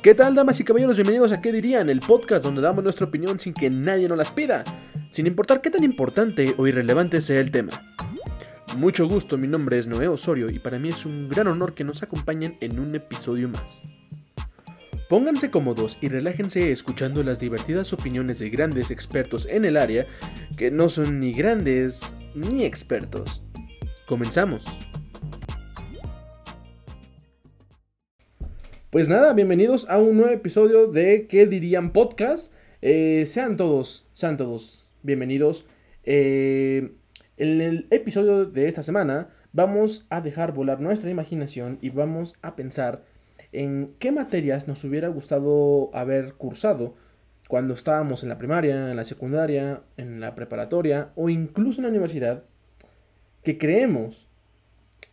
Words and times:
¿Qué 0.00 0.14
tal, 0.14 0.36
damas 0.36 0.60
y 0.60 0.64
caballeros? 0.64 0.96
Bienvenidos 0.96 1.32
a 1.32 1.40
¿Qué 1.40 1.50
dirían? 1.50 1.90
El 1.90 1.98
podcast 1.98 2.44
donde 2.44 2.60
damos 2.60 2.84
nuestra 2.84 3.06
opinión 3.06 3.40
sin 3.40 3.52
que 3.52 3.68
nadie 3.68 4.08
nos 4.08 4.16
las 4.16 4.30
pida, 4.30 4.62
sin 5.10 5.26
importar 5.26 5.60
qué 5.60 5.70
tan 5.70 5.82
importante 5.82 6.54
o 6.56 6.68
irrelevante 6.68 7.20
sea 7.20 7.40
el 7.40 7.50
tema. 7.50 7.72
Mucho 8.76 9.08
gusto, 9.08 9.36
mi 9.38 9.48
nombre 9.48 9.76
es 9.76 9.88
Noé 9.88 10.06
Osorio 10.06 10.46
y 10.52 10.60
para 10.60 10.78
mí 10.78 10.90
es 10.90 11.04
un 11.04 11.28
gran 11.28 11.48
honor 11.48 11.74
que 11.74 11.82
nos 11.82 12.00
acompañen 12.04 12.56
en 12.60 12.78
un 12.78 12.94
episodio 12.94 13.48
más. 13.48 13.80
Pónganse 15.08 15.50
cómodos 15.50 15.98
y 16.00 16.08
relájense 16.08 16.70
escuchando 16.70 17.24
las 17.24 17.40
divertidas 17.40 17.92
opiniones 17.92 18.38
de 18.38 18.50
grandes 18.50 18.92
expertos 18.92 19.48
en 19.50 19.64
el 19.64 19.76
área 19.76 20.06
que 20.56 20.70
no 20.70 20.86
son 20.86 21.18
ni 21.18 21.32
grandes 21.32 22.02
ni 22.36 22.62
expertos. 22.64 23.42
Comenzamos. 24.06 24.64
Pues 28.90 29.06
nada, 29.06 29.34
bienvenidos 29.34 29.86
a 29.90 29.98
un 29.98 30.16
nuevo 30.16 30.32
episodio 30.32 30.86
de 30.86 31.26
¿Qué 31.26 31.46
dirían 31.46 31.92
podcast? 31.92 32.54
Eh, 32.80 33.26
sean 33.26 33.58
todos, 33.58 34.06
sean 34.14 34.38
todos 34.38 34.88
bienvenidos. 35.02 35.66
Eh, 36.04 36.92
en 37.36 37.60
el 37.60 37.86
episodio 37.90 38.46
de 38.46 38.66
esta 38.66 38.82
semana 38.82 39.28
vamos 39.52 40.06
a 40.08 40.22
dejar 40.22 40.54
volar 40.54 40.80
nuestra 40.80 41.10
imaginación 41.10 41.76
y 41.82 41.90
vamos 41.90 42.36
a 42.40 42.56
pensar 42.56 43.04
en 43.52 43.94
qué 43.98 44.10
materias 44.10 44.66
nos 44.66 44.82
hubiera 44.84 45.08
gustado 45.08 45.90
haber 45.92 46.32
cursado 46.32 46.94
cuando 47.46 47.74
estábamos 47.74 48.22
en 48.22 48.30
la 48.30 48.38
primaria, 48.38 48.90
en 48.90 48.96
la 48.96 49.04
secundaria, 49.04 49.82
en 49.98 50.18
la 50.18 50.34
preparatoria 50.34 51.10
o 51.14 51.28
incluso 51.28 51.80
en 51.80 51.82
la 51.82 51.90
universidad, 51.90 52.44
que 53.42 53.58
creemos 53.58 54.26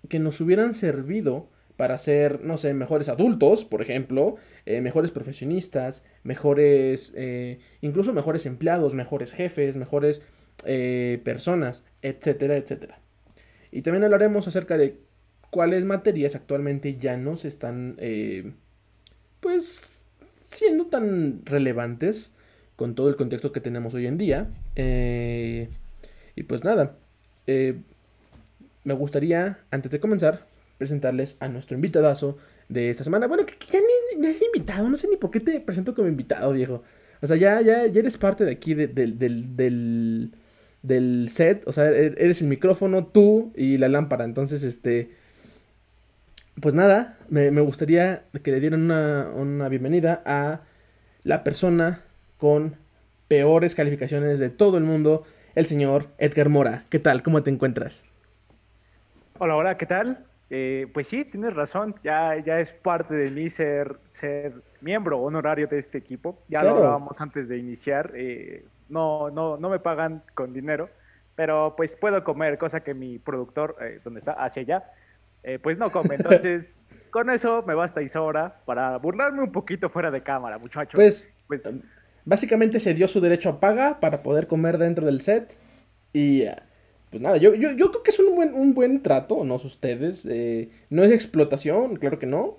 que 0.08 0.20
nos 0.20 0.40
hubieran 0.40 0.76
servido 0.76 1.50
para 1.78 1.98
ser, 1.98 2.44
no 2.44 2.58
sé, 2.58 2.74
mejores 2.74 3.10
adultos, 3.10 3.66
por 3.66 3.82
ejemplo, 3.82 4.36
eh, 4.66 4.82
mejores 4.82 5.12
profesionistas, 5.12 6.04
mejores, 6.24 7.14
eh, 7.16 7.60
incluso 7.82 8.14
mejores 8.14 8.46
empleados, 8.46 8.94
mejores 8.94 9.34
jefes, 9.34 9.76
mejores 9.76 10.22
eh, 10.66 11.22
personas, 11.24 11.84
etcétera, 12.02 12.56
etcétera. 12.56 13.00
Y 13.72 13.82
también 13.82 14.06
hablaremos 14.06 14.48
acerca 14.48 14.78
de 14.78 14.98
cuáles 15.50 15.84
materias 15.84 16.36
actualmente 16.36 16.96
ya 16.96 17.18
no 17.18 17.36
se 17.36 17.50
están, 17.50 17.98
pues, 19.42 20.02
siendo 20.46 20.86
tan 20.88 21.46
relevantes 21.46 22.34
con 22.78 22.96
todo 22.96 23.10
el 23.10 23.16
contexto 23.18 23.52
que 23.52 23.60
tenemos 23.60 23.94
hoy 23.94 24.08
en 24.08 24.18
día. 24.18 24.50
y 26.38 26.44
pues 26.44 26.64
nada, 26.64 26.98
me 27.46 28.94
gustaría, 28.94 29.60
antes 29.72 29.92
de 29.92 30.00
comenzar, 30.00 30.46
presentarles 30.78 31.38
a 31.40 31.48
nuestro 31.48 31.76
invitadazo 31.76 32.38
de 32.70 32.90
esta 32.90 33.04
semana. 33.04 33.28
Bueno, 33.28 33.46
que, 33.46 33.56
ya 33.66 33.80
ni, 34.18 34.28
has 34.28 34.42
invitado, 34.42 34.90
no 34.90 34.98
sé 34.98 35.08
ni 35.08 35.18
por 35.18 35.32
qué 35.32 35.40
te 35.40 35.60
presento 35.60 35.94
como 35.96 36.08
invitado, 36.08 36.52
viejo. 36.52 36.84
O 37.22 37.28
sea, 37.28 37.38
ya, 37.38 37.62
ya, 37.62 37.86
ya 37.86 38.00
eres 38.00 38.18
parte 38.18 38.46
de 38.46 38.52
aquí 38.52 38.74
del, 38.74 39.18
del, 39.18 40.32
del, 40.82 41.30
set. 41.30 41.64
O 41.68 41.74
sea, 41.74 41.86
er, 41.86 42.16
eres 42.18 42.42
el 42.42 42.48
micrófono, 42.48 43.08
tú 43.08 43.52
y 43.56 43.78
la 43.78 43.90
lámpara. 43.90 44.26
Entonces, 44.26 44.64
este. 44.64 45.12
Pues 46.62 46.74
nada, 46.74 47.18
me, 47.30 47.50
gustaría 47.62 48.24
que 48.42 48.52
le 48.52 48.62
dieran 48.62 48.84
una, 48.84 49.30
una 49.36 49.68
bienvenida 49.68 50.22
a 50.26 50.62
la 51.24 51.44
persona 51.44 52.02
con 52.38 52.78
peores 53.28 53.76
calificaciones 53.76 54.40
de 54.40 54.50
todo 54.50 54.78
el 54.78 54.86
mundo, 54.86 55.26
el 55.56 55.66
señor 55.66 56.08
Edgar 56.18 56.48
Mora. 56.48 56.86
¿Qué 56.90 57.00
tal? 57.00 57.24
¿Cómo 57.24 57.44
te 57.44 57.50
encuentras? 57.50 58.06
Hola, 59.38 59.58
hola, 59.58 59.78
¿qué 59.78 59.86
tal? 59.86 60.26
Eh, 60.58 60.88
pues 60.94 61.08
sí, 61.08 61.26
tienes 61.26 61.54
razón, 61.54 61.96
ya, 62.02 62.38
ya 62.38 62.62
es 62.62 62.72
parte 62.72 63.14
de 63.14 63.30
mí 63.30 63.50
ser, 63.50 63.98
ser 64.10 64.54
miembro 64.80 65.20
honorario 65.20 65.68
de 65.68 65.80
este 65.80 65.98
equipo. 65.98 66.40
Ya 66.48 66.64
lo 66.64 66.78
hablábamos 66.78 67.20
antes 67.20 67.50
de 67.50 67.58
iniciar. 67.58 68.14
Eh, 68.16 68.64
no, 68.88 69.30
no, 69.32 69.58
no 69.58 69.70
me 69.70 69.80
pagan 69.80 70.24
con 70.34 70.54
dinero, 70.54 70.90
pero 71.36 71.74
pues 71.76 71.98
puedo 71.98 72.24
comer, 72.24 72.58
cosa 72.58 72.80
que 72.80 72.94
mi 72.94 73.20
productor, 73.20 73.76
eh, 73.82 74.00
donde 74.02 74.22
está, 74.22 74.32
hacia 74.32 74.62
allá, 74.62 74.92
pues 75.62 75.78
no 75.78 75.92
come. 75.92 76.16
Entonces, 76.20 76.74
con 77.10 77.30
eso 77.30 77.62
me 77.68 77.74
basta 77.74 78.02
y 78.02 78.08
sobra 78.08 78.62
para 78.64 78.96
burlarme 78.96 79.42
un 79.42 79.52
poquito 79.52 79.90
fuera 79.90 80.10
de 80.10 80.24
cámara, 80.24 80.58
muchachos. 80.58 80.98
Pues, 80.98 81.34
pues 81.48 81.64
básicamente 82.24 82.80
se 82.80 82.94
dio 82.94 83.10
su 83.10 83.20
derecho 83.20 83.50
a 83.50 83.60
paga 83.60 84.00
para 84.00 84.24
poder 84.24 84.48
comer 84.48 84.78
dentro 84.78 85.06
del 85.06 85.20
set 85.20 85.58
y 86.14 86.46
pues 87.16 87.24
nada, 87.24 87.38
yo, 87.38 87.56
yo, 87.56 87.72
yo 87.72 87.92
creo 87.92 88.04
que 88.04 88.12
es 88.12 88.20
un 88.20 88.36
buen, 88.36 88.54
un 88.54 88.74
buen 88.74 89.02
trato, 89.02 89.46
no 89.46 89.58
sé 89.58 89.68
ustedes. 89.68 90.28
Eh, 90.30 90.68
no 90.90 91.02
es 91.02 91.14
explotación, 91.14 91.96
claro 91.96 92.20
que 92.20 92.26
no. 92.26 92.58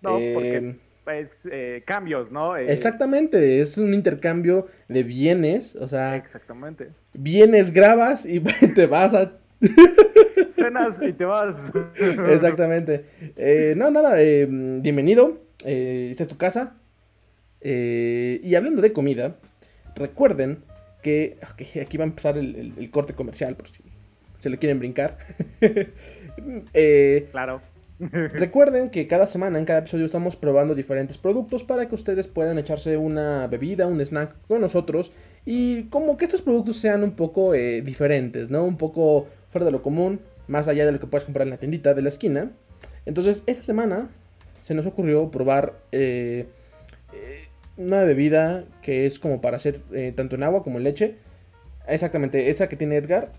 No, 0.00 0.12
porque 0.32 0.56
es 0.56 0.74
pues, 1.04 1.48
eh, 1.52 1.82
cambios, 1.84 2.32
¿no? 2.32 2.56
Eh, 2.56 2.72
exactamente, 2.72 3.60
es 3.60 3.76
un 3.76 3.92
intercambio 3.92 4.68
de 4.88 5.02
bienes, 5.02 5.76
o 5.76 5.88
sea. 5.88 6.16
Exactamente. 6.16 6.88
Vienes, 7.12 7.70
grabas 7.70 8.24
y 8.24 8.40
te 8.74 8.86
vas 8.86 9.12
a. 9.12 9.32
Cenas 10.56 10.98
y 11.02 11.12
te 11.12 11.26
vas. 11.26 11.70
exactamente. 12.30 13.04
no, 13.76 13.90
nada, 13.90 14.16
bienvenido. 14.16 15.36
esta 15.66 16.22
es 16.22 16.28
tu 16.30 16.38
casa. 16.38 16.76
y 17.60 18.54
hablando 18.54 18.80
de 18.80 18.94
comida, 18.94 19.36
recuerden 19.94 20.62
que 21.02 21.38
aquí 21.80 21.96
va 21.96 22.04
a 22.04 22.08
empezar 22.08 22.38
el, 22.38 22.90
corte 22.90 23.14
comercial, 23.14 23.56
por 23.56 23.68
si 23.68 23.82
se 24.38 24.50
le 24.50 24.58
quieren 24.58 24.78
brincar. 24.78 25.18
Eh, 26.72 27.28
claro. 27.30 27.60
recuerden 28.00 28.88
que 28.88 29.06
cada 29.06 29.26
semana, 29.26 29.58
en 29.58 29.66
cada 29.66 29.80
episodio, 29.80 30.06
estamos 30.06 30.34
probando 30.34 30.74
diferentes 30.74 31.18
productos 31.18 31.62
para 31.62 31.88
que 31.88 31.94
ustedes 31.94 32.26
puedan 32.26 32.58
echarse 32.58 32.96
una 32.96 33.46
bebida, 33.48 33.86
un 33.86 34.00
snack 34.00 34.34
con 34.48 34.62
nosotros. 34.62 35.12
Y 35.44 35.84
como 35.84 36.16
que 36.16 36.24
estos 36.24 36.40
productos 36.40 36.78
sean 36.78 37.04
un 37.04 37.12
poco 37.12 37.54
eh, 37.54 37.82
diferentes, 37.82 38.48
¿no? 38.48 38.64
Un 38.64 38.78
poco 38.78 39.28
fuera 39.50 39.66
de 39.66 39.72
lo 39.72 39.82
común, 39.82 40.20
más 40.48 40.68
allá 40.68 40.86
de 40.86 40.92
lo 40.92 41.00
que 41.00 41.06
puedes 41.06 41.26
comprar 41.26 41.46
en 41.46 41.50
la 41.50 41.58
tiendita 41.58 41.92
de 41.92 42.00
la 42.00 42.08
esquina. 42.08 42.50
Entonces, 43.04 43.42
esta 43.46 43.62
semana 43.62 44.08
se 44.60 44.74
nos 44.74 44.86
ocurrió 44.86 45.30
probar 45.30 45.74
eh, 45.92 46.46
una 47.76 48.02
bebida 48.04 48.64
que 48.82 49.06
es 49.06 49.18
como 49.18 49.40
para 49.40 49.56
hacer 49.56 49.80
eh, 49.92 50.12
tanto 50.14 50.36
en 50.36 50.42
agua 50.42 50.62
como 50.62 50.78
en 50.78 50.84
leche. 50.84 51.16
Exactamente, 51.86 52.50
esa 52.50 52.68
que 52.68 52.76
tiene 52.76 52.96
Edgar. 52.96 53.32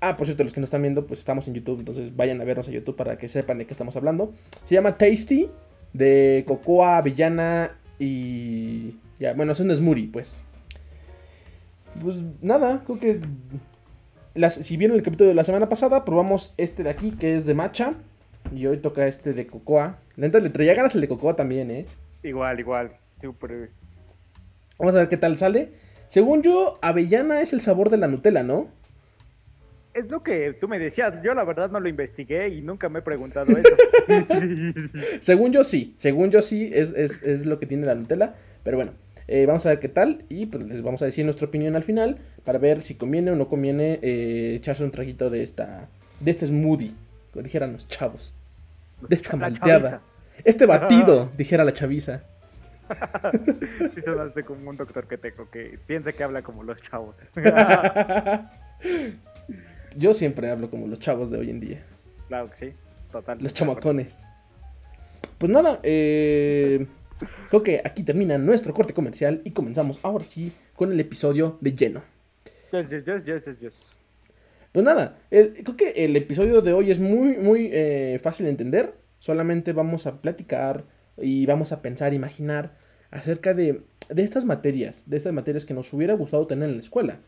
Ah, 0.00 0.16
por 0.16 0.26
cierto, 0.26 0.44
los 0.44 0.52
que 0.52 0.60
nos 0.60 0.68
están 0.68 0.82
viendo, 0.82 1.06
pues 1.06 1.20
estamos 1.20 1.48
en 1.48 1.54
YouTube, 1.54 1.78
entonces 1.78 2.14
vayan 2.14 2.40
a 2.40 2.44
vernos 2.44 2.68
a 2.68 2.70
YouTube 2.70 2.96
para 2.96 3.16
que 3.16 3.28
sepan 3.28 3.58
de 3.58 3.66
qué 3.66 3.72
estamos 3.72 3.96
hablando. 3.96 4.34
Se 4.64 4.74
llama 4.74 4.98
Tasty, 4.98 5.48
de 5.92 6.44
cocoa, 6.46 6.98
avellana 6.98 7.72
y... 7.98 8.98
Ya, 9.18 9.32
bueno, 9.32 9.52
es 9.52 9.60
un 9.60 9.74
smoothie, 9.74 10.10
pues. 10.12 10.34
Pues 12.02 12.22
nada, 12.42 12.82
creo 12.84 12.98
que... 12.98 13.20
Las, 14.34 14.54
si 14.54 14.76
vieron 14.76 14.96
el 14.96 15.02
capítulo 15.02 15.28
de 15.28 15.34
la 15.34 15.44
semana 15.44 15.68
pasada, 15.68 16.04
probamos 16.04 16.52
este 16.56 16.82
de 16.82 16.90
aquí, 16.90 17.12
que 17.12 17.36
es 17.36 17.46
de 17.46 17.54
matcha. 17.54 17.94
Y 18.54 18.66
hoy 18.66 18.78
toca 18.78 19.06
este 19.06 19.32
de 19.32 19.46
cocoa. 19.46 19.98
Entonces 20.16 20.42
le 20.42 20.50
traía 20.50 20.74
ganas 20.74 20.94
el 20.96 21.00
de 21.00 21.08
cocoa 21.08 21.36
también, 21.36 21.70
¿eh? 21.70 21.86
Igual, 22.24 22.58
igual. 22.58 22.90
Vamos 24.78 24.94
a 24.94 24.98
ver 24.98 25.08
qué 25.08 25.16
tal 25.16 25.38
sale. 25.38 25.72
Según 26.08 26.42
yo, 26.42 26.78
avellana 26.82 27.40
es 27.40 27.52
el 27.52 27.60
sabor 27.60 27.90
de 27.90 27.96
la 27.96 28.08
Nutella, 28.08 28.42
¿no? 28.42 28.68
Es 29.94 30.10
lo 30.10 30.22
que 30.22 30.52
tú 30.52 30.68
me 30.68 30.78
decías. 30.78 31.14
Yo 31.22 31.34
la 31.34 31.44
verdad 31.44 31.70
no 31.70 31.80
lo 31.80 31.88
investigué 31.88 32.48
y 32.48 32.60
nunca 32.60 32.88
me 32.88 32.98
he 32.98 33.02
preguntado 33.02 33.56
eso. 33.56 33.76
según 35.20 35.52
yo 35.52 35.62
sí, 35.62 35.94
según 35.96 36.30
yo 36.30 36.42
sí 36.42 36.70
es, 36.72 37.46
lo 37.46 37.58
que 37.58 37.66
tiene 37.66 37.86
la 37.86 37.94
Nutella. 37.94 38.34
Pero 38.64 38.76
bueno, 38.76 38.92
eh, 39.28 39.46
vamos 39.46 39.64
a 39.66 39.70
ver 39.70 39.78
qué 39.78 39.88
tal 39.88 40.24
y 40.28 40.46
pues 40.46 40.64
les 40.64 40.82
vamos 40.82 41.00
a 41.02 41.04
decir 41.04 41.24
nuestra 41.24 41.46
opinión 41.46 41.76
al 41.76 41.84
final 41.84 42.18
para 42.44 42.58
ver 42.58 42.82
si 42.82 42.96
conviene 42.96 43.30
o 43.30 43.36
no 43.36 43.48
conviene 43.48 44.00
eh, 44.02 44.54
echarse 44.56 44.84
un 44.84 44.90
traguito 44.90 45.30
de 45.30 45.42
esta, 45.42 45.88
de 46.20 46.30
este 46.30 46.46
smoothie, 46.46 46.92
como 47.32 47.44
dijeran 47.44 47.72
los 47.72 47.88
chavos, 47.88 48.34
de 49.08 49.14
esta 49.14 49.36
malteada, 49.36 50.02
este 50.44 50.66
batido, 50.66 51.30
dijera 51.38 51.64
la 51.64 51.72
chaviza. 51.72 52.24
Sí 53.94 54.00
sonaste 54.02 54.44
como 54.44 54.70
un 54.70 54.76
doctor 54.76 55.06
que 55.06 55.18
tengo 55.18 55.50
que 55.50 55.78
piensa 55.86 56.12
que 56.12 56.24
habla 56.24 56.42
como 56.42 56.62
los 56.62 56.80
chavos. 56.82 57.16
Yo 59.96 60.12
siempre 60.12 60.50
hablo 60.50 60.70
como 60.70 60.86
los 60.86 60.98
chavos 60.98 61.30
de 61.30 61.38
hoy 61.38 61.50
en 61.50 61.60
día. 61.60 61.82
Claro 62.28 62.50
que 62.50 62.70
sí, 62.70 62.76
total. 63.12 63.38
Los 63.40 63.54
chamacones. 63.54 64.26
Pues 65.38 65.50
nada, 65.52 65.80
eh, 65.82 66.86
creo 67.48 67.62
que 67.62 67.80
aquí 67.84 68.02
termina 68.02 68.38
nuestro 68.38 68.72
corte 68.74 68.92
comercial 68.92 69.40
y 69.44 69.50
comenzamos 69.50 69.98
ahora 70.02 70.24
sí 70.24 70.52
con 70.74 70.92
el 70.92 71.00
episodio 71.00 71.58
de 71.60 71.74
lleno. 71.74 72.02
Yes, 72.72 72.88
yes, 72.90 73.04
yes, 73.24 73.60
yes, 73.60 73.74
Pues 74.72 74.84
nada, 74.84 75.18
creo 75.30 75.76
que 75.76 75.90
el 76.04 76.16
episodio 76.16 76.60
de 76.60 76.72
hoy 76.72 76.90
es 76.90 76.98
muy, 76.98 77.36
muy 77.36 77.70
eh, 77.72 78.18
fácil 78.22 78.46
de 78.46 78.50
entender. 78.50 78.94
Solamente 79.20 79.72
vamos 79.72 80.06
a 80.06 80.20
platicar 80.20 80.84
y 81.16 81.46
vamos 81.46 81.72
a 81.72 81.80
pensar, 81.82 82.12
imaginar 82.14 82.76
acerca 83.14 83.54
de, 83.54 83.82
estas 84.16 84.44
materias, 84.44 85.08
de 85.08 85.16
estas 85.16 85.32
materias 85.32 85.64
que 85.64 85.72
nos 85.72 85.92
hubiera 85.92 86.14
gustado 86.14 86.46
tener 86.46 86.68
en 86.68 86.74
la 86.74 86.80
escuela. 86.80 87.18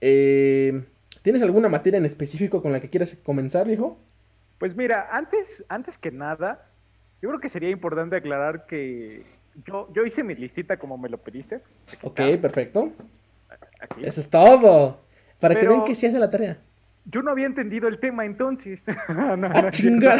Eh, 0.00 0.82
¿Tienes 1.22 1.42
alguna 1.42 1.68
materia 1.68 1.98
en 1.98 2.06
específico 2.06 2.62
con 2.62 2.72
la 2.72 2.80
que 2.80 2.88
quieras 2.88 3.16
comenzar, 3.22 3.70
hijo? 3.70 3.98
Pues 4.58 4.74
mira, 4.74 5.08
antes, 5.12 5.62
antes 5.68 5.98
que 5.98 6.10
nada, 6.10 6.66
yo 7.20 7.28
creo 7.28 7.40
que 7.40 7.50
sería 7.50 7.68
importante 7.68 8.16
aclarar 8.16 8.64
que 8.66 9.24
Yo, 9.66 9.92
yo 9.92 10.06
hice 10.06 10.24
mi 10.24 10.34
listita 10.34 10.78
como 10.78 10.96
me 10.96 11.10
lo 11.10 11.18
pediste. 11.18 11.60
ok, 12.02 12.20
perfecto. 12.40 12.92
Eso 14.00 14.20
es 14.20 14.30
todo. 14.30 15.00
Para 15.38 15.54
que 15.54 15.68
vean 15.68 15.84
que 15.84 15.94
sí 15.94 16.06
hace 16.06 16.18
la 16.18 16.30
tarea. 16.30 16.58
Yo 17.04 17.22
no 17.22 17.30
había 17.30 17.46
entendido 17.46 17.88
el 17.88 17.98
tema 17.98 18.24
entonces. 18.24 18.84
no, 19.08 19.36
no, 19.36 19.48
ah, 19.52 19.70
no, 19.82 20.16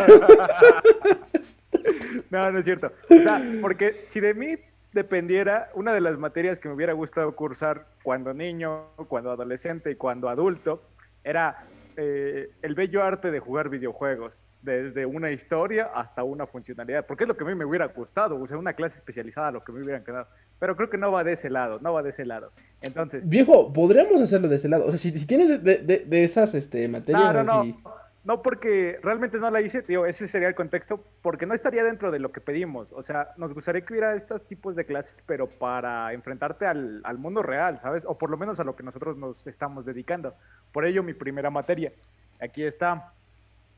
no, 2.30 2.52
no 2.52 2.58
es 2.58 2.64
cierto. 2.64 2.92
O 3.08 3.14
sea, 3.14 3.42
porque 3.62 4.04
si 4.08 4.20
de 4.20 4.34
mí 4.34 4.56
dependiera, 4.92 5.70
una 5.74 5.92
de 5.92 6.00
las 6.00 6.18
materias 6.18 6.58
que 6.58 6.68
me 6.68 6.74
hubiera 6.74 6.92
gustado 6.92 7.34
cursar 7.34 7.86
cuando 8.02 8.34
niño, 8.34 8.86
cuando 9.08 9.30
adolescente 9.30 9.90
y 9.90 9.94
cuando 9.96 10.28
adulto, 10.28 10.82
era 11.22 11.66
eh, 11.96 12.50
el 12.62 12.74
bello 12.74 13.02
arte 13.02 13.30
de 13.30 13.40
jugar 13.40 13.68
videojuegos, 13.68 14.42
desde 14.62 15.06
una 15.06 15.30
historia 15.30 15.90
hasta 15.94 16.22
una 16.22 16.46
funcionalidad, 16.46 17.06
porque 17.06 17.24
es 17.24 17.28
lo 17.28 17.36
que 17.36 17.44
a 17.44 17.46
mí 17.46 17.54
me 17.54 17.64
hubiera 17.64 17.86
gustado, 17.86 18.40
o 18.40 18.46
sea, 18.46 18.58
una 18.58 18.74
clase 18.74 18.96
especializada, 18.96 19.50
lo 19.50 19.64
que 19.64 19.72
me 19.72 19.82
hubieran 19.82 20.04
quedado. 20.04 20.26
Pero 20.58 20.76
creo 20.76 20.90
que 20.90 20.98
no 20.98 21.10
va 21.10 21.24
de 21.24 21.32
ese 21.32 21.48
lado, 21.48 21.78
no 21.80 21.94
va 21.94 22.02
de 22.02 22.10
ese 22.10 22.26
lado. 22.26 22.52
Entonces. 22.82 23.26
Viejo, 23.26 23.72
podríamos 23.72 24.20
hacerlo 24.20 24.48
de 24.48 24.56
ese 24.56 24.68
lado. 24.68 24.84
O 24.86 24.90
sea, 24.90 24.98
si, 24.98 25.12
tienes 25.26 25.64
de, 25.64 26.04
de, 26.06 26.24
esas 26.24 26.54
este, 26.54 26.86
materias. 26.88 27.46
No, 27.46 27.64
no, 27.64 27.64
no, 27.64 27.94
porque 28.42 28.98
realmente 29.02 29.38
no 29.38 29.50
la 29.50 29.60
hice, 29.62 29.82
tío, 29.82 30.04
ese 30.04 30.28
sería 30.28 30.48
el 30.48 30.54
contexto, 30.54 31.02
porque 31.22 31.46
no 31.46 31.54
estaría 31.54 31.82
dentro 31.82 32.10
de 32.10 32.18
lo 32.18 32.32
que 32.32 32.40
pedimos. 32.40 32.92
O 32.92 33.02
sea, 33.02 33.32
nos 33.38 33.54
gustaría 33.54 33.80
que 33.80 33.94
hubiera 33.94 34.14
estos 34.14 34.46
tipos 34.46 34.76
de 34.76 34.84
clases, 34.84 35.22
pero 35.26 35.46
para 35.46 36.12
enfrentarte 36.12 36.66
al, 36.66 37.00
al 37.04 37.18
mundo 37.18 37.42
real, 37.42 37.80
¿sabes? 37.80 38.04
O 38.04 38.18
por 38.18 38.30
lo 38.30 38.36
menos 38.36 38.60
a 38.60 38.64
lo 38.64 38.76
que 38.76 38.82
nosotros 38.82 39.16
nos 39.16 39.46
estamos 39.46 39.86
dedicando. 39.86 40.34
Por 40.72 40.84
ello, 40.84 41.02
mi 41.02 41.14
primera 41.14 41.50
materia. 41.50 41.92
Aquí 42.40 42.62
está. 42.62 43.12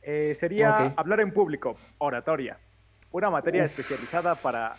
Eh, 0.03 0.35
sería 0.39 0.93
hablar 0.97 1.21
en 1.21 1.33
público, 1.33 1.77
oratoria. 1.99 2.59
Una 3.13 3.31
materia 3.31 3.65
especializada 3.65 4.35
para 4.35 4.75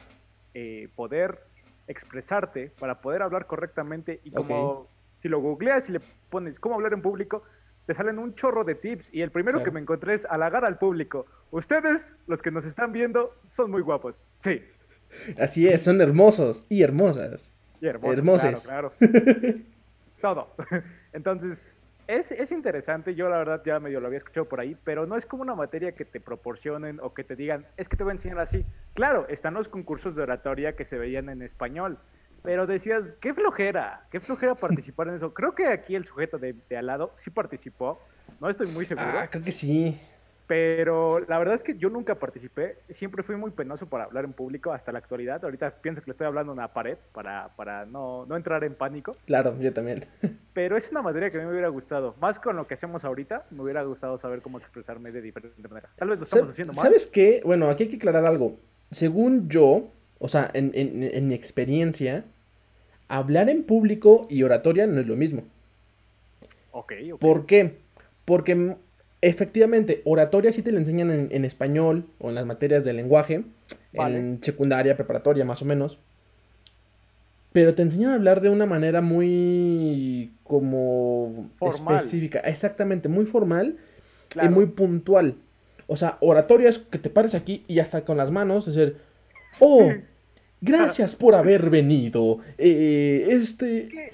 eh, 0.53 0.89
poder 0.95 1.39
expresarte, 1.87 2.71
para 2.79 2.99
poder 2.99 3.21
hablar 3.21 3.45
correctamente 3.45 4.19
y 4.23 4.31
como 4.31 4.87
si 5.21 5.29
lo 5.29 5.39
googleas 5.39 5.87
y 5.87 5.93
le 5.93 6.01
pones 6.29 6.59
cómo 6.59 6.75
hablar 6.75 6.93
en 6.93 7.01
público, 7.01 7.43
te 7.85 7.93
salen 7.93 8.19
un 8.19 8.35
chorro 8.35 8.63
de 8.63 8.75
tips 8.75 9.13
y 9.13 9.21
el 9.21 9.31
primero 9.31 9.63
que 9.63 9.71
me 9.71 9.79
encontré 9.79 10.13
es 10.13 10.25
halagar 10.25 10.65
al 10.65 10.77
público. 10.77 11.25
Ustedes, 11.51 12.17
los 12.27 12.41
que 12.41 12.51
nos 12.51 12.65
están 12.65 12.91
viendo, 12.91 13.35
son 13.45 13.71
muy 13.71 13.81
guapos. 13.81 14.27
Sí. 14.39 14.63
Así 15.39 15.67
es, 15.67 15.81
son 15.83 16.01
hermosos 16.01 16.65
y 16.69 16.81
hermosas. 16.81 17.51
Y 17.81 17.87
hermosos. 17.87 18.63
Claro, 18.65 18.93
claro. 18.99 19.21
Todo. 20.21 20.55
Entonces, 21.13 21.61
es, 22.07 22.51
interesante, 22.51 23.15
yo 23.15 23.29
la 23.29 23.37
verdad 23.37 23.61
ya 23.65 23.79
medio 23.79 24.01
lo 24.01 24.07
había 24.07 24.17
escuchado 24.17 24.47
por 24.47 24.59
ahí, 24.59 24.77
pero 24.83 25.05
no 25.05 25.15
es 25.15 25.25
como 25.25 25.43
una 25.43 25.55
materia 25.55 25.93
que 25.93 26.03
te 26.03 26.19
proporcionen 26.19 26.99
o 27.01 27.13
que 27.13 27.23
te 27.23 27.35
digan, 27.35 27.65
es 27.77 27.87
que 27.87 27.95
te 27.95 28.03
voy 28.03 28.11
a 28.11 28.15
enseñar 28.15 28.39
así. 28.39 28.65
Claro, 28.93 29.25
están 29.29 29.53
los 29.53 29.69
concursos 29.69 30.15
de 30.15 30.23
oratoria 30.23 30.75
que 30.75 30.83
se 30.83 30.97
veían 30.97 31.29
en 31.29 31.41
español, 31.41 31.97
pero 32.43 32.67
decías, 32.67 33.09
qué 33.19 33.33
flojera, 33.33 34.05
qué 34.11 34.19
flojera 34.19 34.55
participar 34.55 35.07
en 35.07 35.15
eso. 35.15 35.33
Creo 35.33 35.55
que 35.55 35.67
aquí 35.67 35.95
el 35.95 36.05
sujeto 36.05 36.37
de, 36.37 36.53
de 36.69 36.77
al 36.77 36.85
lado 36.85 37.13
sí 37.15 37.29
participó, 37.29 37.99
no 38.39 38.49
estoy 38.49 38.67
muy 38.67 38.85
seguro. 38.85 39.07
Ah, 39.07 39.27
creo 39.29 39.43
que 39.43 39.51
sí. 39.51 39.97
Pero 40.45 41.21
la 41.21 41.39
verdad 41.39 41.55
es 41.55 41.63
que 41.63 41.77
yo 41.77 41.89
nunca 41.89 42.15
participé, 42.15 42.77
siempre 42.89 43.23
fui 43.23 43.35
muy 43.37 43.51
penoso 43.51 43.87
para 43.87 44.03
hablar 44.03 44.25
en 44.25 44.33
público 44.33 44.73
hasta 44.73 44.91
la 44.91 44.99
actualidad. 44.99 45.43
Ahorita 45.43 45.71
pienso 45.81 46.01
que 46.01 46.07
le 46.07 46.11
estoy 46.11 46.27
hablando 46.27 46.51
a 46.51 46.53
una 46.53 46.73
pared 46.73 46.97
para, 47.13 47.49
para 47.55 47.85
no, 47.85 48.25
no 48.25 48.35
entrar 48.35 48.63
en 48.63 48.75
pánico. 48.75 49.15
Claro, 49.25 49.57
yo 49.59 49.71
también. 49.71 50.05
Pero 50.53 50.75
es 50.75 50.91
una 50.91 51.01
materia 51.01 51.31
que 51.31 51.37
a 51.37 51.39
mí 51.39 51.45
me 51.45 51.53
hubiera 51.53 51.69
gustado. 51.69 52.15
Más 52.19 52.39
con 52.39 52.57
lo 52.57 52.67
que 52.67 52.73
hacemos 52.73 53.05
ahorita, 53.05 53.45
me 53.51 53.61
hubiera 53.61 53.83
gustado 53.83 54.17
saber 54.17 54.41
cómo 54.41 54.57
expresarme 54.57 55.11
de 55.11 55.21
diferente 55.21 55.67
manera. 55.67 55.89
Tal 55.95 56.09
vez 56.09 56.19
lo 56.19 56.25
estamos 56.25 56.49
haciendo 56.49 56.73
mal. 56.73 56.83
¿Sabes 56.83 57.07
qué? 57.07 57.41
Bueno, 57.45 57.69
aquí 57.69 57.83
hay 57.83 57.89
que 57.89 57.95
aclarar 57.95 58.25
algo. 58.25 58.59
Según 58.91 59.47
yo, 59.49 59.91
o 60.19 60.27
sea, 60.27 60.51
en, 60.53 60.71
en, 60.73 61.03
en 61.03 61.27
mi 61.27 61.35
experiencia, 61.35 62.25
hablar 63.17 63.49
en 63.49 63.63
público 63.63 64.27
y 64.29 64.43
oratoria 64.43 64.87
no 64.87 64.99
es 65.01 65.07
lo 65.07 65.15
mismo. 65.15 65.43
Ok, 66.71 66.93
ok. 67.13 67.19
¿Por 67.19 67.45
qué? 67.45 67.77
Porque 68.25 68.75
Efectivamente, 69.23 70.01
oratoria 70.03 70.51
sí 70.51 70.61
te 70.63 70.73
la 70.73 70.79
enseñan 70.79 71.29
en, 71.31 71.45
español 71.45 72.07
o 72.19 72.27
en 72.27 72.35
las 72.35 72.45
materias 72.45 72.83
de 72.83 72.91
lenguaje, 72.91 73.45
en 73.93 74.43
secundaria, 74.43 74.97
preparatoria 74.97 75.45
más 75.45 75.61
o 75.61 75.65
menos. 75.65 75.97
Pero 77.53 77.73
te 77.73 77.83
enseñan 77.83 78.11
a 78.11 78.15
hablar 78.15 78.41
de 78.41 78.49
una 78.49 78.65
manera 78.65 78.99
muy 78.99 80.33
como 80.43 81.49
específica, 81.61 82.39
exactamente, 82.39 83.07
muy 83.07 83.23
formal 83.23 83.77
y 84.43 84.49
muy 84.49 84.65
puntual. 84.65 85.35
O 85.87 85.95
sea, 85.95 86.17
oratoria 86.19 86.69
es 86.69 86.79
que 86.79 86.97
te 86.97 87.09
pares 87.09 87.33
aquí 87.33 87.63
y 87.69 87.79
hasta 87.79 88.03
con 88.03 88.17
las 88.17 88.29
manos, 88.29 88.67
es 88.67 88.75
decir, 88.75 88.97
oh, 89.61 89.89
gracias 90.63 91.15
por 91.15 91.35
haber 91.35 91.69
venido. 91.69 92.39
Eh, 92.57 93.27
este, 93.29 94.13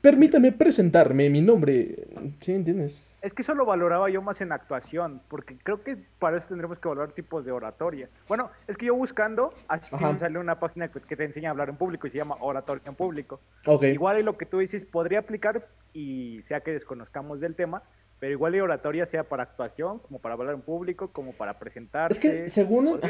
permítame 0.00 0.52
presentarme, 0.52 1.30
mi 1.30 1.40
nombre. 1.40 2.08
¿Sí 2.40 2.52
entiendes? 2.52 3.06
Es 3.22 3.34
que 3.34 3.42
eso 3.42 3.54
lo 3.54 3.66
valoraba 3.66 4.08
yo 4.08 4.22
más 4.22 4.40
en 4.40 4.50
actuación, 4.50 5.20
porque 5.28 5.58
creo 5.62 5.82
que 5.82 5.98
para 6.18 6.38
eso 6.38 6.48
tendremos 6.48 6.78
que 6.78 6.88
valorar 6.88 7.12
tipos 7.12 7.44
de 7.44 7.52
oratoria. 7.52 8.08
Bueno, 8.26 8.50
es 8.66 8.78
que 8.78 8.86
yo 8.86 8.94
buscando, 8.94 9.52
así 9.68 9.90
sale 10.18 10.38
una 10.38 10.58
página 10.58 10.88
que, 10.88 11.16
te 11.16 11.24
enseña 11.24 11.50
a 11.50 11.52
hablar 11.52 11.68
en 11.68 11.76
público 11.76 12.06
y 12.06 12.10
se 12.10 12.16
llama 12.16 12.36
Oratoria 12.40 12.82
en 12.86 12.94
Público. 12.94 13.40
Igual 13.82 14.20
y 14.20 14.22
lo 14.22 14.38
que 14.38 14.46
tú 14.46 14.58
dices 14.58 14.86
podría 14.86 15.18
aplicar, 15.18 15.68
y 15.92 16.40
sea 16.44 16.60
que 16.60 16.72
desconozcamos 16.72 17.40
del 17.40 17.54
tema, 17.54 17.82
pero 18.20 18.32
igual 18.32 18.54
y 18.54 18.60
oratoria 18.60 19.06
sea 19.06 19.24
para 19.24 19.42
actuación, 19.42 19.98
como 19.98 20.18
para 20.18 20.34
hablar 20.34 20.54
en 20.54 20.62
público, 20.62 21.08
como 21.08 21.32
para 21.32 21.58
presentarse. 21.58 22.14
Es 22.14 22.20
que 22.20 22.48
según, 22.48 23.00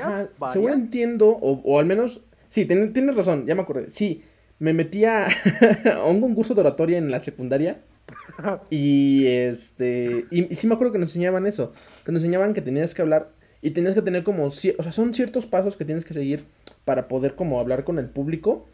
según 0.53 0.73
entiendo, 0.73 1.29
o, 1.29 1.79
al 1.79 1.87
menos, 1.87 2.25
sí, 2.51 2.67
tienes 2.67 3.17
razón, 3.17 3.47
ya 3.47 3.55
me 3.55 3.63
acordé, 3.63 3.91
sí, 3.91 4.23
me 4.59 4.75
metía 4.75 5.27
a 5.97 6.05
un 6.05 6.21
concurso 6.21 6.55
de 6.55 6.61
oratoria 6.61 6.99
en 6.99 7.11
la 7.11 7.21
secundaria 7.21 7.81
y 8.71 9.27
este. 9.27 10.27
Y, 10.31 10.55
sí 10.55 10.67
me 10.67 10.75
acuerdo 10.75 10.93
que 10.93 10.99
nos 10.99 11.11
enseñaban 11.11 11.47
eso. 11.47 11.73
Que 12.05 12.13
nos 12.13 12.23
enseñaban 12.23 12.55
que 12.55 12.63
tenías 12.63 12.95
que 12.95 13.03
hablar. 13.03 13.31
Y 13.63 13.71
tenías 13.71 13.95
que 13.95 14.03
tener 14.03 14.23
como. 14.23 14.47
O 14.47 14.51
sea, 14.51 14.93
son 14.93 15.15
ciertos 15.15 15.47
pasos 15.47 15.77
que 15.77 15.85
tienes 15.85 16.05
que 16.05 16.15
seguir 16.15 16.45
para 16.85 17.09
poder 17.09 17.35
como 17.35 17.61
hablar 17.61 17.85
con 17.85 17.99
el 17.99 18.09
público. 18.09 18.67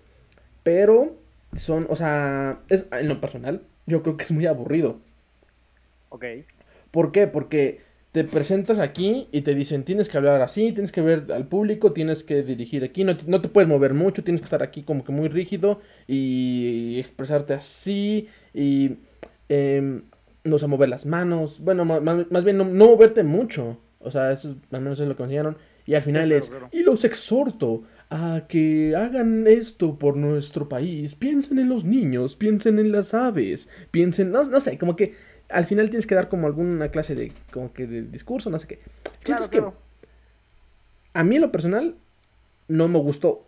Pero 0.63 1.17
son. 1.55 1.87
O 1.91 1.97
sea. 1.97 2.61
Es, 2.69 2.87
en 2.93 3.09
lo 3.09 3.21
personal, 3.21 3.63
yo 3.87 4.03
creo 4.03 4.17
que 4.17 4.25
es 4.25 4.31
muy 4.31 4.47
aburrido. 4.47 5.01
Ok. 6.09 6.25
¿Por 6.91 7.13
qué? 7.13 7.27
Porque 7.27 7.81
te 8.17 8.25
presentas 8.25 8.79
aquí 8.79 9.29
y 9.31 9.43
te 9.43 9.55
dicen 9.55 9.85
tienes 9.85 10.09
que 10.09 10.17
hablar 10.17 10.41
así, 10.41 10.73
tienes 10.73 10.91
que 10.91 11.03
ver 11.03 11.31
al 11.35 11.49
público, 11.49 11.93
tienes 11.93 12.25
que 12.25 12.43
dirigir 12.43 12.83
aquí, 12.83 13.05
no, 13.05 13.15
no, 13.27 13.43
te 13.43 13.51
puedes 13.51 13.69
mover 13.69 13.93
mucho, 13.93 14.25
tienes 14.25 14.41
que 14.41 14.47
estar 14.47 14.63
aquí 14.63 14.85
como 14.85 15.05
que 15.05 15.13
muy 15.13 15.29
rígido 15.29 15.83
y 16.07 16.99
expresarte 16.99 17.53
así 17.53 18.29
y 18.55 19.01
eh, 19.51 20.01
no 20.45 20.59
sé, 20.59 20.67
mover 20.67 20.89
las 20.89 21.05
manos, 21.05 21.61
bueno, 21.61 21.85
más, 21.85 22.43
bien 22.43 22.57
no, 22.57 22.65
moverte 22.65 23.23
mucho, 23.23 23.77
o 24.01 24.11
sea, 24.11 24.33
eso 24.33 24.57
al 24.73 24.81
menos 24.81 24.99
es 24.99 25.07
lo 25.07 25.15
que 25.15 25.25
enseñaron. 25.25 25.59
Y 25.85 25.95
al 25.95 26.03
final 26.03 26.33
es, 26.33 26.51
y 26.73 26.83
los 26.83 27.05
exhorto 27.05 27.85
a 28.09 28.47
que 28.49 28.97
hagan 28.97 29.47
esto 29.47 29.99
por 29.99 30.17
nuestro 30.17 30.71
país, 30.71 31.15
piensen 31.15 31.59
en 31.59 31.69
los 31.69 31.85
niños, 31.85 32.35
piensen 32.35 32.79
en 32.79 32.93
las 32.93 33.13
aves, 33.13 33.69
piensen, 33.91 34.33
no, 34.33 34.43
no 34.45 34.59
sé, 34.59 34.79
como 34.79 34.97
que 34.97 35.15
al 35.49 35.65
final 35.65 35.91
tienes 35.91 36.07
que 36.07 36.15
dar 36.15 36.29
como 36.29 36.47
alguna 36.47 36.89
clase 36.91 37.15
de, 37.15 37.33
como 37.53 37.73
que 37.73 37.87
de 37.87 38.03
discurso, 38.03 38.51
no 38.51 38.59
sé 38.59 38.67
qué. 38.67 38.81
Claro, 39.23 39.51
que 39.51 39.65
a 41.15 41.25
mí 41.25 41.37
en 41.37 41.43
lo 41.43 41.53
personal 41.53 41.97
no 42.69 42.89
me 42.89 42.99
gustó. 42.99 43.45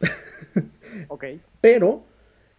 ok. 1.09 1.25
Pero 1.61 2.05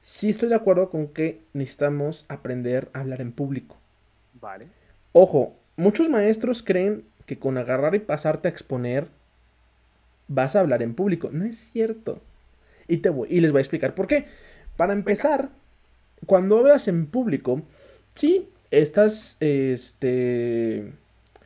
sí 0.01 0.29
estoy 0.29 0.49
de 0.49 0.55
acuerdo 0.55 0.89
con 0.89 1.07
que 1.07 1.41
necesitamos 1.53 2.25
aprender 2.29 2.89
a 2.93 2.99
hablar 2.99 3.21
en 3.21 3.31
público. 3.31 3.77
Vale. 4.39 4.67
Ojo, 5.13 5.55
muchos 5.77 6.09
maestros 6.09 6.63
creen 6.63 7.05
que 7.25 7.39
con 7.39 7.57
agarrar 7.57 7.95
y 7.95 7.99
pasarte 7.99 8.47
a 8.47 8.51
exponer 8.51 9.07
vas 10.27 10.55
a 10.55 10.59
hablar 10.59 10.81
en 10.81 10.93
público. 10.93 11.29
No 11.31 11.45
es 11.45 11.57
cierto. 11.71 12.21
Y, 12.87 12.97
te 12.97 13.09
voy, 13.09 13.27
y 13.31 13.39
les 13.39 13.51
voy 13.51 13.59
a 13.59 13.61
explicar 13.61 13.95
por 13.95 14.07
qué. 14.07 14.27
Para 14.77 14.93
empezar, 14.93 15.49
cuando 16.25 16.57
hablas 16.57 16.87
en 16.87 17.05
público, 17.07 17.61
sí, 18.15 18.49
estás, 18.71 19.37
este... 19.39 20.91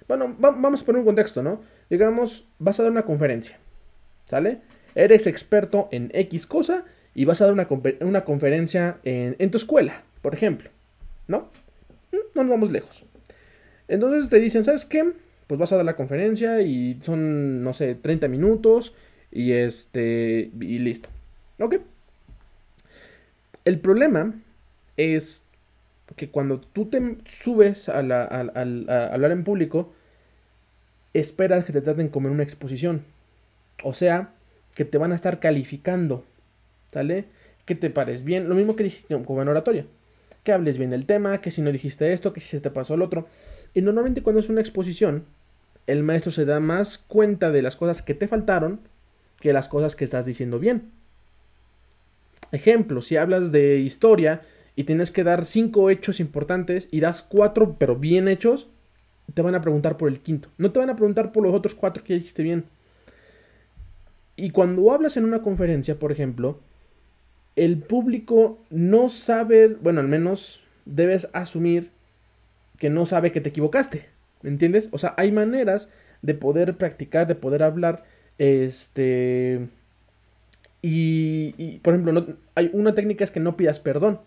Bueno, 0.07 0.35
vamos 0.37 0.81
a 0.81 0.85
poner 0.85 0.99
un 0.99 1.05
contexto, 1.05 1.41
¿no? 1.41 1.61
Digamos, 1.89 2.45
vas 2.59 2.79
a 2.79 2.83
dar 2.83 2.91
una 2.91 3.03
conferencia, 3.03 3.57
¿sale? 4.29 4.61
Eres 4.95 5.27
experto 5.27 5.87
en 5.91 6.11
X 6.13 6.45
cosa 6.45 6.85
y 7.15 7.25
vas 7.25 7.41
a 7.41 7.45
dar 7.45 7.53
una, 8.01 8.25
conferencia 8.25 8.99
en, 9.03 9.51
tu 9.51 9.57
escuela, 9.57 10.03
por 10.21 10.33
ejemplo, 10.33 10.69
¿no? 11.27 11.49
Mm, 12.11 12.17
no 12.35 12.43
nos 12.43 12.49
vamos 12.49 12.71
lejos. 12.71 13.05
Entonces 13.87 14.29
te 14.29 14.39
dicen, 14.39 14.63
¿sabes 14.63 14.85
qué? 14.85 15.13
Pues 15.47 15.59
vas 15.59 15.71
a 15.71 15.77
dar 15.77 15.85
la 15.85 15.95
conferencia 15.95 16.61
y 16.61 16.99
son, 17.01 17.63
no 17.63 17.73
sé, 17.73 17.95
30 17.95 18.27
minutos 18.27 18.93
y 19.31 19.51
este, 19.53 20.51
y 20.59 20.79
listo. 20.79 21.09
¿Ok? 21.59 21.75
El 23.65 23.79
problema 23.79 24.33
es 24.97 25.42
que 26.15 26.29
cuando 26.29 26.59
tú 26.59 26.85
te 26.85 27.17
subes 27.25 27.89
a, 27.89 27.99
a 27.99 29.13
hablar 29.13 29.31
en 29.31 29.43
público, 29.43 29.93
esperas 31.13 31.65
que 31.65 31.73
te 31.73 31.81
traten 31.81 32.09
como 32.09 32.27
en 32.27 32.35
una 32.35 32.43
exposición. 32.43 33.03
O 33.83 33.93
sea, 33.93 34.33
que 34.75 34.85
te 34.85 34.97
van 34.97 35.11
a 35.11 35.15
estar 35.15 35.39
calificando 35.39 36.23
¿Sale? 36.93 37.25
Que 37.65 37.75
te 37.75 37.89
pares 37.89 38.23
bien. 38.23 38.47
Lo 38.47 38.55
mismo 38.55 38.75
que 38.75 38.83
dije 38.83 39.03
como 39.25 39.41
en 39.41 39.47
oratoria. 39.47 39.85
Que 40.43 40.51
hables 40.51 40.77
bien 40.77 40.91
del 40.91 41.05
tema, 41.05 41.41
que 41.41 41.51
si 41.51 41.61
no 41.61 41.71
dijiste 41.71 42.13
esto, 42.13 42.33
que 42.33 42.39
si 42.39 42.49
se 42.49 42.61
te 42.61 42.69
pasó 42.69 42.93
el 42.93 43.01
otro. 43.01 43.27
Y 43.73 43.81
normalmente 43.81 44.21
cuando 44.21 44.39
es 44.39 44.49
una 44.49 44.61
exposición, 44.61 45.25
el 45.87 46.03
maestro 46.03 46.31
se 46.31 46.45
da 46.45 46.59
más 46.59 46.97
cuenta 46.97 47.51
de 47.51 47.61
las 47.61 47.75
cosas 47.75 48.01
que 48.01 48.13
te 48.13 48.27
faltaron 48.27 48.79
que 49.39 49.53
las 49.53 49.67
cosas 49.67 49.95
que 49.95 50.05
estás 50.05 50.25
diciendo 50.25 50.59
bien. 50.59 50.91
Ejemplo, 52.51 53.01
si 53.01 53.17
hablas 53.17 53.51
de 53.51 53.79
historia 53.79 54.41
y 54.75 54.85
tienes 54.85 55.11
que 55.11 55.23
dar 55.23 55.45
cinco 55.45 55.89
hechos 55.89 56.19
importantes 56.19 56.87
y 56.91 56.99
das 56.99 57.21
cuatro 57.21 57.75
pero 57.77 57.95
bien 57.95 58.27
hechos, 58.27 58.69
te 59.33 59.41
van 59.41 59.55
a 59.55 59.61
preguntar 59.61 59.97
por 59.97 60.09
el 60.09 60.19
quinto. 60.19 60.49
No 60.57 60.71
te 60.71 60.79
van 60.79 60.89
a 60.89 60.95
preguntar 60.95 61.31
por 61.31 61.43
los 61.43 61.53
otros 61.53 61.75
cuatro 61.75 62.03
que 62.03 62.15
dijiste 62.15 62.43
bien. 62.43 62.65
Y 64.35 64.49
cuando 64.49 64.91
hablas 64.91 65.15
en 65.17 65.25
una 65.25 65.41
conferencia, 65.41 65.95
por 65.95 66.11
ejemplo, 66.11 66.59
el 67.55 67.77
público 67.77 68.59
no 68.69 69.09
sabe, 69.09 69.67
bueno, 69.67 69.99
al 69.99 70.07
menos 70.07 70.61
debes 70.85 71.29
asumir 71.33 71.91
que 72.79 72.89
no 72.89 73.05
sabe 73.05 73.31
que 73.31 73.41
te 73.41 73.49
equivocaste. 73.49 74.09
¿Me 74.41 74.49
entiendes? 74.49 74.89
O 74.91 74.97
sea, 74.97 75.13
hay 75.17 75.31
maneras 75.31 75.89
de 76.21 76.33
poder 76.33 76.77
practicar, 76.77 77.27
de 77.27 77.35
poder 77.35 77.63
hablar, 77.63 78.03
este... 78.37 79.67
Y, 80.85 81.79
por 81.79 81.93
ejemplo, 81.93 82.11
no, 82.11 82.25
hay 82.55 82.69
una 82.73 82.93
técnica 82.93 83.23
es 83.23 83.31
que 83.31 83.39
no 83.39 83.55
pidas 83.55 83.79
perdón. 83.79 84.19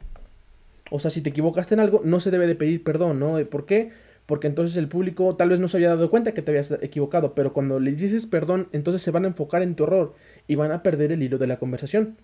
O 0.91 1.01
sea, 1.01 1.11
si 1.11 1.21
te 1.21 1.31
equivocaste 1.31 1.75
en 1.75 1.81
algo, 1.81 2.01
no 2.05 2.21
se 2.21 2.31
debe 2.31 2.47
de 2.47 2.55
pedir 2.55 2.85
perdón, 2.85 3.19
¿no? 3.19 3.37
¿Por 3.47 3.67
qué? 3.67 3.91
Porque 4.27 4.47
entonces 4.47 4.77
el 4.77 4.89
público 4.89 5.37
tal 5.37 5.51
vez 5.51 5.61
no 5.61 5.69
se 5.69 5.77
había 5.77 5.89
dado 5.89 6.11
cuenta 6.11 6.33
que 6.33 6.43
te 6.43 6.51
habías 6.51 6.71
equivocado, 6.83 7.35
pero 7.35 7.53
cuando 7.53 7.81
le 7.81 7.93
dices 7.93 8.27
perdón, 8.27 8.69
entonces 8.73 9.03
se 9.03 9.11
van 9.11 9.25
a 9.25 9.29
enfocar 9.29 9.63
en 9.63 9.75
tu 9.75 9.85
error 9.85 10.15
y 10.47 10.55
van 10.57 10.73
a 10.73 10.83
perder 10.83 11.13
el 11.13 11.23
hilo 11.23 11.39
de 11.39 11.47
la 11.47 11.59
conversación. 11.59 12.17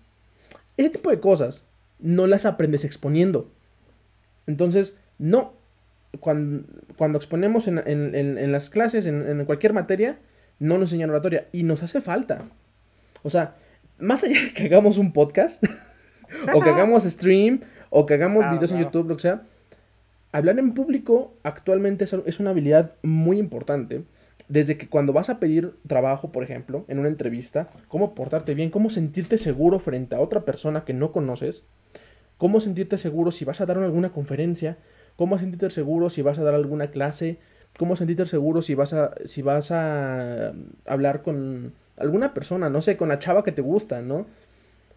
Ese 0.77 0.89
tipo 0.89 1.09
de 1.09 1.19
cosas 1.19 1.63
no 1.99 2.27
las 2.27 2.45
aprendes 2.45 2.83
exponiendo. 2.83 3.49
Entonces, 4.47 4.97
no, 5.17 5.53
cuando, 6.19 7.17
exponemos 7.17 7.67
en, 7.67 8.51
las 8.51 8.69
clases, 8.69 9.05
en, 9.05 9.45
cualquier 9.45 9.73
materia, 9.73 10.17
no 10.59 10.77
nos 10.77 10.89
enseñan 10.89 11.09
oratoria. 11.09 11.47
Y 11.51 11.63
nos 11.63 11.83
hace 11.83 12.01
falta. 12.01 12.43
O 13.23 13.29
sea, 13.29 13.55
más 13.99 14.23
allá 14.23 14.41
de 14.41 14.53
que 14.53 14.65
hagamos 14.65 14.97
un 14.97 15.13
podcast, 15.13 15.63
o 16.53 16.61
que 16.61 16.69
hagamos 16.69 17.03
stream, 17.03 17.61
o 17.95 18.07
que 18.07 18.15
hagamos 18.15 18.43
videos 18.49 18.71
en 18.71 18.79
YouTube, 18.79 19.07
lo 19.07 19.15
que 19.15 19.21
sea, 19.21 19.43
hablar 20.31 20.57
en 20.57 20.73
público 20.73 21.35
actualmente 21.43 22.05
es 22.05 22.39
una 22.39 22.49
habilidad 22.49 22.93
muy 23.03 23.37
importante. 23.37 24.03
Desde 24.49 24.77
que 24.77 24.89
cuando 24.89 25.13
vas 25.13 25.29
a 25.29 25.39
pedir 25.39 25.75
trabajo, 25.85 26.31
por 26.31 26.43
ejemplo, 26.43 26.85
en 26.87 26.97
una 26.97 27.07
entrevista, 27.07 27.69
cómo 27.87 28.15
portarte 28.15 28.55
bien, 28.55 28.71
cómo 28.71 28.89
sentirte 28.89 29.37
seguro 29.37 29.77
frente 29.77 30.15
a 30.15 30.21
otra 30.21 30.41
persona 30.41 30.85
que 30.85 30.93
no 30.93 31.11
conoces, 31.11 31.63
cómo 32.39 32.59
sentirte 32.59 32.97
seguro 32.97 33.29
si 33.29 33.45
vas 33.45 33.61
a 33.61 33.67
dar 33.67 33.77
alguna 33.77 34.11
conferencia, 34.11 34.77
cómo 35.15 35.37
sentirte 35.37 35.69
seguro 35.69 36.09
si 36.09 36.23
vas 36.23 36.39
a 36.39 36.43
dar 36.43 36.55
alguna 36.55 36.87
clase, 36.87 37.37
cómo 37.77 37.95
sentirte 37.95 38.25
seguro 38.25 38.63
si 38.63 38.73
vas 38.73 38.93
a, 38.93 39.13
si 39.25 39.43
vas 39.43 39.71
a 39.71 40.51
um, 40.51 40.65
hablar 40.87 41.21
con 41.21 41.73
alguna 41.97 42.33
persona, 42.33 42.69
no 42.69 42.81
sé, 42.81 42.97
con 42.97 43.09
la 43.09 43.19
chava 43.19 43.43
que 43.43 43.51
te 43.51 43.61
gusta, 43.61 44.01
¿no? 44.01 44.25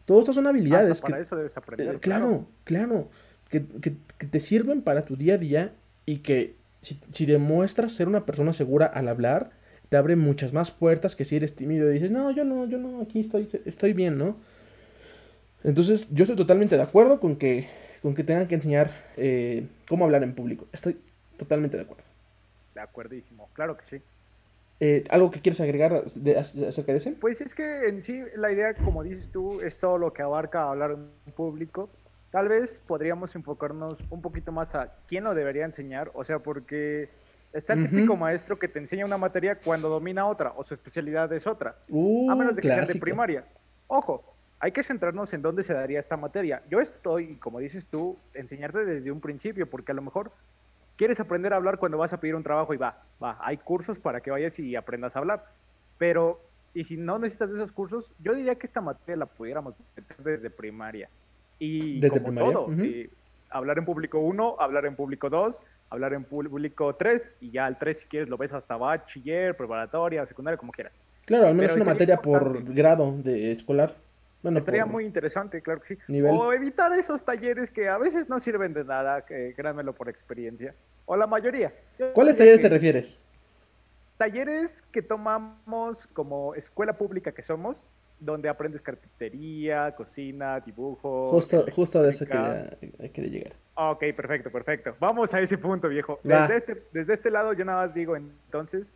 Todas 0.06 0.22
estas 0.22 0.36
son 0.36 0.46
habilidades 0.46 1.00
para 1.00 1.20
eso 1.20 1.36
debes 1.36 1.56
aprender. 1.56 1.96
Eh, 1.96 1.98
claro, 1.98 2.46
claro, 2.64 3.10
que, 3.50 3.60
te 3.60 4.40
sirven 4.40 4.82
para 4.82 5.04
tu 5.04 5.16
día 5.16 5.34
a 5.34 5.38
día 5.38 5.72
y 6.06 6.18
que 6.18 6.56
si, 6.80 6.98
si, 7.12 7.26
demuestras 7.26 7.92
ser 7.92 8.08
una 8.08 8.25
persona 8.25 8.52
segura 8.52 8.86
al 8.86 9.08
hablar, 9.08 9.50
te 9.88 9.96
abre 9.96 10.16
muchas 10.16 10.52
más 10.52 10.70
puertas 10.70 11.16
que 11.16 11.25
si 11.25 11.36
eres 11.36 11.54
tímido 11.54 11.90
y 11.90 11.94
dices, 11.94 12.10
no, 12.10 12.30
yo 12.30 12.44
no, 12.44 12.66
yo 12.66 12.78
no, 12.78 13.02
aquí 13.02 13.20
estoy, 13.20 13.48
estoy 13.64 13.92
bien, 13.92 14.16
¿no? 14.16 14.36
Entonces, 15.64 16.08
yo 16.12 16.22
estoy 16.22 16.36
totalmente 16.36 16.76
de 16.76 16.82
acuerdo 16.82 17.20
con 17.20 17.36
que 17.36 17.68
con 18.06 18.14
que 18.14 18.22
tengan 18.22 18.46
que 18.46 18.54
enseñar 18.54 18.92
eh, 19.16 19.66
cómo 19.88 20.04
hablar 20.04 20.22
en 20.22 20.32
público. 20.32 20.68
Estoy 20.72 20.96
totalmente 21.36 21.76
de 21.76 21.82
acuerdo. 21.82 22.04
De 22.72 22.80
acuerdísimo, 22.80 23.48
claro 23.52 23.76
que 23.76 23.84
sí. 23.84 24.02
Eh, 24.78 25.04
¿Algo 25.09 25.30
que 25.30 25.40
quieres 25.40 25.61
agregar 25.61 26.04
de, 26.04 26.38
acerca 26.38 26.92
de 26.92 26.99
ese? 26.99 27.12
Pues 27.12 27.40
es 27.40 27.54
que 27.54 27.88
en 27.88 28.02
sí 28.02 28.23
la 28.37 28.52
idea, 28.52 28.75
como 28.75 29.02
dices 29.02 29.30
tú, 29.30 29.61
es 29.61 29.78
todo 29.78 29.97
lo 29.97 30.12
que 30.12 30.23
abarca 30.23 30.68
hablar 30.68 30.92
en 30.92 31.33
público. 31.33 31.88
Tal 32.30 32.49
vez 32.49 32.83
podríamos 32.87 33.35
enfocarnos 33.35 33.99
un 34.11 34.21
poquito 34.21 34.52
más 34.52 34.75
a 34.75 34.92
quién 35.06 35.25
lo 35.25 35.35
debería 35.35 35.64
enseñar, 35.64 36.11
o 36.12 36.25
sea, 36.25 36.40
porque 36.40 37.09
está 37.54 37.73
el 37.73 37.88
típico 37.88 38.16
maestro 38.16 38.59
que 38.59 38.68
te 38.68 38.78
enseña 38.78 39.06
una 39.06 39.16
materia 39.16 39.59
cuando 39.59 39.88
domina 39.88 40.26
otra 40.26 40.52
o 40.56 40.62
su 40.62 40.75
especialidad 40.75 41.33
es 41.33 41.47
otra, 41.47 41.76
a 41.88 42.35
menos 42.35 42.54
de 42.54 42.61
que 42.61 42.68
sea 42.68 42.85
de 42.85 42.97
primaria. 42.97 43.45
Ojo, 43.87 44.37
hay 44.59 44.73
que 44.73 44.83
centrarnos 44.83 45.33
en 45.33 45.40
dónde 45.40 45.62
se 45.62 45.73
daría 45.73 45.99
esta 45.99 46.18
materia. 46.18 46.62
Yo 46.68 46.80
estoy, 46.80 47.37
como 47.37 47.61
dices 47.61 47.87
tú, 47.87 48.18
enseñarte 48.35 48.85
desde 48.85 49.11
un 49.11 49.21
principio, 49.21 49.71
porque 49.71 49.92
a 49.92 49.95
lo 49.95 50.02
mejor 50.02 50.33
quieres 50.97 51.21
aprender 51.21 51.53
a 51.53 51.57
hablar 51.57 51.79
cuando 51.79 51.99
vas 51.99 52.12
a 52.12 52.21
pedir 52.21 52.35
un 52.35 52.43
trabajo 52.43 52.75
y 52.75 52.76
va, 52.76 53.03
va, 53.23 53.38
hay 53.41 53.59
cursos 53.59 53.99
para 53.99 54.21
que 54.21 54.31
vayas 54.31 54.59
y 54.59 54.75
aprendas 54.76 55.15
a 55.17 55.21
hablar. 55.21 55.45
Pero, 55.99 56.41
y 56.75 56.85
si 56.85 56.97
no 56.97 57.19
necesitas 57.19 57.50
de 57.50 57.57
esos 57.57 57.73
cursos, 57.73 58.11
yo 58.19 58.35
diría 58.35 58.55
que 58.57 58.67
esta 58.67 58.81
materia 58.81 59.17
la 59.17 59.26
pudiéramos 59.26 59.75
meter 59.97 60.17
desde 60.19 60.50
primaria. 60.50 61.09
Y 61.59 62.00
desde 62.00 62.23
como 62.23 62.38
todo, 62.38 62.69
eh, 62.83 63.11
hablar 63.50 63.79
en 63.79 63.85
público 63.85 64.19
1, 64.19 64.57
hablar 64.59 64.87
en 64.87 64.97
público 64.97 65.31
2, 65.31 65.62
hablar 65.91 66.12
en 66.12 66.25
público 66.25 66.95
3, 66.95 67.31
y 67.41 67.50
ya 67.50 67.67
al 67.67 67.79
3 67.79 67.99
si 67.99 68.07
quieres 68.07 68.29
lo 68.29 68.37
ves 68.37 68.53
hasta 68.53 68.76
bachiller, 68.76 69.57
preparatoria, 69.57 70.26
secundaria, 70.26 70.59
como 70.59 70.73
quieras. 70.73 70.93
Claro, 71.25 71.49
al 71.49 71.55
menos 71.55 71.75
una 71.76 71.87
materia 71.87 72.19
por 72.19 72.62
grado 72.73 73.12
de 73.23 73.53
escolar. 73.53 73.97
Bueno, 74.43 74.59
Estaría 74.59 74.87
muy 74.87 75.05
interesante, 75.05 75.61
claro 75.61 75.81
que 75.81 75.97
sí. 75.97 76.23
O 76.23 76.52
evitar 76.52 76.93
esos 76.93 77.25
talleres 77.25 77.71
que 77.71 77.88
a 77.88 77.99
veces 77.99 78.28
no 78.28 78.38
sirven 78.38 78.73
de 78.73 78.85
nada, 78.85 79.25
que, 79.25 79.55
créanmelo 79.57 79.93
por 79.95 80.09
experiencia. 80.09 80.75
O 81.05 81.16
la 81.16 81.26
mayoría. 81.26 81.73
¿Cuáles 82.14 82.37
talleres 82.37 82.61
te 82.61 82.69
refieres? 82.69 83.21
Talleres 84.16 84.83
que 84.93 85.02
tomamos 85.02 86.07
como 86.09 86.55
escuela 86.55 86.97
pública 86.97 87.33
que 87.33 87.43
somos, 87.43 87.88
donde 88.19 88.49
aprendes 88.49 88.81
carpintería, 88.81 89.95
cocina, 89.95 90.61
dibujo. 90.61 91.28
Justo, 91.28 91.66
justo 91.71 92.02
de 92.02 92.11
eso 92.11 92.25
quería, 92.25 92.76
quería, 93.12 93.31
llegar. 93.31 93.52
Ok, 93.75 94.05
perfecto, 94.16 94.50
perfecto. 94.50 94.97
Vamos 94.99 95.35
a 95.35 95.40
ese 95.40 95.59
punto, 95.59 95.88
viejo. 95.88 96.19
Desde 96.23 96.57
este, 96.57 96.83
desde 96.93 97.14
este 97.14 97.31
lado 97.31 97.52
yo 97.52 97.64
nada 97.64 97.87
más 97.87 97.95
digo 97.95 98.16
entonces 98.16 98.90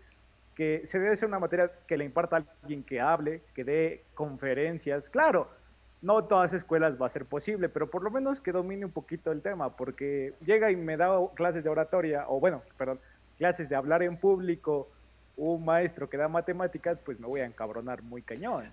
que 0.60 0.82
se 0.84 0.98
debe 0.98 1.16
ser 1.16 1.26
una 1.26 1.38
materia 1.38 1.72
que 1.86 1.96
le 1.96 2.04
imparta 2.04 2.36
a 2.36 2.44
alguien 2.60 2.82
que 2.82 3.00
hable, 3.00 3.40
que 3.54 3.64
dé 3.64 4.04
conferencias. 4.12 5.08
Claro, 5.08 5.48
no 6.02 6.24
todas 6.24 6.52
escuelas 6.52 7.00
va 7.00 7.06
a 7.06 7.08
ser 7.08 7.24
posible, 7.24 7.70
pero 7.70 7.88
por 7.88 8.02
lo 8.02 8.10
menos 8.10 8.42
que 8.42 8.52
domine 8.52 8.84
un 8.84 8.90
poquito 8.90 9.32
el 9.32 9.40
tema, 9.40 9.74
porque 9.74 10.34
llega 10.44 10.70
y 10.70 10.76
me 10.76 10.98
da 10.98 11.16
clases 11.34 11.64
de 11.64 11.70
oratoria, 11.70 12.26
o 12.28 12.40
bueno, 12.40 12.60
perdón, 12.76 13.00
clases 13.38 13.70
de 13.70 13.74
hablar 13.74 14.02
en 14.02 14.18
público, 14.18 14.90
un 15.38 15.64
maestro 15.64 16.10
que 16.10 16.18
da 16.18 16.28
matemáticas, 16.28 16.98
pues 17.06 17.18
me 17.18 17.26
voy 17.26 17.40
a 17.40 17.46
encabronar 17.46 18.02
muy 18.02 18.20
cañón. 18.20 18.70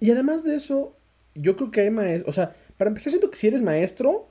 Y 0.00 0.10
además 0.10 0.42
de 0.42 0.56
eso, 0.56 0.96
yo 1.36 1.54
creo 1.54 1.70
que 1.70 1.82
hay 1.82 1.90
maestros, 1.90 2.28
o 2.30 2.32
sea, 2.32 2.52
para 2.76 2.88
empezar 2.88 3.10
siento 3.10 3.30
que 3.30 3.36
si 3.36 3.46
eres 3.46 3.62
maestro, 3.62 4.26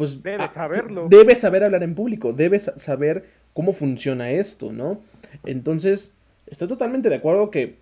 pues... 0.00 0.22
Debes 0.22 0.40
ah, 0.40 0.48
saberlo. 0.48 1.08
Debes 1.10 1.40
saber 1.40 1.62
hablar 1.62 1.82
en 1.82 1.94
público, 1.94 2.32
debes 2.32 2.72
saber 2.76 3.26
cómo 3.52 3.74
funciona 3.74 4.30
esto, 4.30 4.72
¿no? 4.72 5.02
Entonces, 5.44 6.14
estoy 6.46 6.68
totalmente 6.68 7.10
de 7.10 7.16
acuerdo 7.16 7.50
que 7.50 7.76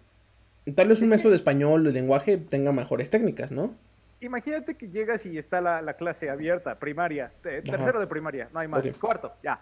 tal 0.74 0.88
vez 0.88 1.00
un 1.00 1.10
maestro 1.10 1.30
de 1.30 1.36
español, 1.36 1.84
de 1.84 1.92
lenguaje, 1.92 2.36
tenga 2.36 2.72
mejores 2.72 3.08
técnicas, 3.08 3.52
¿no? 3.52 3.72
Imagínate 4.20 4.74
que 4.74 4.88
llegas 4.88 5.26
y 5.26 5.38
está 5.38 5.60
la, 5.60 5.92
clase 5.94 6.28
abierta, 6.28 6.80
primaria, 6.80 7.30
tercero 7.40 8.00
de 8.00 8.08
primaria, 8.08 8.48
no 8.52 8.58
hay 8.58 8.66
más, 8.66 8.84
cuarto, 9.00 9.32
ya. 9.40 9.60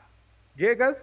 Llegas 0.57 0.97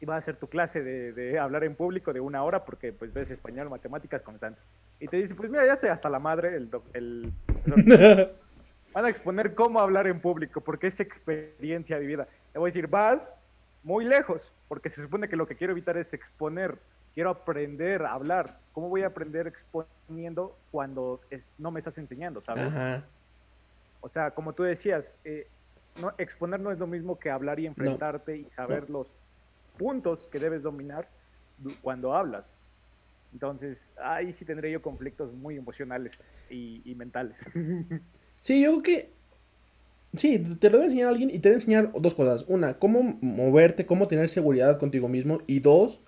y 0.00 0.06
vas 0.06 0.14
a 0.14 0.18
hacer 0.20 0.36
tu 0.36 0.48
clase 0.48 0.82
de, 0.82 1.38
hablar 1.38 1.64
en 1.64 1.74
público 1.74 2.14
de 2.14 2.20
una 2.20 2.42
hora 2.44 2.64
porque 2.64 2.94
pues 2.94 3.12
ves 3.12 3.30
español, 3.30 3.68
matemáticas, 3.68 4.22
constante. 4.22 4.58
Y 5.00 5.08
te 5.08 5.18
dice, 5.18 5.34
pues 5.34 5.50
mira, 5.50 5.66
ya 5.66 5.74
estoy 5.74 5.90
hasta 5.90 6.08
la 6.08 6.18
madre, 6.18 6.56
el, 6.56 6.70
el 6.94 7.30
van 8.96 9.04
a 9.04 9.10
exponer 9.10 9.54
cómo 9.54 9.78
hablar 9.78 10.06
en 10.06 10.20
público 10.20 10.62
porque 10.62 10.86
es 10.86 10.98
experiencia 11.00 11.98
vivida. 11.98 12.26
Le 12.54 12.58
voy 12.58 12.68
a 12.68 12.72
decir, 12.72 12.86
vas 12.86 13.38
muy 13.82 14.06
lejos, 14.06 14.54
porque 14.68 14.88
se 14.88 15.02
supone 15.02 15.28
que 15.28 15.36
lo 15.36 15.46
que 15.46 15.54
quiero 15.54 15.74
evitar 15.74 15.98
es 15.98 16.14
exponer, 16.14 16.78
quiero 17.12 17.28
aprender 17.28 18.04
a 18.04 18.14
hablar. 18.14 18.58
¿Cómo 18.72 18.88
voy 18.88 19.02
a 19.02 19.08
aprender 19.08 19.48
exponiendo 19.48 20.56
cuando 20.70 21.20
no 21.58 21.70
me 21.70 21.80
estás 21.80 21.98
enseñando, 21.98 22.40
sabes? 22.40 22.72
O 24.00 24.08
sea, 24.08 24.30
como 24.30 24.54
tú 24.54 24.62
decías, 24.62 25.18
eh, 25.24 25.46
no, 26.00 26.14
exponer 26.16 26.60
no 26.60 26.72
es 26.72 26.78
lo 26.78 26.86
mismo 26.86 27.18
que 27.18 27.28
hablar 27.28 27.60
y 27.60 27.66
enfrentarte 27.66 28.34
y 28.34 28.44
saber 28.46 28.88
los 28.88 29.08
puntos 29.76 30.26
que 30.28 30.38
debes 30.38 30.62
dominar 30.62 31.06
cuando 31.82 32.14
hablas. 32.14 32.46
Entonces, 33.34 33.92
ahí 34.02 34.32
sí 34.32 34.46
tendré 34.46 34.70
yo 34.70 34.80
conflictos 34.80 35.34
muy 35.34 35.58
emocionales 35.58 36.18
y, 36.48 36.80
y 36.90 36.94
mentales. 36.94 37.36
Sí, 38.46 38.62
yo 38.62 38.80
creo 38.80 38.82
que 38.84 39.16
Sí, 40.16 40.38
te 40.60 40.70
lo 40.70 40.78
debe 40.78 40.86
enseñar 40.86 41.08
a 41.08 41.10
alguien 41.10 41.30
y 41.30 41.40
te 41.40 41.48
debe 41.48 41.56
enseñar 41.56 41.92
dos 41.98 42.14
cosas. 42.14 42.44
Una, 42.48 42.78
cómo 42.78 43.18
moverte, 43.20 43.86
cómo 43.86 44.08
tener 44.08 44.28
seguridad 44.28 44.78
contigo 44.78 45.08
mismo. 45.08 45.40
Y 45.46 45.58
dos, 45.58 46.00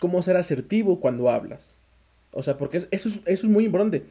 cómo 0.00 0.22
ser 0.22 0.36
asertivo 0.36 1.00
cuando 1.00 1.30
hablas. 1.30 1.76
O 2.32 2.42
sea, 2.42 2.58
porque 2.58 2.78
eso 2.78 2.88
es, 2.90 3.04
eso 3.04 3.20
es 3.26 3.44
muy 3.44 3.66
importante. 3.66 4.04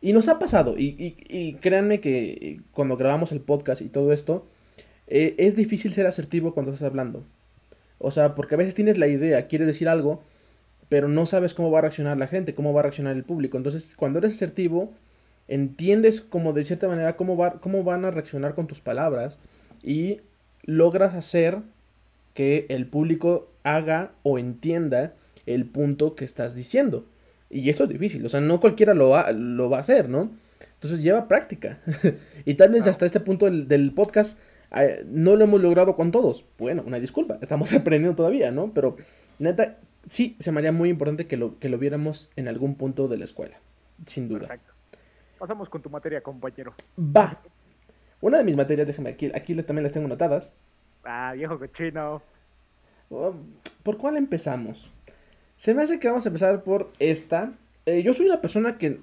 Y 0.00 0.12
nos 0.12 0.28
ha 0.28 0.38
pasado, 0.38 0.74
y, 0.76 1.56
créanme 1.62 2.00
que 2.00 2.60
cuando 2.72 2.96
grabamos 2.98 3.32
el 3.32 3.40
podcast 3.40 3.80
y 3.80 3.88
todo 3.88 4.12
esto, 4.12 4.46
eh, 5.06 5.34
es 5.38 5.56
difícil 5.56 5.94
ser 5.94 6.06
asertivo 6.06 6.52
cuando 6.52 6.72
estás 6.72 6.86
hablando. 6.86 7.24
O 7.98 8.10
sea, 8.10 8.34
porque 8.34 8.54
a 8.54 8.58
veces 8.58 8.74
tienes 8.74 8.98
la 8.98 9.08
idea, 9.08 9.48
quieres 9.48 9.66
decir 9.66 9.88
algo, 9.88 10.22
pero 10.90 11.08
no 11.08 11.24
sabes 11.24 11.54
cómo 11.54 11.70
va 11.70 11.78
a 11.78 11.82
reaccionar 11.82 12.18
la 12.18 12.26
gente, 12.26 12.54
cómo 12.54 12.74
va 12.74 12.80
a 12.80 12.82
reaccionar 12.82 13.16
el 13.16 13.24
público. 13.24 13.56
Entonces, 13.56 13.94
cuando 13.96 14.18
eres 14.18 14.34
asertivo, 14.34 14.92
entiendes 15.48 16.20
como 16.20 16.52
de 16.52 16.64
cierta 16.64 16.88
manera 16.88 17.16
cómo, 17.16 17.36
va, 17.36 17.60
cómo 17.60 17.84
van 17.84 18.04
a 18.04 18.10
reaccionar 18.10 18.54
con 18.54 18.66
tus 18.66 18.80
palabras 18.80 19.38
y 19.82 20.18
logras 20.64 21.14
hacer 21.14 21.58
que 22.32 22.66
el 22.68 22.86
público 22.86 23.48
haga 23.62 24.12
o 24.22 24.38
entienda 24.38 25.14
el 25.46 25.66
punto 25.66 26.14
que 26.14 26.24
estás 26.24 26.54
diciendo. 26.54 27.06
Y 27.50 27.70
eso 27.70 27.84
es 27.84 27.90
difícil, 27.90 28.24
o 28.24 28.28
sea, 28.28 28.40
no 28.40 28.60
cualquiera 28.60 28.94
lo 28.94 29.10
va, 29.10 29.30
lo 29.32 29.70
va 29.70 29.78
a 29.78 29.80
hacer, 29.80 30.08
¿no? 30.08 30.30
Entonces 30.74 31.00
lleva 31.00 31.28
práctica. 31.28 31.78
y 32.44 32.54
tal 32.54 32.70
vez 32.70 32.86
hasta 32.86 33.06
este 33.06 33.20
punto 33.20 33.48
del, 33.48 33.92
podcast 33.92 34.38
eh, 34.74 35.04
no 35.06 35.36
lo 35.36 35.44
hemos 35.44 35.62
logrado 35.62 35.94
con 35.94 36.10
todos. 36.10 36.44
Bueno, 36.58 36.82
una 36.86 36.98
disculpa, 36.98 37.38
estamos 37.40 37.72
aprendiendo 37.74 38.16
todavía, 38.16 38.50
¿no? 38.50 38.72
Pero 38.74 38.96
neta, 39.38 39.78
sí, 40.08 40.36
se 40.40 40.50
me 40.50 40.58
haría 40.58 40.72
muy 40.72 40.88
importante 40.88 41.26
que 41.26 41.36
lo, 41.36 41.58
que 41.58 41.68
lo 41.68 41.78
viéramos 41.78 42.30
en 42.34 42.48
algún 42.48 42.74
punto 42.74 43.06
de 43.06 43.18
la 43.18 43.24
escuela, 43.24 43.58
sin 44.06 44.28
duda. 44.28 44.40
Perfecto. 44.40 44.73
Pasamos 45.44 45.68
con 45.68 45.82
tu 45.82 45.90
materia, 45.90 46.22
compañero. 46.22 46.72
Va. 46.98 47.38
Una 48.22 48.38
de 48.38 48.44
mis 48.44 48.56
materias, 48.56 48.86
déjame 48.86 49.10
aquí, 49.10 49.30
aquí 49.34 49.54
también 49.62 49.82
las 49.82 49.92
tengo 49.92 50.06
anotadas. 50.06 50.54
Ah, 51.04 51.34
viejo 51.36 51.58
cochino. 51.58 52.22
Oh, 53.10 53.34
¿Por 53.82 53.98
cuál 53.98 54.16
empezamos? 54.16 54.90
Se 55.58 55.74
me 55.74 55.82
hace 55.82 56.00
que 56.00 56.08
vamos 56.08 56.24
a 56.24 56.30
empezar 56.30 56.62
por 56.62 56.90
esta. 56.98 57.52
Eh, 57.84 58.02
yo 58.02 58.14
soy 58.14 58.24
una 58.24 58.40
persona 58.40 58.78
que, 58.78 59.00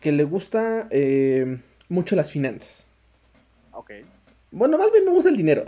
que 0.00 0.12
le 0.12 0.24
gusta 0.24 0.88
eh, 0.88 1.60
mucho 1.90 2.16
las 2.16 2.30
finanzas. 2.30 2.88
Ok. 3.72 3.90
Bueno, 4.52 4.78
más 4.78 4.90
bien 4.92 5.04
me 5.04 5.10
gusta 5.10 5.28
el 5.28 5.36
dinero. 5.36 5.62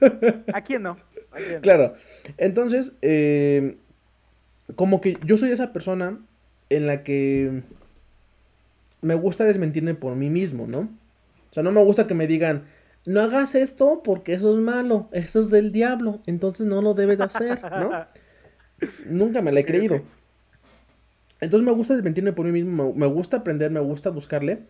¿A 0.54 0.60
quién 0.60 0.84
no? 0.84 0.96
Claro. 1.60 1.94
Entonces, 2.36 2.92
eh, 3.02 3.78
como 4.76 5.00
que 5.00 5.18
yo 5.24 5.36
soy 5.36 5.50
esa 5.50 5.72
persona 5.72 6.20
en 6.70 6.86
la 6.86 7.02
que 7.02 7.64
me 9.00 9.14
gusta 9.14 9.44
desmentirme 9.44 9.94
por 9.94 10.14
mí 10.16 10.30
mismo, 10.30 10.66
¿no? 10.66 10.80
O 11.50 11.54
sea, 11.54 11.62
no 11.62 11.72
me 11.72 11.82
gusta 11.82 12.06
que 12.06 12.14
me 12.14 12.26
digan, 12.26 12.64
no 13.06 13.20
hagas 13.20 13.54
esto 13.54 14.02
porque 14.04 14.34
eso 14.34 14.54
es 14.54 14.60
malo, 14.60 15.08
eso 15.12 15.40
es 15.40 15.50
del 15.50 15.72
diablo, 15.72 16.20
entonces 16.26 16.66
no 16.66 16.82
lo 16.82 16.94
debes 16.94 17.20
hacer, 17.20 17.60
¿no? 17.62 17.90
Nunca 19.06 19.40
me 19.42 19.52
la 19.52 19.60
he 19.60 19.64
creído. 19.64 20.02
Entonces 21.40 21.64
me 21.64 21.72
gusta 21.72 21.94
desmentirme 21.94 22.32
por 22.32 22.46
mí 22.46 22.52
mismo, 22.52 22.92
me 22.94 23.06
gusta 23.06 23.38
aprender, 23.38 23.70
me 23.70 23.80
gusta 23.80 24.10
buscarle. 24.10 24.60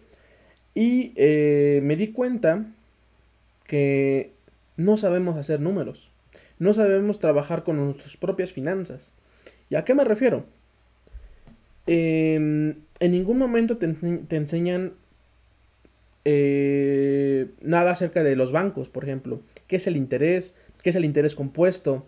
Y 0.74 1.12
eh, 1.16 1.80
me 1.82 1.96
di 1.96 2.12
cuenta 2.12 2.66
que 3.66 4.32
no 4.76 4.96
sabemos 4.96 5.36
hacer 5.36 5.60
números, 5.60 6.10
no 6.58 6.74
sabemos 6.74 7.18
trabajar 7.18 7.64
con 7.64 7.76
nuestras 7.76 8.16
propias 8.16 8.52
finanzas. 8.52 9.12
¿Y 9.70 9.76
a 9.76 9.84
qué 9.84 9.94
me 9.94 10.04
refiero? 10.04 10.44
Em, 11.88 12.74
en 13.00 13.12
ningún 13.12 13.38
momento 13.38 13.78
te, 13.78 13.86
enseñan 14.36 14.92
eh, 16.26 17.46
nada 17.62 17.92
acerca 17.92 18.22
de 18.22 18.36
los 18.36 18.52
bancos, 18.52 18.90
por 18.90 19.04
ejemplo. 19.04 19.40
¿Qué 19.66 19.76
es 19.76 19.86
el 19.86 19.96
interés? 19.96 20.54
¿Qué 20.82 20.90
es 20.90 20.96
el 20.96 21.06
interés 21.06 21.34
compuesto? 21.34 22.06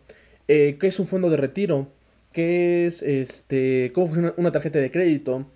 Eh, 0.48 0.76
¿Qué 0.78 0.88
es 0.88 0.98
un 1.00 1.06
fondo 1.06 1.30
de 1.30 1.38
retiro? 1.38 1.88
¿Qué 2.32 2.86
es 2.86 3.02
este? 3.02 3.90
¿Cómo 3.94 4.08
funciona 4.08 4.34
una 4.36 4.52
tarjeta 4.52 4.78
de 4.78 4.90
crédito? 4.90 5.46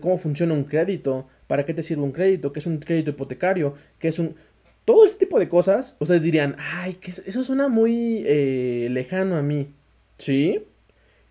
¿Cómo 0.00 0.18
funciona 0.18 0.54
un 0.54 0.64
crédito? 0.64 1.28
¿Para 1.46 1.64
qué 1.64 1.72
te 1.72 1.84
sirve 1.84 2.02
un 2.02 2.12
crédito? 2.12 2.52
¿Qué 2.52 2.58
es 2.58 2.66
un 2.66 2.78
crédito 2.78 3.10
hipotecario? 3.10 3.74
¿Qué 4.00 4.08
es 4.08 4.18
un...? 4.18 4.34
Todo 4.84 5.04
ese 5.06 5.16
tipo 5.16 5.38
de 5.38 5.48
cosas, 5.48 5.96
ustedes 6.00 6.22
dirían, 6.22 6.56
ay, 6.58 6.94
que 6.94 7.12
eso 7.12 7.44
suena 7.44 7.68
muy 7.68 8.24
eh, 8.26 8.88
lejano 8.90 9.36
a 9.36 9.42
mí. 9.42 9.68
¿Sí? 10.18 10.64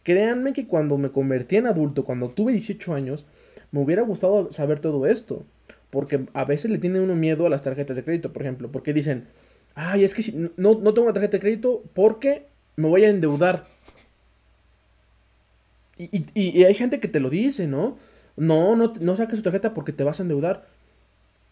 Créanme 0.03 0.53
que 0.53 0.67
cuando 0.67 0.97
me 0.97 1.11
convertí 1.11 1.57
en 1.57 1.67
adulto, 1.67 2.03
cuando 2.03 2.29
tuve 2.29 2.53
18 2.53 2.93
años, 2.93 3.27
me 3.71 3.81
hubiera 3.81 4.01
gustado 4.01 4.51
saber 4.51 4.79
todo 4.79 5.05
esto. 5.05 5.45
Porque 5.89 6.25
a 6.33 6.45
veces 6.45 6.71
le 6.71 6.77
tiene 6.77 6.99
uno 6.99 7.15
miedo 7.15 7.45
a 7.45 7.49
las 7.49 7.63
tarjetas 7.63 7.95
de 7.95 8.03
crédito, 8.03 8.33
por 8.33 8.41
ejemplo. 8.41 8.71
Porque 8.71 8.93
dicen, 8.93 9.27
ay, 9.75 10.03
es 10.03 10.13
que 10.13 10.21
si, 10.21 10.31
no, 10.31 10.49
no 10.55 10.93
tengo 10.93 11.03
una 11.03 11.13
tarjeta 11.13 11.37
de 11.37 11.41
crédito 11.41 11.83
porque 11.93 12.47
me 12.75 12.87
voy 12.87 13.03
a 13.03 13.09
endeudar. 13.09 13.67
Y, 15.97 16.25
y, 16.33 16.63
hay 16.63 16.73
gente 16.73 16.99
que 16.99 17.07
te 17.07 17.19
lo 17.19 17.29
dice, 17.29 17.67
¿no? 17.67 17.97
No, 18.35 18.75
no, 18.75 18.93
no 18.99 19.17
saques 19.17 19.37
tu 19.39 19.43
tarjeta 19.43 19.73
porque 19.73 19.91
te 19.91 20.03
vas 20.03 20.19
a 20.19 20.23
endeudar. 20.23 20.65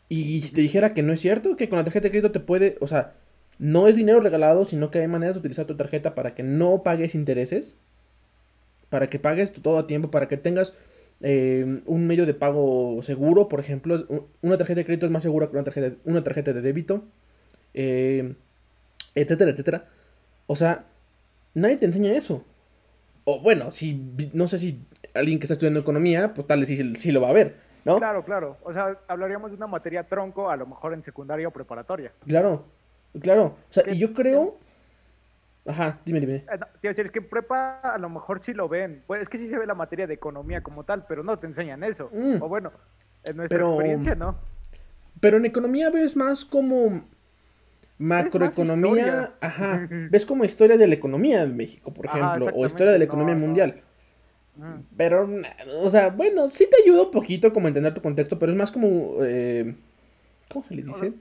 Y 0.08 0.42
si 0.42 0.52
te 0.52 0.62
dijera 0.62 0.94
que 0.96 1.04
no 1.04 1.14
es 1.14 1.22
cierto, 1.22 1.56
que 1.56 1.70
con 1.70 1.78
la 1.78 1.84
tarjeta 1.86 2.06
de 2.06 2.12
crédito 2.12 2.32
te 2.32 2.40
puede, 2.40 2.78
o 2.80 2.88
sea, 2.88 3.14
no 3.60 3.88
es 3.88 3.96
dinero 3.96 4.22
regalado, 4.22 4.66
sino 4.66 4.90
que 4.90 5.00
hay 5.00 5.08
maneras 5.08 5.36
de 5.36 5.40
utilizar 5.42 5.66
tu 5.66 5.76
tarjeta 5.76 6.16
para 6.16 6.34
que 6.34 6.42
no 6.42 6.82
pagues 6.82 7.14
intereses, 7.14 7.76
para 8.90 9.10
que 9.10 9.20
pagues 9.20 9.54
todo 9.54 9.78
a 9.80 9.88
tiempo, 9.88 10.12
para 10.12 10.28
que 10.28 10.38
tengas 10.38 10.74
eh, 11.22 11.82
un 11.86 12.08
medio 12.08 12.26
de 12.26 12.34
pago 12.34 13.02
seguro, 13.04 13.48
por 13.50 13.60
ejemplo, 13.60 14.06
una 14.42 14.58
tarjeta 14.58 14.80
de 14.80 14.86
crédito 14.86 15.06
es 15.06 15.12
más 15.12 15.24
segura 15.24 15.48
que 15.48 15.54
una 15.54 15.64
tarjeta, 15.64 15.96
una 16.06 16.24
tarjeta 16.24 16.54
de 16.54 16.62
débito, 16.62 17.04
eh, 17.74 18.34
etcétera, 19.16 19.52
etcétera. 19.52 19.86
O 20.48 20.56
sea, 20.56 20.86
nadie 21.54 21.78
te 21.78 21.86
enseña 21.86 22.12
eso. 22.14 22.44
O 23.26 23.40
bueno, 23.42 23.72
si 23.72 24.02
no 24.34 24.48
sé 24.48 24.60
si 24.60 24.82
alguien 25.14 25.40
que 25.40 25.46
está 25.46 25.54
estudiando 25.54 25.82
economía, 25.82 26.34
pues 26.34 26.48
tal 26.48 26.62
vez 26.62 26.70
sí, 26.70 27.12
lo 27.12 27.22
va 27.22 27.30
a 27.30 27.34
ver, 27.34 27.58
¿no? 27.86 27.98
Claro, 27.98 28.24
claro. 28.24 28.58
O 28.64 28.74
sea, 28.74 28.98
hablaríamos 29.08 29.52
de 29.52 29.58
una 29.58 29.68
materia 29.68 30.04
tronco, 30.04 30.50
a 30.50 30.56
lo 30.56 30.66
mejor 30.66 30.94
en 30.94 31.04
secundaria 31.04 31.48
o 31.48 31.52
preparatoria. 31.52 32.12
Claro, 32.26 32.66
claro. 33.22 33.58
O 33.70 33.74
sea, 33.74 33.84
y 33.92 33.98
yo 33.98 34.14
creo 34.14 34.58
Ajá, 35.66 36.00
dime, 36.06 36.20
dime. 36.20 36.36
Eh, 36.36 36.60
decir, 36.82 37.06
es 37.06 37.12
que 37.12 37.20
en 37.20 37.30
prepa 37.30 37.80
a 37.80 37.98
lo 37.98 38.10
mejor 38.10 38.42
sí 38.42 38.54
lo 38.54 38.68
ven. 38.68 39.04
Pues 39.06 39.22
es 39.22 39.30
que 39.30 39.38
sí 39.38 39.50
se 39.50 39.58
ve 39.58 39.66
la 39.66 39.76
materia 39.76 40.08
de 40.08 40.14
economía 40.14 40.62
como 40.62 40.84
tal, 40.84 41.06
pero 41.08 41.24
no 41.24 41.38
te 41.38 41.48
enseñan 41.48 41.84
eso. 41.84 42.10
Mm. 42.14 42.42
O 42.42 42.48
bueno, 42.48 42.72
en 43.24 43.38
nuestra 43.38 43.60
experiencia, 43.60 44.16
¿no? 44.16 44.38
Pero 45.20 45.38
en 45.38 45.46
economía 45.46 45.90
ves 45.90 46.16
más 46.16 46.46
como 46.46 47.04
macroeconomía, 47.98 49.34
ajá, 49.42 49.88
ves 50.10 50.26
como 50.26 50.46
historia 50.46 50.78
de 50.78 50.88
la 50.88 50.96
economía 50.96 51.46
de 51.46 51.54
México, 51.54 51.94
por 51.94 52.06
ejemplo, 52.06 52.48
o 52.56 52.66
historia 52.66 52.94
de 52.94 53.00
la 53.00 53.06
economía 53.06 53.36
mundial. 53.36 53.82
Pero, 54.98 55.30
o 55.82 55.90
sea, 55.90 56.10
bueno, 56.10 56.50
sí 56.50 56.68
te 56.70 56.82
ayuda 56.82 57.04
un 57.04 57.12
poquito 57.12 57.54
como 57.54 57.68
a 57.68 57.70
entender 57.70 57.94
tu 57.94 58.02
contexto, 58.02 58.38
pero 58.38 58.52
es 58.52 58.58
más 58.58 58.72
como, 58.72 59.16
eh, 59.22 59.76
¿cómo 60.50 60.66
se 60.66 60.76
le 60.76 60.84
dice? 60.84 61.14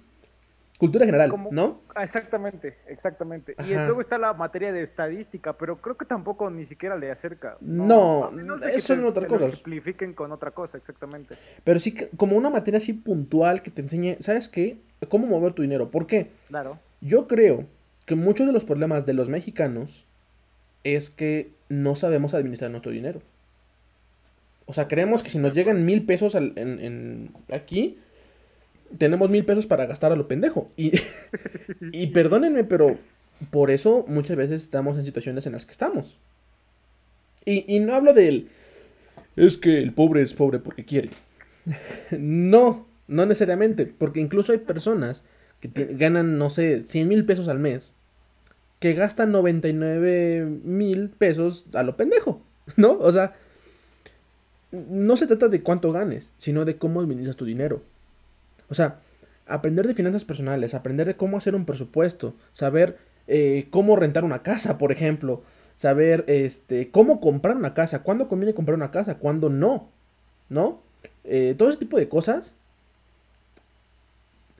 Cultura 0.78 1.04
general, 1.04 1.34
¿no? 1.50 1.80
Ah, 1.92 2.04
exactamente, 2.04 2.76
exactamente. 2.86 3.56
Y 3.66 3.74
luego 3.74 4.00
está 4.00 4.16
la 4.16 4.32
materia 4.32 4.72
de 4.72 4.82
estadística, 4.82 5.52
pero 5.54 5.78
creo 5.78 5.96
que 5.96 6.04
tampoco 6.04 6.48
ni 6.50 6.66
siquiera 6.66 6.96
le 6.96 7.10
acerca. 7.10 7.56
No, 7.60 8.30
eso 8.72 8.94
es 8.94 9.00
otra 9.00 9.26
cosa. 9.26 9.50
Simplifiquen 9.50 10.14
con 10.14 10.30
otra 10.30 10.52
cosa, 10.52 10.78
exactamente. 10.78 11.34
Pero 11.64 11.80
sí, 11.80 11.96
como 12.16 12.36
una 12.36 12.48
materia 12.48 12.78
así 12.78 12.92
puntual 12.92 13.62
que 13.62 13.72
te 13.72 13.82
enseñe, 13.82 14.18
¿sabes 14.20 14.48
qué? 14.48 14.78
Cómo 15.08 15.26
mover 15.26 15.52
tu 15.52 15.62
dinero. 15.62 15.90
¿Por 15.90 16.06
qué? 16.06 16.30
Claro. 16.46 16.78
Yo 17.00 17.26
creo 17.26 17.64
que 18.06 18.14
muchos 18.14 18.46
de 18.46 18.52
los 18.52 18.64
problemas 18.64 19.04
de 19.04 19.14
los 19.14 19.28
mexicanos 19.28 20.04
es 20.84 21.10
que 21.10 21.50
no 21.68 21.96
sabemos 21.96 22.34
administrar 22.34 22.70
nuestro 22.70 22.92
dinero. 22.92 23.20
O 24.66 24.72
sea, 24.72 24.86
creemos 24.86 25.22
que 25.22 25.30
si 25.30 25.38
nos 25.38 25.54
llegan 25.54 25.84
mil 25.84 26.04
pesos 26.04 26.34
en, 26.34 26.52
en, 26.56 27.30
aquí, 27.52 27.98
tenemos 28.96 29.28
mil 29.30 29.44
pesos 29.44 29.66
para 29.66 29.86
gastar 29.86 30.12
a 30.12 30.16
lo 30.16 30.28
pendejo. 30.28 30.70
Y, 30.76 30.92
y 31.92 32.08
perdónenme, 32.08 32.64
pero 32.64 32.98
por 33.50 33.70
eso 33.70 34.04
muchas 34.08 34.36
veces 34.36 34.62
estamos 34.62 34.98
en 34.98 35.04
situaciones 35.04 35.46
en 35.46 35.52
las 35.52 35.66
que 35.66 35.72
estamos. 35.72 36.18
Y, 37.44 37.80
no 37.80 37.94
hablo 37.94 38.12
de 38.12 38.28
él. 38.28 38.48
Es 39.36 39.56
que 39.56 39.78
el 39.78 39.94
pobre 39.94 40.20
es 40.20 40.34
pobre 40.34 40.58
porque 40.58 40.84
quiere. 40.84 41.10
no, 42.10 42.86
no 43.06 43.24
necesariamente. 43.26 43.86
Porque 43.86 44.20
incluso 44.20 44.52
hay 44.52 44.58
personas 44.58 45.24
que 45.60 45.70
ganan, 45.92 46.36
no 46.36 46.50
sé, 46.50 46.84
100 46.84 47.08
mil 47.08 47.24
pesos 47.24 47.48
al 47.48 47.58
mes. 47.58 47.94
Que 48.80 48.92
gastan 48.92 49.32
99 49.32 50.44
mil 50.62 51.08
pesos 51.08 51.68
a 51.72 51.82
lo 51.82 51.96
pendejo. 51.96 52.42
¿No? 52.76 52.98
O 52.98 53.10
sea, 53.12 53.34
no 54.70 55.16
se 55.16 55.26
trata 55.26 55.48
de 55.48 55.62
cuánto 55.62 55.90
ganes, 55.90 56.30
sino 56.36 56.66
de 56.66 56.76
cómo 56.76 57.00
administras 57.00 57.36
tu 57.36 57.46
dinero. 57.46 57.82
O 58.68 58.74
sea, 58.74 59.00
aprender 59.46 59.86
de 59.86 59.94
finanzas 59.94 60.24
personales, 60.24 60.74
aprender 60.74 61.06
de 61.06 61.16
cómo 61.16 61.38
hacer 61.38 61.54
un 61.54 61.64
presupuesto, 61.64 62.34
saber 62.52 62.98
eh, 63.26 63.66
cómo 63.70 63.96
rentar 63.96 64.24
una 64.24 64.42
casa, 64.42 64.78
por 64.78 64.92
ejemplo, 64.92 65.42
saber 65.76 66.24
este, 66.26 66.90
cómo 66.90 67.20
comprar 67.20 67.56
una 67.56 67.74
casa, 67.74 68.02
cuándo 68.02 68.28
conviene 68.28 68.54
comprar 68.54 68.76
una 68.76 68.90
casa, 68.90 69.16
cuándo 69.16 69.48
no, 69.48 69.88
¿no? 70.48 70.80
Eh, 71.24 71.54
todo 71.56 71.70
ese 71.70 71.78
tipo 71.78 71.98
de 71.98 72.08
cosas, 72.08 72.54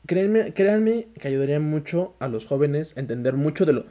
créanme, 0.07 0.53
créanme 0.55 1.09
que 1.21 1.29
ayudaría 1.29 1.61
mucho 1.61 2.15
a 2.19 2.29
los 2.29 2.47
jóvenes 2.47 2.97
a 2.97 3.01
entender 3.01 3.35
mucho 3.35 3.67
de 3.67 3.73
lo, 3.73 3.87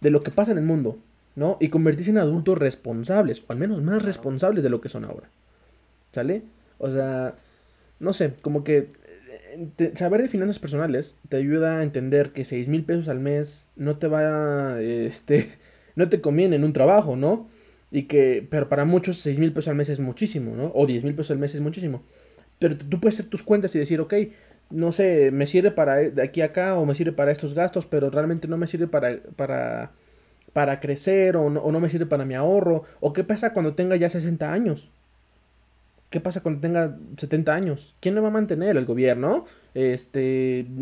de 0.00 0.10
lo 0.10 0.22
que 0.22 0.30
pasa 0.30 0.52
en 0.52 0.58
el 0.58 0.64
mundo, 0.64 0.98
¿no? 1.36 1.56
Y 1.60 1.68
convertirse 1.68 2.10
en 2.10 2.18
adultos 2.18 2.58
responsables, 2.58 3.42
o 3.46 3.52
al 3.52 3.58
menos 3.58 3.82
más 3.82 4.02
responsables 4.02 4.62
de 4.62 4.70
lo 4.70 4.80
que 4.80 4.88
son 4.88 5.04
ahora. 5.04 5.28
¿Sale? 6.12 6.42
O 6.78 6.90
sea, 6.90 7.36
no 8.00 8.12
sé, 8.12 8.34
como 8.42 8.64
que 8.64 8.88
saber 9.94 10.22
de 10.22 10.28
finanzas 10.28 10.58
personales 10.58 11.18
te 11.28 11.36
ayuda 11.36 11.78
a 11.78 11.82
entender 11.82 12.32
que 12.32 12.44
6 12.44 12.68
mil 12.68 12.84
pesos 12.84 13.08
al 13.08 13.20
mes 13.20 13.68
no 13.76 13.98
te 13.98 14.08
va, 14.08 14.80
este, 14.80 15.48
no 15.96 16.08
te 16.08 16.20
conviene 16.20 16.56
en 16.56 16.64
un 16.64 16.72
trabajo, 16.72 17.16
¿no? 17.16 17.48
Y 17.90 18.04
que, 18.04 18.46
pero 18.50 18.68
para 18.68 18.84
muchos 18.84 19.18
6 19.20 19.38
mil 19.38 19.52
pesos 19.52 19.68
al 19.68 19.76
mes 19.76 19.88
es 19.88 20.00
muchísimo, 20.00 20.56
¿no? 20.56 20.72
O 20.74 20.86
10 20.86 21.04
mil 21.04 21.14
pesos 21.14 21.32
al 21.32 21.38
mes 21.38 21.54
es 21.54 21.60
muchísimo. 21.60 22.02
Pero 22.58 22.76
tú 22.78 23.00
puedes 23.00 23.16
hacer 23.16 23.30
tus 23.30 23.42
cuentas 23.42 23.74
y 23.74 23.78
decir, 23.78 24.00
ok, 24.00 24.14
no 24.70 24.92
sé, 24.92 25.30
me 25.30 25.46
sirve 25.46 25.70
para 25.70 25.96
de 25.96 26.22
aquí 26.22 26.40
a 26.40 26.46
acá 26.46 26.76
o 26.76 26.86
me 26.86 26.94
sirve 26.94 27.12
para 27.12 27.32
estos 27.32 27.54
gastos, 27.54 27.86
pero 27.86 28.10
realmente 28.10 28.48
no 28.48 28.56
me 28.56 28.66
sirve 28.66 28.86
para, 28.86 29.18
para, 29.36 29.92
para 30.52 30.80
crecer 30.80 31.36
o 31.36 31.50
no, 31.50 31.60
o 31.60 31.72
no 31.72 31.80
me 31.80 31.90
sirve 31.90 32.06
para 32.06 32.24
mi 32.24 32.34
ahorro. 32.34 32.84
O 33.00 33.12
qué 33.12 33.24
pasa 33.24 33.52
cuando 33.52 33.74
tenga 33.74 33.96
ya 33.96 34.08
60 34.08 34.52
años. 34.52 34.90
¿Qué 36.12 36.20
pasa 36.20 36.42
cuando 36.42 36.60
tenga 36.60 36.96
70 37.16 37.54
años? 37.54 37.96
¿Quién 37.98 38.14
me 38.14 38.20
va 38.20 38.28
a 38.28 38.32
mantener? 38.32 38.76
¿El 38.76 38.84
gobierno? 38.84 39.46
Este. 39.74 40.66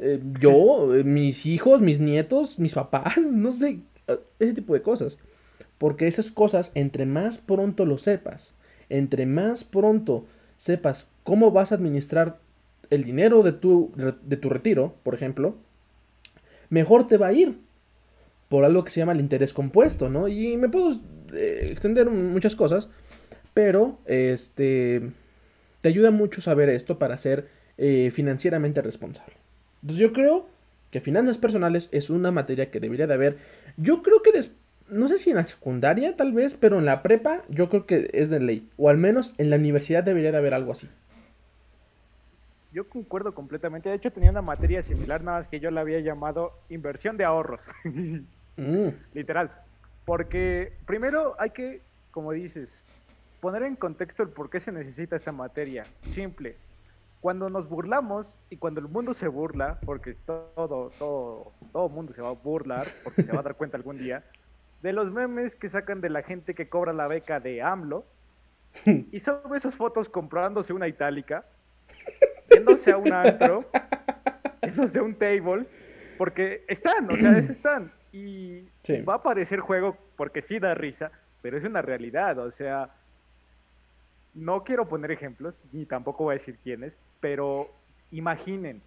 Eh, 0.00 0.20
yo, 0.40 0.88
mis 1.04 1.46
hijos, 1.46 1.80
mis 1.80 2.00
nietos, 2.00 2.58
mis 2.58 2.74
papás, 2.74 3.16
no 3.32 3.52
sé. 3.52 3.78
Ese 4.40 4.52
tipo 4.52 4.74
de 4.74 4.82
cosas. 4.82 5.18
Porque 5.78 6.08
esas 6.08 6.32
cosas, 6.32 6.72
entre 6.74 7.06
más 7.06 7.38
pronto 7.38 7.86
lo 7.86 7.96
sepas, 7.96 8.54
entre 8.88 9.24
más 9.24 9.62
pronto 9.62 10.26
sepas 10.56 11.08
cómo 11.22 11.52
vas 11.52 11.70
a 11.70 11.76
administrar 11.76 12.38
el 12.90 13.04
dinero 13.04 13.44
de 13.44 13.52
tu, 13.52 13.92
de 13.96 14.36
tu 14.36 14.48
retiro, 14.50 14.96
por 15.04 15.14
ejemplo, 15.14 15.54
mejor 16.70 17.06
te 17.06 17.16
va 17.16 17.28
a 17.28 17.32
ir. 17.32 17.56
Por 18.48 18.64
algo 18.64 18.84
que 18.84 18.90
se 18.90 19.00
llama 19.00 19.12
el 19.12 19.20
interés 19.20 19.52
compuesto, 19.52 20.10
¿no? 20.10 20.26
Y 20.26 20.56
me 20.56 20.68
puedo 20.68 20.92
eh, 21.32 21.68
extender 21.70 22.10
muchas 22.10 22.56
cosas. 22.56 22.88
Pero, 23.54 23.98
este, 24.06 25.00
te 25.80 25.88
ayuda 25.88 26.10
mucho 26.10 26.40
saber 26.40 26.68
esto 26.68 26.98
para 26.98 27.16
ser 27.16 27.48
eh, 27.78 28.10
financieramente 28.12 28.82
responsable. 28.82 29.34
Entonces 29.82 30.00
yo 30.00 30.12
creo 30.12 30.46
que 30.90 31.00
finanzas 31.00 31.38
personales 31.38 31.88
es 31.92 32.10
una 32.10 32.30
materia 32.30 32.70
que 32.70 32.80
debería 32.80 33.06
de 33.06 33.14
haber. 33.14 33.38
Yo 33.76 34.02
creo 34.02 34.22
que, 34.22 34.30
no 34.88 35.08
sé 35.08 35.18
si 35.18 35.30
en 35.30 35.36
la 35.36 35.44
secundaria 35.44 36.16
tal 36.16 36.32
vez, 36.32 36.54
pero 36.54 36.78
en 36.78 36.84
la 36.84 37.02
prepa 37.02 37.42
yo 37.48 37.68
creo 37.68 37.86
que 37.86 38.10
es 38.12 38.30
de 38.30 38.40
ley. 38.40 38.68
O 38.76 38.90
al 38.90 38.96
menos 38.96 39.34
en 39.38 39.50
la 39.50 39.56
universidad 39.56 40.04
debería 40.04 40.32
de 40.32 40.38
haber 40.38 40.54
algo 40.54 40.72
así. 40.72 40.88
Yo 42.72 42.88
concuerdo 42.88 43.34
completamente. 43.34 43.88
De 43.88 43.96
hecho 43.96 44.10
tenía 44.10 44.30
una 44.30 44.42
materia 44.42 44.82
similar, 44.82 45.22
nada 45.22 45.38
más 45.38 45.48
que 45.48 45.60
yo 45.60 45.70
la 45.70 45.80
había 45.80 46.00
llamado 46.00 46.52
inversión 46.68 47.16
de 47.16 47.24
ahorros. 47.24 47.62
Mm. 48.56 48.90
Literal. 49.14 49.50
Porque 50.04 50.74
primero 50.86 51.34
hay 51.40 51.50
que, 51.50 51.80
como 52.12 52.30
dices, 52.30 52.80
poner 53.44 53.64
en 53.64 53.76
contexto 53.76 54.22
el 54.22 54.30
por 54.30 54.48
qué 54.48 54.58
se 54.58 54.72
necesita 54.72 55.16
esta 55.16 55.30
materia. 55.30 55.82
Simple. 56.12 56.56
Cuando 57.20 57.50
nos 57.50 57.68
burlamos 57.68 58.38
y 58.48 58.56
cuando 58.56 58.80
el 58.80 58.88
mundo 58.88 59.12
se 59.12 59.28
burla, 59.28 59.78
porque 59.84 60.14
todo, 60.14 60.90
todo, 60.98 61.52
todo 61.70 61.88
mundo 61.90 62.14
se 62.14 62.22
va 62.22 62.30
a 62.30 62.32
burlar, 62.32 62.86
porque 63.02 63.22
se 63.22 63.32
va 63.32 63.40
a 63.40 63.42
dar 63.42 63.54
cuenta 63.56 63.76
algún 63.76 63.98
día, 63.98 64.24
de 64.80 64.94
los 64.94 65.12
memes 65.12 65.56
que 65.56 65.68
sacan 65.68 66.00
de 66.00 66.08
la 66.08 66.22
gente 66.22 66.54
que 66.54 66.70
cobra 66.70 66.94
la 66.94 67.06
beca 67.06 67.38
de 67.38 67.60
AMLO, 67.60 68.06
y 68.86 69.20
son 69.20 69.54
esas 69.54 69.74
fotos 69.74 70.08
comprándose 70.08 70.72
una 70.72 70.88
itálica, 70.88 71.44
yéndose 72.48 72.92
a 72.92 72.96
un 72.96 73.12
antro, 73.12 73.66
yéndose 74.62 75.00
a 75.00 75.02
un 75.02 75.14
table, 75.16 75.66
porque 76.16 76.64
están, 76.66 77.12
o 77.12 77.16
sea, 77.18 77.36
es 77.36 77.50
están. 77.50 77.92
Y 78.10 78.70
va 79.06 79.16
a 79.16 79.22
parecer 79.22 79.60
juego 79.60 79.98
porque 80.16 80.40
sí 80.40 80.58
da 80.58 80.74
risa, 80.74 81.12
pero 81.42 81.58
es 81.58 81.64
una 81.64 81.82
realidad, 81.82 82.38
o 82.38 82.50
sea, 82.50 82.88
no 84.34 84.64
quiero 84.64 84.88
poner 84.88 85.10
ejemplos, 85.10 85.54
ni 85.72 85.86
tampoco 85.86 86.24
voy 86.24 86.34
a 86.34 86.38
decir 86.38 86.58
quiénes, 86.62 86.94
pero 87.20 87.70
imaginen, 88.10 88.82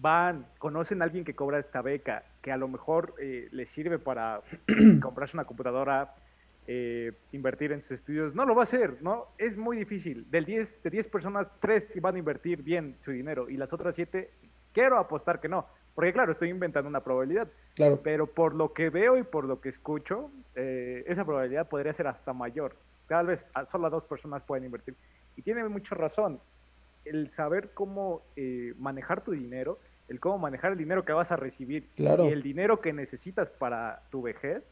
van, 0.00 0.46
conocen 0.58 1.02
a 1.02 1.04
alguien 1.04 1.24
que 1.24 1.34
cobra 1.34 1.58
esta 1.58 1.82
beca, 1.82 2.24
que 2.42 2.52
a 2.52 2.56
lo 2.56 2.68
mejor 2.68 3.14
eh, 3.20 3.48
les 3.52 3.70
sirve 3.70 3.98
para 3.98 4.42
comprarse 5.02 5.36
una 5.36 5.44
computadora, 5.44 6.14
eh, 6.66 7.12
invertir 7.32 7.72
en 7.72 7.82
sus 7.82 7.92
estudios, 7.92 8.34
no 8.34 8.44
lo 8.44 8.54
va 8.54 8.62
a 8.62 8.64
hacer, 8.64 8.98
¿no? 9.00 9.28
Es 9.38 9.56
muy 9.56 9.76
difícil. 9.76 10.30
Del 10.30 10.44
10, 10.44 10.82
de 10.82 10.90
10 10.90 11.08
personas, 11.08 11.50
3 11.60 12.00
van 12.00 12.16
a 12.16 12.18
invertir 12.18 12.62
bien 12.62 12.96
su 13.04 13.10
dinero 13.10 13.48
y 13.48 13.56
las 13.56 13.72
otras 13.72 13.94
7 13.94 14.30
quiero 14.72 14.98
apostar 14.98 15.40
que 15.40 15.48
no. 15.48 15.66
Porque 15.94 16.12
claro, 16.12 16.32
estoy 16.32 16.50
inventando 16.50 16.88
una 16.88 17.00
probabilidad. 17.00 17.48
Claro. 17.74 18.00
Pero 18.04 18.26
por 18.26 18.54
lo 18.54 18.72
que 18.72 18.90
veo 18.90 19.18
y 19.18 19.24
por 19.24 19.44
lo 19.44 19.60
que 19.60 19.68
escucho, 19.68 20.30
eh, 20.54 21.04
esa 21.08 21.24
probabilidad 21.24 21.68
podría 21.68 21.92
ser 21.92 22.06
hasta 22.06 22.32
mayor. 22.32 22.76
Tal 23.08 23.26
vez 23.26 23.46
solo 23.70 23.90
dos 23.90 24.04
personas 24.04 24.42
pueden 24.42 24.64
invertir. 24.64 24.94
Y 25.36 25.42
tiene 25.42 25.66
mucha 25.68 25.94
razón. 25.94 26.40
El 27.04 27.30
saber 27.30 27.70
cómo 27.72 28.22
eh, 28.36 28.74
manejar 28.78 29.22
tu 29.22 29.32
dinero, 29.32 29.78
el 30.08 30.20
cómo 30.20 30.38
manejar 30.38 30.72
el 30.72 30.78
dinero 30.78 31.04
que 31.04 31.12
vas 31.12 31.32
a 31.32 31.36
recibir 31.36 31.88
y 31.96 32.06
el 32.06 32.42
dinero 32.42 32.80
que 32.80 32.92
necesitas 32.92 33.48
para 33.50 34.02
tu 34.10 34.22
vejez, 34.22 34.62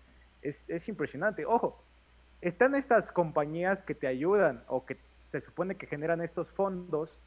es, 0.43 0.69
es 0.69 0.89
impresionante. 0.89 1.47
Ojo, 1.47 1.83
están 2.41 2.75
estas 2.75 3.11
compañías 3.11 3.83
que 3.83 3.95
te 3.95 4.07
ayudan 4.07 4.63
o 4.69 4.85
que 4.85 4.99
se 5.33 5.41
supone 5.41 5.77
que 5.77 5.87
generan 5.87 6.21
estos 6.21 6.53
fondos 6.53 7.19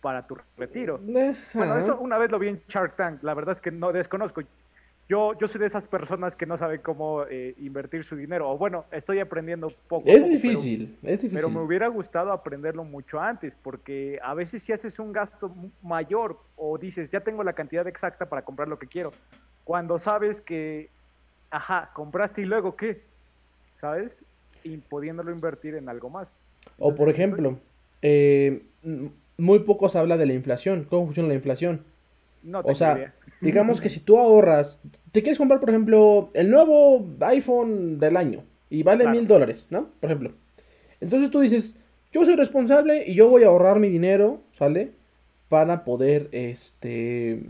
para 0.00 0.26
tu 0.26 0.36
retiro. 0.56 1.00
Bueno, 1.54 1.78
eso 1.78 1.98
una 1.98 2.18
vez 2.18 2.30
lo 2.30 2.38
vi 2.38 2.48
en 2.48 2.62
Shark 2.68 2.94
Tank, 2.94 3.22
la 3.22 3.34
verdad 3.34 3.54
es 3.54 3.60
que 3.60 3.70
no 3.70 3.90
desconozco 3.90 4.42
yo, 5.08 5.38
yo 5.38 5.46
soy 5.46 5.60
de 5.60 5.66
esas 5.66 5.84
personas 5.84 6.34
que 6.34 6.46
no 6.46 6.56
saben 6.56 6.80
cómo 6.80 7.24
eh, 7.28 7.54
invertir 7.58 8.04
su 8.04 8.16
dinero. 8.16 8.50
O 8.50 8.56
bueno, 8.56 8.86
estoy 8.90 9.18
aprendiendo 9.20 9.70
poco. 9.88 10.08
Es 10.08 10.28
difícil, 10.28 10.96
pero, 11.00 11.14
es 11.14 11.20
difícil. 11.20 11.36
Pero 11.36 11.50
me 11.50 11.60
hubiera 11.60 11.88
gustado 11.88 12.32
aprenderlo 12.32 12.84
mucho 12.84 13.20
antes, 13.20 13.54
porque 13.54 14.18
a 14.22 14.32
veces 14.34 14.62
si 14.62 14.72
haces 14.72 14.98
un 14.98 15.12
gasto 15.12 15.54
mayor 15.82 16.38
o 16.56 16.78
dices, 16.78 17.10
ya 17.10 17.20
tengo 17.20 17.44
la 17.44 17.52
cantidad 17.52 17.86
exacta 17.86 18.26
para 18.26 18.42
comprar 18.42 18.68
lo 18.68 18.78
que 18.78 18.86
quiero, 18.86 19.12
cuando 19.64 19.98
sabes 19.98 20.40
que, 20.40 20.88
ajá, 21.50 21.90
compraste 21.92 22.42
y 22.42 22.46
luego 22.46 22.74
qué, 22.74 23.02
¿sabes? 23.80 24.22
Y 24.62 24.78
pudiéndolo 24.78 25.30
invertir 25.30 25.74
en 25.74 25.90
algo 25.90 26.08
más. 26.08 26.34
o 26.78 26.94
por 26.94 27.10
ejemplo, 27.10 27.58
eh, 28.00 28.62
muy 29.36 29.58
poco 29.60 29.88
se 29.90 29.98
habla 29.98 30.16
de 30.16 30.24
la 30.26 30.32
inflación. 30.32 30.86
¿Cómo 30.88 31.06
funciona 31.06 31.28
la 31.28 31.34
inflación? 31.34 31.82
No 32.42 32.60
o 32.60 32.74
sea, 32.74 33.14
digamos 33.44 33.80
que 33.80 33.88
si 33.88 34.00
tú 34.00 34.18
ahorras, 34.18 34.80
te 35.12 35.22
quieres 35.22 35.38
comprar, 35.38 35.60
por 35.60 35.70
ejemplo, 35.70 36.30
el 36.34 36.50
nuevo 36.50 37.06
iPhone 37.20 38.00
del 38.00 38.16
año 38.16 38.44
y 38.70 38.82
vale 38.82 39.06
mil 39.08 39.26
dólares, 39.26 39.66
¿no? 39.70 39.90
Por 40.00 40.10
ejemplo. 40.10 40.32
Entonces 41.00 41.30
tú 41.30 41.40
dices, 41.40 41.76
yo 42.12 42.24
soy 42.24 42.36
responsable 42.36 43.04
y 43.06 43.14
yo 43.14 43.28
voy 43.28 43.44
a 43.44 43.46
ahorrar 43.46 43.78
mi 43.78 43.88
dinero, 43.88 44.40
¿sale? 44.58 44.92
Para 45.48 45.84
poder, 45.84 46.28
este, 46.32 47.44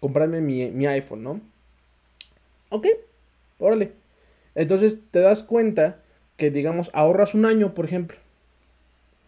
comprarme 0.00 0.40
mi, 0.40 0.70
mi 0.70 0.86
iPhone, 0.86 1.22
¿no? 1.22 1.40
Ok, 2.68 2.86
órale. 3.58 3.92
Entonces 4.54 5.00
te 5.10 5.20
das 5.20 5.42
cuenta 5.42 5.98
que, 6.36 6.50
digamos, 6.50 6.90
ahorras 6.92 7.34
un 7.34 7.46
año, 7.46 7.74
por 7.74 7.84
ejemplo. 7.84 8.18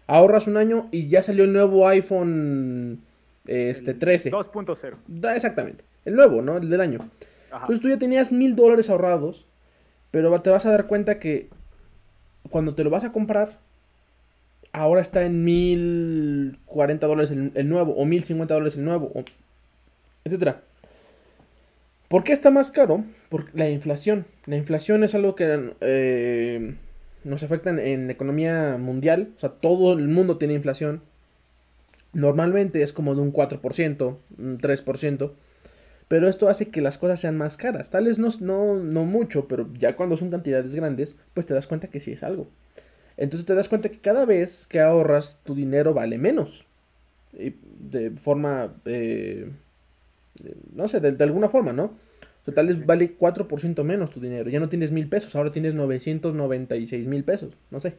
Ahorras 0.07 0.47
un 0.47 0.57
año 0.57 0.89
y 0.91 1.09
ya 1.09 1.23
salió 1.23 1.45
el 1.45 1.53
nuevo 1.53 1.89
iPhone 1.89 3.01
este, 3.47 3.95
13. 3.95 4.31
2.0. 4.31 5.35
Exactamente. 5.35 5.85
El 6.05 6.15
nuevo, 6.15 6.43
¿no? 6.43 6.57
El 6.57 6.71
del 6.71 6.81
año. 6.81 6.99
Entonces 7.53 7.81
tú 7.81 7.89
ya 7.89 7.99
tenías 7.99 8.33
mil 8.33 8.57
dólares 8.57 8.91
ahorrados, 8.91 9.47
pero 10.11 10.41
te 10.43 10.51
vas 10.51 10.67
a 10.67 10.71
dar 10.71 10.87
cuenta 10.87 11.19
que 11.19 11.49
cuando 12.51 12.75
te 12.75 12.85
lo 12.85 12.91
vas 12.91 13.05
a 13.05 13.13
comprar, 13.13 13.59
ahora 14.73 15.01
está 15.01 15.25
en 15.25 15.45
mil 15.45 16.59
cuarenta 16.67 17.07
dólares 17.07 17.31
el, 17.31 17.69
nuevo, 17.69 17.95
o 17.95 18.05
mil 18.05 18.25
cincuenta 18.25 18.55
dólares 18.55 18.77
el 18.77 18.85
nuevo, 18.85 19.13
etc. 19.15 19.29
etcétera. 20.25 20.61
¿Por 22.09 22.23
qué 22.23 22.33
está 22.33 22.51
más 22.51 22.71
caro? 22.71 23.05
Por 23.29 23.47
la 23.55 23.71
inflación. 23.71 24.27
La 24.47 24.57
inflación 24.57 25.05
es 25.05 25.15
algo 25.15 25.35
que 25.35 25.73
eh, 25.81 26.77
nos 27.25 27.43
afecta 27.43 27.71
en 27.71 28.07
la 28.07 28.13
economía 28.13 28.77
mundial. 28.79 29.33
O 29.37 29.41
sea, 29.41 29.51
todo 29.51 29.95
el 29.95 30.09
mundo 30.09 30.39
tiene 30.39 30.55
inflación. 30.55 31.03
Normalmente 32.13 32.83
es 32.83 32.93
como 32.93 33.15
de 33.15 33.23
un 33.23 33.33
4%, 33.33 34.17
un 34.39 34.59
3%, 34.61 35.33
pero 36.15 36.29
esto 36.29 36.49
hace 36.49 36.69
que 36.69 36.81
las 36.81 36.97
cosas 36.97 37.19
sean 37.19 37.37
más 37.37 37.57
caras. 37.57 37.91
Tal 37.91 38.05
vez 38.05 38.21
no, 38.21 38.31
no, 38.41 39.05
mucho, 39.05 39.49
pero 39.49 39.69
ya 39.73 39.97
cuando 39.97 40.17
son 40.17 40.31
cantidades 40.31 40.73
grandes, 40.73 41.19
pues 41.33 41.45
te 41.45 41.55
das 41.55 41.67
cuenta 41.67 41.89
que 41.89 41.99
sí 41.99 42.13
es 42.13 42.23
algo. 42.23 42.47
Entonces 43.17 43.45
te 43.47 43.55
das 43.57 43.69
cuenta 43.69 43.89
que 43.89 43.99
cada 43.99 44.25
vez 44.25 44.69
que 44.69 44.79
ahorras 44.79 45.41
tu 45.43 45.57
dinero 45.57 45.93
vale 45.93 46.17
menos. 46.19 46.67
de 47.33 48.13
forma, 48.13 48.75
eh, 48.85 49.51
no 50.73 50.87
sé, 50.87 51.01
de, 51.01 51.25
alguna 51.25 51.49
forma, 51.49 51.73
¿no? 51.73 51.87
O 51.87 52.45
sea, 52.45 52.55
tal 52.55 52.69
vez 52.69 52.87
vale 52.87 53.19
4% 53.19 53.83
menos 53.83 54.13
tu 54.13 54.21
dinero. 54.21 54.49
Ya 54.51 54.61
no 54.61 54.69
tienes 54.69 54.93
mil 54.93 55.09
pesos, 55.09 55.35
ahora 55.35 55.51
tienes 55.51 55.75
996 55.75 57.09
mil 57.09 57.25
pesos, 57.25 57.57
no 57.73 57.81
sé. 57.81 57.97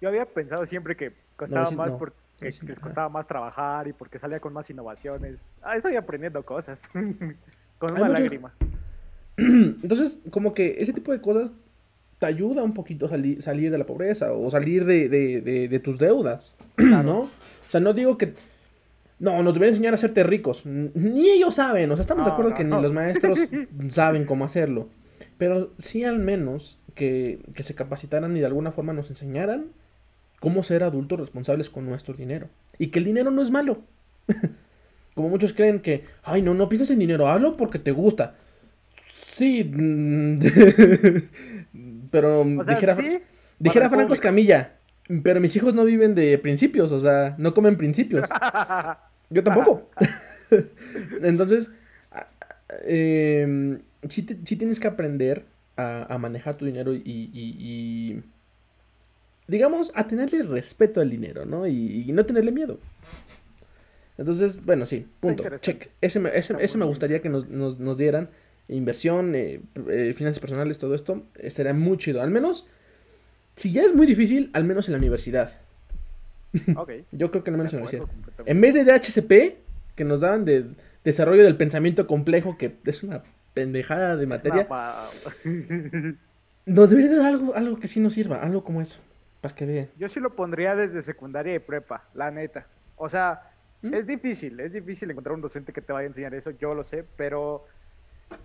Yo 0.00 0.08
había 0.08 0.26
pensado 0.26 0.66
siempre 0.66 0.96
que 0.96 1.12
costaba 1.36 1.70
más 1.70 1.92
porque 1.92 2.16
que, 2.38 2.46
les 2.46 2.78
costaba 2.78 3.08
más 3.08 3.26
trabajar 3.26 3.88
y 3.88 3.92
porque 3.92 4.18
salía 4.18 4.40
con 4.40 4.52
más 4.52 4.68
innovaciones. 4.70 5.36
Ah, 5.62 5.76
estoy 5.76 5.96
aprendiendo 5.96 6.42
cosas. 6.44 6.80
con 7.78 7.92
una 7.92 8.08
lágrima. 8.08 8.52
Entonces, 9.36 10.20
como 10.30 10.54
que 10.54 10.76
ese 10.80 10.92
tipo 10.92 11.12
de 11.12 11.20
cosas 11.20 11.52
te 12.18 12.26
ayuda 12.26 12.62
un 12.62 12.74
poquito 12.74 13.06
a 13.06 13.08
salir 13.08 13.70
de 13.70 13.78
la 13.78 13.86
pobreza 13.86 14.32
o 14.32 14.50
salir 14.50 14.84
de, 14.84 15.80
tus 15.82 15.98
deudas, 15.98 16.54
¿no? 16.76 17.20
O 17.20 17.30
sea, 17.68 17.80
no 17.80 17.92
digo 17.92 18.18
que... 18.18 18.34
No, 19.20 19.42
nos 19.42 19.52
deberían 19.52 19.74
enseñar 19.74 19.94
a 19.94 19.96
hacerte 19.96 20.22
ricos. 20.22 20.64
Ni 20.64 21.28
ellos 21.28 21.56
saben, 21.56 21.90
o 21.90 21.96
sea, 21.96 22.02
estamos 22.02 22.24
de 22.24 22.30
acuerdo 22.30 22.54
que 22.54 22.62
ni 22.62 22.70
los 22.70 22.92
maestros 22.92 23.40
saben 23.88 24.24
cómo 24.26 24.44
hacerlo. 24.44 24.88
Pero 25.38 25.72
sí 25.78 26.04
al 26.04 26.20
menos 26.20 26.78
que, 26.94 27.40
que 27.56 27.64
se 27.64 27.74
capacitaran 27.74 28.36
y 28.36 28.40
de 28.40 28.46
alguna 28.46 28.70
forma 28.70 28.92
nos 28.92 29.10
enseñaran 29.10 29.72
cómo 30.40 30.62
ser 30.62 30.82
adultos 30.82 31.20
responsables 31.20 31.70
con 31.70 31.86
nuestro 31.86 32.14
dinero. 32.14 32.48
Y 32.78 32.88
que 32.88 32.98
el 32.98 33.04
dinero 33.04 33.30
no 33.30 33.42
es 33.42 33.50
malo. 33.50 33.82
Como 35.14 35.28
muchos 35.28 35.52
creen 35.52 35.80
que, 35.80 36.04
ay, 36.22 36.42
no, 36.42 36.54
no 36.54 36.68
pienses 36.68 36.90
en 36.90 37.00
dinero, 37.00 37.28
hazlo 37.28 37.56
porque 37.56 37.78
te 37.80 37.90
gusta. 37.90 38.36
Sí, 39.10 39.64
pero 42.10 42.44
dijera, 42.44 42.96
dijera 43.58 43.90
Franco 43.90 44.14
Escamilla, 44.14 44.74
pero 45.22 45.40
mis 45.40 45.56
hijos 45.56 45.74
no 45.74 45.84
viven 45.84 46.14
de 46.14 46.38
principios, 46.38 46.92
o 46.92 47.00
sea, 47.00 47.34
no 47.38 47.52
comen 47.54 47.76
principios. 47.76 48.28
Yo 49.30 49.42
tampoco. 49.42 49.90
Entonces, 51.22 51.70
eh, 52.84 53.78
sí, 54.08 54.22
tienes 54.22 54.78
que 54.80 54.88
aprender 54.88 55.44
a, 55.76 56.18
manejar 56.18 56.56
tu 56.56 56.64
dinero 56.64 56.92
y, 56.94 58.22
digamos, 59.48 59.90
a 59.94 60.06
tenerle 60.06 60.42
respeto 60.42 61.00
al 61.00 61.10
dinero, 61.10 61.44
¿no? 61.44 61.66
Y, 61.66 62.12
no 62.12 62.24
tenerle 62.24 62.52
miedo. 62.52 62.78
Entonces, 64.18 64.64
bueno, 64.64 64.86
sí, 64.86 65.06
punto. 65.20 65.42
Check. 65.58 65.88
Ese 66.00 66.20
me, 66.20 66.30
ese, 66.36 66.78
me 66.78 66.84
gustaría 66.84 67.20
que 67.20 67.30
nos, 67.30 67.96
dieran 67.96 68.28
inversión, 68.68 69.34
eh, 69.34 69.60
eh, 69.88 70.12
finanzas 70.14 70.40
personales, 70.40 70.78
todo 70.78 70.94
esto. 70.94 71.22
Eh, 71.36 71.50
sería 71.50 71.72
muy 71.72 71.96
chido. 71.96 72.20
Al 72.20 72.30
menos, 72.30 72.66
si 73.56 73.72
ya 73.72 73.82
es 73.82 73.94
muy 73.94 74.06
difícil, 74.06 74.50
al 74.52 74.64
menos 74.64 74.86
en 74.88 74.92
la 74.92 74.98
universidad. 74.98 75.58
Yo 77.12 77.30
creo 77.30 77.42
que 77.42 77.50
al 77.50 77.56
menos 77.56 77.72
en 77.72 77.80
la 77.80 77.86
universidad. 77.86 78.14
En 78.44 78.60
vez 78.60 78.74
de 78.74 78.84
DHCP, 78.84 79.56
que 79.96 80.04
nos 80.04 80.20
daban 80.20 80.44
de 80.44 80.66
desarrollo 81.04 81.42
del 81.42 81.56
pensamiento 81.56 82.06
complejo, 82.06 82.58
que 82.58 82.74
es 82.84 83.02
una 83.02 83.22
pendejada 83.54 84.16
de 84.16 84.26
materia. 84.26 84.68
nos 86.66 86.90
debería 86.90 87.16
dar 87.16 87.26
algo, 87.26 87.54
algo 87.54 87.80
que 87.80 87.88
sí 87.88 87.98
nos 88.00 88.12
sirva, 88.12 88.42
algo 88.42 88.62
como 88.62 88.82
eso, 88.82 89.00
para 89.40 89.54
que 89.54 89.66
vean. 89.66 89.90
Yo 89.96 90.08
sí 90.08 90.20
lo 90.20 90.34
pondría 90.34 90.74
desde 90.74 91.02
secundaria 91.02 91.54
y 91.54 91.58
prepa, 91.58 92.04
la 92.14 92.30
neta. 92.30 92.66
O 92.96 93.08
sea, 93.08 93.42
¿Mm? 93.82 93.94
Es 93.94 94.06
difícil, 94.06 94.58
es 94.60 94.72
difícil 94.72 95.10
encontrar 95.10 95.34
un 95.34 95.40
docente 95.40 95.72
que 95.72 95.80
te 95.80 95.92
vaya 95.92 96.06
a 96.06 96.08
enseñar 96.08 96.34
eso, 96.34 96.50
yo 96.50 96.74
lo 96.74 96.84
sé, 96.84 97.04
pero 97.16 97.64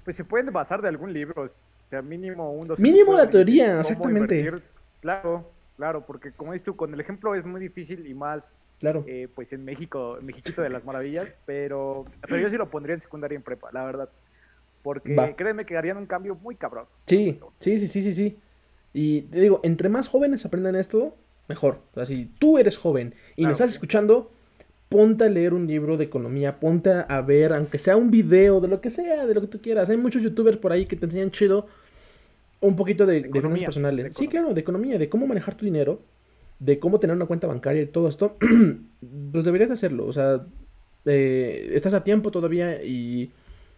pues 0.03 0.15
se 0.15 0.23
pueden 0.23 0.51
basar 0.53 0.82
de 0.82 0.88
algún 0.88 1.12
libro, 1.12 1.43
o 1.43 1.89
sea, 1.89 2.01
mínimo 2.01 2.51
un 2.51 2.67
docente. 2.67 2.91
Mínimo 2.91 3.13
la 3.13 3.29
teoría, 3.29 3.79
exactamente. 3.79 4.62
Claro, 5.01 5.51
claro, 5.75 6.06
porque 6.06 6.32
como 6.32 6.53
dices 6.53 6.65
tú, 6.65 6.75
con 6.75 6.93
el 6.93 6.99
ejemplo 6.99 7.34
es 7.36 7.45
muy 7.45 7.60
difícil 7.60 8.06
y 8.06 8.13
más, 8.13 8.56
claro. 8.79 9.03
Eh, 9.08 9.27
pues 9.34 9.51
en 9.53 9.65
México, 9.65 10.17
en 10.19 10.25
México 10.27 10.62
de 10.62 10.69
las 10.69 10.86
maravillas, 10.86 11.36
pero, 11.45 12.06
pero 12.21 12.38
yo 12.38 12.49
sí 12.49 12.56
lo 12.56 12.69
pondría 12.69 12.93
en 12.93 13.01
secundaria 13.01 13.36
y 13.36 13.38
en 13.38 13.43
prepa, 13.43 13.69
la 13.71 13.84
verdad. 13.86 14.10
Porque 14.84 15.34
créeme 15.38 15.65
que 15.65 15.77
harían 15.77 15.97
un 15.97 16.06
cambio 16.06 16.36
muy 16.36 16.56
cabrón. 16.56 16.86
Sí, 17.08 17.39
sí, 17.60 17.79
sí, 17.79 17.88
sí, 17.88 18.01
sí, 18.01 18.13
sí. 18.13 18.39
Y 18.93 19.21
te 19.23 19.41
digo, 19.41 19.60
entre 19.63 19.89
más 19.89 20.08
jóvenes 20.08 20.45
aprendan 20.45 20.75
esto, 20.75 21.15
mejor. 21.47 21.82
O 21.91 21.95
sea, 21.95 22.06
si 22.06 22.29
tú 22.39 22.58
eres 22.58 22.77
joven 22.77 23.15
y 23.36 23.43
nos 23.43 23.53
estás 23.53 23.71
escuchando, 23.71 24.32
ponte 24.89 25.23
a 25.23 25.29
leer 25.29 25.53
un 25.53 25.65
libro 25.65 25.97
de 25.97 26.06
economía, 26.06 26.60
ponte 26.60 26.91
a 26.91 27.21
ver, 27.21 27.53
aunque 27.53 27.79
sea 27.79 27.97
un 27.97 28.12
video, 28.12 28.62
de 28.62 28.67
lo 28.67 28.79
que 28.82 28.91
sea, 28.91 29.25
de 29.25 29.34
lo 29.34 29.41
que 29.41 29.47
tú 29.47 29.60
quieras. 29.60 29.89
Hay 29.89 29.97
muchos 29.97 30.21
youtubers 30.21 30.58
por 30.58 30.71
ahí 30.71 30.86
que 30.86 30.95
te 30.95 31.06
enseñan 31.06 31.32
chido 31.32 31.67
un 32.62 32.75
poquito 32.75 33.06
de, 33.06 33.21
de, 33.21 33.29
personales. 33.29 34.15
sí, 34.15 34.27
claro, 34.27 34.53
de 34.53 34.62
economía, 34.62 34.97
de 34.97 35.10
cómo 35.10 35.27
manejar 35.27 35.56
tu 35.56 35.65
dinero, 35.65 36.01
de 36.60 36.79
cómo 36.79 36.99
tener 36.99 37.15
una 37.15 37.25
cuenta 37.25 37.47
bancaria 37.47 37.82
y 37.82 37.88
todo 37.88 38.08
esto. 38.08 38.38
pues 39.32 39.43
deberías 39.43 39.71
hacerlo. 39.71 40.06
O 40.06 40.13
sea, 40.13 40.45
eh, 41.06 41.71
estás 41.73 41.93
a 41.93 42.03
tiempo 42.03 42.32
todavía 42.32 42.84
y 42.84 43.32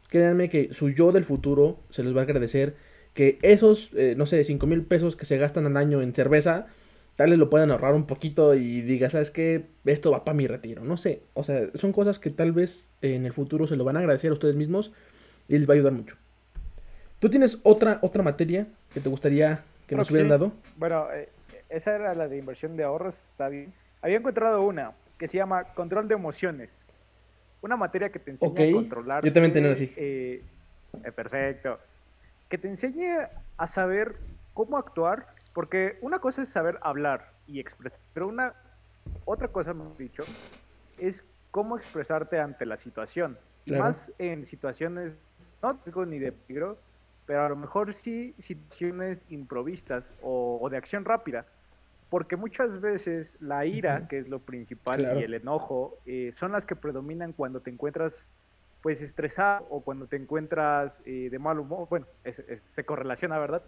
créanme 0.09 0.49
que 0.49 0.73
su 0.73 0.89
yo 0.89 1.11
del 1.11 1.23
futuro 1.23 1.79
se 1.89 2.03
les 2.03 2.15
va 2.15 2.19
a 2.19 2.23
agradecer 2.23 2.75
que 3.15 3.39
esos, 3.41 3.91
eh, 3.95 4.13
no 4.15 4.27
sé, 4.27 4.43
5 4.43 4.67
mil 4.67 4.83
pesos 4.83 5.15
que 5.15 5.25
se 5.25 5.37
gastan 5.37 5.65
al 5.65 5.77
año 5.77 6.03
en 6.03 6.13
cerveza 6.13 6.67
tal 7.15 7.29
vez 7.29 7.39
lo 7.39 7.49
puedan 7.49 7.71
ahorrar 7.71 7.93
un 7.93 8.05
poquito 8.05 8.55
y 8.55 8.81
diga, 8.81 9.09
¿sabes 9.09 9.31
qué? 9.31 9.65
Esto 9.85 10.11
va 10.11 10.23
para 10.23 10.35
mi 10.35 10.47
retiro. 10.47 10.83
No 10.83 10.97
sé. 10.97 11.21
O 11.33 11.43
sea, 11.43 11.69
son 11.73 11.93
cosas 11.93 12.19
que 12.19 12.29
tal 12.29 12.51
vez 12.51 12.91
en 13.01 13.25
el 13.25 13.33
futuro 13.33 13.67
se 13.67 13.75
lo 13.75 13.83
van 13.83 13.95
a 13.95 13.99
agradecer 13.99 14.29
a 14.29 14.33
ustedes 14.33 14.55
mismos 14.55 14.91
y 15.47 15.57
les 15.57 15.67
va 15.67 15.73
a 15.73 15.75
ayudar 15.75 15.93
mucho. 15.93 16.17
¿Tú 17.19 17.29
tienes 17.29 17.59
otra, 17.63 17.99
otra 18.01 18.21
materia 18.21 18.67
que 18.93 18.99
te 18.99 19.09
gustaría 19.09 19.63
que 19.87 19.95
nos 19.95 20.11
hubieran 20.11 20.29
dado? 20.29 20.51
Bueno, 20.75 21.07
eh, 21.13 21.29
esa 21.69 21.95
era 21.95 22.13
la 22.15 22.27
de 22.27 22.37
inversión 22.37 22.75
de 22.75 22.83
ahorros, 22.83 23.15
está 23.31 23.47
bien. 23.47 23.73
Había 24.01 24.17
encontrado 24.17 24.61
una 24.61 24.91
que 25.17 25.27
se 25.27 25.37
llama 25.37 25.63
control 25.73 26.07
de 26.07 26.15
emociones. 26.15 26.69
Una 27.61 27.77
materia 27.77 28.09
que 28.09 28.19
te 28.19 28.31
enseña 28.31 28.61
a 28.61 28.71
controlar. 28.71 29.23
Yo 29.23 29.31
también 29.31 29.53
tenía 29.53 29.71
así. 29.71 29.91
Eh, 29.95 30.43
eh, 31.03 31.11
perfecto. 31.11 31.79
Que 32.49 32.57
te 32.57 32.67
enseñe 32.67 33.27
a 33.57 33.67
saber 33.67 34.17
cómo 34.53 34.77
actuar 34.77 35.27
porque 35.53 35.97
una 36.01 36.19
cosa 36.19 36.41
es 36.41 36.49
saber 36.49 36.77
hablar 36.81 37.31
y 37.47 37.59
expresar, 37.59 38.01
pero 38.13 38.27
una 38.27 38.53
otra 39.23 39.47
cosa, 39.47 39.71
hemos 39.71 39.97
dicho, 39.97 40.23
es 40.97 41.23
cómo 41.51 41.77
expresarte 41.77 42.39
ante 42.39 42.65
la 42.65 42.77
situación. 42.77 43.37
Más 43.65 44.11
en 44.19 44.45
situaciones, 44.45 45.13
no 45.63 45.77
tengo 45.77 46.05
ni 46.05 46.19
de 46.19 46.31
peligro, 46.31 46.77
pero 47.25 47.45
a 47.45 47.49
lo 47.49 47.55
mejor 47.55 47.93
sí 47.93 48.35
situaciones 48.37 49.25
improvistas 49.29 50.11
o, 50.21 50.67
de 50.69 50.77
acción 50.77 51.05
rápida. 51.05 51.45
Porque 52.09 52.35
muchas 52.35 52.79
veces 52.81 53.37
la 53.41 53.65
ira, 53.65 54.07
que 54.07 54.19
es 54.19 54.27
lo 54.27 54.39
principal, 54.39 55.01
y 55.17 55.23
el 55.23 55.33
enojo, 55.33 55.97
eh, 56.05 56.33
son 56.35 56.51
las 56.51 56.65
que 56.65 56.75
predominan 56.75 57.33
cuando 57.33 57.61
te 57.61 57.71
encuentras 57.71 58.29
pues 58.85 59.01
estresado 59.01 59.65
o 59.71 59.81
cuando 59.81 60.05
te 60.05 60.15
encuentras 60.15 61.01
eh, 61.07 61.29
de 61.31 61.39
mal 61.39 61.57
humor, 61.57 61.87
bueno, 61.89 62.05
se 62.65 62.85
correlaciona, 62.85 63.39
¿verdad? 63.39 63.63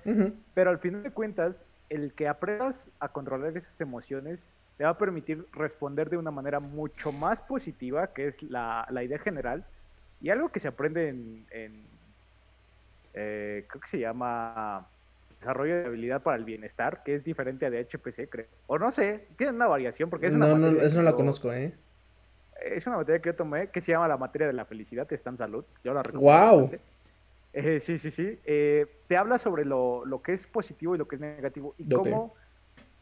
Pero 0.54 0.70
al 0.70 0.78
final 0.78 1.02
de 1.02 1.10
cuentas, 1.10 1.66
el 1.90 2.14
que 2.14 2.28
aprendas 2.28 2.92
a 3.00 3.10
controlar 3.10 3.58
esas 3.58 3.82
emociones 3.82 4.54
te 4.78 4.84
va 4.84 4.92
a 4.92 4.98
permitir 5.00 5.48
responder 5.54 6.12
de 6.12 6.18
una 6.18 6.30
manera 6.30 6.60
mucho 6.60 7.12
más 7.12 7.40
positiva, 7.40 8.14
que 8.14 8.28
es 8.28 8.44
la, 8.44 8.88
idea 9.04 9.18
general, 9.18 9.66
y 10.22 10.30
algo 10.30 10.50
que 10.50 10.60
se 10.60 10.68
aprende 10.68 11.10
en, 11.10 11.48
eh, 13.16 13.66
creo 13.68 13.82
que 13.82 13.88
se 13.88 13.98
llama 13.98 14.88
desarrollo 15.40 15.78
de 15.78 15.86
habilidad 15.88 16.22
para 16.22 16.38
el 16.38 16.46
bienestar, 16.46 17.02
que 17.02 17.16
es 17.16 17.24
diferente 17.24 17.66
a 17.66 17.72
de 17.72 17.80
HPC, 17.80 18.30
creo. 18.30 18.46
O 18.68 18.78
no 18.78 18.92
sé, 18.92 19.26
tiene 19.36 19.54
una 19.54 19.66
variación, 19.66 20.12
porque 20.12 20.28
es 20.28 20.34
una... 20.36 20.50
No, 20.50 20.58
no, 20.60 20.80
eso 20.80 20.98
no 20.98 21.04
la 21.04 21.14
conozco, 21.14 21.52
¿eh? 21.52 21.74
Es 22.63 22.88
una 22.88 22.98
materia 22.98 23.22
que 23.22 23.30
yo 23.30 23.36
tomé 23.36 23.67
que 23.67 23.82
se 23.82 23.91
llama 23.91 24.08
la 24.08 24.17
materia 24.17 24.48
de 24.48 24.54
la 24.54 24.65
felicidad, 24.65 25.12
está 25.12 25.30
en 25.30 25.38
salud, 25.38 25.65
yo 25.84 25.93
la 25.93 26.04
recomiendo. 26.04 26.58
¡Wow! 26.60 26.72
Eh, 27.60 27.80
sí, 27.80 27.98
sí, 27.98 28.12
sí. 28.12 28.39
Eh, 28.46 28.86
te 29.08 29.17
habla 29.17 29.39
sobre 29.39 29.65
lo, 29.65 30.22
que 30.24 30.34
es 30.34 30.46
positivo 30.46 30.93
y 30.93 31.00
lo 31.00 31.08
que 31.08 31.15
es 31.15 31.22
negativo 31.22 31.74
y 31.80 31.89
cómo 31.89 32.36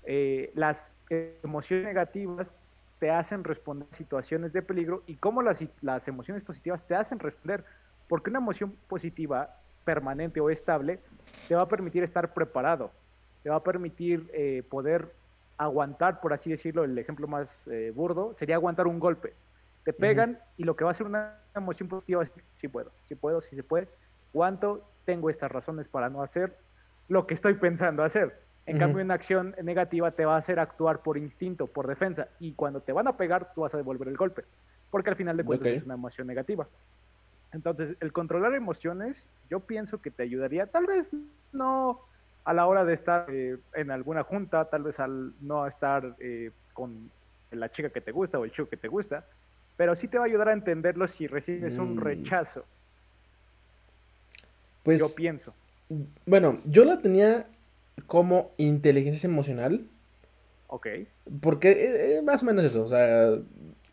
eh, 0.03 0.51
las 0.55 0.95
emociones 1.09 1.85
negativas 1.85 2.57
te 2.99 3.11
hacen 3.11 3.43
responder 3.43 3.89
a 3.91 3.95
situaciones 3.97 4.53
de 4.53 4.61
peligro 4.61 5.03
y 5.07 5.15
cómo 5.15 5.41
las, 5.41 5.61
las 5.81 6.07
emociones 6.07 6.41
positivas 6.43 6.87
te 6.87 6.95
hacen 6.95 7.19
responder. 7.19 7.65
Porque 8.07 8.29
una 8.29 8.39
emoción 8.39 8.73
positiva, 8.87 9.59
permanente 9.83 10.39
o 10.39 10.49
estable, 10.49 10.99
te 11.49 11.55
va 11.55 11.63
a 11.63 11.67
permitir 11.67 12.03
estar 12.03 12.33
preparado, 12.33 12.91
te 13.43 13.49
va 13.49 13.57
a 13.57 13.63
permitir 13.63 14.31
poder 14.69 15.11
aguantar, 15.57 16.21
por 16.21 16.31
así 16.31 16.51
decirlo, 16.51 16.85
el 16.85 16.97
ejemplo 16.97 17.27
más 17.27 17.67
burdo, 17.93 18.33
sería 18.37 18.55
aguantar 18.55 18.87
un 18.87 18.99
golpe. 18.99 19.33
Te 19.85 19.93
pegan 19.93 20.39
y 20.57 20.63
lo 20.63 20.75
que 20.75 20.83
va 20.83 20.91
a 20.91 20.93
ser 20.93 21.05
una 21.05 21.37
emoción 21.55 21.87
positiva 21.87 22.23
es, 22.23 22.31
sí 22.57 22.67
puedo, 22.67 22.91
sí 23.03 23.15
puedo, 23.15 23.39
sí 23.39 23.55
se 23.55 23.63
puede. 23.63 23.87
Cuánto 24.33 24.83
tengo 25.05 25.29
estas 25.29 25.51
razones 25.51 25.87
para 25.87 26.09
no 26.09 26.21
hacer 26.21 26.57
lo 27.07 27.27
que 27.27 27.35
estoy 27.35 27.53
pensando 27.53 28.03
hacer. 28.03 28.41
En 28.65 28.79
cambio, 28.79 29.03
una 29.03 29.13
acción 29.13 29.55
negativa 29.61 30.09
te 30.09 30.25
va 30.25 30.33
a 30.33 30.37
hacer 30.37 30.59
actuar 30.59 31.03
por 31.03 31.19
instinto, 31.19 31.67
por 31.67 31.85
defensa, 31.85 32.29
y 32.39 32.53
cuando 32.53 32.81
te 32.81 32.93
van 32.93 33.07
a 33.07 33.15
pegar, 33.15 33.53
tú 33.53 33.61
vas 33.61 33.75
a 33.75 33.77
devolver 33.77 34.07
el 34.07 34.17
golpe, 34.17 34.43
porque 34.89 35.11
al 35.11 35.15
final 35.15 35.37
de 35.37 35.45
cuentas 35.45 35.67
es 35.67 35.83
una 35.83 35.93
emoción 35.93 36.25
negativa. 36.25 36.67
Entonces, 37.51 37.95
el 37.99 38.11
controlar 38.11 38.55
emociones, 38.55 39.29
yo 39.51 39.59
pienso 39.59 40.01
que 40.01 40.09
te 40.09 40.23
ayudaría, 40.23 40.65
tal 40.65 40.87
vez 40.87 41.11
no 41.53 42.01
a 42.43 42.53
la 42.53 42.65
hora 42.65 42.85
de 42.85 42.93
estar 42.93 43.27
eh, 43.29 43.57
en 43.75 43.91
alguna 43.91 44.23
junta, 44.23 44.65
tal 44.65 44.81
vez 44.81 44.99
al 44.99 45.33
no 45.41 45.67
estar 45.67 46.15
eh, 46.19 46.51
con 46.73 47.11
la 47.51 47.69
chica 47.69 47.91
que 47.91 48.01
te 48.01 48.11
gusta 48.11 48.39
o 48.39 48.45
el 48.45 48.51
chico 48.51 48.67
que 48.67 48.77
te 48.77 48.87
gusta, 48.87 49.25
pero 49.77 49.95
sí 49.95 50.07
te 50.07 50.17
va 50.17 50.23
a 50.25 50.27
ayudar 50.27 50.49
a 50.49 50.53
entenderlo 50.53 51.07
si 51.07 51.27
recibes 51.27 51.77
un 51.77 51.95
mm. 51.95 51.99
rechazo 51.99 52.65
pues, 54.85 54.99
yo 54.99 55.13
pienso. 55.13 55.53
Bueno, 56.27 56.61
yo 56.63 56.85
la 56.85 56.99
tenía 57.01 57.47
como 58.05 58.51
inteligencia 58.57 59.27
emocional. 59.27 59.87
Ok. 60.67 60.87
Porque 61.41 61.71
eh, 61.71 62.17
eh, 62.17 62.21
más 62.21 62.43
o 62.43 62.45
menos 62.45 62.63
eso, 62.63 62.83
o 62.83 62.87
sea, 62.87 63.31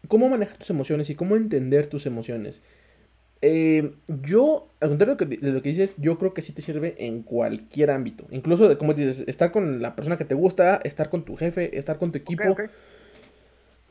cómo 0.07 0.29
manejar 0.29 0.59
tus 0.59 0.69
emociones 0.69 1.09
y 1.09 1.15
cómo 1.15 1.35
entender 1.35 1.87
tus 1.87 2.05
emociones. 2.05 2.61
eh, 3.41 3.95
yo, 4.07 4.69
al 4.81 4.91
contrario 4.91 5.17
de 5.17 5.51
lo 5.51 5.63
que 5.63 5.71
dices, 5.71 5.95
yo 5.97 6.19
creo 6.19 6.35
que 6.35 6.43
sí 6.43 6.53
te 6.53 6.63
sirve 6.63 6.95
en 6.99 7.23
cualquier 7.23 7.91
ámbito. 7.91 8.27
Incluso, 8.31 8.69
de, 8.69 8.77
como 8.77 8.93
dices, 8.93 9.25
estar 9.27 9.51
con 9.51 9.81
la 9.81 9.97
persona 9.97 10.19
que 10.19 10.27
te 10.27 10.35
gusta, 10.35 10.77
estar 10.85 11.09
con 11.09 11.25
tu 11.25 11.37
jefe, 11.37 11.77
estar 11.77 11.99
con 11.99 12.13
tu 12.13 12.19
equipo. 12.19 12.55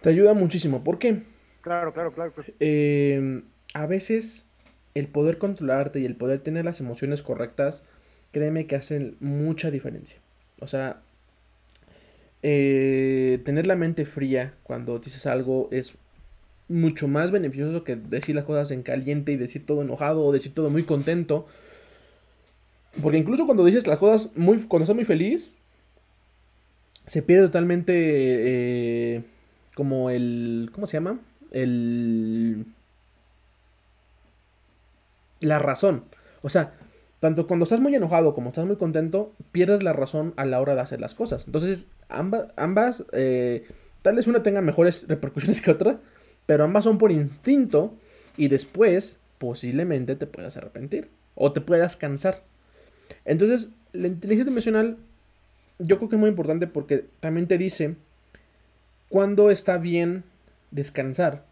Te 0.01 0.10
ayuda 0.10 0.34
muchísimo. 0.36 0.84
¿Por 0.84 0.99
qué? 0.99 1.23
Claro, 1.62 1.93
claro, 1.93 2.12
claro. 2.13 2.34
Eh, 2.60 3.43
a 3.74 3.86
veces 3.86 4.47
el 4.95 5.08
poder 5.08 5.38
controlarte 5.38 6.00
y 6.00 6.06
el 6.06 6.15
poder 6.15 6.39
tener 6.39 6.65
las 6.65 6.80
emociones 6.80 7.21
correctas, 7.24 7.84
créeme 8.32 8.67
que 8.67 8.76
hacen 8.76 9.15
mucha 9.19 9.71
diferencia. 9.71 10.17
O 10.60 10.67
sea, 10.67 11.02
eh, 12.43 13.39
tener 13.45 13.67
la 13.67 13.76
mente 13.76 14.06
fría 14.06 14.54
cuando 14.63 15.00
dices 15.00 15.26
algo 15.28 15.69
es 15.71 15.95
mucho 16.67 17.08
más 17.08 17.32
beneficioso 17.32 17.84
que 17.84 17.95
decir 17.95 18.36
las 18.36 18.45
cosas 18.45 18.71
en 18.71 18.82
caliente 18.84 19.32
y 19.32 19.38
decir 19.38 19.65
todo 19.65 19.82
enojado 19.82 20.26
o 20.26 20.32
decir 20.32 20.54
todo 20.54 20.69
muy 20.69 20.84
contento. 20.84 21.47
Porque 23.02 23.17
incluso 23.17 23.45
cuando 23.45 23.63
dices 23.63 23.88
las 23.88 23.97
cosas 23.97 24.30
muy, 24.36 24.58
cuando 24.67 24.84
estás 24.84 24.95
muy 24.95 25.06
feliz, 25.06 25.54
se 27.06 27.21
pierde 27.21 27.47
totalmente 27.47 27.93
eh, 27.95 29.24
como 29.76 30.10
el, 30.10 30.69
¿cómo 30.74 30.88
se 30.88 30.97
llama? 30.97 31.19
El, 31.51 32.65
la 35.41 35.59
razón. 35.59 36.05
O 36.41 36.49
sea, 36.49 36.73
tanto 37.19 37.47
cuando 37.47 37.63
estás 37.63 37.79
muy 37.79 37.93
enojado 37.95 38.33
como 38.33 38.49
estás 38.49 38.65
muy 38.65 38.77
contento, 38.77 39.33
pierdes 39.51 39.83
la 39.83 39.93
razón 39.93 40.33
a 40.37 40.45
la 40.45 40.59
hora 40.59 40.75
de 40.75 40.81
hacer 40.81 40.99
las 40.99 41.13
cosas. 41.13 41.45
Entonces, 41.45 41.87
ambas, 42.09 42.47
ambas 42.55 43.03
eh, 43.11 43.67
tal 44.01 44.15
vez 44.15 44.27
una 44.27 44.43
tenga 44.43 44.61
mejores 44.61 45.07
repercusiones 45.07 45.61
que 45.61 45.71
otra, 45.71 45.99
pero 46.45 46.63
ambas 46.63 46.85
son 46.85 46.97
por 46.97 47.11
instinto 47.11 47.93
y 48.37 48.47
después 48.47 49.19
posiblemente 49.37 50.15
te 50.15 50.27
puedas 50.27 50.57
arrepentir 50.57 51.09
o 51.35 51.51
te 51.51 51.61
puedas 51.61 51.95
cansar. 51.95 52.41
Entonces, 53.25 53.69
la 53.93 54.07
inteligencia 54.07 54.51
emocional 54.51 54.97
yo 55.79 55.97
creo 55.97 56.09
que 56.09 56.15
es 56.15 56.19
muy 56.19 56.29
importante 56.29 56.67
porque 56.67 57.05
también 57.19 57.47
te 57.47 57.57
dice 57.57 57.95
cuándo 59.09 59.51
está 59.51 59.77
bien 59.77 60.23
descansar 60.71 61.45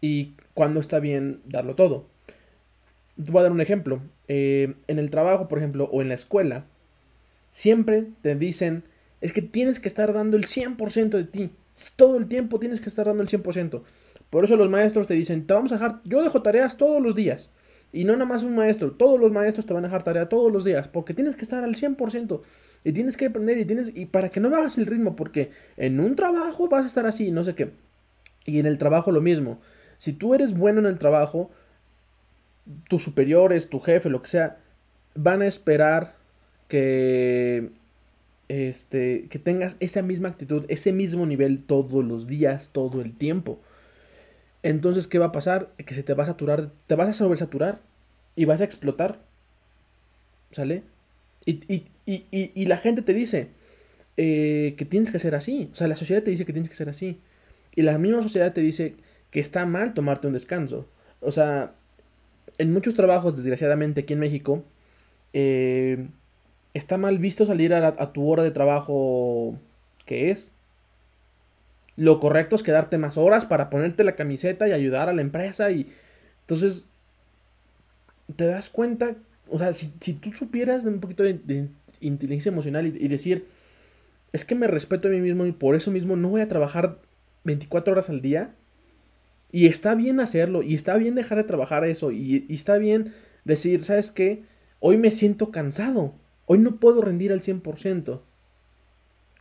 y 0.00 0.34
cuándo 0.54 0.80
está 0.80 1.00
bien 1.00 1.40
darlo 1.44 1.74
todo. 1.74 2.06
Te 3.22 3.30
voy 3.30 3.40
a 3.40 3.42
dar 3.44 3.52
un 3.52 3.60
ejemplo. 3.60 4.00
Eh, 4.28 4.74
en 4.86 4.98
el 4.98 5.10
trabajo, 5.10 5.48
por 5.48 5.58
ejemplo, 5.58 5.88
o 5.92 6.02
en 6.02 6.08
la 6.08 6.14
escuela, 6.14 6.64
siempre 7.50 8.06
te 8.22 8.34
dicen, 8.34 8.84
es 9.20 9.32
que 9.32 9.42
tienes 9.42 9.80
que 9.80 9.88
estar 9.88 10.12
dando 10.12 10.36
el 10.36 10.46
100% 10.46 11.10
de 11.10 11.24
ti. 11.24 11.50
Todo 11.96 12.16
el 12.16 12.28
tiempo 12.28 12.58
tienes 12.58 12.80
que 12.80 12.88
estar 12.88 13.06
dando 13.06 13.22
el 13.22 13.28
100%. 13.28 13.82
Por 14.30 14.44
eso 14.44 14.56
los 14.56 14.70
maestros 14.70 15.06
te 15.06 15.14
dicen, 15.14 15.46
te 15.46 15.54
vamos 15.54 15.72
a 15.72 15.76
dejar, 15.76 16.00
yo 16.04 16.22
dejo 16.22 16.42
tareas 16.42 16.76
todos 16.76 17.02
los 17.02 17.14
días. 17.14 17.50
Y 17.92 18.04
no 18.04 18.12
nada 18.12 18.26
más 18.26 18.44
un 18.44 18.54
maestro, 18.54 18.92
todos 18.92 19.18
los 19.18 19.32
maestros 19.32 19.66
te 19.66 19.74
van 19.74 19.84
a 19.84 19.88
dejar 19.88 20.04
tarea 20.04 20.28
todos 20.28 20.52
los 20.52 20.64
días, 20.64 20.86
porque 20.86 21.12
tienes 21.12 21.34
que 21.34 21.42
estar 21.42 21.64
al 21.64 21.74
100%. 21.74 22.40
Y 22.84 22.92
tienes 22.92 23.16
que 23.16 23.26
aprender 23.26 23.58
y 23.58 23.64
tienes 23.64 23.92
y 23.94 24.06
para 24.06 24.30
que 24.30 24.40
no 24.40 24.54
hagas 24.56 24.78
el 24.78 24.86
ritmo, 24.86 25.16
porque 25.16 25.50
en 25.76 26.00
un 26.00 26.16
trabajo 26.16 26.68
vas 26.68 26.84
a 26.84 26.88
estar 26.88 27.06
así, 27.06 27.30
no 27.30 27.44
sé 27.44 27.54
qué. 27.54 27.70
Y 28.46 28.58
en 28.58 28.66
el 28.66 28.78
trabajo 28.78 29.12
lo 29.12 29.20
mismo. 29.20 29.60
Si 29.98 30.12
tú 30.12 30.34
eres 30.34 30.56
bueno 30.56 30.80
en 30.80 30.86
el 30.86 30.98
trabajo, 30.98 31.50
tus 32.88 33.02
superiores, 33.02 33.68
tu 33.68 33.80
jefe, 33.80 34.08
lo 34.08 34.22
que 34.22 34.28
sea, 34.28 34.58
van 35.14 35.42
a 35.42 35.46
esperar 35.46 36.14
que 36.68 37.70
este, 38.48 39.28
que 39.28 39.38
tengas 39.38 39.76
esa 39.78 40.02
misma 40.02 40.28
actitud, 40.28 40.64
ese 40.68 40.92
mismo 40.92 41.24
nivel 41.24 41.62
todos 41.62 42.04
los 42.04 42.26
días, 42.26 42.70
todo 42.72 43.00
el 43.00 43.16
tiempo. 43.16 43.60
Entonces, 44.62 45.06
¿qué 45.06 45.18
va 45.18 45.26
a 45.26 45.32
pasar? 45.32 45.70
Que 45.76 45.94
se 45.94 46.02
te 46.02 46.14
va 46.14 46.24
a 46.24 46.26
saturar, 46.26 46.70
te 46.86 46.96
vas 46.96 47.08
a 47.08 47.12
sobresaturar 47.12 47.78
y 48.34 48.46
vas 48.46 48.60
a 48.60 48.64
explotar. 48.64 49.20
¿Sale? 50.50 50.82
Y, 51.46 51.84
y, 52.06 52.50
y, 52.54 52.66
la 52.66 52.76
gente 52.76 53.02
te 53.02 53.14
dice 53.14 53.48
eh, 54.16 54.74
que 54.76 54.84
tienes 54.84 55.10
que 55.10 55.18
ser 55.18 55.34
así. 55.34 55.70
O 55.72 55.74
sea, 55.74 55.88
la 55.88 55.96
sociedad 55.96 56.22
te 56.22 56.30
dice 56.30 56.44
que 56.44 56.52
tienes 56.52 56.68
que 56.68 56.76
ser 56.76 56.88
así. 56.88 57.20
Y 57.74 57.82
la 57.82 57.98
misma 57.98 58.22
sociedad 58.22 58.52
te 58.52 58.60
dice 58.60 58.94
que 59.30 59.40
está 59.40 59.64
mal 59.66 59.94
tomarte 59.94 60.26
un 60.26 60.32
descanso. 60.32 60.86
O 61.20 61.32
sea, 61.32 61.74
en 62.58 62.72
muchos 62.72 62.94
trabajos, 62.94 63.36
desgraciadamente, 63.36 64.02
aquí 64.02 64.12
en 64.12 64.20
México, 64.20 64.64
eh, 65.32 66.08
está 66.74 66.98
mal 66.98 67.18
visto 67.18 67.46
salir 67.46 67.74
a, 67.74 68.12
tu 68.12 68.28
hora 68.28 68.42
de 68.42 68.50
trabajo 68.50 69.58
que 70.06 70.30
es. 70.30 70.52
Lo 71.96 72.20
correcto 72.20 72.56
es 72.56 72.62
quedarte 72.62 72.98
más 72.98 73.16
horas 73.16 73.44
para 73.44 73.70
ponerte 73.70 74.04
la 74.04 74.16
camiseta 74.16 74.68
y 74.68 74.72
ayudar 74.72 75.08
a 75.08 75.12
la 75.12 75.22
empresa 75.22 75.70
y 75.70 75.92
entonces 76.42 76.86
te 78.36 78.46
das 78.46 78.68
cuenta, 78.70 79.16
o 79.50 79.58
sea, 79.58 79.72
si, 79.72 79.88
tú 79.88 80.32
supieras 80.32 80.84
un 80.84 81.00
poquito 81.00 81.22
de, 81.22 81.68
inteligencia 82.00 82.50
emocional 82.50 82.86
y, 82.86 83.08
decir, 83.08 83.46
es 84.32 84.44
que 84.44 84.54
me 84.54 84.66
respeto 84.66 85.08
a 85.08 85.10
mí 85.10 85.20
mismo 85.20 85.44
y 85.46 85.52
por 85.52 85.74
eso 85.74 85.90
mismo 85.90 86.16
no 86.16 86.28
voy 86.28 86.40
a 86.40 86.48
trabajar 86.48 86.98
24 87.44 87.92
horas 87.92 88.08
al 88.08 88.22
día. 88.22 88.54
Y 89.52 89.66
está 89.66 89.94
bien 89.96 90.20
hacerlo, 90.20 90.62
y 90.62 90.74
está 90.74 90.96
bien 90.96 91.16
dejar 91.16 91.38
de 91.38 91.44
trabajar 91.44 91.84
eso, 91.84 92.12
y, 92.12 92.46
y 92.48 92.54
está 92.54 92.78
bien 92.78 93.12
decir, 93.44 93.84
¿sabes 93.84 94.12
qué? 94.12 94.44
Hoy 94.78 94.96
me 94.96 95.10
siento 95.10 95.50
cansado. 95.50 96.14
Hoy 96.46 96.58
no 96.58 96.76
puedo 96.76 97.00
rendir 97.00 97.32
al 97.32 97.42
100%. 97.42 98.20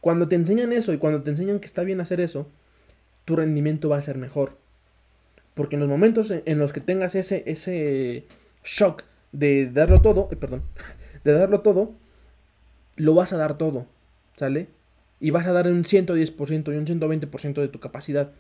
Cuando 0.01 0.27
te 0.27 0.35
enseñan 0.35 0.73
eso 0.73 0.93
y 0.93 0.97
cuando 0.97 1.21
te 1.21 1.29
enseñan 1.29 1.59
que 1.59 1.67
está 1.67 1.83
bien 1.83 2.01
hacer 2.01 2.21
eso, 2.21 2.49
tu 3.25 3.35
rendimiento 3.35 3.89
va 3.89 3.97
a 3.97 4.01
ser 4.01 4.17
mejor. 4.17 4.57
Porque 5.53 5.75
en 5.75 5.81
los 5.81 5.89
momentos 5.89 6.31
en 6.31 6.57
los 6.57 6.73
que 6.73 6.81
tengas 6.81 7.15
ese, 7.15 7.43
ese 7.45 8.25
shock 8.63 9.03
de 9.31 9.69
darlo 9.71 10.01
todo, 10.01 10.29
eh, 10.31 10.35
perdón, 10.35 10.63
de 11.23 11.31
darlo 11.33 11.61
todo, 11.61 11.93
lo 12.95 13.13
vas 13.13 13.33
a 13.33 13.37
dar 13.37 13.57
todo, 13.57 13.85
¿sale? 14.37 14.67
Y 15.19 15.31
vas 15.31 15.47
a 15.47 15.53
dar 15.53 15.67
un 15.67 15.83
110% 15.83 16.73
y 16.73 16.77
un 16.77 16.85
120% 16.85 17.53
de 17.61 17.67
tu 17.67 17.79
capacidad. 17.79 18.31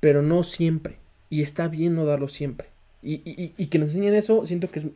Pero 0.00 0.22
no 0.22 0.42
siempre. 0.42 0.98
Y 1.30 1.42
está 1.42 1.68
bien 1.68 1.94
no 1.94 2.04
darlo 2.04 2.28
siempre. 2.28 2.68
Y, 3.02 3.22
y, 3.24 3.54
y 3.56 3.66
que 3.66 3.78
nos 3.78 3.88
enseñen 3.88 4.14
eso, 4.14 4.46
siento 4.46 4.70
que 4.70 4.80
es 4.80 4.86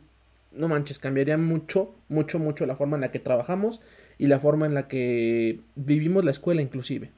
no 0.53 0.67
manches, 0.67 0.99
cambiaría 0.99 1.37
mucho, 1.37 1.93
mucho, 2.09 2.39
mucho 2.39 2.65
la 2.65 2.75
forma 2.75 2.97
en 2.97 3.01
la 3.01 3.11
que 3.11 3.19
trabajamos 3.19 3.81
y 4.17 4.27
la 4.27 4.39
forma 4.39 4.65
en 4.65 4.73
la 4.73 4.87
que 4.87 5.59
vivimos 5.75 6.23
la 6.23 6.31
escuela 6.31 6.61
inclusive. 6.61 7.11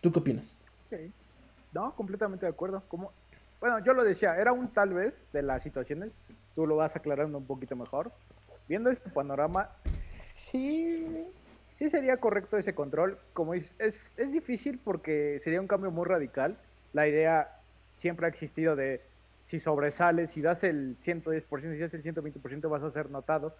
¿Tú 0.00 0.12
qué 0.12 0.20
opinas? 0.20 0.54
No, 1.72 1.94
completamente 1.94 2.46
de 2.46 2.50
acuerdo. 2.50 2.82
Como, 2.88 3.12
bueno, 3.60 3.78
yo 3.80 3.92
lo 3.92 4.04
decía, 4.04 4.36
era 4.36 4.52
un 4.52 4.68
tal 4.72 4.94
vez 4.94 5.14
de 5.32 5.42
las 5.42 5.62
situaciones, 5.62 6.12
tú 6.54 6.66
lo 6.66 6.76
vas 6.76 6.96
aclarando 6.96 7.38
un 7.38 7.46
poquito 7.46 7.76
mejor. 7.76 8.10
Viendo 8.68 8.90
este 8.90 9.10
panorama, 9.10 9.70
sí, 10.50 11.26
sí 11.78 11.90
sería 11.90 12.16
correcto 12.16 12.56
ese 12.56 12.74
control. 12.74 13.18
Como 13.32 13.54
es, 13.54 13.72
es, 13.78 14.12
es 14.16 14.32
difícil 14.32 14.80
porque 14.82 15.40
sería 15.44 15.60
un 15.60 15.66
cambio 15.66 15.90
muy 15.90 16.06
radical. 16.06 16.56
La 16.92 17.06
idea 17.06 17.60
siempre 17.98 18.26
ha 18.26 18.30
existido 18.30 18.76
de 18.76 19.02
si 19.46 19.60
sobresales, 19.60 20.30
si 20.30 20.40
das 20.40 20.62
el 20.62 20.96
110%, 21.00 21.72
si 21.72 21.78
das 21.78 21.92
el 21.92 22.04
120%, 22.04 22.70
vas 22.70 22.82
a 22.84 22.90
ser 22.92 23.10
notado, 23.10 23.54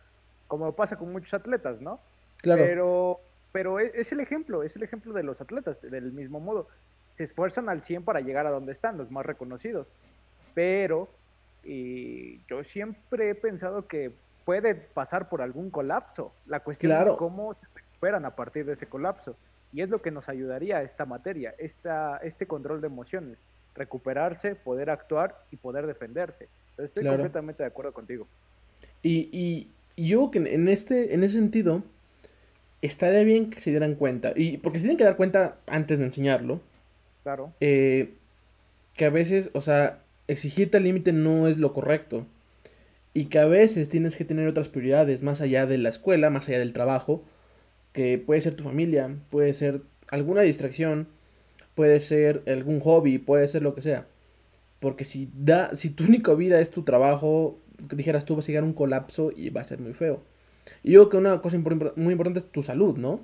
como 0.46 0.72
pasa 0.76 0.96
con 0.96 1.12
muchos 1.12 1.34
atletas, 1.34 1.80
¿no? 1.80 2.00
Claro. 2.36 2.62
Pero, 2.62 3.20
pero 3.50 3.80
e, 3.80 3.92
es 3.96 4.12
el 4.12 4.20
ejemplo, 4.20 4.62
es 4.62 4.76
el 4.76 4.84
ejemplo 4.84 5.12
de 5.12 5.24
los 5.24 5.40
atletas, 5.40 5.82
del 5.82 6.12
mismo 6.12 6.38
modo. 6.38 6.68
Se 7.20 7.24
esfuerzan 7.24 7.68
al 7.68 7.82
100 7.82 8.04
para 8.04 8.20
llegar 8.20 8.46
a 8.46 8.50
donde 8.50 8.72
están, 8.72 8.96
los 8.96 9.10
más 9.10 9.26
reconocidos. 9.26 9.86
Pero 10.54 11.10
y 11.62 12.40
yo 12.48 12.64
siempre 12.64 13.28
he 13.28 13.34
pensado 13.34 13.86
que 13.86 14.10
puede 14.46 14.74
pasar 14.74 15.28
por 15.28 15.42
algún 15.42 15.68
colapso. 15.68 16.32
La 16.46 16.60
cuestión 16.60 16.92
es 16.92 17.10
cómo 17.18 17.52
se 17.52 17.66
recuperan 17.74 18.24
a 18.24 18.34
partir 18.34 18.64
de 18.64 18.72
ese 18.72 18.86
colapso. 18.86 19.36
Y 19.70 19.82
es 19.82 19.90
lo 19.90 20.00
que 20.00 20.10
nos 20.10 20.30
ayudaría 20.30 20.80
esta 20.80 21.04
materia, 21.04 21.54
esta, 21.58 22.16
este 22.22 22.46
control 22.46 22.80
de 22.80 22.86
emociones 22.86 23.36
recuperarse, 23.74 24.54
poder 24.54 24.88
actuar 24.88 25.44
y 25.50 25.56
poder 25.56 25.86
defenderse. 25.86 26.48
estoy 26.78 27.04
completamente 27.04 27.62
de 27.62 27.66
acuerdo 27.66 27.92
contigo. 27.92 28.26
Y, 29.02 29.28
y, 29.30 30.06
yo 30.08 30.30
que 30.30 30.38
en 30.38 30.68
este, 30.68 31.14
en 31.14 31.22
ese 31.22 31.34
sentido, 31.34 31.82
estaría 32.80 33.24
bien 33.24 33.50
que 33.50 33.60
se 33.60 33.68
dieran 33.68 33.94
cuenta, 33.94 34.32
y 34.34 34.56
porque 34.56 34.78
se 34.78 34.84
tienen 34.84 34.96
que 34.96 35.04
dar 35.04 35.16
cuenta 35.16 35.58
antes 35.66 35.98
de 35.98 36.06
enseñarlo. 36.06 36.60
Claro. 37.22 37.52
Eh, 37.60 38.14
que 38.94 39.04
a 39.04 39.10
veces, 39.10 39.50
o 39.54 39.60
sea, 39.60 40.00
exigirte 40.28 40.76
al 40.76 40.84
límite 40.84 41.12
no 41.12 41.48
es 41.48 41.58
lo 41.58 41.72
correcto. 41.72 42.26
Y 43.12 43.26
que 43.26 43.38
a 43.38 43.46
veces 43.46 43.88
tienes 43.88 44.16
que 44.16 44.24
tener 44.24 44.46
otras 44.46 44.68
prioridades 44.68 45.22
más 45.22 45.40
allá 45.40 45.66
de 45.66 45.78
la 45.78 45.88
escuela, 45.88 46.30
más 46.30 46.48
allá 46.48 46.58
del 46.60 46.72
trabajo, 46.72 47.24
que 47.92 48.18
puede 48.18 48.40
ser 48.40 48.54
tu 48.54 48.62
familia, 48.62 49.10
puede 49.30 49.52
ser 49.52 49.82
alguna 50.08 50.42
distracción, 50.42 51.08
puede 51.74 52.00
ser 52.00 52.42
algún 52.46 52.80
hobby, 52.80 53.18
puede 53.18 53.48
ser 53.48 53.62
lo 53.62 53.74
que 53.74 53.82
sea. 53.82 54.06
Porque 54.80 55.04
si, 55.04 55.30
da, 55.34 55.74
si 55.74 55.90
tu 55.90 56.04
única 56.04 56.34
vida 56.34 56.60
es 56.60 56.70
tu 56.70 56.82
trabajo, 56.82 57.58
dijeras 57.78 58.24
tú 58.24 58.36
vas 58.36 58.44
a 58.44 58.48
llegar 58.48 58.62
a 58.64 58.66
un 58.66 58.72
colapso 58.72 59.32
y 59.34 59.50
va 59.50 59.60
a 59.60 59.64
ser 59.64 59.78
muy 59.80 59.92
feo. 59.92 60.22
Y 60.82 60.92
yo 60.92 61.00
creo 61.00 61.10
que 61.10 61.16
una 61.28 61.40
cosa 61.42 61.58
muy 61.96 62.12
importante 62.12 62.38
es 62.38 62.46
tu 62.46 62.62
salud, 62.62 62.96
¿no? 62.96 63.20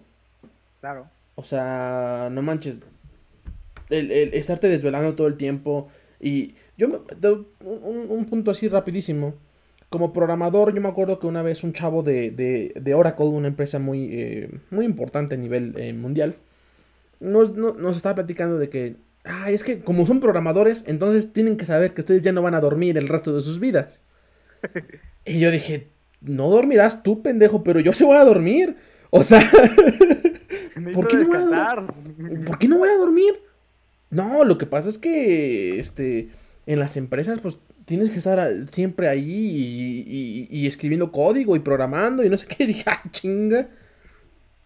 Claro. 0.80 1.06
O 1.34 1.42
sea, 1.42 2.28
no 2.32 2.42
manches. 2.42 2.80
El, 3.90 4.10
el 4.10 4.34
estarte 4.34 4.68
desvelando 4.68 5.14
todo 5.14 5.26
el 5.26 5.36
tiempo, 5.36 5.88
Y 6.20 6.54
yo, 6.76 7.04
un, 7.64 8.06
un 8.08 8.24
punto 8.26 8.50
así 8.50 8.68
rapidísimo. 8.68 9.34
Como 9.88 10.12
programador, 10.12 10.74
yo 10.74 10.80
me 10.80 10.88
acuerdo 10.88 11.18
que 11.20 11.26
una 11.28 11.42
vez 11.42 11.62
un 11.62 11.72
chavo 11.72 12.02
de, 12.02 12.30
de, 12.30 12.72
de 12.74 12.94
Oracle, 12.94 13.26
una 13.26 13.48
empresa 13.48 13.78
muy, 13.78 14.08
eh, 14.12 14.50
muy 14.70 14.84
importante 14.84 15.36
a 15.36 15.38
nivel 15.38 15.74
eh, 15.78 15.92
mundial, 15.92 16.36
nos, 17.20 17.54
nos 17.56 17.96
estaba 17.96 18.16
platicando 18.16 18.58
de 18.58 18.68
que, 18.68 18.96
ay, 19.24 19.54
es 19.54 19.64
que 19.64 19.80
como 19.80 20.04
son 20.06 20.20
programadores, 20.20 20.84
entonces 20.86 21.32
tienen 21.32 21.56
que 21.56 21.66
saber 21.66 21.94
que 21.94 22.00
ustedes 22.00 22.22
ya 22.22 22.32
no 22.32 22.42
van 22.42 22.54
a 22.54 22.60
dormir 22.60 22.98
el 22.98 23.08
resto 23.08 23.34
de 23.34 23.42
sus 23.42 23.60
vidas. 23.60 24.02
y 25.24 25.38
yo 25.40 25.50
dije, 25.50 25.88
no 26.20 26.50
dormirás 26.50 27.02
tú, 27.02 27.22
pendejo, 27.22 27.62
pero 27.62 27.80
yo 27.80 27.92
se 27.92 28.04
voy 28.04 28.16
a 28.16 28.24
dormir. 28.24 28.76
O 29.10 29.22
sea, 29.22 29.40
¿por 30.94 31.06
qué, 31.08 31.16
no 31.16 31.28
voy 31.28 31.36
a 31.38 31.86
¿por 32.44 32.58
qué 32.58 32.68
no 32.68 32.78
voy 32.78 32.88
a 32.88 32.98
dormir? 32.98 33.34
No, 34.10 34.44
lo 34.44 34.58
que 34.58 34.66
pasa 34.66 34.88
es 34.88 34.98
que 34.98 35.80
este, 35.80 36.28
en 36.66 36.78
las 36.78 36.96
empresas, 36.96 37.40
pues 37.40 37.58
tienes 37.86 38.10
que 38.10 38.18
estar 38.18 38.52
siempre 38.72 39.08
ahí 39.08 40.46
y, 40.50 40.66
escribiendo 40.66 41.12
código 41.12 41.56
y 41.56 41.60
programando 41.60 42.22
y 42.22 42.28
no 42.28 42.36
sé 42.36 42.46
qué. 42.46 42.66
dije, 42.66 42.84
ah, 42.86 43.02
chinga. 43.10 43.68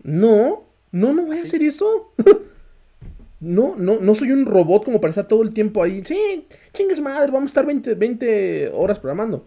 No, 0.02 0.64
no, 0.90 1.12
no 1.12 1.26
voy 1.26 1.38
a 1.38 1.42
hacer 1.42 1.62
eso. 1.62 2.12
no, 3.40 3.76
no, 3.76 4.00
no 4.00 4.14
soy 4.14 4.32
un 4.32 4.46
robot 4.46 4.84
como 4.84 5.00
para 5.00 5.10
estar 5.10 5.28
todo 5.28 5.42
el 5.42 5.54
tiempo 5.54 5.82
ahí. 5.82 6.02
Sí, 6.04 6.46
chingues 6.72 7.00
madre, 7.00 7.30
vamos 7.30 7.48
a 7.48 7.52
estar 7.52 7.66
20, 7.66 7.94
20 7.94 8.70
horas 8.74 8.98
programando. 8.98 9.46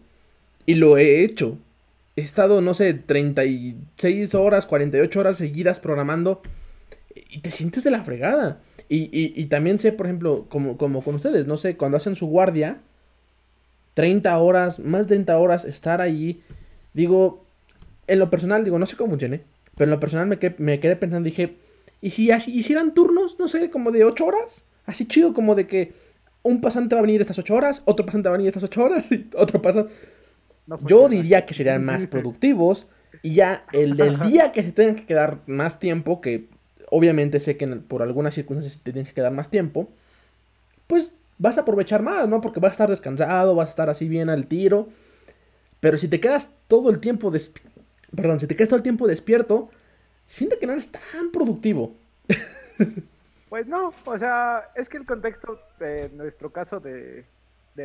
Y 0.66 0.76
lo 0.76 0.98
he 0.98 1.24
hecho. 1.24 1.58
He 2.16 2.22
estado, 2.22 2.62
no 2.62 2.76
sé, 2.76 2.94
36 2.94 4.36
horas, 4.36 4.68
48 4.68 5.20
horas 5.20 5.38
seguidas 5.38 5.80
programando. 5.80 6.42
Y 7.30 7.40
te 7.40 7.50
sientes 7.50 7.84
de 7.84 7.92
la 7.92 8.04
fregada. 8.04 8.60
Y, 8.90 9.10
y, 9.12 9.46
también 9.46 9.80
sé, 9.80 9.92
por 9.92 10.06
ejemplo, 10.06 10.46
como, 10.50 10.78
como 10.78 11.04
con 11.04 11.16
ustedes, 11.16 11.48
no 11.48 11.58
sé, 11.58 11.78
cuando 11.78 11.98
hacen 11.98 12.16
su 12.16 12.28
guardia, 12.28 12.80
30 13.96 14.38
horas, 14.38 14.80
más 14.80 15.02
de 15.02 15.08
30 15.08 15.38
horas, 15.38 15.66
estar 15.66 16.02
allí. 16.02 16.42
Digo, 16.94 17.44
en 18.08 18.20
lo 18.20 18.30
personal, 18.30 18.64
digo, 18.64 18.78
no 18.78 18.86
sé 18.86 18.96
cómo 18.96 19.12
funcione, 19.12 19.42
pero 19.76 19.86
en 19.86 19.92
lo 19.92 20.00
personal 20.00 20.28
me, 20.28 20.38
quedé, 20.38 20.56
me 20.60 20.80
quedé 20.80 20.96
pensando, 20.96 21.26
dije, 21.26 21.56
¿y 22.02 22.12
si 22.12 22.30
así 22.30 22.52
hicieran 22.56 22.94
turnos, 22.94 23.40
no 23.40 23.48
sé, 23.48 23.70
como 23.70 23.92
de 23.92 24.04
8 24.04 24.26
horas? 24.26 24.66
Así 24.86 25.08
chido, 25.08 25.34
como 25.34 25.56
de 25.56 25.66
que 25.66 25.94
un 26.44 26.62
pasante 26.62 26.96
va 26.96 27.00
a 27.00 27.04
venir 27.04 27.22
estas 27.22 27.40
8 27.40 27.56
horas, 27.56 27.82
otro 27.86 28.06
pasante 28.06 28.30
va 28.30 28.36
a 28.36 28.38
venir 28.38 28.50
estas 28.50 28.64
8 28.64 28.84
horas 28.84 29.12
y 29.12 29.28
otro 29.36 29.62
pasante. 29.62 29.94
Yo 30.86 31.10
diría 31.10 31.46
que 31.46 31.54
serían 31.54 31.84
más 31.84 32.08
productivos 32.08 32.88
y 33.22 33.36
ya 33.36 33.66
el 33.74 33.98
del 33.98 34.20
día 34.20 34.52
que 34.52 34.64
se 34.64 34.72
tengan 34.72 34.96
que 34.96 35.06
quedar 35.06 35.40
más 35.46 35.80
tiempo, 35.80 36.22
que 36.22 36.48
obviamente 36.90 37.40
sé 37.40 37.58
que 37.58 37.68
por 37.68 38.02
algunas 38.02 38.34
circunstancias 38.34 38.82
te 38.84 38.92
tienes 38.92 39.10
que 39.10 39.16
quedar 39.16 39.32
más 39.32 39.50
tiempo, 39.50 39.90
pues 40.88 41.16
vas 41.38 41.58
a 41.58 41.62
aprovechar 41.62 42.02
más, 42.02 42.28
¿no? 42.28 42.42
Porque 42.42 42.60
vas 42.60 42.72
a 42.72 42.74
estar 42.74 42.90
descansado, 42.90 43.56
vas 43.56 43.68
a 43.68 43.70
estar 43.70 43.90
así 43.90 44.08
bien 44.08 44.30
al 44.30 44.48
tiro. 44.48 44.90
Pero 45.80 45.98
si 45.98 46.08
te 46.08 46.20
quedas 46.20 46.54
todo 46.68 46.90
el 46.90 47.00
tiempo 47.00 47.32
despierto, 47.32 47.82
perdón, 48.16 48.40
si 48.40 48.48
te 48.48 48.56
quedas 48.56 48.70
todo 48.70 48.78
el 48.78 48.84
tiempo 48.84 49.08
despierto, 49.08 49.70
siente 50.26 50.58
que 50.58 50.68
no 50.68 50.74
eres 50.74 50.92
tan 50.92 51.32
productivo. 51.32 51.96
Pues 53.54 53.68
no, 53.68 53.94
o 54.06 54.18
sea, 54.18 54.72
es 54.74 54.90
que 54.90 54.98
el 54.98 55.06
contexto 55.06 55.60
de 55.80 56.10
nuestro 56.16 56.52
caso 56.52 56.80
de, 56.80 57.24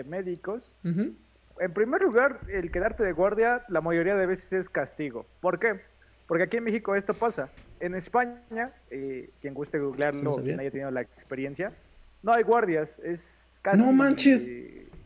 médicos, 0.06 0.72
en 0.82 1.74
primer 1.74 2.00
lugar, 2.00 2.40
el 2.48 2.70
quedarte 2.70 3.04
de 3.04 3.12
guardia 3.12 3.66
la 3.68 3.82
mayoría 3.82 4.16
de 4.16 4.24
veces 4.24 4.50
es 4.54 4.70
castigo. 4.70 5.26
¿Por 5.42 5.58
qué? 5.58 5.82
Porque 6.26 6.44
aquí 6.44 6.56
en 6.56 6.64
México 6.64 6.96
esto 6.96 7.12
pasa. 7.12 7.50
En 7.80 7.94
España, 7.94 8.72
eh, 8.90 9.30
quien 9.40 9.54
guste 9.54 9.78
googlearlo, 9.78 10.36
quien 10.36 10.60
haya 10.60 10.70
tenido 10.70 10.90
la 10.90 11.02
experiencia, 11.02 11.72
no 12.22 12.32
hay 12.32 12.42
guardias. 12.42 12.98
Es 13.02 13.60
casi. 13.62 13.78
No 13.78 13.92
manches. 13.92 14.50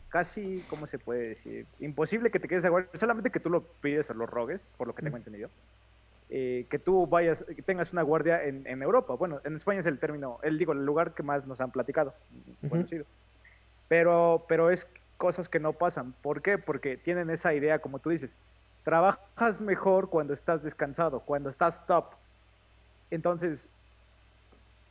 casi, 0.09 0.63
¿cómo 0.69 0.87
se 0.87 0.99
puede 0.99 1.29
decir? 1.29 1.65
Imposible 1.79 2.29
que 2.29 2.39
te 2.39 2.47
quedes 2.47 2.65
a 2.65 2.69
guardia. 2.69 2.89
Solamente 2.93 3.29
que 3.29 3.39
tú 3.39 3.49
lo 3.49 3.63
pides 3.63 4.09
o 4.09 4.13
lo 4.13 4.25
rogues, 4.25 4.61
por 4.77 4.87
lo 4.87 4.95
que 4.95 5.01
tengo 5.01 5.17
entendido. 5.17 5.49
Eh, 6.29 6.65
que 6.69 6.79
tú 6.79 7.05
vayas, 7.05 7.43
que 7.43 7.61
tengas 7.61 7.93
una 7.93 8.01
guardia 8.01 8.43
en, 8.43 8.81
Europa. 8.81 9.13
Bueno, 9.13 9.39
en 9.43 9.55
España 9.55 9.81
es 9.81 9.85
el 9.85 9.99
término, 9.99 10.39
él 10.41 10.57
digo, 10.57 10.73
el 10.73 10.85
lugar 10.85 11.13
que 11.13 11.21
más 11.21 11.45
nos 11.45 11.61
han 11.61 11.71
platicado, 11.71 12.15
conocido. 12.69 13.05
Pero, 13.87 14.45
pero 14.47 14.71
es 14.71 14.87
cosas 15.17 15.47
que 15.47 15.59
no 15.59 15.73
pasan. 15.73 16.13
¿Por 16.23 16.41
qué? 16.41 16.57
Porque 16.57 16.97
tienen 16.97 17.29
esa 17.29 17.53
idea, 17.53 17.79
como 17.79 17.99
tú 17.99 18.09
dices, 18.09 18.35
trabajas 18.83 19.61
mejor 19.61 20.09
cuando 20.09 20.33
estás 20.33 20.63
descansado, 20.63 21.19
cuando 21.19 21.49
estás 21.49 21.85
top. 21.85 22.15
Entonces, 23.11 23.69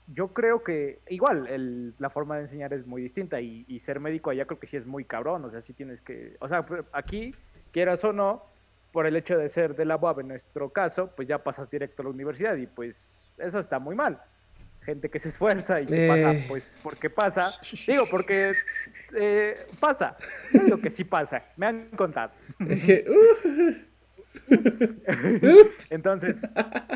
yo 0.08 0.28
creo 0.28 0.62
que 0.62 1.00
igual 1.08 1.94
la 1.98 2.10
forma 2.10 2.36
de 2.36 2.42
enseñar 2.42 2.72
es 2.72 2.86
muy 2.86 3.02
distinta 3.02 3.40
y, 3.40 3.80
ser 3.80 4.00
médico 4.00 4.30
allá 4.30 4.44
creo 4.44 4.58
que 4.58 4.66
sí 4.66 4.76
es 4.76 4.86
muy 4.86 5.04
cabrón, 5.04 5.44
o 5.44 5.50
sea, 5.50 5.62
sí 5.62 5.72
tienes 5.72 6.02
que, 6.02 6.36
o 6.40 6.48
sea, 6.48 6.64
aquí, 6.92 7.34
quieras 7.72 8.04
o 8.04 8.12
no, 8.12 8.44
por 8.92 9.06
el 9.06 9.16
hecho 9.16 9.38
de 9.38 9.48
ser 9.48 9.74
de 9.74 9.84
la 9.84 9.96
UAB 9.96 10.20
en 10.20 10.28
nuestro 10.28 10.70
caso, 10.70 11.10
pues 11.16 11.26
ya 11.26 11.42
pasas 11.42 11.70
directo 11.70 12.02
a 12.02 12.04
la 12.04 12.10
universidad 12.10 12.56
y 12.56 12.66
pues 12.66 13.30
eso 13.38 13.58
está 13.58 13.78
muy 13.78 13.96
mal. 13.96 14.20
Gente 14.82 15.08
que 15.08 15.18
se 15.20 15.28
esfuerza 15.28 15.80
y 15.80 15.86
que 15.86 16.08
pasa, 16.08 16.32
eh. 16.32 16.44
pues 16.48 16.64
porque 16.82 17.08
pasa, 17.08 17.50
digo, 17.86 18.04
porque 18.10 18.54
eh, 19.14 19.66
pasa, 19.78 20.16
digo 20.52 20.78
que 20.78 20.90
sí 20.90 21.04
pasa, 21.04 21.44
me 21.56 21.66
han 21.66 21.88
contado. 21.90 22.32
entonces, 25.90 26.36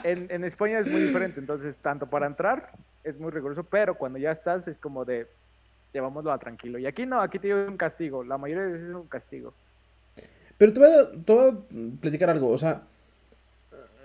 en, 0.05 0.27
en, 0.31 0.45
España 0.45 0.79
es 0.81 0.89
muy 0.89 1.03
diferente. 1.03 1.41
Entonces, 1.41 1.77
tanto 1.79 2.07
para 2.07 2.27
entrar 2.27 2.71
es 3.05 3.19
muy 3.19 3.31
riguroso, 3.31 3.65
pero 3.65 3.97
cuando 3.97 4.19
ya 4.19 4.31
estás 4.31 4.67
es 4.69 4.79
como 4.79 5.05
de 5.05 5.27
llevámoslo 5.93 6.33
a 6.33 6.39
tranquilo. 6.39 6.79
Y 6.79 6.87
aquí 6.87 7.07
no, 7.07 7.21
aquí 7.21 7.39
te 7.39 7.49
llevo 7.49 7.67
un 7.69 7.77
castigo. 7.77 8.23
La 8.23 8.39
mayoría 8.39 8.65
de 8.65 8.73
veces 8.73 8.89
es 8.89 8.95
un 8.95 9.09
castigo. 9.09 9.55
Pero 10.59 10.73
te 10.73 10.79
voy 10.79 10.89
a, 10.89 11.11
te 11.25 11.33
voy 11.33 11.51
a 11.51 12.01
platicar 12.01 12.31
algo. 12.31 12.51
O 12.51 12.59
sea, 12.59 12.83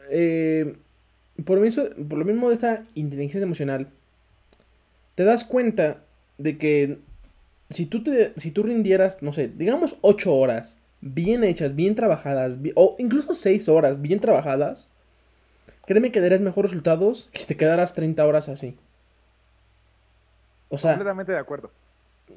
eh, 0.09 0.75
por, 1.45 1.57
lo 1.57 1.63
mismo, 1.63 1.83
por 2.09 2.17
lo 2.17 2.25
mismo 2.25 2.49
de 2.49 2.55
esta 2.55 2.83
inteligencia 2.95 3.43
emocional, 3.43 3.87
te 5.15 5.23
das 5.23 5.43
cuenta 5.43 6.03
de 6.37 6.57
que 6.57 6.99
si 7.69 7.85
tú, 7.85 8.03
te, 8.03 8.33
si 8.39 8.51
tú 8.51 8.63
rindieras, 8.63 9.21
no 9.21 9.31
sé, 9.31 9.47
digamos 9.47 9.97
8 10.01 10.33
horas 10.33 10.77
bien 11.01 11.43
hechas, 11.43 11.75
bien 11.75 11.95
trabajadas, 11.95 12.57
o 12.75 12.95
incluso 12.99 13.33
6 13.33 13.67
horas 13.67 14.01
bien 14.01 14.19
trabajadas, 14.19 14.87
créeme 15.85 16.11
que 16.11 16.21
darás 16.21 16.41
mejores 16.41 16.71
resultados 16.71 17.29
que 17.33 17.39
si 17.39 17.47
te 17.47 17.57
quedaras 17.57 17.93
30 17.93 18.25
horas 18.25 18.49
así. 18.49 18.77
O 20.69 20.77
sea, 20.77 20.93
completamente 20.93 21.31
de 21.31 21.39
acuerdo. 21.39 21.71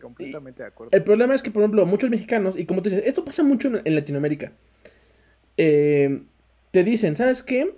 Completamente 0.00 0.62
de 0.62 0.68
acuerdo. 0.68 0.90
El 0.96 1.04
problema 1.04 1.34
es 1.34 1.42
que, 1.42 1.50
por 1.50 1.62
ejemplo, 1.62 1.86
muchos 1.86 2.10
mexicanos, 2.10 2.56
y 2.58 2.66
como 2.66 2.82
tú 2.82 2.88
dices, 2.90 3.06
esto 3.06 3.24
pasa 3.24 3.42
mucho 3.44 3.70
en, 3.84 3.94
Latinoamérica, 3.94 4.52
eh, 5.56 6.22
te 6.72 6.82
dicen, 6.82 7.14
¿sabes 7.14 7.42
qué? 7.42 7.76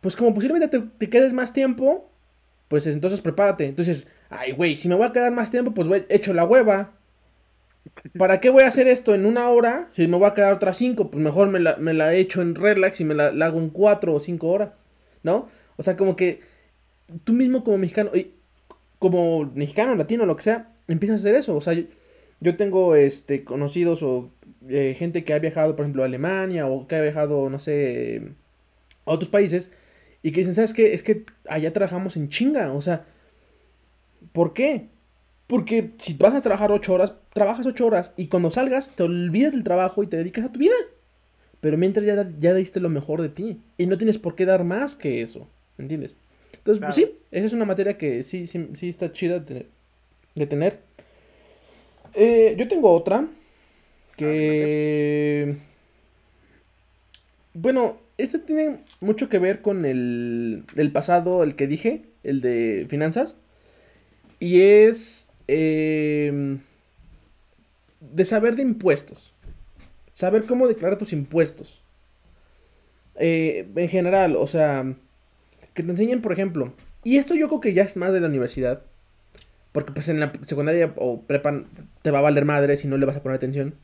Pues 0.00 0.16
como 0.16 0.32
posiblemente 0.32 0.68
te, 0.68 0.86
te, 0.86 1.10
quedes 1.10 1.34
más 1.34 1.52
tiempo, 1.52 2.08
pues 2.68 2.86
entonces 2.86 3.20
prepárate. 3.20 3.66
Entonces, 3.66 4.08
ay, 4.30 4.52
güey, 4.52 4.76
si 4.76 4.88
me 4.88 4.94
voy 4.94 5.06
a 5.06 5.12
quedar 5.12 5.32
más 5.32 5.50
tiempo, 5.50 5.72
pues 5.74 5.88
voy, 5.88 6.06
hecho 6.08 6.32
la 6.32 6.44
hueva. 6.44 6.97
¿Para 8.16 8.40
qué 8.40 8.50
voy 8.50 8.64
a 8.64 8.68
hacer 8.68 8.88
esto 8.88 9.14
en 9.14 9.26
una 9.26 9.48
hora? 9.50 9.88
Si 9.92 10.06
me 10.08 10.16
voy 10.16 10.28
a 10.28 10.34
quedar 10.34 10.52
otras 10.52 10.76
cinco, 10.76 11.10
pues 11.10 11.22
mejor 11.22 11.48
me 11.48 11.60
la, 11.60 11.76
me 11.76 11.94
la 11.94 12.14
echo 12.14 12.42
en 12.42 12.54
relax 12.54 13.00
y 13.00 13.04
me 13.04 13.14
la, 13.14 13.28
hago 13.44 13.58
en 13.58 13.70
cuatro 13.70 14.14
o 14.14 14.20
cinco 14.20 14.48
horas, 14.48 14.70
¿no? 15.22 15.48
O 15.76 15.82
sea, 15.82 15.96
como 15.96 16.16
que 16.16 16.40
tú 17.24 17.32
mismo 17.32 17.64
como 17.64 17.78
mexicano, 17.78 18.10
como 18.98 19.44
mexicano, 19.54 19.94
latino, 19.94 20.26
lo 20.26 20.36
que 20.36 20.42
sea, 20.42 20.72
empiezas 20.88 21.16
a 21.16 21.20
hacer 21.20 21.34
eso. 21.34 21.56
O 21.56 21.60
sea, 21.60 21.74
yo, 22.40 22.56
tengo 22.56 22.94
este 22.94 23.44
conocidos 23.44 24.02
o 24.02 24.30
eh, 24.68 24.94
gente 24.98 25.24
que 25.24 25.34
ha 25.34 25.38
viajado, 25.38 25.76
por 25.76 25.84
ejemplo, 25.84 26.02
a 26.02 26.06
Alemania 26.06 26.66
o 26.66 26.86
que 26.86 26.96
ha 26.96 27.02
viajado, 27.02 27.50
no 27.50 27.58
sé, 27.58 28.22
a 29.04 29.12
otros 29.12 29.30
países 29.30 29.70
y 30.22 30.32
que 30.32 30.40
dicen, 30.40 30.54
¿sabes 30.54 30.74
qué? 30.74 30.94
Es 30.94 31.02
que 31.02 31.24
allá 31.48 31.72
trabajamos 31.72 32.16
en 32.16 32.28
chinga, 32.28 32.72
o 32.72 32.80
sea, 32.80 33.06
¿por 34.32 34.52
qué? 34.52 34.88
Porque 35.48 35.92
si 35.98 36.12
vas 36.12 36.34
a 36.34 36.42
trabajar 36.42 36.70
ocho 36.70 36.92
horas, 36.92 37.14
trabajas 37.32 37.66
ocho 37.66 37.86
horas 37.86 38.12
y 38.16 38.28
cuando 38.28 38.50
salgas 38.50 38.90
te 38.94 39.02
olvidas 39.02 39.54
del 39.54 39.64
trabajo 39.64 40.02
y 40.02 40.06
te 40.06 40.18
dedicas 40.18 40.44
a 40.44 40.52
tu 40.52 40.58
vida. 40.58 40.74
Pero 41.60 41.78
mientras 41.78 42.04
ya, 42.04 42.30
ya 42.38 42.54
diste 42.54 42.80
lo 42.80 42.90
mejor 42.90 43.22
de 43.22 43.30
ti. 43.30 43.58
Y 43.78 43.86
no 43.86 43.96
tienes 43.96 44.18
por 44.18 44.36
qué 44.36 44.44
dar 44.44 44.62
más 44.62 44.94
que 44.94 45.22
eso. 45.22 45.48
¿Entiendes? 45.78 46.16
Entonces, 46.52 46.84
pues 46.84 46.94
sí, 46.94 47.18
esa 47.30 47.46
es 47.46 47.52
una 47.54 47.64
materia 47.64 47.96
que 47.96 48.24
sí, 48.24 48.46
sí, 48.46 48.68
sí 48.74 48.90
está 48.90 49.10
chida 49.10 49.38
de, 49.38 49.66
tener. 50.46 50.80
Eh, 52.12 52.54
yo 52.58 52.68
tengo 52.68 52.92
otra 52.92 53.26
que... 54.16 55.56
Bueno, 57.54 57.96
este 58.18 58.38
tiene 58.38 58.80
mucho 59.00 59.30
que 59.30 59.38
ver 59.38 59.62
con 59.62 59.86
el, 59.86 60.64
el 60.76 60.92
pasado, 60.92 61.42
el 61.42 61.56
que 61.56 61.66
dije, 61.66 62.02
el 62.22 62.42
de 62.42 62.86
finanzas. 62.90 63.34
Y 64.40 64.60
es 64.60 65.27
Em, 65.48 66.60
de 68.00 68.24
saber 68.24 68.54
de 68.54 68.62
impuestos. 68.62 69.34
Saber 70.12 70.44
cómo 70.44 70.68
declarar 70.68 70.98
tus 70.98 71.12
impuestos. 71.12 71.82
Eh, 73.16 73.66
en 73.74 73.88
general, 73.88 74.36
o 74.36 74.46
sea, 74.46 74.94
que 75.74 75.82
te 75.82 75.90
enseñen, 75.90 76.22
por 76.22 76.32
ejemplo, 76.32 76.72
y 77.02 77.16
esto 77.18 77.34
yo 77.34 77.48
creo 77.48 77.60
que 77.60 77.72
ya 77.72 77.82
es 77.82 77.96
más 77.96 78.12
de 78.12 78.20
la 78.20 78.28
universidad, 78.28 78.82
Porque 79.72 79.92
pues 79.92 80.08
en 80.08 80.18
la 80.20 80.32
secundaria 80.44 80.92
o 80.96 81.22
prepa 81.22 81.62
te 82.02 82.10
va 82.10 82.18
a 82.18 82.22
valer 82.22 82.44
madre 82.44 82.76
si 82.76 82.88
no 82.88 82.96
le 82.96 83.06
vas 83.06 83.16
a 83.16 83.22
poner 83.22 83.36
atención. 83.36 83.74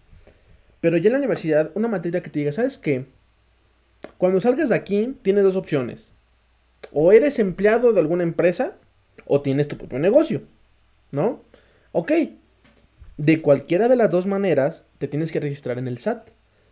Pero 0.80 0.96
ya 0.96 1.08
en 1.08 1.12
la 1.12 1.18
universidad, 1.18 1.70
una 1.74 1.88
materia 1.88 2.22
que 2.22 2.30
te 2.30 2.40
diga, 2.40 2.52
¿sabes 2.52 2.78
qué? 2.78 3.06
Cuando 4.18 4.40
salgas 4.40 4.70
de 4.70 4.74
aquí, 4.74 5.16
tienes 5.22 5.44
dos 5.44 5.56
opciones. 5.56 6.10
O 6.92 7.12
eres 7.12 7.38
empleado 7.38 7.92
de 7.92 8.00
alguna 8.00 8.22
empresa 8.22 8.76
o 9.26 9.40
tienes 9.42 9.68
tu 9.68 9.78
propio 9.78 9.98
negocio. 9.98 10.42
¿No? 11.12 11.40
Ok. 11.95 12.11
De 13.16 13.40
cualquiera 13.40 13.86
de 13.86 13.95
las 13.95 14.11
dos 14.11 14.26
maneras, 14.26 14.84
te 14.99 15.07
tienes 15.07 15.30
que 15.30 15.38
registrar 15.38 15.78
en 15.78 15.86
el 15.86 15.99
SAT. 15.99 16.28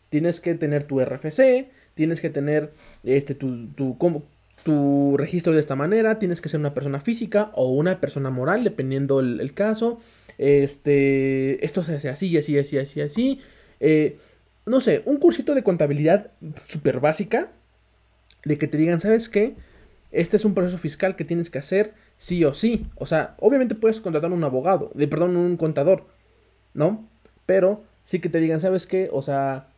Tienes 0.09 0.41
que 0.41 0.55
tener 0.57 0.83
tu 0.83 1.01
RFC, 1.01 1.69
tienes 1.95 2.21
que 2.21 2.29
tener 2.29 2.73
este, 3.05 3.37
tu, 3.37 3.69
tu, 3.69 3.97
tu 4.65 5.17
registro 5.17 5.53
de 5.53 5.61
esta 5.61 5.77
manera, 5.77 6.19
tienes 6.19 6.41
que 6.41 6.49
ser 6.49 6.59
una 6.59 6.75
persona 6.75 6.99
física 6.99 7.53
o 7.55 7.71
una 7.71 8.01
persona 8.01 8.31
moral, 8.31 8.65
dependiendo 8.65 9.21
el, 9.21 9.55
caso. 9.55 10.01
Este, 10.39 11.65
esto 11.65 11.85
se 11.85 11.95
hace 11.95 12.09
así, 12.09 12.37
así, 12.37 12.59
así, 12.59 12.79
así, 12.79 13.01
así. 13.01 13.41
Eh, 13.79 14.19
no 14.67 14.81
sé, 14.81 15.03
un 15.05 15.19
cursito 15.19 15.55
de 15.55 15.63
contabilidad 15.63 16.33
súper 16.67 16.99
básica, 16.99 17.53
de 18.45 18.59
que 18.59 18.67
te 18.67 18.77
digan, 18.77 19.01
¿sabes 19.01 19.29
qué? 19.29 19.55
Este 20.13 20.37
es 20.37 20.45
un 20.45 20.55
proceso 20.55 20.79
fiscal 20.79 21.17
que 21.17 21.25
tienes 21.25 21.51
que 21.51 21.59
hacer 21.59 21.95
sí 22.19 22.45
o 22.45 22.55
sí. 22.55 22.87
O 22.97 23.07
sea, 23.07 23.35
obviamente 23.41 23.75
puedes 23.75 24.01
contratar 24.01 24.31
un 24.33 24.45
abogado, 24.45 24.93
de, 24.95 25.09
perdón, 25.09 25.37
un 25.37 25.57
contador, 25.57 26.07
¿no? 26.75 27.09
Pero 27.47 27.83
sí 28.05 28.21
que 28.21 28.29
te 28.29 28.39
digan, 28.39 28.61
¿sabes 28.61 28.87
qué? 28.87 29.09
O 29.13 29.23
sea, 29.23 29.69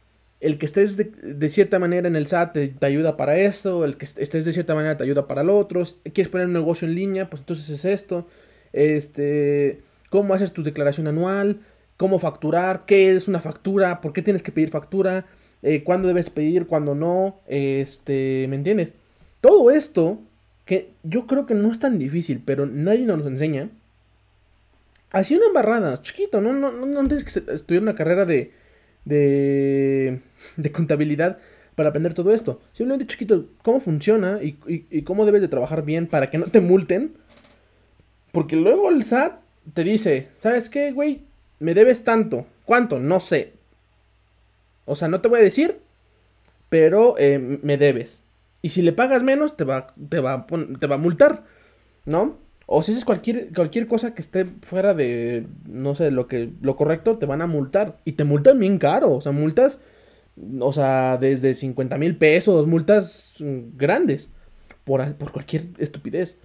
el 0.40 0.58
que 0.58 0.66
estés 0.66 0.96
de, 0.96 1.48
cierta 1.48 1.78
manera 1.78 2.08
en 2.08 2.16
el 2.16 2.26
SAT 2.26 2.52
te, 2.52 2.86
ayuda 2.86 3.16
para 3.16 3.38
esto, 3.38 3.84
el 3.84 3.96
que 3.96 4.04
estés 4.04 4.44
de 4.44 4.52
cierta 4.52 4.74
manera 4.74 4.96
te 4.96 5.04
ayuda 5.04 5.26
para 5.26 5.42
lo 5.42 5.56
otro, 5.56 5.82
quieres 6.12 6.30
poner 6.30 6.48
un 6.48 6.52
negocio 6.52 6.86
en 6.86 6.94
línea, 6.94 7.30
pues 7.30 7.40
entonces 7.40 7.70
es 7.70 7.84
esto, 7.86 8.26
este, 8.72 9.80
cómo 10.10 10.34
haces 10.34 10.52
tu 10.52 10.62
declaración 10.62 11.06
anual, 11.06 11.60
cómo 11.96 12.18
facturar, 12.18 12.84
qué 12.86 13.10
es 13.10 13.28
una 13.28 13.40
factura, 13.40 14.00
por 14.00 14.12
qué 14.12 14.20
tienes 14.20 14.42
que 14.42 14.52
pedir 14.52 14.70
factura, 14.70 15.26
eh, 15.62 15.82
cuándo 15.82 16.08
debes 16.08 16.28
pedir, 16.28 16.66
cuándo 16.66 16.94
no, 16.94 17.40
este, 17.46 18.46
¿me 18.48 18.56
entiendes? 18.56 18.92
Todo 19.44 19.70
esto, 19.70 20.22
que 20.64 20.94
yo 21.02 21.26
creo 21.26 21.44
que 21.44 21.54
no 21.54 21.70
es 21.70 21.78
tan 21.78 21.98
difícil, 21.98 22.42
pero 22.42 22.64
nadie 22.64 23.04
nos 23.04 23.26
enseña, 23.26 23.68
así 25.10 25.36
una 25.36 25.48
embarrada, 25.48 26.00
chiquito, 26.00 26.40
no, 26.40 26.54
no, 26.54 26.72
no, 26.72 27.08
tienes 27.08 27.24
que 27.24 27.52
estudiar 27.52 27.82
una 27.82 27.94
carrera 27.94 28.24
de 28.24 28.52
de, 29.04 30.22
de 30.56 30.72
contabilidad 30.72 31.36
para 31.74 31.90
aprender 31.90 32.14
todo 32.14 32.32
esto. 32.32 32.62
Simplemente, 32.72 33.06
chiquito, 33.06 33.50
cómo 33.60 33.80
funciona 33.80 34.40
y, 34.42 35.02
cómo 35.02 35.26
debes 35.26 35.42
de 35.42 35.48
trabajar 35.48 35.84
bien 35.84 36.06
para 36.06 36.28
que 36.28 36.38
no 36.38 36.46
te 36.46 36.62
multen. 36.62 37.12
Porque 38.32 38.56
luego 38.56 38.88
el 38.88 39.04
SAT 39.04 39.40
te 39.74 39.84
dice, 39.84 40.30
¿sabes 40.36 40.70
qué, 40.70 40.92
güey? 40.92 41.20
Me 41.58 41.74
debes 41.74 42.02
tanto. 42.02 42.46
¿Cuánto? 42.64 42.98
No 42.98 43.20
sé. 43.20 43.52
O 44.86 44.96
sea, 44.96 45.08
no 45.08 45.20
te 45.20 45.28
voy 45.28 45.40
a 45.40 45.42
decir, 45.42 45.80
pero 46.70 47.16
eh, 47.18 47.38
me 47.38 47.76
debes. 47.76 48.23
Y 48.64 48.70
si 48.70 48.80
le 48.80 48.94
pagas 48.94 49.22
menos, 49.22 49.58
te 49.58 49.64
va, 49.64 49.88
te 50.08 50.20
va, 50.20 50.46
te 50.80 50.86
va 50.86 50.94
a 50.94 50.98
multar, 50.98 51.44
¿no? 52.06 52.38
O 52.64 52.82
si 52.82 52.92
haces 52.92 53.04
cualquier, 53.04 53.52
cualquier 53.52 53.86
cosa 53.86 54.14
que 54.14 54.22
esté 54.22 54.46
fuera 54.62 54.94
de, 54.94 55.46
no 55.68 55.94
sé, 55.94 56.10
lo 56.10 56.28
que 56.28 56.50
lo 56.62 56.74
correcto, 56.74 57.18
te 57.18 57.26
van 57.26 57.42
a 57.42 57.46
multar. 57.46 57.98
Y 58.06 58.12
te 58.12 58.24
multan 58.24 58.58
bien 58.58 58.78
caro. 58.78 59.12
O 59.12 59.20
sea, 59.20 59.32
multas, 59.32 59.80
o 60.60 60.72
sea, 60.72 61.18
desde 61.18 61.52
50 61.52 61.98
mil 61.98 62.16
pesos, 62.16 62.66
multas 62.66 63.36
mm, 63.40 63.76
grandes. 63.76 64.30
Por, 64.84 65.14
por 65.16 65.30
cualquier 65.30 65.64
estupidez. 65.76 66.38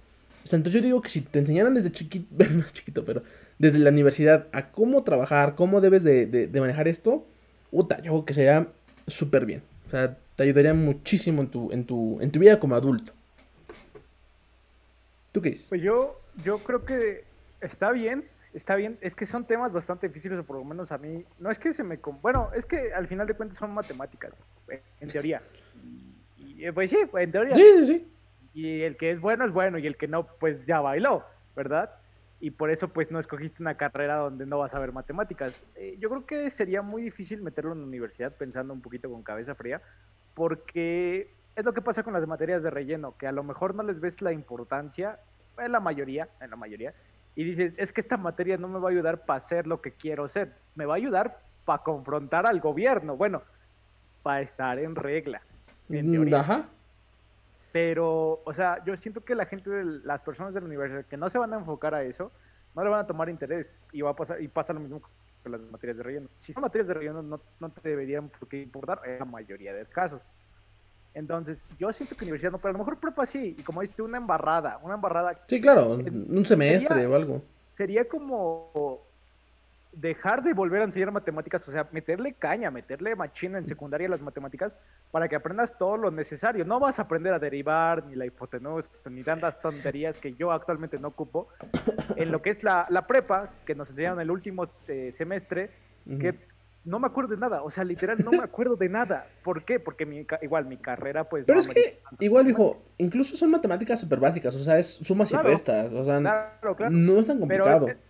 O 0.44 0.46
sea, 0.46 0.58
entonces 0.58 0.82
yo 0.82 0.84
digo 0.84 1.00
que 1.00 1.08
si 1.08 1.22
te 1.22 1.38
enseñaran 1.38 1.72
desde 1.72 1.90
chiquito, 1.90 2.26
chiquito, 2.74 3.02
pero 3.06 3.22
desde 3.58 3.78
la 3.78 3.88
universidad 3.88 4.48
a 4.52 4.72
cómo 4.72 5.04
trabajar, 5.04 5.54
cómo 5.54 5.80
debes 5.80 6.04
de, 6.04 6.26
de, 6.26 6.60
manejar 6.60 6.86
esto, 6.86 7.26
puta, 7.70 7.96
yo 8.02 8.12
creo 8.12 8.24
que 8.26 8.34
sería 8.34 8.68
súper 9.06 9.46
bien. 9.46 9.62
O 9.86 9.90
sea, 9.90 10.18
te 10.40 10.44
ayudaría 10.44 10.72
muchísimo 10.72 11.42
en 11.42 11.48
tu, 11.50 11.70
en 11.70 11.84
tu, 11.84 12.18
en 12.18 12.32
tu 12.32 12.38
vida 12.38 12.58
como 12.58 12.74
adulto. 12.74 13.12
¿Tú 15.32 15.42
qué 15.42 15.50
dices? 15.50 15.68
Pues 15.68 15.82
yo, 15.82 16.18
yo 16.42 16.56
creo 16.60 16.82
que 16.86 17.24
está 17.60 17.92
bien, 17.92 18.24
está 18.54 18.74
bien. 18.74 18.96
Es 19.02 19.14
que 19.14 19.26
son 19.26 19.44
temas 19.44 19.70
bastante 19.70 20.08
difíciles, 20.08 20.38
o 20.38 20.44
por 20.44 20.56
lo 20.56 20.64
menos 20.64 20.92
a 20.92 20.96
mí. 20.96 21.26
No 21.38 21.50
es 21.50 21.58
que 21.58 21.74
se 21.74 21.84
me. 21.84 21.98
Bueno, 22.22 22.48
es 22.56 22.64
que 22.64 22.90
al 22.94 23.06
final 23.06 23.26
de 23.26 23.34
cuentas 23.34 23.58
son 23.58 23.74
matemáticas, 23.74 24.32
en 25.00 25.08
teoría. 25.10 25.42
Y, 26.38 26.64
eh, 26.64 26.72
pues 26.72 26.88
sí, 26.88 26.96
en 27.12 27.32
teoría. 27.32 27.54
Sí, 27.54 27.64
sí, 27.76 27.84
sí. 27.84 28.08
Y 28.54 28.80
el 28.80 28.96
que 28.96 29.10
es 29.10 29.20
bueno 29.20 29.44
es 29.44 29.52
bueno, 29.52 29.76
y 29.76 29.86
el 29.86 29.98
que 29.98 30.08
no, 30.08 30.26
pues 30.26 30.64
ya 30.64 30.80
bailó, 30.80 31.22
¿verdad? 31.54 31.90
Y 32.40 32.52
por 32.52 32.70
eso, 32.70 32.88
pues 32.88 33.10
no 33.10 33.20
escogiste 33.20 33.62
una 33.62 33.76
carrera 33.76 34.16
donde 34.16 34.46
no 34.46 34.56
vas 34.56 34.72
a 34.72 34.78
ver 34.78 34.92
matemáticas. 34.92 35.62
Eh, 35.76 35.98
yo 36.00 36.08
creo 36.08 36.24
que 36.24 36.48
sería 36.48 36.80
muy 36.80 37.02
difícil 37.02 37.42
meterlo 37.42 37.74
en 37.74 37.80
la 37.80 37.86
universidad 37.86 38.34
pensando 38.34 38.72
un 38.72 38.80
poquito 38.80 39.10
con 39.10 39.22
cabeza 39.22 39.54
fría, 39.54 39.82
porque 40.40 41.34
es 41.54 41.66
lo 41.66 41.74
que 41.74 41.82
pasa 41.82 42.02
con 42.02 42.14
las 42.14 42.26
materias 42.26 42.62
de 42.62 42.70
relleno, 42.70 43.14
que 43.18 43.26
a 43.26 43.32
lo 43.32 43.44
mejor 43.44 43.74
no 43.74 43.82
les 43.82 44.00
ves 44.00 44.22
la 44.22 44.32
importancia, 44.32 45.18
en 45.58 45.70
la 45.70 45.80
mayoría, 45.80 46.30
en 46.40 46.48
la 46.48 46.56
mayoría, 46.56 46.94
y 47.34 47.44
dices, 47.44 47.74
es 47.76 47.92
que 47.92 48.00
esta 48.00 48.16
materia 48.16 48.56
no 48.56 48.66
me 48.66 48.78
va 48.78 48.88
a 48.88 48.90
ayudar 48.90 49.26
para 49.26 49.36
hacer 49.36 49.66
lo 49.66 49.82
que 49.82 49.92
quiero 49.92 50.28
ser, 50.28 50.54
me 50.76 50.86
va 50.86 50.94
a 50.94 50.96
ayudar 50.96 51.42
para 51.66 51.82
confrontar 51.82 52.46
al 52.46 52.58
gobierno, 52.58 53.18
bueno, 53.18 53.42
para 54.22 54.40
estar 54.40 54.78
en 54.78 54.96
regla, 54.96 55.42
en 55.90 56.08
mm, 56.08 56.12
teoría. 56.12 56.40
Ajá. 56.40 56.64
Pero, 57.70 58.40
o 58.42 58.54
sea, 58.54 58.82
yo 58.86 58.96
siento 58.96 59.22
que 59.22 59.34
la 59.34 59.44
gente, 59.44 59.68
de 59.68 59.84
las 59.84 60.22
personas 60.22 60.54
de 60.54 60.60
la 60.60 60.66
universidad 60.68 61.04
que 61.04 61.18
no 61.18 61.28
se 61.28 61.36
van 61.36 61.52
a 61.52 61.58
enfocar 61.58 61.94
a 61.94 62.02
eso, 62.02 62.32
no 62.74 62.82
le 62.82 62.88
van 62.88 63.00
a 63.00 63.06
tomar 63.06 63.28
interés 63.28 63.70
y 63.92 64.00
va 64.00 64.12
a 64.12 64.16
pasar 64.16 64.40
y 64.40 64.48
pasa 64.48 64.72
lo 64.72 64.80
mismo 64.80 65.02
con 65.42 65.52
las 65.52 65.60
materias 65.62 65.96
de 65.96 66.02
relleno. 66.02 66.28
Si 66.34 66.52
son 66.52 66.62
materias 66.62 66.88
de 66.88 66.94
relleno, 66.94 67.22
no, 67.22 67.40
no 67.58 67.68
te 67.70 67.88
deberían 67.88 68.28
por 68.28 68.48
qué 68.48 68.62
importar 68.62 69.00
en 69.06 69.18
la 69.18 69.24
mayoría 69.24 69.72
de 69.72 69.84
casos. 69.86 70.20
Entonces, 71.12 71.64
yo 71.78 71.92
siento 71.92 72.16
que 72.16 72.24
universidad 72.24 72.52
no, 72.52 72.58
pero 72.58 72.70
a 72.70 72.72
lo 72.72 72.78
mejor 72.78 72.98
prepa 72.98 73.26
sí, 73.26 73.56
y 73.58 73.62
como 73.62 73.80
dices 73.80 73.98
una 73.98 74.18
embarrada, 74.18 74.78
una 74.82 74.94
embarrada. 74.94 75.44
Sí, 75.48 75.60
claro, 75.60 75.94
un 75.94 76.44
semestre 76.44 77.06
o 77.06 77.14
algo. 77.16 77.42
Sería 77.76 78.06
como 78.06 79.09
dejar 79.92 80.42
de 80.42 80.52
volver 80.52 80.82
a 80.82 80.84
enseñar 80.84 81.10
matemáticas, 81.10 81.66
o 81.66 81.72
sea, 81.72 81.88
meterle 81.92 82.34
caña, 82.34 82.70
meterle 82.70 83.16
machina 83.16 83.58
en 83.58 83.66
secundaria 83.66 84.06
a 84.06 84.10
las 84.10 84.20
matemáticas 84.20 84.76
para 85.10 85.28
que 85.28 85.36
aprendas 85.36 85.76
todo 85.76 85.96
lo 85.96 86.10
necesario. 86.10 86.64
No 86.64 86.78
vas 86.78 86.98
a 86.98 87.02
aprender 87.02 87.34
a 87.34 87.38
derivar, 87.38 88.04
ni 88.06 88.14
la 88.14 88.26
hipotenusa, 88.26 88.90
ni 89.10 89.22
tantas 89.22 89.60
tonterías 89.60 90.18
que 90.18 90.32
yo 90.32 90.52
actualmente 90.52 90.98
no 90.98 91.08
ocupo. 91.08 91.48
En 92.16 92.30
lo 92.30 92.40
que 92.42 92.50
es 92.50 92.62
la, 92.62 92.86
prepa, 93.08 93.50
que 93.64 93.74
nos 93.74 93.90
enseñaron 93.90 94.20
el 94.20 94.30
último 94.30 94.68
eh, 94.86 95.12
semestre, 95.12 95.70
que 96.18 96.34
no 96.84 96.98
me 96.98 97.06
acuerdo 97.06 97.34
de 97.34 97.40
nada, 97.40 97.62
o 97.62 97.70
sea, 97.70 97.84
literal 97.84 98.18
no 98.24 98.30
me 98.30 98.42
acuerdo 98.42 98.76
de 98.76 98.88
nada. 98.88 99.26
¿Por 99.42 99.64
qué? 99.64 99.78
Porque 99.78 100.06
mi, 100.06 100.26
igual 100.40 100.64
mi 100.66 100.78
carrera, 100.78 101.24
pues... 101.24 101.44
Pero 101.46 101.60
es 101.60 101.68
que, 101.68 102.00
igual, 102.20 102.46
dijo, 102.46 102.82
incluso 102.98 103.36
son 103.36 103.50
matemáticas 103.50 104.00
súper 104.00 104.18
básicas, 104.18 104.54
o 104.54 104.60
sea, 104.60 104.78
es 104.78 104.94
sumas 104.94 105.30
y 105.32 105.36
restas, 105.36 105.92
o 105.92 106.04
sea, 106.04 106.20
no 106.20 107.20
es 107.20 107.26
tan 107.26 107.38
complicado. 107.38 107.86
Pero, 107.86 108.09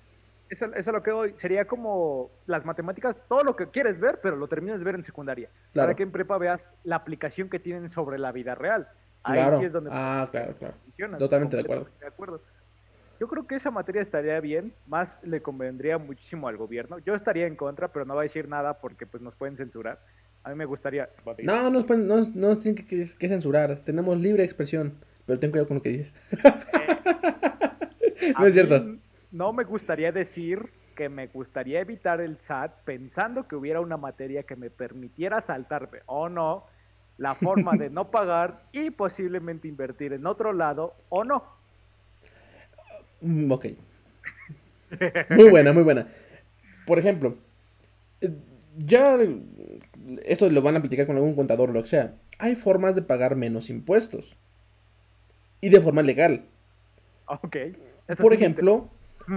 eso, 0.51 0.75
es 0.75 0.87
lo 0.87 1.03
que 1.03 1.13
hoy 1.13 1.35
sería 1.39 1.65
como 1.65 2.31
las 2.47 2.65
matemáticas, 2.65 3.17
todo 3.29 3.45
lo 3.45 3.55
que 3.55 3.69
quieres 3.69 4.01
ver, 4.01 4.19
pero 4.21 4.37
lo 4.37 4.49
terminas 4.49 4.79
de 4.79 4.85
ver 4.85 4.97
en 4.97 5.05
secundaria. 5.05 5.49
Para 5.73 5.95
que 5.95 6.03
en 6.03 6.11
prepa 6.11 6.37
veas 6.39 6.77
la 6.83 6.97
aplicación 6.97 7.49
que 7.49 7.61
tienen 7.61 7.89
sobre 7.89 8.19
la 8.19 8.33
vida 8.33 8.57
real. 8.57 8.89
Ahí 9.23 9.59
sí 9.59 9.67
es 9.67 9.73
donde... 9.73 9.91
Ah, 9.93 10.29
claro, 10.31 10.55
claro. 10.57 11.19
Totalmente 11.19 11.57
de 11.57 11.63
acuerdo. 11.63 11.87
De 12.01 12.07
acuerdo. 12.07 12.41
Yo 13.21 13.29
creo 13.29 13.47
que 13.47 13.55
esa 13.55 13.71
materia 13.71 14.03
estaría 14.03 14.41
bien, 14.41 14.73
más 14.87 15.21
le 15.23 15.41
convendría 15.41 15.99
muchísimo 15.99 16.49
al 16.49 16.57
gobierno. 16.57 16.99
Yo 16.99 17.15
estaría 17.15 17.47
en 17.47 17.55
contra, 17.55 17.89
pero 17.89 18.05
no 18.05 18.15
va 18.15 18.23
a 18.23 18.25
decir 18.25 18.49
nada 18.49 18.81
porque 18.81 19.07
pues 19.07 19.23
nos 19.23 19.37
pueden 19.37 19.57
censurar. 19.57 20.01
A 20.43 20.49
mí 20.49 20.57
me 20.57 20.65
gustaría... 20.65 21.11
No, 21.43 21.71
nos 21.71 21.89
no, 21.89 22.27
no 22.35 22.59
tienen 22.59 22.87
que, 22.87 23.29
censurar. 23.29 23.83
Tenemos 23.85 24.19
libre 24.19 24.43
expresión, 24.43 24.95
pero 25.27 25.39
ten 25.39 25.51
cuidado 25.51 25.69
con 25.69 25.77
lo 25.77 25.83
que 25.83 25.91
dices. 25.91 26.15
no 28.39 28.47
es 28.47 28.55
cierto. 28.55 28.97
No 29.33 29.53
me 29.53 29.65
gustaría 29.65 30.13
decir 30.13 30.71
que 30.97 31.09
me 31.09 31.29
gustaría 31.29 31.81
evitar 31.81 32.21
el 32.21 32.39
SAT 32.39 32.83
pensando 32.85 33.47
que 33.47 33.57
hubiera 33.57 33.81
una 33.81 33.97
materia 33.97 34.43
que 34.43 34.57
me 34.57 34.71
permitiera 34.71 35.41
saltarme 35.41 36.01
o 36.07 36.29
no 36.29 36.67
la 37.17 37.35
forma 37.35 37.77
de 37.77 37.91
no 37.91 38.11
pagar 38.11 38.65
y 38.73 38.91
posiblemente 38.91 39.69
invertir 39.69 40.13
en 40.13 40.27
otro 40.27 40.53
lado 40.53 40.95
o 41.09 41.23
no. 41.23 41.45
Mm, 43.21 43.53
ok. 43.53 43.67
Muy 45.31 45.51
buena, 45.51 45.73
muy 45.73 45.85
buena. 45.85 46.09
Por 46.87 46.99
ejemplo, 46.99 47.37
ya 48.77 49.19
eso 50.25 50.51
lo 50.51 50.63
van 50.63 50.77
a 50.77 50.81
platicar 50.81 51.07
con 51.07 51.17
algún 51.17 51.37
contador 51.37 51.71
o 51.71 51.73
lo 51.73 51.83
que 51.83 51.89
sea. 51.89 52.15
Hay 52.39 52.57
formas 52.57 52.95
de 52.95 53.03
pagar 53.03 53.37
menos 53.37 53.71
impuestos. 53.71 54.37
Y 55.61 55.69
de 55.69 55.81
forma 55.81 56.03
legal. 56.03 56.45
Ok. 57.27 57.57
Por 58.19 58.33
ejemplo, 58.33 58.89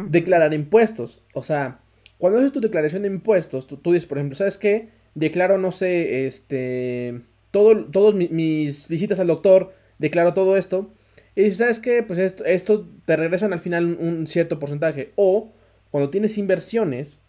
declarar 0.07 0.53
impuestos. 0.53 1.23
O 1.33 1.43
sea, 1.43 1.79
cuando 2.17 2.39
haces 2.39 2.51
tu 2.51 2.61
declaración 2.61 3.01
de 3.01 3.09
impuestos, 3.09 3.67
tú, 3.67 3.91
dices, 3.91 4.05
por 4.05 4.17
ejemplo, 4.17 4.35
¿sabes 4.35 4.57
qué? 4.57 4.89
Declaro, 5.15 5.57
no 5.57 5.71
sé, 5.71 6.25
este. 6.25 7.21
Todo, 7.51 7.85
todos 7.85 8.15
mis 8.15 8.87
visitas 8.87 9.19
al 9.19 9.27
doctor, 9.27 9.73
declaro 9.99 10.33
todo 10.33 10.57
esto 10.57 10.91
Y 11.35 11.51
¿sabes 11.51 11.79
qué? 11.79 12.01
Pues 12.01 12.17
esto, 12.17 12.43
esto 12.45 12.87
te 13.05 13.15
regresan 13.15 13.53
al 13.53 13.59
final 13.59 13.85
un, 13.99 14.25
cierto 14.25 14.59
porcentaje. 14.59 15.11
O 15.15 15.51
cuando 15.91 16.09
tienes 16.09 16.37
inversiones, 16.37 17.19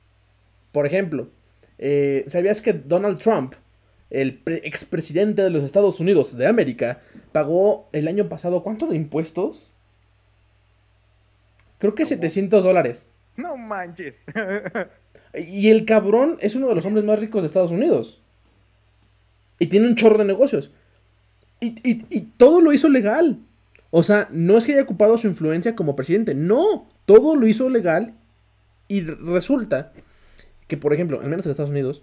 por 0.72 0.86
ejemplo, 0.86 1.28
eh, 1.78 2.24
¿sabías 2.28 2.62
que 2.62 2.72
Donald 2.72 3.18
Trump, 3.18 3.54
el 4.10 4.40
expresidente 4.46 5.42
de 5.42 5.50
los 5.50 5.64
Estados 5.64 6.00
Unidos 6.00 6.36
de 6.36 6.46
América, 6.46 7.02
pagó 7.32 7.88
el 7.92 8.08
año 8.08 8.28
pasado 8.28 8.62
cuánto 8.62 8.86
de 8.86 8.96
impuestos? 8.96 9.73
Creo 11.84 11.94
que 11.94 12.06
700 12.06 12.64
dólares. 12.64 13.10
No 13.36 13.58
manches. 13.58 14.18
y 15.34 15.68
el 15.68 15.84
cabrón 15.84 16.38
es 16.40 16.54
uno 16.54 16.68
de 16.68 16.74
los 16.74 16.86
hombres 16.86 17.04
más 17.04 17.18
ricos 17.18 17.42
de 17.42 17.48
Estados 17.48 17.70
Unidos. 17.70 18.22
Y 19.58 19.66
tiene 19.66 19.86
un 19.86 19.94
chorro 19.94 20.16
de 20.16 20.24
negocios. 20.24 20.70
Y, 21.60 21.74
y 21.84 22.20
todo 22.38 22.62
lo 22.62 22.72
hizo 22.72 22.88
legal. 22.88 23.38
O 23.90 24.02
sea, 24.02 24.28
no 24.30 24.56
es 24.56 24.64
que 24.64 24.72
haya 24.72 24.84
ocupado 24.84 25.18
su 25.18 25.26
influencia 25.26 25.76
como 25.76 25.94
presidente, 25.94 26.34
no, 26.34 26.88
todo 27.04 27.36
lo 27.36 27.46
hizo 27.46 27.68
legal 27.68 28.14
y 28.88 29.02
resulta 29.02 29.92
que, 30.66 30.78
por 30.78 30.94
ejemplo, 30.94 31.20
al 31.20 31.28
menos 31.28 31.44
en 31.44 31.50
Estados 31.50 31.70
Unidos, 31.70 32.02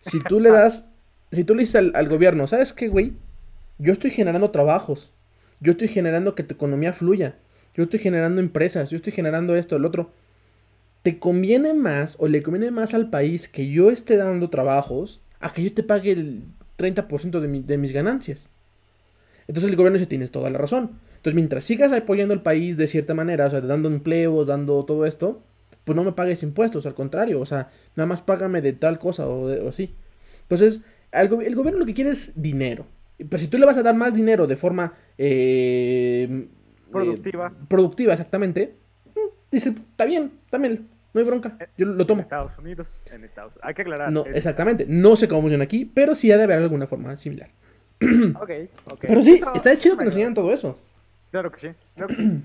si 0.00 0.20
tú 0.20 0.38
le 0.38 0.50
das, 0.50 0.86
si 1.32 1.44
tú 1.44 1.54
le 1.54 1.60
dices 1.62 1.76
al, 1.94 2.08
gobierno, 2.10 2.46
¿sabes 2.46 2.74
qué, 2.74 2.88
güey? 2.88 3.14
Yo 3.78 3.94
estoy 3.94 4.10
generando 4.10 4.50
trabajos, 4.50 5.12
yo 5.60 5.72
estoy 5.72 5.88
generando 5.88 6.34
que 6.34 6.42
tu 6.42 6.54
economía 6.54 6.92
fluya, 6.92 7.36
yo 7.74 7.84
estoy 7.84 8.00
generando 8.00 8.40
empresas, 8.40 8.90
yo 8.90 8.96
estoy 8.96 9.12
generando 9.12 9.56
esto, 9.56 9.76
el 9.76 9.84
otro. 9.84 10.10
¿Te 11.02 11.18
conviene 11.18 11.74
más 11.74 12.16
o 12.18 12.28
le 12.28 12.42
conviene 12.42 12.70
más 12.70 12.94
al 12.94 13.10
país 13.10 13.48
que 13.48 13.68
yo 13.68 13.90
esté 13.90 14.16
dando 14.16 14.48
trabajos 14.48 15.20
a 15.40 15.52
que 15.52 15.62
yo 15.62 15.74
te 15.74 15.82
pague 15.82 16.12
el 16.12 16.44
30% 16.78 17.40
de, 17.40 17.60
de 17.60 17.78
mis 17.78 17.92
ganancias? 17.92 18.48
Entonces 19.46 19.70
el 19.70 19.76
gobierno 19.76 19.98
dice, 19.98 20.08
tienes 20.08 20.30
toda 20.30 20.50
la 20.50 20.58
razón. 20.58 20.98
Entonces, 21.16 21.34
mientras 21.34 21.64
sigas 21.64 21.92
apoyando 21.92 22.34
al 22.34 22.42
país 22.42 22.76
de 22.76 22.86
cierta 22.86 23.14
manera, 23.14 23.46
o 23.46 23.50
sea, 23.50 23.60
dando 23.60 23.88
empleos, 23.88 24.46
dando 24.46 24.84
todo 24.84 25.06
esto, 25.06 25.42
pues 25.84 25.96
no 25.96 26.04
me 26.04 26.12
pagues 26.12 26.42
impuestos, 26.42 26.86
al 26.86 26.94
contrario, 26.94 27.40
o 27.40 27.46
sea, 27.46 27.70
nada 27.96 28.06
más 28.06 28.22
págame 28.22 28.60
de 28.62 28.72
tal 28.72 28.98
cosa 28.98 29.26
o, 29.26 29.68
así. 29.68 29.94
Entonces, 30.42 30.80
el, 31.12 31.28
gobierno 31.28 31.78
lo 31.78 31.86
que 31.86 31.94
quiere 31.94 32.10
es 32.10 32.40
dinero. 32.40 32.86
Pero 33.16 33.38
si 33.38 33.48
tú 33.48 33.58
le 33.58 33.66
vas 33.66 33.76
a 33.76 33.82
dar 33.82 33.94
más 33.94 34.14
dinero 34.14 34.46
de 34.46 34.56
forma 34.56 34.94
eh, 35.18 36.48
productiva, 36.94 37.48
eh, 37.48 37.64
productiva 37.68 38.12
exactamente, 38.12 38.74
mm, 39.14 39.28
dice, 39.50 39.70
está 39.70 40.04
bien, 40.04 40.32
también, 40.50 40.88
no 41.12 41.20
hay 41.20 41.26
bronca, 41.26 41.56
yo 41.76 41.86
lo 41.86 42.06
tomo. 42.06 42.20
En 42.20 42.24
Estados 42.24 42.58
Unidos, 42.58 43.00
en 43.12 43.24
Estados 43.24 43.52
Unidos. 43.52 43.64
Hay 43.66 43.74
que 43.74 43.82
aclarar. 43.82 44.12
No, 44.12 44.24
exactamente, 44.26 44.86
no 44.88 45.16
sé 45.16 45.28
cómo 45.28 45.42
funciona 45.42 45.64
aquí, 45.64 45.84
pero 45.84 46.14
sí 46.14 46.32
ha 46.32 46.36
de 46.36 46.44
haber 46.44 46.58
alguna 46.58 46.86
forma 46.86 47.16
similar. 47.16 47.50
ok, 48.00 48.50
ok. 48.92 49.00
Pero 49.08 49.22
sí, 49.22 49.40
está 49.54 49.76
chido 49.78 49.96
que 49.96 50.04
nos 50.04 50.14
enseñan 50.14 50.34
todo 50.34 50.52
eso. 50.52 50.76
Claro 51.30 51.50
que 51.52 51.60
sí, 51.60 51.68
claro 51.94 52.08
que 52.08 52.22
sí. 52.22 52.42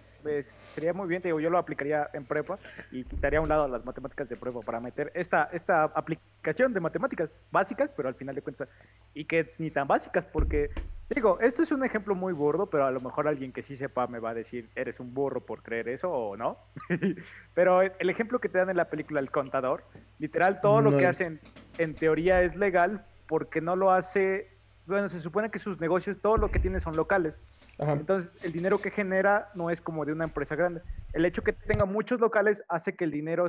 Pues, 0.22 0.52
sería 0.74 0.92
muy 0.92 1.08
bien, 1.08 1.22
te 1.22 1.28
digo, 1.28 1.40
yo 1.40 1.48
lo 1.48 1.58
aplicaría 1.58 2.10
en 2.12 2.24
prepa 2.24 2.58
y 2.90 3.04
quitaría 3.04 3.38
a 3.38 3.42
un 3.42 3.48
lado 3.48 3.68
las 3.68 3.84
matemáticas 3.84 4.28
de 4.28 4.36
prueba 4.36 4.60
para 4.60 4.80
meter 4.80 5.10
esta, 5.14 5.48
esta 5.52 5.84
aplicación 5.84 6.74
de 6.74 6.80
matemáticas 6.80 7.34
básicas, 7.50 7.90
pero 7.96 8.08
al 8.08 8.14
final 8.14 8.34
de 8.34 8.42
cuentas, 8.42 8.68
y 9.14 9.24
que 9.24 9.54
ni 9.58 9.70
tan 9.70 9.86
básicas, 9.86 10.26
porque, 10.26 10.70
digo, 11.08 11.38
esto 11.40 11.62
es 11.62 11.72
un 11.72 11.84
ejemplo 11.84 12.14
muy 12.14 12.32
burdo, 12.32 12.68
pero 12.68 12.86
a 12.86 12.90
lo 12.90 13.00
mejor 13.00 13.28
alguien 13.28 13.52
que 13.52 13.62
sí 13.62 13.76
sepa 13.76 14.06
me 14.06 14.18
va 14.18 14.30
a 14.30 14.34
decir, 14.34 14.70
eres 14.74 15.00
un 15.00 15.14
burro 15.14 15.44
por 15.44 15.62
creer 15.62 15.88
eso 15.88 16.10
o 16.10 16.36
no. 16.36 16.58
pero 17.54 17.82
el 17.82 18.10
ejemplo 18.10 18.40
que 18.40 18.48
te 18.48 18.58
dan 18.58 18.70
en 18.70 18.76
la 18.76 18.90
película 18.90 19.20
El 19.20 19.30
Contador, 19.30 19.84
literal, 20.18 20.60
todo 20.60 20.80
lo 20.80 20.96
que 20.96 21.06
hacen 21.06 21.40
en 21.78 21.94
teoría 21.94 22.42
es 22.42 22.56
legal 22.56 23.06
porque 23.26 23.60
no 23.60 23.76
lo 23.76 23.90
hace, 23.92 24.48
bueno, 24.86 25.08
se 25.08 25.20
supone 25.20 25.50
que 25.50 25.58
sus 25.58 25.80
negocios, 25.80 26.20
todo 26.20 26.36
lo 26.36 26.50
que 26.50 26.58
tiene 26.58 26.80
son 26.80 26.96
locales. 26.96 27.44
Entonces, 27.78 28.36
el 28.42 28.52
dinero 28.52 28.80
que 28.80 28.90
genera 28.90 29.50
no 29.54 29.70
es 29.70 29.80
como 29.80 30.04
de 30.04 30.12
una 30.12 30.24
empresa 30.24 30.56
grande. 30.56 30.82
El 31.12 31.24
hecho 31.24 31.42
que 31.42 31.52
tenga 31.52 31.84
muchos 31.84 32.20
locales 32.20 32.64
hace 32.68 32.96
que 32.96 33.04
el 33.04 33.12
dinero 33.12 33.46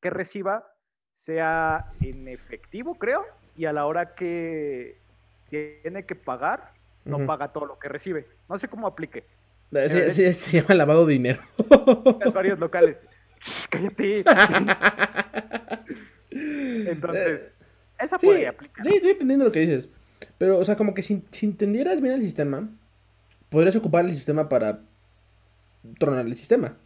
que 0.00 0.10
reciba 0.10 0.64
sea 1.12 1.86
en 2.00 2.28
efectivo, 2.28 2.94
creo, 2.98 3.24
y 3.56 3.64
a 3.64 3.72
la 3.72 3.86
hora 3.86 4.14
que 4.14 5.00
tiene 5.48 6.06
que 6.06 6.14
pagar, 6.14 6.73
no 7.04 7.26
paga 7.26 7.52
todo 7.52 7.66
lo 7.66 7.78
que 7.78 7.88
recibe. 7.88 8.26
No 8.48 8.58
sé 8.58 8.68
cómo 8.68 8.86
aplique. 8.86 9.24
se 9.72 10.34
llama 10.52 10.74
lavado 10.74 11.06
de 11.06 11.14
dinero. 11.14 11.40
varios 12.32 12.58
locales. 12.58 12.96
cállate. 13.70 14.24
Entonces, 16.30 17.52
esa 17.98 18.18
podría 18.18 18.50
aplicar. 18.50 18.84
Sí, 18.84 18.94
estoy 18.94 19.10
entendiendo 19.12 19.44
lo 19.44 19.52
que 19.52 19.60
dices. 19.60 19.90
Pero, 20.38 20.58
o 20.58 20.64
sea, 20.64 20.76
como 20.76 20.94
que 20.94 21.02
si, 21.02 21.22
si 21.30 21.46
entendieras 21.46 22.00
bien 22.00 22.14
el 22.14 22.22
sistema, 22.22 22.68
podrías 23.50 23.76
ocupar 23.76 24.04
el 24.04 24.14
sistema 24.14 24.48
para 24.48 24.80
tronar 25.98 26.26
el 26.26 26.36
sistema. 26.36 26.76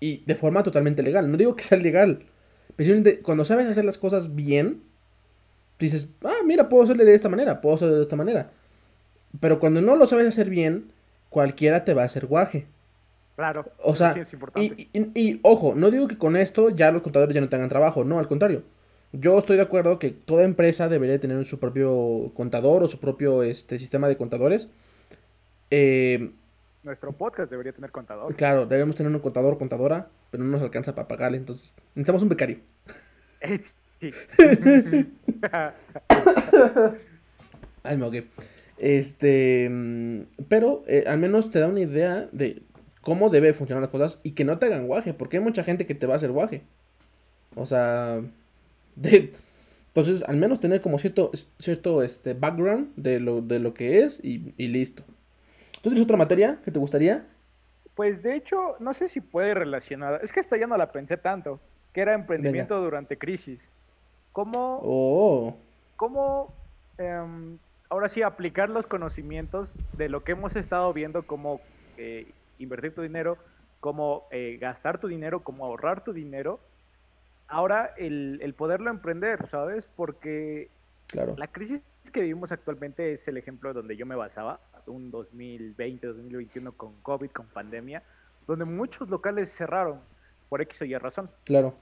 Y 0.00 0.24
de 0.24 0.34
forma 0.34 0.62
totalmente 0.62 1.02
legal. 1.02 1.30
No 1.30 1.36
digo 1.36 1.56
que 1.56 1.64
sea 1.64 1.78
legal. 1.78 2.26
Pero 2.76 3.02
cuando 3.22 3.44
sabes 3.44 3.66
hacer 3.66 3.84
las 3.84 3.98
cosas 3.98 4.34
bien, 4.34 4.82
dices, 5.78 6.08
ah, 6.24 6.40
mira, 6.44 6.68
puedo 6.68 6.82
hacerle 6.82 7.04
de 7.04 7.14
esta 7.14 7.28
manera, 7.28 7.60
puedo 7.60 7.74
hacerle 7.74 7.96
de 7.96 8.02
esta 8.02 8.16
manera. 8.16 8.50
Pero 9.38 9.60
cuando 9.60 9.80
no 9.80 9.96
lo 9.96 10.06
sabes 10.06 10.26
hacer 10.26 10.50
bien, 10.50 10.90
cualquiera 11.28 11.84
te 11.84 11.94
va 11.94 12.02
a 12.02 12.06
hacer 12.06 12.26
guaje. 12.26 12.66
Claro. 13.36 13.66
O 13.82 13.94
sea, 13.94 14.14
y, 14.56 15.40
ojo, 15.42 15.74
no 15.74 15.90
digo 15.90 16.08
que 16.08 16.18
con 16.18 16.36
esto 16.36 16.70
ya 16.70 16.92
los 16.92 17.02
contadores 17.02 17.34
ya 17.34 17.40
no 17.40 17.48
tengan 17.48 17.68
trabajo, 17.68 18.04
no, 18.04 18.18
al 18.18 18.28
contrario. 18.28 18.62
Yo 19.12 19.38
estoy 19.38 19.56
de 19.56 19.62
acuerdo 19.62 19.98
que 19.98 20.10
toda 20.10 20.44
empresa 20.44 20.88
debería 20.88 21.18
tener 21.18 21.44
su 21.46 21.58
propio 21.58 22.32
contador 22.34 22.82
o 22.82 22.88
su 22.88 23.00
propio 23.00 23.42
este, 23.42 23.78
sistema 23.78 24.08
de 24.08 24.16
contadores 24.16 24.68
eh, 25.70 26.30
Nuestro 26.82 27.12
podcast 27.12 27.50
debería 27.50 27.72
tener 27.72 27.90
contador. 27.90 28.34
Claro, 28.34 28.66
debemos 28.66 28.96
tener 28.96 29.12
un 29.12 29.20
contador 29.20 29.58
contadora, 29.58 30.08
pero 30.30 30.42
no 30.42 30.50
nos 30.50 30.62
alcanza 30.62 30.94
para 30.94 31.08
pagarle, 31.08 31.36
entonces 31.36 31.74
necesitamos 31.94 32.22
un 32.22 32.30
becario. 32.30 32.58
sí. 34.00 34.14
Ay, 37.82 37.96
me 37.96 38.04
Este, 38.80 39.70
pero 40.48 40.82
eh, 40.86 41.04
al 41.06 41.18
menos 41.18 41.50
te 41.50 41.60
da 41.60 41.68
una 41.68 41.80
idea 41.80 42.28
de 42.32 42.62
cómo 43.02 43.30
debe 43.30 43.52
funcionar 43.52 43.82
las 43.82 43.90
cosas 43.90 44.20
y 44.22 44.32
que 44.32 44.44
no 44.44 44.58
te 44.58 44.66
hagan 44.66 44.86
guaje, 44.86 45.14
porque 45.14 45.36
hay 45.36 45.42
mucha 45.42 45.64
gente 45.64 45.86
que 45.86 45.94
te 45.94 46.06
va 46.06 46.14
a 46.14 46.16
hacer 46.16 46.32
guaje. 46.32 46.62
O 47.54 47.66
sea, 47.66 48.20
de, 48.96 49.32
entonces 49.88 50.22
al 50.26 50.36
menos 50.36 50.60
tener 50.60 50.80
como 50.80 50.98
cierto, 50.98 51.30
cierto 51.58 52.02
este, 52.02 52.34
background 52.34 52.94
de 52.96 53.20
lo, 53.20 53.42
de 53.42 53.58
lo 53.58 53.74
que 53.74 54.02
es 54.02 54.18
y 54.22 54.38
listo. 54.68 55.04
¿Tú 55.82 55.88
tienes 55.88 56.02
otra 56.02 56.16
materia 56.16 56.58
que 56.62 56.70
te 56.70 56.78
gustaría? 56.78 57.24
Pues 57.94 58.22
de 58.22 58.36
hecho, 58.36 58.76
no 58.80 58.92
sé 58.92 59.08
si 59.08 59.20
puede 59.20 59.54
relacionar. 59.54 60.20
Es 60.22 60.32
que 60.32 60.40
esta 60.40 60.56
ya 60.56 60.66
no 60.66 60.76
la 60.76 60.92
pensé 60.92 61.16
tanto. 61.16 61.60
Que 61.92 62.02
era 62.02 62.14
emprendimiento 62.14 62.80
durante 62.80 63.18
crisis. 63.18 63.60
¿Cómo. 64.32 64.80
Oh. 64.82 65.56
¿Cómo. 65.96 66.54
Em, 66.98 67.58
ahora 67.90 68.08
sí, 68.08 68.22
aplicar 68.22 68.70
los 68.70 68.86
conocimientos 68.86 69.74
de 69.92 70.08
lo 70.08 70.24
que 70.24 70.32
hemos 70.32 70.56
estado 70.56 70.92
viendo, 70.92 71.24
como 71.24 71.60
eh, 71.98 72.26
invertir 72.58 72.94
tu 72.94 73.02
dinero, 73.02 73.36
cómo 73.80 74.26
eh, 74.30 74.56
gastar 74.60 74.98
tu 74.98 75.08
dinero, 75.08 75.40
cómo 75.40 75.66
ahorrar 75.66 76.02
tu 76.02 76.12
dinero. 76.12 76.60
Ahora 77.48 77.92
el, 77.98 78.38
el 78.42 78.54
poderlo 78.54 78.90
emprender, 78.90 79.48
¿sabes? 79.48 79.88
Porque 79.96 80.70
claro. 81.08 81.34
la 81.36 81.48
crisis 81.48 81.82
que 82.12 82.20
vivimos 82.20 82.52
actualmente 82.52 83.12
es 83.12 83.26
el 83.28 83.36
ejemplo 83.36 83.74
donde 83.74 83.96
yo 83.96 84.06
me 84.06 84.14
basaba 84.14 84.60
un 84.86 85.10
2020, 85.10 86.06
2021 86.06 86.72
con 86.72 86.94
COVID, 87.02 87.30
con 87.30 87.46
pandemia, 87.46 88.02
donde 88.46 88.64
muchos 88.64 89.08
locales 89.10 89.50
cerraron 89.50 90.00
por 90.48 90.62
X 90.62 90.82
o 90.82 90.84
Y 90.84 90.96
razón. 90.96 91.28
Claro. 91.44 91.74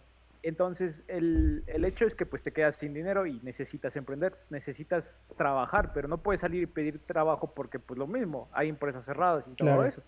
Entonces, 0.43 1.05
el, 1.09 1.65
el, 1.67 1.85
hecho 1.85 2.07
es 2.07 2.15
que 2.15 2.25
pues 2.25 2.43
te 2.43 2.53
quedas 2.53 2.77
sin 2.77 2.95
dinero 2.95 3.27
y 3.27 3.41
necesitas 3.41 3.97
emprender, 3.97 4.39
necesitas 4.51 5.21
trabajar, 5.37 5.93
pero 5.93 6.07
no 6.07 6.19
puedes 6.19 6.41
salir 6.41 6.63
y 6.63 6.67
pedir 6.67 7.01
trabajo 7.01 7.53
porque 7.55 7.79
pues 7.79 7.99
lo 7.99 8.07
mismo, 8.07 8.49
hay 8.53 8.69
empresas 8.69 9.05
cerradas 9.05 9.49
y 9.49 9.55
todo 9.55 9.85
eso. 9.85 10.03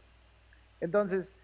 Entonces, 0.81 1.35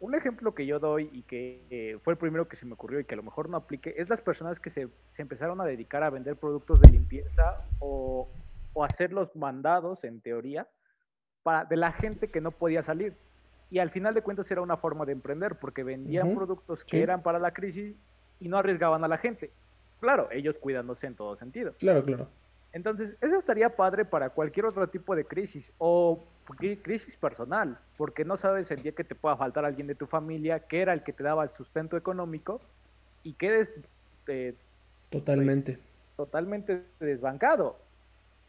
un 0.00 0.14
ejemplo 0.14 0.54
que 0.54 0.64
yo 0.64 0.78
doy 0.78 1.10
y 1.12 1.22
que 1.22 1.66
eh, 1.70 1.98
fue 2.02 2.14
el 2.14 2.18
primero 2.18 2.48
que 2.48 2.56
se 2.56 2.64
me 2.64 2.72
ocurrió 2.72 3.00
y 3.00 3.04
que 3.04 3.14
a 3.14 3.16
lo 3.18 3.22
mejor 3.22 3.50
no 3.50 3.58
aplique, 3.58 3.94
es 3.98 4.08
las 4.08 4.22
personas 4.22 4.58
que 4.58 4.70
se, 4.70 4.88
se 5.10 5.22
empezaron 5.22 5.60
a 5.60 5.64
dedicar 5.64 6.02
a 6.02 6.08
vender 6.08 6.36
productos 6.36 6.80
de 6.80 6.90
limpieza 6.90 7.64
o, 7.78 8.26
o 8.72 8.84
hacer 8.84 9.12
los 9.12 9.36
mandados, 9.36 10.04
en 10.04 10.20
teoría, 10.22 10.66
para, 11.42 11.66
de 11.66 11.76
la 11.76 11.92
gente 11.92 12.28
que 12.28 12.40
no 12.40 12.50
podía 12.52 12.82
salir. 12.82 13.14
Y 13.70 13.78
al 13.78 13.90
final 13.90 14.14
de 14.14 14.22
cuentas 14.22 14.50
era 14.50 14.62
una 14.62 14.78
forma 14.78 15.04
de 15.04 15.12
emprender, 15.12 15.56
porque 15.56 15.84
vendían 15.84 16.34
productos 16.34 16.84
que 16.84 17.02
eran 17.02 17.22
para 17.22 17.38
la 17.38 17.52
crisis 17.52 17.94
y 18.40 18.48
no 18.48 18.58
arriesgaban 18.58 19.04
a 19.04 19.08
la 19.08 19.18
gente. 19.18 19.50
Claro, 20.00 20.28
ellos 20.32 20.56
cuidándose 20.58 21.06
en 21.06 21.14
todo 21.14 21.36
sentido. 21.36 21.74
Claro, 21.78 22.02
claro. 22.02 22.28
Entonces, 22.72 23.16
eso 23.20 23.36
estaría 23.36 23.76
padre 23.76 24.04
para 24.04 24.30
cualquier 24.30 24.66
otro 24.66 24.88
tipo 24.88 25.14
de 25.14 25.24
crisis 25.24 25.72
o 25.78 26.22
crisis 26.82 27.16
personal, 27.16 27.78
porque 27.96 28.24
no 28.24 28.36
sabes 28.36 28.70
el 28.70 28.82
día 28.82 28.92
que 28.92 29.04
te 29.04 29.14
pueda 29.14 29.36
faltar 29.36 29.64
alguien 29.64 29.86
de 29.86 29.94
tu 29.94 30.06
familia, 30.06 30.60
que 30.60 30.80
era 30.80 30.92
el 30.92 31.02
que 31.02 31.12
te 31.12 31.22
daba 31.22 31.44
el 31.44 31.50
sustento 31.50 31.96
económico, 31.96 32.60
y 33.22 33.34
quedes 33.34 33.78
eh, 34.26 34.54
totalmente. 35.10 35.74
Pues, 35.74 35.84
totalmente 36.16 36.84
desbancado. 36.98 37.78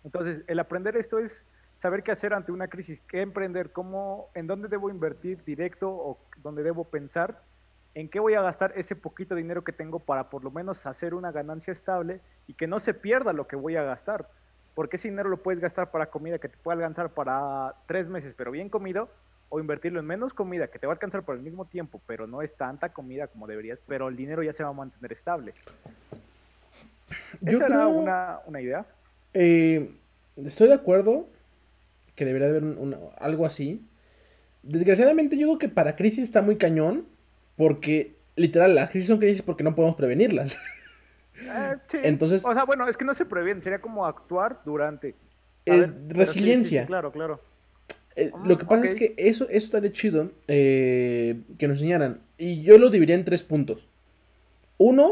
Entonces, 0.03 0.43
el 0.47 0.59
aprender 0.59 0.95
esto 0.97 1.19
es 1.19 1.45
saber 1.77 2.03
qué 2.03 2.11
hacer 2.11 2.33
ante 2.33 2.51
una 2.51 2.67
crisis, 2.67 3.01
qué 3.07 3.21
emprender, 3.21 3.71
cómo, 3.71 4.29
en 4.33 4.47
dónde 4.47 4.67
debo 4.67 4.89
invertir 4.89 5.43
directo 5.43 5.89
o 5.89 6.17
dónde 6.43 6.63
debo 6.63 6.83
pensar, 6.83 7.41
en 7.93 8.09
qué 8.09 8.19
voy 8.19 8.33
a 8.35 8.41
gastar 8.41 8.73
ese 8.75 8.95
poquito 8.95 9.35
dinero 9.35 9.63
que 9.63 9.73
tengo 9.73 9.99
para 9.99 10.29
por 10.29 10.43
lo 10.43 10.51
menos 10.51 10.85
hacer 10.85 11.13
una 11.13 11.31
ganancia 11.31 11.71
estable 11.71 12.21
y 12.47 12.53
que 12.53 12.67
no 12.67 12.79
se 12.79 12.93
pierda 12.93 13.33
lo 13.33 13.47
que 13.47 13.55
voy 13.55 13.75
a 13.75 13.83
gastar. 13.83 14.29
Porque 14.73 14.95
ese 14.95 15.09
dinero 15.09 15.29
lo 15.29 15.43
puedes 15.43 15.59
gastar 15.59 15.91
para 15.91 16.05
comida 16.05 16.39
que 16.39 16.47
te 16.47 16.57
puede 16.57 16.77
alcanzar 16.77 17.09
para 17.09 17.75
tres 17.87 18.07
meses, 18.07 18.33
pero 18.37 18.51
bien 18.51 18.69
comido, 18.69 19.09
o 19.49 19.59
invertirlo 19.59 19.99
en 19.99 20.05
menos 20.05 20.33
comida 20.33 20.67
que 20.67 20.79
te 20.79 20.87
va 20.87 20.93
a 20.93 20.95
alcanzar 20.95 21.23
por 21.23 21.35
el 21.35 21.41
mismo 21.41 21.65
tiempo, 21.65 21.99
pero 22.07 22.25
no 22.25 22.41
es 22.41 22.55
tanta 22.55 22.93
comida 22.93 23.27
como 23.27 23.47
deberías, 23.47 23.79
pero 23.85 24.07
el 24.07 24.15
dinero 24.15 24.41
ya 24.43 24.53
se 24.53 24.63
va 24.63 24.69
a 24.69 24.73
mantener 24.73 25.11
estable. 25.11 25.53
¿Esa 27.45 27.65
era 27.65 27.87
una, 27.87 28.61
idea? 28.61 28.85
Eh, 29.33 29.93
estoy 30.37 30.69
de 30.69 30.75
acuerdo 30.75 31.27
que 32.15 32.23
debería 32.23 32.47
haber 32.47 32.63
algo 33.17 33.45
así. 33.45 33.85
Desgraciadamente 34.63 35.37
yo 35.37 35.47
creo 35.47 35.59
que 35.59 35.69
para 35.69 35.97
crisis 35.97 36.23
está 36.23 36.41
muy 36.41 36.55
cañón, 36.55 37.05
porque 37.61 38.15
literal 38.35 38.73
las 38.73 38.89
crisis 38.89 39.07
son 39.07 39.19
crisis 39.19 39.43
porque 39.43 39.63
no 39.63 39.75
podemos 39.75 39.95
prevenirlas. 39.95 40.57
Eh, 41.43 41.75
Entonces, 42.03 42.45
o 42.45 42.53
sea, 42.53 42.65
bueno, 42.65 42.87
es 42.87 42.95
que 42.95 43.03
no 43.03 43.15
se 43.15 43.25
previene, 43.25 43.61
sería 43.61 43.81
como 43.81 44.05
actuar 44.05 44.61
durante. 44.63 45.15
Eh, 45.65 45.91
resiliencia. 46.07 46.85
claro, 46.85 47.11
claro. 47.11 47.41
Eh, 48.15 48.31
lo 48.45 48.57
que 48.57 48.65
pasa 48.65 48.85
es 48.85 48.95
que 48.95 49.15
eso, 49.17 49.45
eso 49.45 49.65
estaría 49.65 49.91
chido 49.91 50.31
que 50.47 51.43
nos 51.61 51.77
enseñaran. 51.77 52.21
Y 52.37 52.61
yo 52.61 52.77
lo 52.77 52.89
dividiría 52.89 53.15
en 53.15 53.25
tres 53.25 53.43
puntos. 53.43 53.87
Uno, 54.77 55.11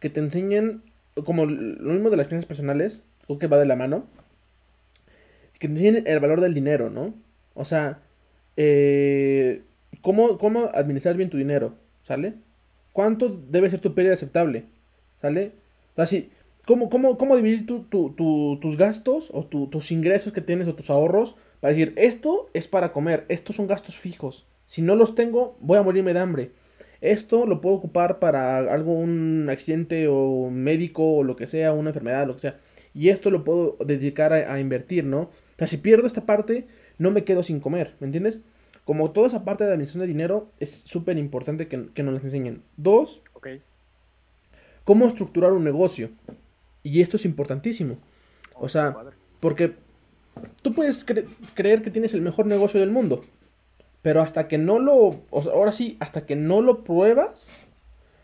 que 0.00 0.10
te 0.10 0.20
enseñen, 0.20 0.82
como 1.24 1.44
lo 1.44 1.92
mismo 1.92 2.10
de 2.10 2.16
las 2.16 2.28
finanzas 2.28 2.46
personales, 2.46 3.02
creo 3.26 3.38
que 3.38 3.48
va 3.48 3.58
de 3.58 3.66
la 3.66 3.76
mano, 3.76 4.06
que 5.58 5.68
te 5.68 5.74
enseñen 5.74 6.04
el 6.06 6.20
valor 6.20 6.40
del 6.40 6.54
dinero, 6.54 6.88
¿no? 6.88 7.14
O 7.54 7.64
sea, 7.64 8.00
cómo, 10.00 10.38
cómo 10.38 10.70
administrar 10.74 11.16
bien 11.16 11.30
tu 11.30 11.36
dinero, 11.36 11.74
¿sale? 12.02 12.34
¿Cuánto 12.92 13.28
debe 13.28 13.70
ser 13.70 13.80
tu 13.80 13.94
pérdida 13.94 14.14
aceptable? 14.14 14.64
¿Sale? 15.20 15.52
Así, 15.96 16.30
¿cómo, 16.66 16.90
cómo, 16.90 17.18
cómo 17.18 17.36
dividir 17.36 17.66
tus 17.66 18.76
gastos 18.76 19.30
o 19.32 19.44
tus 19.44 19.92
ingresos 19.92 20.32
que 20.32 20.40
tienes 20.40 20.68
o 20.68 20.74
tus 20.74 20.90
ahorros? 20.90 21.36
Para 21.60 21.74
decir, 21.74 21.92
esto 21.96 22.50
es 22.54 22.68
para 22.68 22.92
comer, 22.92 23.24
estos 23.28 23.56
son 23.56 23.66
gastos 23.66 23.96
fijos. 23.96 24.46
Si 24.66 24.82
no 24.82 24.94
los 24.96 25.14
tengo, 25.14 25.56
voy 25.60 25.78
a 25.78 25.82
morirme 25.82 26.14
de 26.14 26.20
hambre. 26.20 26.50
Esto 27.00 27.46
lo 27.46 27.60
puedo 27.60 27.76
ocupar 27.76 28.18
para 28.18 28.58
algo, 28.58 28.92
un 28.92 29.48
accidente 29.50 30.08
o 30.08 30.50
médico 30.50 31.18
o 31.18 31.24
lo 31.24 31.36
que 31.36 31.46
sea, 31.46 31.72
una 31.72 31.90
enfermedad, 31.90 32.26
lo 32.26 32.34
que 32.34 32.40
sea. 32.40 32.60
Y 32.94 33.10
esto 33.10 33.30
lo 33.30 33.44
puedo 33.44 33.76
dedicar 33.84 34.32
a, 34.32 34.58
invertir, 34.58 35.04
¿no? 35.04 35.20
O 35.20 35.30
sea, 35.58 35.66
si 35.68 35.76
pierdo 35.76 36.06
esta 36.06 36.26
parte, 36.26 36.66
no 36.98 37.10
me 37.10 37.24
quedo 37.24 37.42
sin 37.42 37.60
comer, 37.60 37.94
¿me 38.00 38.06
entiendes? 38.06 38.40
Como 38.88 39.10
toda 39.10 39.26
esa 39.26 39.44
parte 39.44 39.64
de 39.64 39.72
administración 39.72 40.00
de 40.00 40.06
dinero, 40.08 40.48
es 40.58 40.70
súper 40.70 41.18
importante 41.18 41.68
que, 41.68 41.90
que, 41.92 42.02
nos 42.02 42.14
las 42.14 42.24
enseñen. 42.24 42.62
Dos, 42.78 43.20
okay 43.34 43.60
cómo 44.88 45.06
estructurar 45.06 45.52
un 45.52 45.64
negocio. 45.64 46.08
Y 46.82 47.02
esto 47.02 47.18
es 47.18 47.26
importantísimo. 47.26 47.98
O 48.54 48.70
sea, 48.70 48.96
porque 49.38 49.74
tú 50.62 50.72
puedes 50.72 51.04
creer 51.04 51.82
que 51.82 51.90
tienes 51.90 52.14
el 52.14 52.22
mejor 52.22 52.46
negocio 52.46 52.80
del 52.80 52.90
mundo, 52.90 53.22
pero 54.00 54.22
hasta 54.22 54.48
que 54.48 54.56
no 54.56 54.78
lo, 54.78 55.20
ahora 55.30 55.72
sí, 55.72 55.98
hasta 56.00 56.24
que 56.24 56.36
no 56.36 56.62
lo 56.62 56.84
pruebas, 56.84 57.48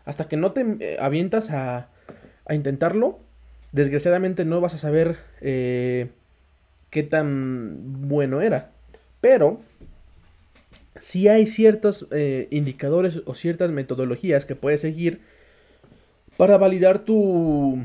hasta 0.05 0.27
que 0.27 0.37
no 0.37 0.53
te 0.53 0.65
eh, 0.79 0.97
avientas 0.99 1.51
a, 1.51 1.89
a, 2.47 2.55
intentarlo, 2.55 3.19
desgraciadamente 3.71 4.43
no 4.43 4.59
vas 4.59 4.73
a 4.73 4.79
saber 4.79 5.17
eh, 5.41 6.09
qué 6.89 7.03
tan 7.03 8.07
bueno 8.07 8.41
era. 8.41 8.71
Pero 9.21 9.59
si 10.97 11.27
hay 11.27 11.45
ciertos 11.45 12.07
eh, 12.11 12.47
indicadores 12.51 13.21
o 13.25 13.35
ciertas 13.35 13.71
metodologías 13.71 14.45
que 14.45 14.55
puedes 14.55 14.81
seguir 14.81 15.21
para 16.37 16.57
validar 16.57 16.99
tu, 16.99 17.79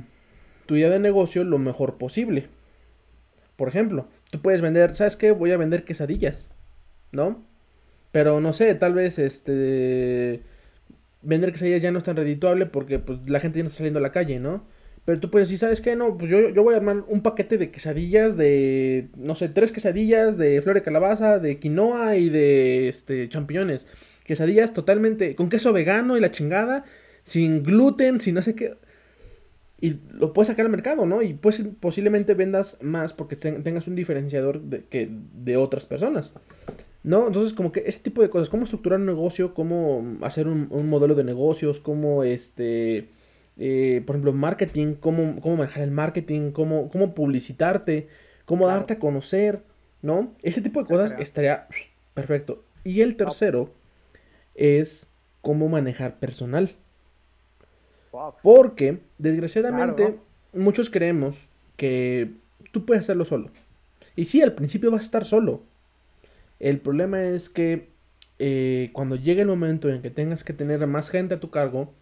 tu 0.66 0.76
idea 0.76 0.90
de 0.90 1.00
negocio 1.00 1.44
lo 1.44 1.58
mejor 1.58 1.98
posible. 1.98 2.48
Por 3.56 3.68
ejemplo, 3.68 4.08
tú 4.30 4.40
puedes 4.40 4.60
vender, 4.60 4.96
¿sabes 4.96 5.16
qué? 5.16 5.32
Voy 5.32 5.52
a 5.52 5.56
vender 5.56 5.84
quesadillas, 5.84 6.50
¿no? 7.12 7.44
Pero 8.12 8.40
no 8.40 8.52
sé, 8.52 8.74
tal 8.74 8.94
vez 8.94 9.18
este 9.18 10.42
vender 11.22 11.52
quesadillas 11.52 11.82
ya 11.82 11.92
no 11.92 11.98
es 11.98 12.04
tan 12.04 12.16
redituable 12.16 12.66
porque 12.66 12.98
pues 12.98 13.18
la 13.28 13.40
gente 13.40 13.58
ya 13.58 13.64
no 13.64 13.68
está 13.68 13.78
saliendo 13.78 13.98
a 13.98 14.02
la 14.02 14.12
calle, 14.12 14.40
¿no? 14.40 14.64
Pero 15.04 15.18
tú 15.20 15.30
puedes 15.30 15.48
decir, 15.48 15.58
¿sabes 15.58 15.80
qué? 15.80 15.96
No, 15.96 16.16
pues 16.16 16.30
yo, 16.30 16.50
yo 16.50 16.62
voy 16.62 16.74
a 16.74 16.76
armar 16.76 17.04
un 17.08 17.22
paquete 17.22 17.58
de 17.58 17.70
quesadillas 17.70 18.36
de, 18.36 19.08
no 19.16 19.34
sé, 19.34 19.48
tres 19.48 19.72
quesadillas 19.72 20.36
de 20.36 20.60
flor 20.62 20.76
de 20.76 20.82
calabaza, 20.82 21.38
de 21.38 21.58
quinoa 21.58 22.16
y 22.16 22.28
de 22.28 22.88
este, 22.88 23.28
champiñones. 23.28 23.86
Quesadillas 24.24 24.72
totalmente 24.72 25.34
con 25.34 25.48
queso 25.48 25.72
vegano 25.72 26.16
y 26.16 26.20
la 26.20 26.30
chingada 26.30 26.84
sin 27.24 27.62
gluten, 27.62 28.20
sin 28.20 28.34
no 28.34 28.42
sé 28.42 28.54
qué. 28.54 28.76
Y 29.80 29.96
lo 30.10 30.34
puedes 30.34 30.48
sacar 30.48 30.66
al 30.66 30.72
mercado, 30.72 31.06
¿no? 31.06 31.22
Y 31.22 31.32
pues 31.32 31.62
posiblemente 31.80 32.34
vendas 32.34 32.78
más 32.82 33.14
porque 33.14 33.36
tengas 33.36 33.88
un 33.88 33.96
diferenciador 33.96 34.60
de, 34.60 34.84
que, 34.84 35.08
de 35.10 35.56
otras 35.56 35.86
personas. 35.86 36.32
¿No? 37.02 37.28
Entonces, 37.28 37.54
como 37.54 37.72
que 37.72 37.84
ese 37.86 38.00
tipo 38.00 38.20
de 38.20 38.28
cosas, 38.28 38.50
cómo 38.50 38.64
estructurar 38.64 39.00
un 39.00 39.06
negocio, 39.06 39.54
cómo 39.54 40.18
hacer 40.20 40.48
un, 40.48 40.68
modelo 40.90 41.14
de 41.14 41.24
negocios, 41.24 41.80
cómo 41.80 42.24
este, 42.24 43.08
eh, 43.58 44.02
por 44.06 44.16
ejemplo, 44.16 44.32
marketing, 44.32 44.94
cómo, 44.94 45.40
cómo 45.40 45.56
manejar 45.56 45.82
el 45.82 45.90
marketing, 45.90 46.52
cómo, 46.52 46.88
cómo 46.90 47.14
publicitarte, 47.14 48.08
cómo 48.44 48.66
darte 48.66 48.94
a 48.94 48.98
conocer, 48.98 49.62
¿no? 50.02 50.34
Ese 50.42 50.62
tipo 50.62 50.80
de 50.82 50.88
cosas 50.88 51.14
estaría 51.18 51.68
perfecto. 52.14 52.64
Y 52.84 53.02
el 53.02 53.16
tercero 53.16 53.72
es 54.54 55.10
cómo 55.40 55.68
manejar 55.68 56.18
personal. 56.18 56.70
Porque, 58.42 59.00
desgraciadamente, 59.18 60.18
muchos 60.52 60.90
creemos 60.90 61.48
que 61.76 62.32
tú 62.72 62.84
puedes 62.84 63.04
hacerlo 63.04 63.24
solo. 63.24 63.50
Y 64.16 64.24
sí, 64.24 64.42
al 64.42 64.54
principio 64.54 64.90
vas 64.90 65.02
a 65.02 65.04
estar 65.04 65.24
solo. 65.24 65.62
El 66.58 66.80
problema 66.80 67.22
es 67.22 67.48
que 67.48 67.88
eh, 68.38 68.90
cuando 68.92 69.16
llegue 69.16 69.42
el 69.42 69.48
momento 69.48 69.88
en 69.88 70.02
que 70.02 70.10
tengas 70.10 70.44
que 70.44 70.52
tener 70.52 70.84
más 70.86 71.08
gente 71.08 71.34
a 71.34 71.40
tu 71.40 71.50
cargo, 71.50 71.92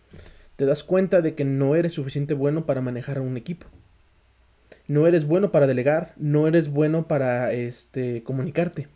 te 0.59 0.67
das 0.67 0.83
cuenta 0.83 1.23
de 1.23 1.37
que 1.37 1.45
no 1.45 1.77
eres 1.77 1.93
suficiente 1.93 2.35
bueno 2.35 2.67
para 2.67 2.81
manejar 2.81 3.21
un 3.21 3.37
equipo. 3.37 3.69
No 4.89 5.07
eres 5.07 5.25
bueno 5.25 5.53
para 5.53 5.69
delegar, 5.69 6.15
no 6.17 6.49
eres 6.49 6.69
bueno 6.69 7.07
para 7.07 7.53
este, 7.53 8.25
comunicarte. 8.25 8.89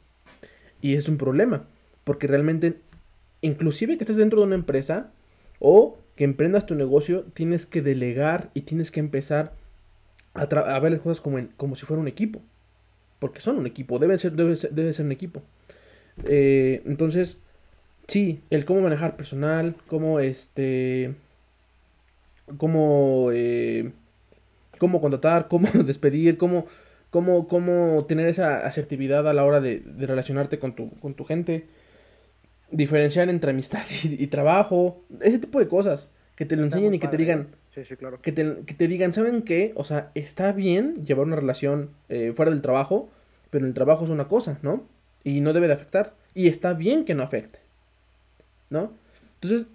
Y 0.81 0.95
es 0.95 1.09
un 1.09 1.19
problema, 1.19 1.69
porque 2.03 2.27
realmente, 2.27 2.81
inclusive 3.43 3.97
que 3.97 4.03
estés 4.03 4.17
dentro 4.17 4.41
de 4.41 4.47
una 4.47 4.57
empresa 4.57 5.13
o 5.61 6.01
que 6.17 6.25
emprendas 6.25 6.67
tu 6.67 6.75
negocio, 6.75 7.27
tienes 7.33 7.65
que 7.65 7.81
delegar 7.81 8.51
y 8.55 8.63
tienes 8.63 8.91
que 8.91 8.99
empezar 8.99 9.53
a, 10.35 10.81
ver 10.81 10.91
las 10.91 11.01
cosas 11.01 11.21
como, 11.21 11.47
como 11.57 11.77
si 11.77 11.87
fuera 11.87 12.01
un 12.01 12.09
equipo. 12.09 12.43
Porque 13.21 13.41
son 13.41 13.57
un 13.57 13.69
equipo, 13.69 14.01
debe 14.01 14.19
ser, 14.19 14.33
debe 14.33 14.57
ser, 14.57 14.73
debe 14.73 14.93
ser 14.93 15.07
un 15.07 15.13
equipo. 15.13 15.45
Eh, 16.25 16.83
entonces, 16.87 17.41
sí, 18.09 18.41
el 18.51 18.65
cómo 18.65 18.81
manejar 18.81 19.17
personal, 19.17 19.77
cómo 19.87 20.19
este. 20.19 21.15
Cómo. 22.57 23.31
Eh, 23.33 23.93
cómo 24.83 25.01
contratar, 25.01 25.47
cómo 25.47 25.69
despedir, 25.85 26.37
cómo, 26.37 26.67
cómo, 27.11 27.47
cómo 27.47 28.05
tener 28.09 28.27
esa 28.27 28.67
asertividad 28.67 29.29
a 29.29 29.33
la 29.33 29.45
hora 29.45 29.61
de, 29.61 29.81
relacionarte 29.97 30.59
con 30.59 30.75
tu, 30.75 30.91
con 30.99 31.15
tu 31.15 31.25
gente 31.25 31.69
diferenciar 32.73 33.29
entre 33.29 33.53
amistad 33.53 33.85
y, 34.03 34.27
trabajo, 34.27 35.01
ese 35.21 35.39
tipo 35.39 35.61
de 35.61 35.69
cosas, 35.69 36.09
que 36.35 36.47
te 36.47 36.57
lo 36.57 36.65
enseñen 36.65 36.95
y 36.95 36.99
que 36.99 37.07
te 37.07 37.17
digan, 37.17 37.55
sí, 37.73 37.85
sí, 37.85 37.95
claro. 37.95 38.21
que, 38.21 38.33
te, 38.33 38.65
que 38.67 38.75
te 38.75 38.89
digan, 38.89 39.13
¿saben 39.13 39.43
qué? 39.43 39.73
O 39.77 39.85
sea, 39.85 40.11
está 40.17 40.51
bien 40.51 40.97
llevar 40.97 41.27
una 41.27 41.37
relación 41.37 41.91
eh, 42.09 42.33
fuera 42.35 42.51
del 42.51 42.61
trabajo, 42.61 43.09
pero 43.51 43.67
el 43.67 43.75
trabajo 43.75 44.05
es 44.05 44.11
una 44.11 44.27
cosa, 44.27 44.59
¿no? 44.63 44.83
Y 45.23 45.43
no 45.43 45.53
debe 45.53 45.69
de 45.69 45.75
afectar, 45.75 46.15
y 46.35 46.49
está 46.49 46.73
bien 46.73 47.05
que 47.05 47.15
no 47.15 47.23
afecte, 47.23 47.61
¿no? 48.69 48.91
Entonces, 49.35 49.69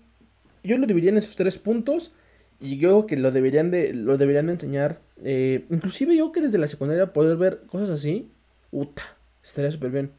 yo 0.64 0.78
lo 0.78 0.86
dividiría 0.86 1.12
en 1.12 1.18
esos 1.18 1.38
tres 1.38 1.58
puntos, 1.58 2.12
y 2.60 2.78
yo 2.78 2.90
creo 2.90 3.08
que 3.08 3.18
lo 3.18 3.32
deberían 3.32 3.72
de, 3.72 3.94
lo 3.94 4.18
deberían 4.18 4.48
de 4.48 4.54
enseñar, 4.54 5.00
eh, 5.24 5.66
inclusive 5.70 6.16
yo 6.16 6.32
que 6.32 6.42
desde 6.42 6.58
la 6.58 6.68
secundaria 6.68 7.14
poder 7.14 7.38
ver 7.38 7.62
cosas 7.68 7.90
así, 7.90 8.32
uta, 8.72 9.04
estaría 9.44 9.72
súper 9.72 9.92
bien. 9.92 10.12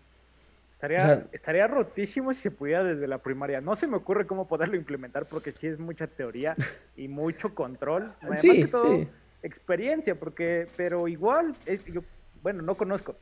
Estaría, 0.74 1.26
estaría 1.32 1.66
rotísimo 1.66 2.32
si 2.32 2.40
se 2.40 2.50
pudiera 2.52 2.84
desde 2.84 3.08
la 3.08 3.18
primaria. 3.18 3.60
No 3.60 3.74
se 3.74 3.88
me 3.88 3.96
ocurre 3.96 4.28
cómo 4.28 4.46
poderlo 4.46 4.76
implementar 4.76 5.26
porque 5.26 5.50
sí 5.50 5.66
es 5.66 5.80
mucha 5.80 6.06
teoría 6.06 6.54
y 6.96 7.08
mucho 7.08 7.52
control. 7.52 8.12
sí, 8.36 8.64
sí. 8.64 9.08
experiencia, 9.42 10.14
porque, 10.14 10.68
pero 10.76 11.08
igual, 11.08 11.56
yo, 11.92 12.02
bueno, 12.42 12.62
no 12.62 12.76
conozco, 12.76 13.16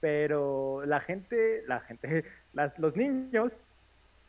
pero 0.00 0.86
la 0.86 1.00
gente, 1.00 1.62
la 1.66 1.80
gente, 1.80 2.24
las, 2.54 2.78
los 2.78 2.96
niños 2.96 3.52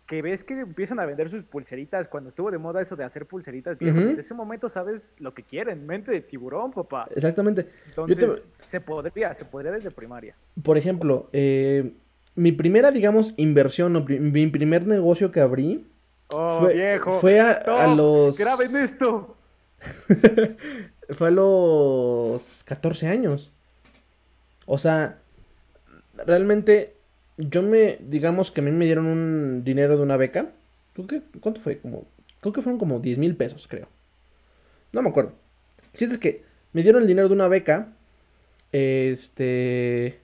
que 0.06 0.22
ves 0.22 0.44
que 0.44 0.60
empiezan 0.60 1.00
a 1.00 1.06
vender 1.06 1.30
sus 1.30 1.44
pulseritas, 1.44 2.08
cuando 2.08 2.30
estuvo 2.30 2.52
de 2.52 2.58
moda 2.58 2.82
eso 2.82 2.96
de 2.96 3.04
hacer 3.04 3.26
pulseritas, 3.26 3.78
en 3.82 4.20
ese 4.20 4.34
momento 4.34 4.70
sabes 4.70 5.14
lo 5.18 5.34
que 5.34 5.44
quieren, 5.44 5.86
mente 5.86 6.12
de 6.12 6.22
tiburón, 6.22 6.72
papá. 6.72 7.08
Exactamente. 7.16 7.68
Entonces, 7.88 8.44
se 8.60 8.82
podría, 8.82 9.34
se 9.34 9.46
podría 9.46 9.72
desde 9.72 9.90
primaria. 9.90 10.36
Por 10.62 10.78
ejemplo, 10.78 11.30
eh, 11.34 11.94
mi 12.36 12.52
primera, 12.52 12.92
digamos, 12.92 13.34
inversión 13.38 13.96
o 13.96 14.06
mi 14.06 14.48
primer 14.48 14.86
negocio 14.86 15.32
que 15.32 15.40
abrí 15.40 15.88
oh, 16.28 16.60
fue, 16.60 16.74
viejo. 16.74 17.12
fue 17.20 17.40
a, 17.40 17.88
los... 17.96 18.38
¡Graben 18.38 18.76
esto! 18.76 19.36
fue 21.10 21.28
a 21.30 21.32
los 21.32 22.64
14 22.64 23.08
años. 23.08 23.52
O 24.68 24.78
sea, 24.78 25.18
realmente 26.26 26.95
yo 27.38 27.62
me, 27.64 27.98
digamos 28.02 28.52
que 28.52 28.62
a 28.62 28.64
mí 28.64 28.72
me 28.72 28.86
dieron 28.86 29.06
un 29.08 29.64
dinero 29.64 29.98
de 29.98 30.04
una 30.04 30.18
beca. 30.18 30.52
¿Cuánto 31.42 31.60
fue? 31.60 31.80
Como, 31.80 32.06
creo 32.40 32.54
que 32.54 32.62
fueron 32.62 32.80
como 32.80 33.00
10 33.00 33.18
mil 33.18 33.36
pesos, 33.36 33.68
creo. 33.68 33.88
No 34.94 35.02
me 35.02 35.10
acuerdo. 35.10 35.34
Si 35.94 36.06
es 36.06 36.18
que 36.18 36.44
me 36.74 36.84
dieron 36.84 37.02
el 37.02 37.08
dinero 37.08 37.28
de 37.28 37.34
una 37.34 37.48
beca. 37.48 37.90
Este... 38.72 40.20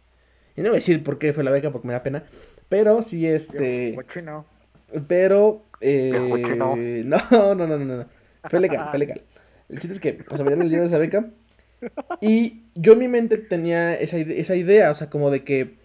Y 0.56 0.62
no 0.62 0.70
voy 0.70 0.76
a 0.76 0.80
decir 0.80 1.04
por 1.04 1.18
qué 1.18 1.34
fue 1.34 1.44
la 1.44 1.52
beca 1.52 1.72
porque 1.72 1.88
me 1.88 1.94
da 1.94 2.04
pena. 2.04 2.24
Pero 2.70 3.02
sí, 3.02 3.28
este... 3.28 3.98
Pero... 5.08 5.64
Eh... 5.82 6.12
No, 6.56 7.56
no, 7.56 7.68
no, 7.68 7.78
no, 7.78 7.80
no. 7.80 8.06
Fue 8.50 8.60
legal, 8.60 8.88
fue 8.90 9.00
legal. 9.00 9.22
El 9.70 9.80
chiste 9.80 9.94
es 9.94 10.00
que, 10.00 10.14
pues, 10.14 10.42
me 10.42 10.48
dieron 10.48 10.64
el 10.64 10.70
dinero 10.70 10.84
de 10.84 10.88
esa 10.88 10.98
beca. 10.98 11.30
Y 12.22 12.64
yo 12.76 12.94
en 12.94 13.00
mi 13.00 13.08
mente 13.08 13.38
tenía 13.38 13.96
esa, 13.96 14.18
esa 14.18 14.56
idea, 14.56 14.92
o 14.92 14.96
sea, 14.96 15.10
como 15.10 15.32
de 15.32 15.44
que, 15.44 15.76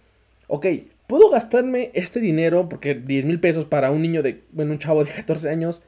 ok, 0.47 0.65
puedo 1.07 1.29
gastarme 1.29 1.91
este 1.93 2.19
dinero, 2.19 2.69
porque 2.69 2.95
10 2.95 3.25
mil 3.25 3.39
pesos 3.39 3.65
para 3.65 3.91
un 3.91 4.01
niño 4.01 4.21
de, 4.21 4.43
bueno, 4.51 4.73
un 4.73 4.79
chavo 4.79 5.03
de 5.03 5.11
14 5.11 5.49
años, 5.49 5.81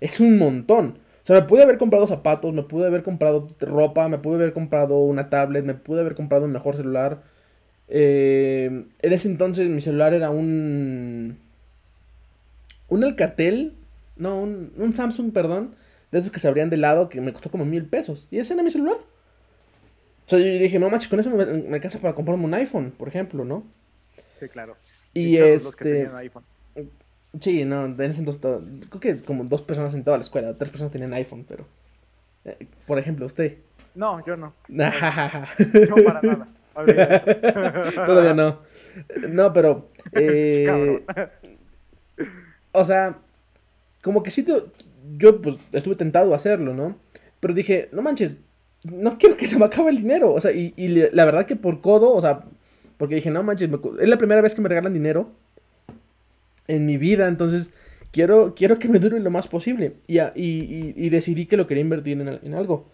es 0.00 0.18
un 0.20 0.38
montón. 0.38 0.98
O 1.22 1.26
sea, 1.26 1.36
me 1.36 1.46
pude 1.46 1.62
haber 1.62 1.78
comprado 1.78 2.06
zapatos, 2.06 2.52
me 2.52 2.62
pude 2.64 2.86
haber 2.86 3.02
comprado 3.04 3.48
ropa, 3.60 4.08
me 4.08 4.18
pude 4.18 4.36
haber 4.36 4.52
comprado 4.52 4.98
una 4.98 5.30
tablet, 5.30 5.64
me 5.64 5.74
pude 5.74 6.00
haber 6.00 6.14
comprado 6.14 6.46
un 6.46 6.52
mejor 6.52 6.76
celular. 6.76 7.22
Eh, 7.88 8.86
en 9.00 9.12
ese 9.12 9.28
entonces 9.28 9.68
mi 9.68 9.80
celular 9.80 10.14
era 10.14 10.30
un... 10.30 11.38
Un 12.88 13.04
Alcatel, 13.04 13.74
no, 14.16 14.40
un, 14.40 14.72
un 14.76 14.92
Samsung, 14.92 15.32
perdón, 15.32 15.74
de 16.10 16.18
esos 16.18 16.32
que 16.32 16.40
se 16.40 16.48
abrían 16.48 16.70
de 16.70 16.76
lado, 16.76 17.08
que 17.08 17.20
me 17.20 17.32
costó 17.32 17.50
como 17.50 17.64
mil 17.64 17.84
pesos. 17.86 18.26
Y 18.30 18.38
ese 18.38 18.54
era 18.54 18.62
mi 18.62 18.70
celular. 18.70 18.96
O 20.26 20.30
sea, 20.30 20.38
yo 20.38 20.44
dije, 20.44 20.78
no 20.78 20.90
manches, 20.90 21.08
con 21.08 21.20
eso 21.20 21.30
me, 21.30 21.44
me 21.46 21.74
alcanza 21.76 22.00
para 22.00 22.14
comprarme 22.14 22.44
un 22.44 22.54
iPhone, 22.54 22.92
por 22.96 23.08
ejemplo, 23.08 23.44
¿no? 23.44 23.64
Sí, 24.42 24.48
claro. 24.48 24.76
Y 25.14 25.36
este. 25.36 26.10
Sí, 27.38 27.64
no, 27.64 27.84
en 27.84 28.00
ese 28.00 28.18
entonces 28.18 28.40
creo 28.88 29.00
que 29.00 29.22
como 29.22 29.44
dos 29.44 29.62
personas 29.62 29.94
en 29.94 30.02
toda 30.02 30.16
la 30.18 30.24
escuela, 30.24 30.58
tres 30.58 30.70
personas 30.70 30.92
tenían 30.92 31.14
iPhone, 31.14 31.46
pero. 31.48 31.64
Eh, 32.44 32.66
por 32.88 32.98
ejemplo, 32.98 33.24
usted. 33.26 33.58
No, 33.94 34.24
yo 34.26 34.36
no. 34.36 34.52
no 34.68 34.90
para 36.04 36.22
nada. 36.22 36.48
Todavía 38.04 38.34
no. 38.34 38.58
No, 39.28 39.52
pero. 39.52 39.88
Eh, 40.14 41.00
o 42.72 42.84
sea, 42.84 43.16
como 44.02 44.24
que 44.24 44.32
sí, 44.32 44.42
te, 44.42 44.52
yo 45.16 45.40
pues 45.40 45.56
estuve 45.70 45.94
tentado 45.94 46.32
a 46.32 46.36
hacerlo, 46.36 46.74
¿no? 46.74 46.96
Pero 47.38 47.54
dije, 47.54 47.88
no 47.92 48.02
manches, 48.02 48.38
no 48.82 49.16
quiero 49.16 49.36
que 49.36 49.46
se 49.46 49.56
me 49.56 49.64
acabe 49.64 49.90
el 49.90 49.98
dinero. 49.98 50.32
O 50.32 50.40
sea, 50.40 50.50
y, 50.50 50.74
y 50.76 50.88
la 50.88 51.24
verdad 51.24 51.46
que 51.46 51.54
por 51.54 51.80
codo, 51.80 52.12
o 52.12 52.20
sea, 52.20 52.42
porque 53.02 53.16
dije, 53.16 53.32
no 53.32 53.42
manches, 53.42 53.68
es 54.00 54.08
la 54.08 54.16
primera 54.16 54.40
vez 54.40 54.54
que 54.54 54.60
me 54.60 54.68
regalan 54.68 54.92
dinero 54.92 55.32
en 56.68 56.86
mi 56.86 56.98
vida, 56.98 57.26
entonces 57.26 57.74
quiero, 58.12 58.54
quiero 58.54 58.78
que 58.78 58.88
me 58.88 59.00
dure 59.00 59.18
lo 59.18 59.28
más 59.28 59.48
posible. 59.48 59.94
Y, 60.06 61.08
decidí 61.10 61.46
que 61.46 61.56
lo 61.56 61.66
quería 61.66 61.80
invertir 61.80 62.20
en, 62.20 62.54
algo. 62.54 62.86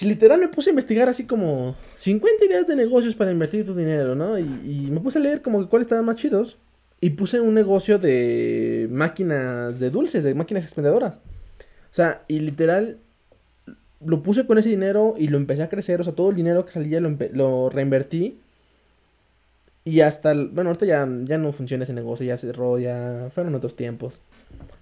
Y 0.00 0.06
literal 0.06 0.40
me 0.40 0.48
puse 0.48 0.70
a 0.70 0.72
investigar 0.72 1.10
así 1.10 1.26
como 1.26 1.76
50 1.98 2.46
ideas 2.46 2.66
de 2.66 2.76
negocios 2.76 3.14
para 3.14 3.30
invertir 3.30 3.66
tu 3.66 3.74
dinero, 3.74 4.14
¿no? 4.14 4.38
Y, 4.38 4.88
me 4.90 5.00
puse 5.00 5.18
a 5.18 5.20
leer 5.20 5.42
como 5.42 5.60
que 5.60 5.68
cuáles 5.68 5.84
estaban 5.84 6.06
más 6.06 6.16
chidos. 6.16 6.56
Y 6.98 7.10
puse 7.10 7.40
un 7.40 7.52
negocio 7.52 7.98
de 7.98 8.88
máquinas 8.90 9.78
de 9.80 9.90
dulces, 9.90 10.24
de 10.24 10.34
máquinas 10.34 10.64
expendedoras. 10.64 11.16
O 11.16 11.20
sea, 11.90 12.24
y 12.26 12.40
literal 12.40 13.00
lo 14.02 14.22
puse 14.22 14.46
con 14.46 14.56
ese 14.56 14.70
dinero 14.70 15.14
y 15.18 15.28
lo 15.28 15.36
empecé 15.36 15.62
a 15.62 15.68
crecer. 15.68 16.00
O 16.00 16.04
sea, 16.04 16.14
todo 16.14 16.30
el 16.30 16.36
dinero 16.36 16.64
que 16.64 16.72
salía 16.72 17.00
lo 17.00 17.68
reinvertí. 17.68 18.38
Y 19.84 20.00
hasta, 20.00 20.32
bueno, 20.32 20.70
ahorita 20.70 20.86
ya, 20.86 21.06
ya 21.24 21.36
no 21.36 21.52
funciona 21.52 21.84
ese 21.84 21.92
negocio, 21.92 22.24
ya 22.24 22.38
cerró, 22.38 22.78
ya 22.78 23.28
fueron 23.34 23.54
otros 23.54 23.76
tiempos. 23.76 24.18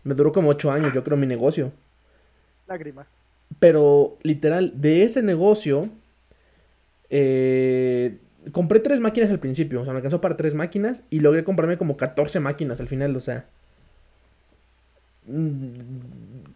Me 0.04 0.14
duró 0.14 0.32
como 0.32 0.50
ocho 0.50 0.70
años, 0.70 0.94
yo 0.94 1.02
creo, 1.02 1.16
mi 1.16 1.26
negocio. 1.26 1.72
Lágrimas. 2.68 3.08
Pero, 3.58 4.16
literal, 4.22 4.80
de 4.80 5.02
ese 5.02 5.22
negocio, 5.22 5.88
eh, 7.10 8.16
compré 8.52 8.78
tres 8.78 9.00
máquinas 9.00 9.30
al 9.30 9.40
principio, 9.40 9.80
o 9.80 9.84
sea, 9.84 9.92
me 9.92 9.98
alcanzó 9.98 10.20
para 10.20 10.36
tres 10.36 10.54
máquinas 10.54 11.02
y 11.10 11.18
logré 11.18 11.42
comprarme 11.42 11.78
como 11.78 11.96
14 11.96 12.38
máquinas 12.38 12.80
al 12.80 12.88
final, 12.88 13.16
o 13.16 13.20
sea. 13.20 13.46
Mm, 15.26 15.72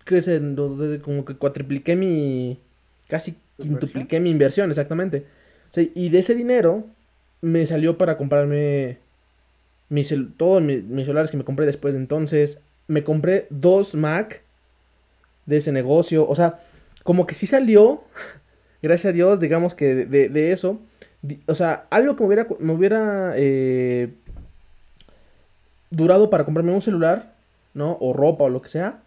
¿Qué 0.05 0.23
sé? 0.23 0.41
Como 1.03 1.25
que 1.25 1.35
cuatripliqué 1.35 1.97
mi. 1.97 2.61
Casi 3.09 3.37
quintupliqué 3.59 4.21
mi 4.21 4.31
inversión, 4.31 4.71
exactamente. 4.71 5.27
O 5.71 5.75
sea, 5.75 5.85
y 5.95 6.09
de 6.09 6.19
ese 6.19 6.35
dinero 6.35 6.87
me 7.41 7.67
salió 7.67 7.99
para 7.99 8.17
comprarme 8.17 8.99
mis, 9.89 10.15
todos 10.37 10.63
mis, 10.63 10.85
celulares 11.05 11.31
que 11.31 11.37
me 11.37 11.45
compré 11.45 11.67
después 11.67 11.95
de 11.95 12.01
entonces. 12.01 12.61
Me 12.89 13.05
compré 13.05 13.47
dos 13.51 13.95
Mac 13.95 14.43
de 15.47 15.59
ese 15.59 15.73
negocio. 15.73 16.29
O 16.29 16.35
sea, 16.35 16.61
como 17.03 17.27
que 17.27 17.35
sí 17.35 17.47
salió, 17.47 18.03
gracias 18.83 19.11
a 19.11 19.15
Dios, 19.15 19.41
digamos 19.41 19.75
que 19.75 20.07
de, 20.07 20.53
eso. 20.53 20.81
O 21.47 21.55
sea, 21.55 21.87
algo 21.91 22.17
que 22.17 22.23
me 22.23 22.27
hubiera, 22.27 22.47
me 22.59 22.73
hubiera 22.73 23.33
eh, 23.37 24.13
durado 25.91 26.31
para 26.31 26.45
comprarme 26.45 26.73
un 26.73 26.83
celular, 26.83 27.35
¿no? 27.75 27.97
O 28.01 28.13
ropa 28.13 28.45
o 28.45 28.49
lo 28.49 28.63
que 28.63 28.69
sea. 28.69 29.01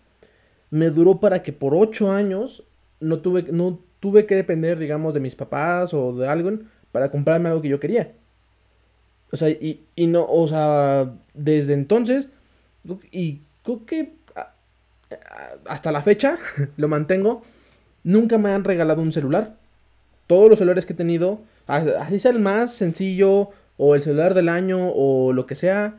Me 0.72 0.90
duró 0.90 1.20
para 1.20 1.42
que 1.42 1.54
por 1.54 1.74
ocho 1.74 2.12
años 2.12 2.64
no 3.00 3.20
tuve, 3.20 3.46
no 3.52 3.80
tuve 4.00 4.26
que 4.26 4.36
depender, 4.36 4.78
digamos, 4.78 5.14
de 5.14 5.20
mis 5.20 5.36
papás 5.36 5.94
o 5.94 6.14
de 6.14 6.28
alguien 6.28 6.70
para 6.92 7.12
comprarme 7.12 7.50
algo 7.50 7.62
que 7.62 7.70
yo 7.70 7.80
quería. 7.80 8.12
O 9.32 9.38
sea, 9.38 9.50
y, 9.50 9.84
y 9.96 10.08
no, 10.08 10.26
o 10.26 10.48
sea, 10.48 11.14
desde 11.34 11.74
entonces, 11.74 12.28
y 13.12 13.42
creo 13.64 13.86
que 13.86 14.14
hasta 15.66 15.92
la 15.92 16.02
fecha 16.02 16.38
lo 16.78 16.88
mantengo, 16.88 17.44
nunca 18.04 18.38
me 18.38 18.52
han 18.52 18.64
regalado 18.64 19.02
un 19.02 19.12
celular. 19.12 19.56
Todos 20.28 20.50
los 20.50 20.60
celulares 20.60 20.86
que 20.86 20.94
he 20.94 20.96
tenido, 20.96 21.42
así 21.68 22.20
sea 22.20 22.32
el 22.32 22.40
más 22.40 22.74
sencillo, 22.74 23.50
o 23.78 23.96
el 23.96 24.02
celular 24.02 24.34
del 24.34 24.50
año, 24.50 24.92
o 24.94 25.32
lo 25.32 25.46
que 25.46 25.56
sea, 25.56 25.96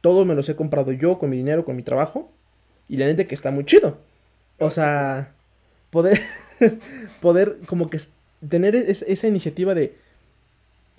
todos 0.00 0.26
me 0.26 0.34
los 0.34 0.48
he 0.48 0.56
comprado 0.56 0.92
yo 0.92 1.18
con 1.18 1.30
mi 1.30 1.36
dinero, 1.36 1.64
con 1.64 1.76
mi 1.76 1.82
trabajo. 1.82 2.30
Y 2.88 2.96
la 2.96 3.06
neta 3.06 3.24
que 3.24 3.34
está 3.34 3.50
muy 3.52 3.64
chido. 3.64 3.98
O 4.58 4.70
sea, 4.70 5.32
poder, 5.90 6.20
poder 7.22 7.58
como 7.66 7.88
que 7.88 7.98
tener 8.48 8.74
esa 8.74 9.26
iniciativa 9.26 9.74
de, 9.74 9.96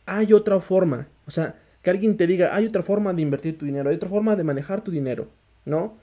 hay 0.05 0.34
otra 0.34 0.59
forma. 0.61 1.07
O 1.28 1.32
sea, 1.32 1.55
que 1.82 1.89
alguien 1.89 2.17
te 2.17 2.28
diga, 2.28 2.55
hay 2.55 2.65
otra 2.65 2.84
forma 2.84 3.13
de 3.13 3.21
invertir 3.21 3.57
tu 3.57 3.65
dinero, 3.65 3.89
hay 3.89 3.95
otra 3.95 4.09
forma 4.09 4.36
de 4.36 4.43
manejar 4.43 4.82
tu 4.82 4.91
dinero, 4.91 5.28
¿no? 5.65 5.97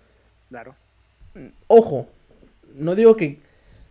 Claro. 0.49 0.75
Ojo, 1.67 2.09
no 2.75 2.95
digo 2.95 3.17
que 3.17 3.41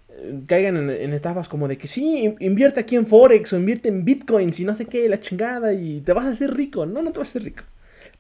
eh, 0.10 0.42
caigan 0.46 0.90
en, 0.90 1.14
estafas 1.14 1.50
como 1.50 1.68
de 1.68 1.78
que 1.78 1.88
sí, 1.88 2.36
invierte 2.40 2.80
aquí 2.80 2.96
en 2.96 3.08
Forex 3.08 3.54
o 3.54 3.58
invierte 3.58 3.90
en 3.90 4.06
Bitcoins 4.06 4.60
y 4.60 4.66
no 4.66 4.76
sé 4.76 4.86
qué, 4.86 5.08
la 5.10 5.20
chingada 5.20 5.74
y 5.74 6.02
te 6.02 6.14
vas 6.14 6.26
a 6.26 6.30
hacer 6.30 6.54
rico. 6.54 6.86
No, 6.86 7.02
no 7.02 7.12
te 7.12 7.20
vas 7.20 7.30
a 7.30 7.32
hacer 7.32 7.44
rico. 7.44 7.64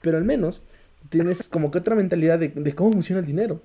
Pero 0.02 0.18
al 0.18 0.24
menos 0.24 0.62
tienes 1.10 1.48
como 1.48 1.72
que 1.72 1.80
otra 1.80 1.96
mentalidad 1.96 2.40
de, 2.40 2.76
cómo 2.76 2.92
funciona 2.92 3.20
el 3.20 3.26
dinero, 3.26 3.62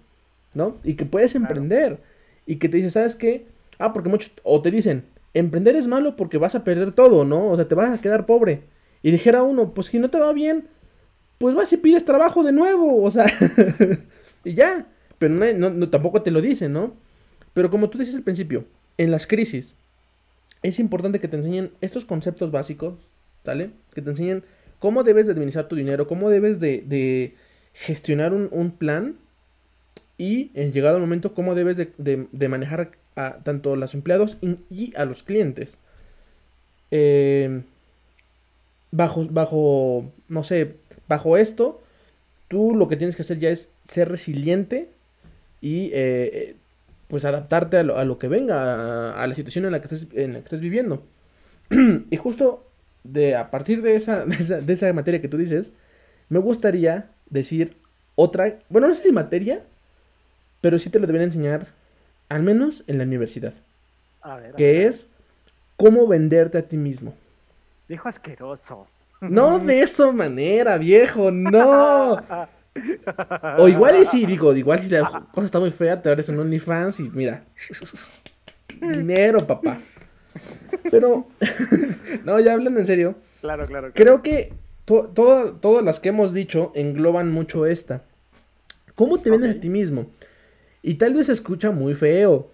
¿no? 0.55 0.77
Y 0.85 0.95
que 0.95 1.05
puedes 1.05 1.35
emprender. 1.35 1.99
Y 2.47 2.57
que 2.57 2.69
te 2.69 2.77
dices, 2.77 2.93
¿sabes 2.93 3.17
qué? 3.17 3.47
Ah, 3.79 3.93
porque 3.93 4.09
muchos, 4.09 4.33
o 4.43 4.63
te 4.63 4.71
dicen, 4.71 5.05
emprender 5.35 5.77
es 5.77 5.87
malo 5.87 6.17
porque 6.17 6.39
vas 6.39 6.55
a 6.55 6.65
perder 6.65 6.93
todo, 6.93 7.25
¿no? 7.25 7.49
O 7.49 7.57
sea, 7.57 7.69
te 7.69 7.75
vas 7.75 7.93
a 7.93 8.01
quedar 8.01 8.27
pobre. 8.27 8.63
Y 9.07 9.13
dijera 9.13 9.45
uno, 9.45 9.73
pues 9.73 9.87
si 9.87 10.01
no 10.01 10.11
te 10.11 10.19
va 10.19 10.33
bien, 10.33 10.67
pues 11.39 11.55
vas 11.55 11.73
y 11.73 11.77
pides 11.77 12.05
trabajo 12.05 12.43
de 12.43 12.51
nuevo, 12.51 13.05
o 13.05 13.09
sea, 13.13 13.27
y 14.45 14.55
ya. 14.55 14.89
Pero 15.21 15.33
no, 15.33 15.89
tampoco 15.91 16.23
te 16.23 16.33
lo 16.33 16.41
dicen, 16.41 16.73
¿no? 16.73 16.93
Pero 17.55 17.71
como 17.71 17.89
tú 17.89 17.99
dices 17.99 18.17
al 18.17 18.25
principio, 18.25 18.65
en 18.99 19.13
las 19.13 19.29
crisis 19.29 19.77
es 20.65 20.81
importante 20.81 21.21
que 21.21 21.29
te 21.29 21.37
enseñen 21.37 21.71
estos 21.81 22.05
conceptos 22.05 22.51
básicos, 22.51 22.95
¿sale? 23.45 23.71
Que 23.95 24.03
te 24.03 24.11
enseñen 24.11 24.43
cómo 24.81 25.05
debes 25.05 25.27
de 25.27 25.35
administrar 25.35 25.69
tu 25.69 25.77
dinero, 25.77 26.09
cómo 26.09 26.29
debes 26.29 26.59
de, 26.59 27.37
gestionar 27.75 28.35
un, 28.35 28.71
plan 28.73 29.15
y 30.19 30.51
en 30.55 30.73
llegado 30.73 30.97
el 30.97 31.03
momento 31.03 31.33
cómo 31.33 31.55
debes 31.55 31.77
de 31.77 32.49
manejar 32.49 32.91
a 33.15 33.37
tanto 33.45 33.75
a 33.75 33.77
los 33.77 33.95
empleados 33.95 34.37
y, 34.69 34.93
a 34.97 35.05
los 35.05 35.23
clientes. 35.23 35.79
Eh, 36.91 37.63
bajo, 38.91 39.27
bajo, 39.31 40.13
no 40.29 40.43
sé, 40.43 40.77
bajo 41.09 41.37
esto, 41.37 41.81
tú 42.49 42.75
lo 42.75 42.89
que 42.89 42.97
tienes 42.97 43.17
que 43.17 43.23
hacer 43.23 43.39
ya 43.39 43.51
es 43.51 43.71
ser 43.85 44.09
resiliente 44.09 44.89
y 45.61 45.91
eh, 45.93 46.57
pues 47.09 47.25
adaptarte 47.25 47.79
a 47.79 47.83
lo, 47.83 48.19
que 48.19 48.29
venga, 48.29 49.21
a, 49.21 49.27
la 49.27 49.35
situación 49.35 49.65
en 49.65 49.73
la 49.73 49.81
que 49.81 49.87
estés, 49.87 50.09
en 50.13 50.33
la 50.33 50.39
que 50.41 50.45
estés 50.45 50.61
viviendo. 50.61 51.03
y 52.11 52.17
justo 52.17 52.67
de, 53.05 53.37
a 53.37 53.51
partir 53.51 53.83
de 53.83 53.97
esa, 53.97 54.25
de 54.25 54.73
esa, 54.73 54.93
materia 54.93 55.21
que 55.21 55.29
tú 55.29 55.37
dices, 55.37 55.73
me 56.29 56.39
gustaría 56.39 57.11
decir 57.31 57.77
otra, 58.15 58.59
bueno, 58.69 58.89
no 58.89 58.95
sé 58.95 59.03
si 59.03 59.13
materia, 59.13 59.63
pero 60.61 60.79
sí 60.79 60.91
te 60.91 60.99
lo 60.99 61.07
debería 61.07 61.27
enseñar, 61.27 61.69
al 62.29 62.43
menos 62.43 62.83
en 62.87 62.99
la 62.99 63.05
universidad. 63.05 63.55
A 64.23 64.37
ver, 64.37 64.55
que 64.55 64.87
es 64.87 65.09
cómo 65.77 66.07
venderte 66.07 66.59
a 66.59 66.63
ti 66.63 66.77
mismo. 66.77 67.15
Viejo 67.89 68.09
asqueroso. 68.09 68.87
No 69.21 69.59
de 69.59 69.81
esa 69.81 70.13
manera, 70.13 70.79
viejo, 70.79 71.31
no. 71.31 72.21
O 73.57 73.69
igual 73.69 73.97
y 74.03 74.05
sí, 74.05 74.27
digo, 74.27 74.55
igual 74.55 74.79
si 74.79 74.91
la 74.91 75.25
cosa 75.33 75.47
está 75.47 75.59
muy 75.59 75.71
fea, 75.71 76.03
te 76.03 76.11
abres 76.11 76.29
un 76.29 76.39
OnlyFans 76.39 77.01
y 77.01 77.09
mira. 77.09 77.45
Dinero, 78.79 79.47
papá. 79.47 79.81
Pero, 80.91 81.27
no, 82.25 82.39
ya 82.39 82.53
hablando 82.53 82.79
en 82.79 82.85
serio. 82.85 83.15
Claro, 83.41 83.67
claro. 83.67 83.93
Creo 83.95 84.23
que 84.23 84.53
todas 84.85 85.85
las 85.85 86.01
que 86.01 86.11
hemos 86.11 86.33
dicho 86.35 86.73
engloban 86.75 87.33
mucho 87.33 87.65
esta. 87.65 88.03
¿Cómo 88.95 89.21
te 89.21 89.31
vendes 89.31 89.57
a 89.57 89.61
ti 89.61 89.69
mismo? 89.69 90.11
Y 90.83 90.95
tal 90.95 91.15
vez 91.15 91.27
se 91.27 91.33
escucha 91.33 91.71
muy 91.71 91.95
feo. 91.95 92.51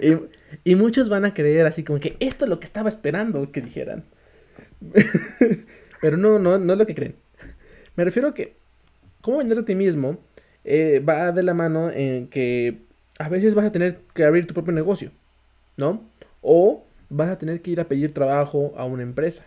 y, 0.00 0.18
y 0.64 0.74
muchos 0.74 1.08
van 1.08 1.24
a 1.24 1.34
creer 1.34 1.66
así 1.66 1.84
como 1.84 2.00
que 2.00 2.16
esto 2.20 2.44
es 2.44 2.48
lo 2.48 2.60
que 2.60 2.66
estaba 2.66 2.88
esperando 2.88 3.50
que 3.52 3.60
dijeran. 3.60 4.04
Pero 6.00 6.16
no, 6.16 6.38
no, 6.38 6.58
no 6.58 6.72
es 6.72 6.78
lo 6.78 6.86
que 6.86 6.94
creen. 6.94 7.16
Me 7.96 8.04
refiero 8.04 8.28
a 8.28 8.34
que 8.34 8.56
cómo 9.20 9.38
venderte 9.38 9.62
a 9.62 9.66
ti 9.66 9.74
mismo 9.74 10.18
eh, 10.64 11.00
va 11.00 11.32
de 11.32 11.42
la 11.42 11.54
mano 11.54 11.90
en 11.90 12.28
que 12.28 12.82
a 13.18 13.28
veces 13.28 13.54
vas 13.54 13.66
a 13.66 13.72
tener 13.72 14.00
que 14.14 14.24
abrir 14.24 14.46
tu 14.46 14.54
propio 14.54 14.72
negocio, 14.72 15.10
¿no? 15.76 16.08
O 16.40 16.84
vas 17.08 17.30
a 17.30 17.38
tener 17.38 17.62
que 17.62 17.70
ir 17.70 17.80
a 17.80 17.88
pedir 17.88 18.14
trabajo 18.14 18.72
a 18.76 18.84
una 18.84 19.02
empresa. 19.02 19.46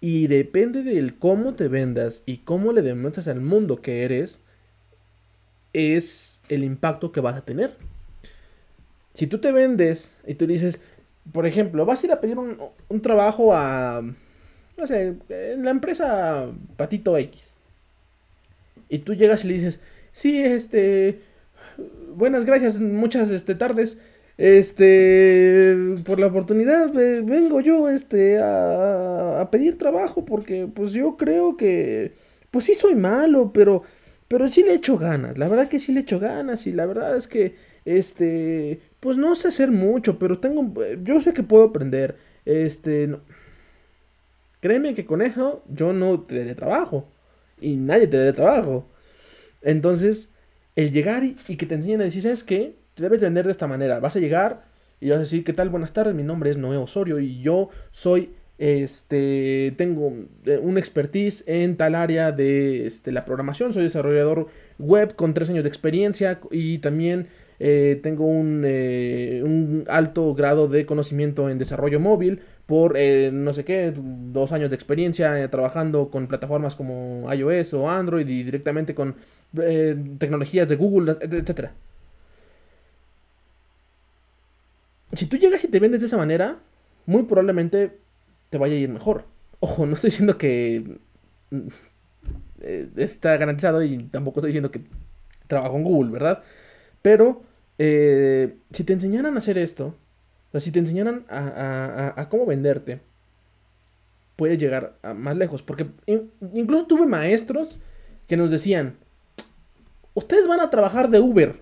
Y 0.00 0.26
depende 0.26 0.82
del 0.82 1.18
cómo 1.18 1.54
te 1.54 1.68
vendas 1.68 2.22
y 2.26 2.38
cómo 2.38 2.72
le 2.72 2.82
demuestras 2.82 3.28
al 3.28 3.40
mundo 3.40 3.82
que 3.82 4.04
eres, 4.04 4.42
es 5.72 6.42
el 6.48 6.64
impacto 6.64 7.12
que 7.12 7.20
vas 7.20 7.36
a 7.36 7.44
tener. 7.44 7.76
Si 9.14 9.26
tú 9.26 9.38
te 9.38 9.52
vendes 9.52 10.18
y 10.26 10.34
tú 10.34 10.46
dices, 10.46 10.80
por 11.32 11.46
ejemplo, 11.46 11.86
vas 11.86 12.02
a 12.02 12.06
ir 12.06 12.12
a 12.12 12.20
pedir 12.20 12.38
un, 12.38 12.58
un 12.88 13.02
trabajo 13.02 13.54
a, 13.54 14.02
no 14.76 14.86
sé, 14.86 15.16
en 15.28 15.64
la 15.64 15.70
empresa 15.70 16.48
Patito 16.76 17.16
X. 17.16 17.56
Y 18.88 18.98
tú 19.00 19.14
llegas 19.14 19.44
y 19.44 19.48
le 19.48 19.54
dices, 19.54 19.80
sí, 20.12 20.42
este, 20.42 21.20
buenas 22.14 22.44
gracias, 22.44 22.80
muchas 22.80 23.30
este, 23.30 23.54
tardes. 23.54 23.98
Este, 24.38 25.76
por 26.04 26.18
la 26.18 26.26
oportunidad, 26.26 26.90
vengo 26.92 27.60
yo, 27.60 27.88
este, 27.88 28.38
a, 28.38 29.40
a, 29.40 29.50
pedir 29.50 29.78
trabajo 29.78 30.24
porque, 30.24 30.66
pues, 30.74 30.92
yo 30.92 31.16
creo 31.16 31.56
que, 31.56 32.12
pues, 32.50 32.64
sí 32.64 32.74
soy 32.74 32.94
malo, 32.94 33.52
pero, 33.52 33.82
pero 34.28 34.48
sí 34.48 34.62
le 34.62 34.74
echo 34.74 34.98
ganas. 34.98 35.38
La 35.38 35.48
verdad 35.48 35.68
que 35.68 35.78
sí 35.78 35.92
le 35.92 36.00
echo 36.00 36.18
ganas 36.18 36.66
y 36.66 36.72
la 36.72 36.86
verdad 36.86 37.16
es 37.16 37.28
que, 37.28 37.54
este, 37.84 38.80
pues, 39.02 39.16
no 39.16 39.34
sé 39.34 39.48
hacer 39.48 39.72
mucho, 39.72 40.16
pero 40.16 40.38
tengo, 40.38 40.72
yo 41.02 41.20
sé 41.20 41.34
que 41.34 41.42
puedo 41.42 41.64
aprender. 41.64 42.16
Este, 42.44 43.08
no. 43.08 43.20
Créeme 44.60 44.94
que 44.94 45.04
con 45.04 45.22
eso 45.22 45.64
yo 45.68 45.92
no 45.92 46.20
te 46.20 46.38
daré 46.38 46.54
trabajo. 46.54 47.08
Y 47.60 47.78
nadie 47.78 48.06
te 48.06 48.16
daré 48.16 48.32
trabajo. 48.32 48.88
Entonces, 49.60 50.28
el 50.76 50.92
llegar 50.92 51.24
y, 51.24 51.34
que 51.34 51.66
te 51.66 51.74
enseñen 51.74 52.00
a 52.00 52.04
decir, 52.04 52.22
¿sabes 52.22 52.44
qué? 52.44 52.76
Te 52.94 53.02
debes 53.02 53.20
vender 53.20 53.44
de 53.44 53.50
esta 53.50 53.66
manera. 53.66 53.98
Vas 53.98 54.14
a 54.14 54.20
llegar 54.20 54.66
y 55.00 55.08
vas 55.10 55.16
a 55.16 55.22
decir, 55.22 55.42
¿qué 55.42 55.52
tal? 55.52 55.68
Buenas 55.68 55.92
tardes, 55.92 56.14
mi 56.14 56.22
nombre 56.22 56.50
es 56.50 56.58
Noé 56.58 56.76
Osorio 56.76 57.18
y 57.18 57.40
yo 57.40 57.70
soy, 57.90 58.30
este, 58.58 59.74
tengo 59.76 60.12
eh, 60.44 60.58
un 60.58 60.78
expertise 60.78 61.42
en 61.48 61.76
tal 61.76 61.96
área 61.96 62.30
de 62.30 62.86
este, 62.86 63.10
la 63.10 63.24
programación. 63.24 63.72
Soy 63.72 63.82
desarrollador 63.82 64.46
web 64.78 65.16
con 65.16 65.34
tres 65.34 65.50
años 65.50 65.64
de 65.64 65.70
experiencia 65.70 66.38
y 66.52 66.78
también 66.78 67.26
eh, 67.64 68.00
tengo 68.02 68.24
un, 68.24 68.64
eh, 68.66 69.40
un, 69.44 69.84
alto 69.86 70.34
grado 70.34 70.66
de 70.66 70.84
conocimiento 70.84 71.48
en 71.48 71.58
desarrollo 71.58 72.00
móvil 72.00 72.40
por 72.66 72.96
eh, 72.96 73.30
no 73.32 73.52
sé 73.52 73.64
qué, 73.64 73.92
dos 73.94 74.50
años 74.50 74.68
de 74.68 74.74
experiencia 74.74 75.40
eh, 75.40 75.46
trabajando 75.46 76.10
con 76.10 76.26
plataformas 76.26 76.74
como 76.74 77.32
iOS 77.32 77.74
o 77.74 77.88
Android 77.88 78.26
y 78.28 78.42
directamente 78.42 78.96
con 78.96 79.14
tecnologías 80.18 80.68
de 80.68 80.74
Google, 80.74 81.12
etc. 81.20 81.68
Si 85.12 85.26
tú 85.26 85.36
llegas 85.36 85.62
y 85.62 85.68
te 85.68 85.78
vendes 85.78 86.00
de 86.00 86.06
esa 86.06 86.16
manera, 86.16 86.58
muy 87.06 87.22
probablemente 87.24 87.92
te 88.50 88.58
vaya 88.58 88.74
a 88.74 88.78
ir 88.78 88.88
mejor. 88.88 89.24
Ojo, 89.60 89.86
no 89.86 89.94
estoy 89.94 90.10
diciendo 90.10 90.36
que 90.36 90.96
está 92.96 93.36
garantizado 93.36 93.84
y 93.84 93.98
tampoco 94.04 94.40
estoy 94.40 94.48
diciendo 94.48 94.72
que 94.72 94.80
trabajo 95.46 95.76
en 95.76 95.84
Google, 95.84 96.10
¿verdad? 96.10 96.42
Pero 97.02 97.51
si 97.78 98.84
te 98.84 98.92
enseñaran 98.92 99.34
a 99.34 99.38
hacer 99.38 99.58
esto, 99.58 99.94
o 100.48 100.50
sea, 100.52 100.60
si 100.60 100.70
te 100.70 100.78
enseñaran 100.78 101.24
a, 101.28 102.26
cómo 102.30 102.46
venderte, 102.46 103.00
puedes 104.36 104.58
llegar 104.58 104.96
a 105.02 105.14
más 105.14 105.36
lejos. 105.36 105.62
Porque 105.62 105.86
incluso 106.06 106.86
tuve 106.86 107.06
maestros 107.06 107.78
que 108.28 108.36
nos 108.36 108.50
decían, 108.50 108.96
ustedes 110.14 110.46
van 110.46 110.60
a 110.60 110.70
trabajar 110.70 111.08
de 111.08 111.20
Uber. 111.20 111.60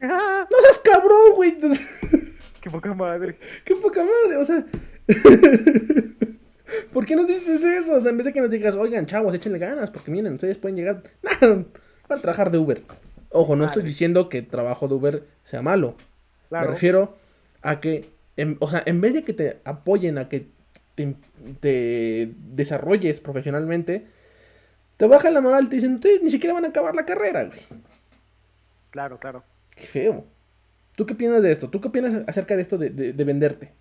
No 0.00 0.60
seas 0.62 0.78
cabrón, 0.84 1.34
güey. 1.34 1.58
Qué 2.60 2.70
poca 2.70 2.94
madre. 2.94 3.38
Qué 3.64 3.74
poca 3.74 4.02
madre, 4.02 4.36
o 4.36 4.44
sea. 4.44 4.64
¿Por 6.92 7.04
qué 7.04 7.16
nos 7.16 7.26
dices 7.26 7.62
eso? 7.62 7.94
O 7.94 8.00
sea, 8.00 8.10
en 8.10 8.16
vez 8.16 8.24
de 8.26 8.32
que 8.32 8.40
nos 8.40 8.50
digas, 8.50 8.74
oigan, 8.74 9.06
chavos, 9.06 9.34
échenle 9.34 9.58
ganas, 9.58 9.90
porque 9.90 10.10
miren, 10.10 10.34
ustedes 10.34 10.58
pueden 10.58 10.76
llegar. 10.76 11.02
van 11.40 11.66
a 12.08 12.16
trabajar 12.16 12.50
de 12.50 12.58
Uber. 12.58 12.82
Ojo, 13.36 13.56
no 13.56 13.64
estoy 13.64 13.82
diciendo 13.82 14.28
que 14.28 14.42
trabajo 14.42 14.86
de 14.86 14.94
Uber 14.94 15.24
sea 15.42 15.60
malo. 15.60 15.96
Me 16.50 16.62
refiero 16.62 17.16
a 17.62 17.80
que, 17.80 18.08
en, 18.36 18.56
o 18.60 18.70
sea, 18.70 18.84
en 18.86 19.00
vez 19.00 19.12
de 19.12 19.24
que 19.24 19.32
te 19.32 19.58
apoyen 19.64 20.18
a 20.18 20.28
que 20.28 20.46
te, 20.94 22.32
desarrolles 22.36 23.20
profesionalmente, 23.20 24.06
te 24.96 25.06
bajan 25.08 25.34
la 25.34 25.40
moral 25.40 25.64
y 25.64 25.68
te 25.68 25.74
dicen, 25.74 25.94
ustedes 25.94 26.22
ni 26.22 26.30
siquiera 26.30 26.54
van 26.54 26.64
a 26.64 26.68
acabar 26.68 26.94
la 26.94 27.04
carrera, 27.04 27.42
güey. 27.42 27.58
Claro, 28.90 29.18
claro. 29.18 29.42
Qué 29.74 29.84
feo. 29.84 30.24
¿Tú 30.94 31.04
qué 31.04 31.14
opinas 31.14 31.42
de 31.42 31.50
esto? 31.50 31.68
¿Tú 31.68 31.80
qué 31.80 31.88
opinas 31.88 32.14
acerca 32.28 32.54
de 32.54 32.62
esto 32.62 32.78
de, 32.78 32.90
de, 32.90 33.24
venderte? 33.24 33.72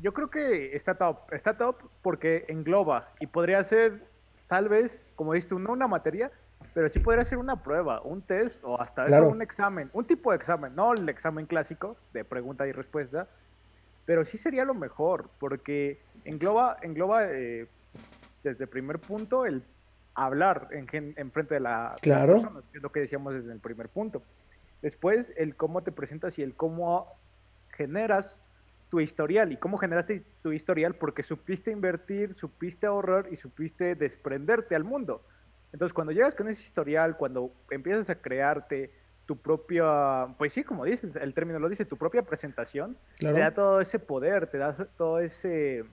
Yo 0.00 0.14
creo 0.14 0.30
que 0.30 0.74
está 0.74 0.94
top. 0.94 1.30
Está 1.30 1.58
top 1.58 1.76
porque 2.00 2.46
engloba 2.48 3.12
y 3.20 3.26
podría 3.26 3.62
ser, 3.64 4.00
tal 4.48 4.70
vez, 4.70 5.04
como 5.14 5.34
dijiste, 5.34 5.54
no 5.56 5.72
una 5.72 5.88
materia, 5.88 6.32
pero 6.74 6.88
sí 6.88 6.98
podría 6.98 7.24
ser 7.24 7.38
una 7.38 7.62
prueba, 7.62 8.02
un 8.02 8.20
test 8.20 8.62
o 8.64 8.80
hasta 8.80 9.06
eso 9.06 9.28
un 9.28 9.40
examen, 9.40 9.88
un 9.92 10.04
tipo 10.04 10.30
de 10.32 10.36
examen, 10.36 10.74
no 10.74 10.92
el 10.92 11.08
examen 11.08 11.46
clásico 11.46 11.96
de 12.12 12.24
pregunta 12.24 12.66
y 12.66 12.72
respuesta, 12.72 13.28
pero 14.04 14.24
sí 14.24 14.36
sería 14.36 14.64
lo 14.64 14.74
mejor, 14.74 15.30
porque 15.38 16.00
engloba, 16.24 16.76
engloba 16.82 17.26
eh, 17.30 17.68
desde 18.42 18.64
el 18.64 18.70
primer 18.70 18.98
punto 18.98 19.46
el 19.46 19.62
hablar 20.14 20.68
en, 20.72 21.14
en 21.16 21.30
frente 21.30 21.54
de 21.54 21.60
la, 21.60 21.94
claro. 22.02 22.34
personas, 22.34 22.64
que 22.70 22.78
es 22.78 22.82
lo 22.82 22.90
que 22.90 23.00
decíamos 23.00 23.34
desde 23.34 23.52
el 23.52 23.60
primer 23.60 23.88
punto. 23.88 24.22
Después, 24.82 25.32
el 25.36 25.56
cómo 25.56 25.82
te 25.82 25.92
presentas 25.92 26.38
y 26.38 26.42
el 26.42 26.54
cómo 26.54 27.08
generas 27.70 28.38
tu 28.90 29.00
historial 29.00 29.50
y 29.50 29.56
cómo 29.56 29.78
generaste 29.78 30.22
tu 30.42 30.52
historial 30.52 30.94
porque 30.94 31.22
supiste 31.22 31.70
invertir, 31.70 32.34
supiste 32.34 32.86
ahorrar 32.86 33.26
y 33.30 33.36
supiste 33.36 33.94
desprenderte 33.94 34.74
al 34.74 34.84
mundo. 34.84 35.22
Entonces, 35.74 35.92
cuando 35.92 36.12
llegas 36.12 36.36
con 36.36 36.46
ese 36.46 36.62
historial, 36.62 37.16
cuando 37.16 37.50
empiezas 37.68 38.08
a 38.08 38.14
crearte 38.14 38.92
tu 39.26 39.36
propia, 39.36 40.28
pues 40.38 40.52
sí, 40.52 40.62
como 40.62 40.84
dices, 40.84 41.16
el 41.16 41.34
término 41.34 41.58
lo 41.58 41.68
dice, 41.68 41.84
tu 41.84 41.96
propia 41.96 42.22
presentación, 42.22 42.96
te 43.18 43.32
da 43.32 43.52
todo 43.52 43.80
ese 43.80 43.98
poder, 43.98 44.46
te 44.46 44.58
da 44.58 44.76
todo 44.96 45.18
ese 45.18 45.84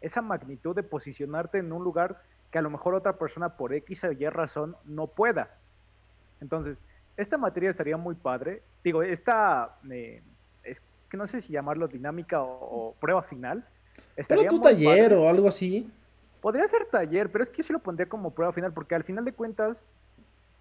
esa 0.00 0.22
magnitud 0.22 0.76
de 0.76 0.84
posicionarte 0.84 1.58
en 1.58 1.72
un 1.72 1.82
lugar 1.82 2.22
que 2.52 2.58
a 2.58 2.62
lo 2.62 2.70
mejor 2.70 2.94
otra 2.94 3.18
persona 3.18 3.56
por 3.56 3.74
X 3.74 4.04
o 4.04 4.12
Y 4.12 4.24
razón 4.28 4.76
no 4.84 5.08
pueda. 5.08 5.50
Entonces, 6.40 6.80
esta 7.16 7.38
materia 7.38 7.70
estaría 7.70 7.96
muy 7.96 8.14
padre. 8.14 8.62
Digo, 8.84 9.02
esta, 9.02 9.78
eh, 9.90 10.22
es 10.62 10.80
que 11.10 11.16
no 11.16 11.26
sé 11.26 11.40
si 11.40 11.52
llamarlo 11.52 11.88
dinámica 11.88 12.40
o, 12.40 12.94
prueba 13.00 13.24
final. 13.24 13.64
Estaría 14.14 14.44
Pero 14.44 14.58
tu 14.58 14.62
taller 14.62 15.14
o 15.14 15.28
algo 15.28 15.48
así. 15.48 15.90
Podría 16.40 16.66
ser 16.68 16.86
taller, 16.86 17.30
pero 17.30 17.44
es 17.44 17.50
que 17.50 17.58
yo 17.58 17.64
sí 17.64 17.72
lo 17.72 17.80
pondría 17.80 18.08
como 18.08 18.32
prueba 18.32 18.52
final, 18.52 18.72
porque 18.72 18.94
al 18.94 19.04
final 19.04 19.24
de 19.24 19.32
cuentas 19.32 19.88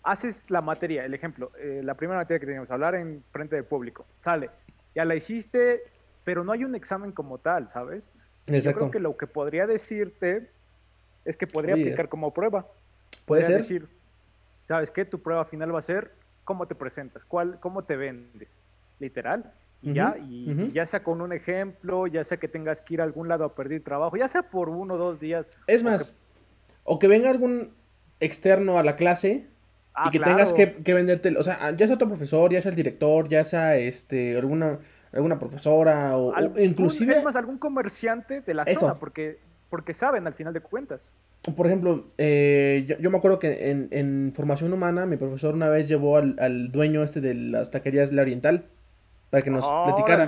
haces 0.04 0.50
la 0.50 0.62
materia, 0.62 1.06
el 1.06 1.14
ejemplo, 1.14 1.52
eh, 1.60 1.82
la 1.84 1.94
primera 1.96 2.20
materia 2.20 2.40
que 2.40 2.46
teníamos, 2.46 2.72
hablar 2.72 2.96
en 2.96 3.24
frente 3.32 3.56
del 3.56 3.66
público, 3.66 4.06
sale, 4.24 4.50
ya 4.96 5.06
la 5.06 5.16
hiciste, 5.16 5.84
pero 6.24 6.44
no 6.44 6.52
hay 6.52 6.64
un 6.64 6.76
examen 6.76 7.12
como 7.12 7.38
tal, 7.38 7.70
¿sabes? 7.70 8.10
Yo 8.48 8.74
creo 8.74 8.92
que 8.92 9.00
lo 9.00 9.18
que 9.18 9.28
podría 9.28 9.68
decirte 9.68 10.50
es 11.26 11.36
que 11.36 11.48
podría 11.48 11.74
aplicar 11.74 12.08
como 12.08 12.34
prueba. 12.34 12.66
Puede 13.26 13.44
ser. 13.44 13.58
decir, 13.58 13.88
¿sabes 14.68 14.90
qué? 14.90 15.04
Tu 15.04 15.22
prueba 15.22 15.44
final 15.44 15.76
va 15.76 15.80
a 15.80 15.82
ser 15.82 16.14
cómo 16.46 16.66
te 16.66 16.76
presentas, 16.76 17.26
cuál, 17.26 17.60
cómo 17.60 17.84
te 17.84 17.98
vendes, 17.98 18.58
literal. 19.00 19.54
Y 19.82 19.94
ya, 19.94 20.16
y, 20.20 20.72
ya 20.74 20.86
sea 20.88 21.04
con 21.04 21.22
un 21.22 21.32
ejemplo, 21.32 22.08
ya 22.08 22.24
sea 22.24 22.38
que 22.38 22.48
tengas 22.48 22.82
que 22.82 22.96
ir 22.96 23.02
a 23.02 23.04
algún 23.04 23.28
lado 23.28 23.46
a 23.46 23.54
perder 23.54 23.84
trabajo, 23.84 24.18
ya 24.18 24.28
sea 24.28 24.44
por 24.44 24.70
uno 24.70 24.96
o 24.96 24.98
dos 24.98 25.20
días. 25.20 25.46
Es 25.68 25.84
más, 25.84 26.14
o 26.84 26.98
que 27.00 27.08
venga 27.08 27.30
algún 27.30 27.74
externo 28.20 28.80
a 28.80 28.84
la 28.84 28.96
clase 28.96 29.48
ah, 29.94 30.06
y 30.08 30.12
que 30.12 30.20
tengas 30.20 30.52
que, 30.54 30.94
venderte, 30.94 31.38
o 31.38 31.44
sea, 31.44 31.72
ya 31.76 31.86
sea 31.86 31.96
otro 31.96 32.08
profesor, 32.08 32.52
ya 32.52 32.62
sea 32.62 32.72
el 32.72 32.76
director, 32.76 33.30
ya 33.30 33.44
sea 33.44 33.78
este 33.78 34.36
alguna 34.36 34.80
alguna 35.12 35.40
profesora 35.40 36.18
o, 36.18 36.34
inclusive 36.60 37.18
es 37.18 37.24
más 37.24 37.36
algún 37.36 37.58
comerciante 37.58 38.42
de 38.42 38.54
la 38.54 38.66
zona 38.66 38.96
porque 38.96 39.40
porque 39.70 39.94
saben 39.94 40.28
al 40.28 40.34
final 40.34 40.54
de 40.54 40.62
cuentas. 40.62 41.02
Por 41.56 41.68
ejemplo, 41.68 42.06
eh, 42.18 42.98
yo, 43.00 43.10
me 43.10 43.18
acuerdo 43.18 43.40
que 43.40 43.70
en, 43.70 44.32
formación 44.34 44.74
humana 44.74 45.06
mi 45.06 45.18
profesor 45.18 45.54
una 45.54 45.70
vez 45.70 45.88
llevó 45.88 46.18
al, 46.18 46.72
dueño 46.72 47.04
este 47.04 47.22
de 47.22 47.34
las 47.36 47.72
taquerías 47.72 48.12
La 48.12 48.24
Oriental 48.24 48.66
para 49.30 49.42
que 49.42 49.50
nos 49.50 49.66
platicara. 49.66 50.28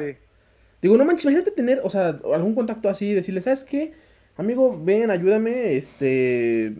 Digo, 0.81 0.97
no 0.97 1.05
manches, 1.05 1.25
imagínate 1.25 1.51
tener, 1.51 1.81
o 1.83 1.89
sea, 1.89 2.19
algún 2.33 2.55
contacto 2.55 2.89
así, 2.89 3.13
decirle, 3.13 3.41
¿sabes 3.41 3.63
qué? 3.63 3.93
Amigo, 4.37 4.79
ven, 4.81 5.11
ayúdame, 5.11 5.75
este... 5.75 6.75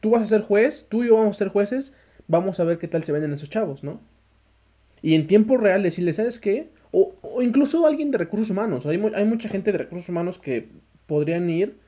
Tú 0.00 0.10
vas 0.10 0.22
a 0.22 0.26
ser 0.26 0.42
juez, 0.42 0.86
tú 0.88 1.02
y 1.02 1.08
yo 1.08 1.16
vamos 1.16 1.36
a 1.36 1.38
ser 1.38 1.48
jueces, 1.48 1.94
vamos 2.28 2.60
a 2.60 2.64
ver 2.64 2.78
qué 2.78 2.86
tal 2.86 3.02
se 3.04 3.12
venden 3.12 3.32
esos 3.32 3.50
chavos, 3.50 3.82
¿no? 3.82 4.00
Y 5.02 5.14
en 5.14 5.26
tiempo 5.26 5.56
real 5.56 5.82
decirle, 5.82 6.12
¿sabes 6.12 6.38
qué? 6.38 6.68
O, 6.92 7.14
incluso 7.42 7.86
alguien 7.86 8.10
de 8.10 8.18
recursos 8.18 8.50
humanos, 8.50 8.86
hay, 8.86 9.02
hay 9.14 9.24
mucha 9.24 9.48
gente 9.48 9.72
de 9.72 9.78
recursos 9.78 10.08
humanos 10.08 10.38
que 10.38 10.68
podrían 11.06 11.48
ir 11.50 11.78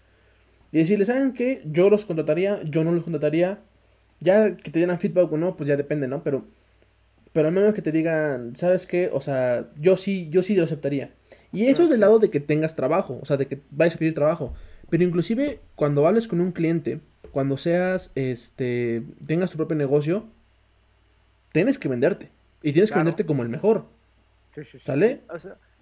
y 0.73 0.79
decirle, 0.79 1.05
¿saben 1.05 1.33
qué? 1.33 1.63
Yo 1.65 1.91
los 1.91 2.05
contrataría, 2.05 2.63
yo 2.65 2.85
no 2.85 2.93
los 2.93 3.03
contrataría. 3.03 3.59
Ya 4.21 4.55
que 4.57 4.71
te 4.71 4.79
dieran 4.79 5.01
feedback 5.01 5.33
o 5.33 5.39
no, 5.39 5.57
pues 5.57 5.69
ya 5.69 5.77
depende, 5.77 6.07
¿no? 6.07 6.23
Pero, 6.23 6.45
pero 7.33 7.49
al 7.49 7.55
menos 7.55 7.75
que 7.75 7.83
te 7.83 7.93
digan, 7.93 8.57
¿sabes 8.57 8.87
qué? 8.87 9.11
O 9.13 9.21
sea, 9.21 9.67
yo 9.79 9.97
sí, 9.97 10.29
yo 10.31 10.43
sí 10.43 10.55
lo 10.55 10.65
aceptaría. 10.65 11.11
Y 11.53 11.67
eso 11.67 11.85
es 11.85 11.91
del 11.91 12.01
lado 12.01 12.19
de 12.19 12.31
que 12.31 12.41
tengas 12.41 12.77
trabajo, 12.77 13.19
o 13.23 13.25
sea, 13.25 13.37
de 13.37 13.47
que 13.47 13.61
vayas 13.71 13.97
a 13.97 13.99
pedir 13.99 14.15
trabajo. 14.15 14.55
Pero 14.89 15.05
inclusive 15.05 15.61
cuando 15.77 16.07
hables 16.07 16.27
con 16.27 16.41
un 16.41 16.53
cliente, 16.53 17.01
cuando 17.33 17.57
seas, 17.57 18.11
este, 18.15 19.05
tengas 19.27 19.51
tu 19.51 19.57
propio 19.57 19.77
negocio, 19.77 20.25
tienes 21.53 21.79
que 21.79 21.89
venderte. 21.89 22.31
Y 22.63 22.73
tienes 22.73 22.91
que 22.91 22.99
venderte 22.99 23.25
como 23.25 23.43
el 23.43 23.49
mejor. 23.49 23.85
¿Sale? 24.81 25.23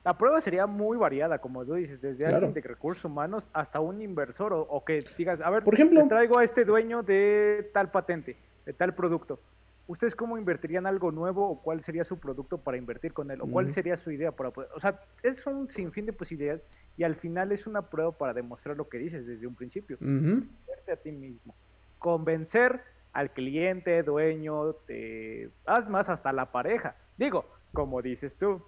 La 0.05 0.17
prueba 0.17 0.41
sería 0.41 0.67
muy 0.67 0.97
variada, 0.97 1.39
como 1.39 1.65
tú 1.65 1.75
dices, 1.75 2.01
desde 2.01 2.27
alguien 2.27 2.55
de 2.55 2.61
recursos 2.61 3.05
humanos 3.05 3.51
hasta 3.53 3.81
un 3.81 4.01
inversor 4.01 4.53
o, 4.55 4.85
que 4.85 5.05
digas, 5.19 5.41
a 5.41 5.51
ver, 5.51 5.65
por 5.65 5.75
ejemplo, 5.75 6.07
traigo 6.09 6.39
a 6.39 6.45
este 6.45 6.65
dueño 6.65 7.03
de 7.03 7.71
tal 7.75 7.91
patente, 7.91 8.37
de 8.65 8.73
tal 8.73 8.95
producto. 8.95 9.41
¿Ustedes 9.89 10.15
cómo 10.15 10.39
invertirían 10.39 10.87
algo 10.87 11.11
nuevo 11.11 11.49
o 11.49 11.63
cuál 11.63 11.83
sería 11.83 12.05
su 12.05 12.21
producto 12.21 12.59
para 12.59 12.77
invertir 12.77 13.13
con 13.13 13.31
él? 13.31 13.41
¿O 13.41 13.47
cuál 13.47 13.73
sería 13.73 13.97
su 13.97 14.11
idea 14.11 14.31
para 14.31 14.51
poder...? 14.51 14.71
O 14.77 14.81
sea, 14.81 15.01
es 15.23 15.45
un 15.47 15.69
sinfín 15.71 16.07
de 16.07 16.13
posibilidades 16.13 16.63
y 16.97 17.05
al 17.05 17.17
final 17.17 17.53
es 17.53 17.67
una 17.67 17.89
prueba 17.89 18.13
para 18.13 18.35
demostrar 18.35 18.77
lo 18.77 18.89
que 18.89 18.99
dices 18.99 19.27
desde 19.27 19.47
un 19.47 19.55
principio. 19.55 19.97
a 20.01 20.97
ti 20.97 21.11
mismo. 21.11 21.57
Convencer 21.99 22.83
al 23.13 23.33
cliente, 23.33 24.03
dueño, 24.03 24.75
te... 24.87 25.51
haz 25.65 25.89
más 25.89 26.09
hasta 26.09 26.33
la 26.33 26.53
pareja. 26.53 26.95
Digo, 27.17 27.51
como 27.73 28.03
dices 28.03 28.37
tú, 28.37 28.63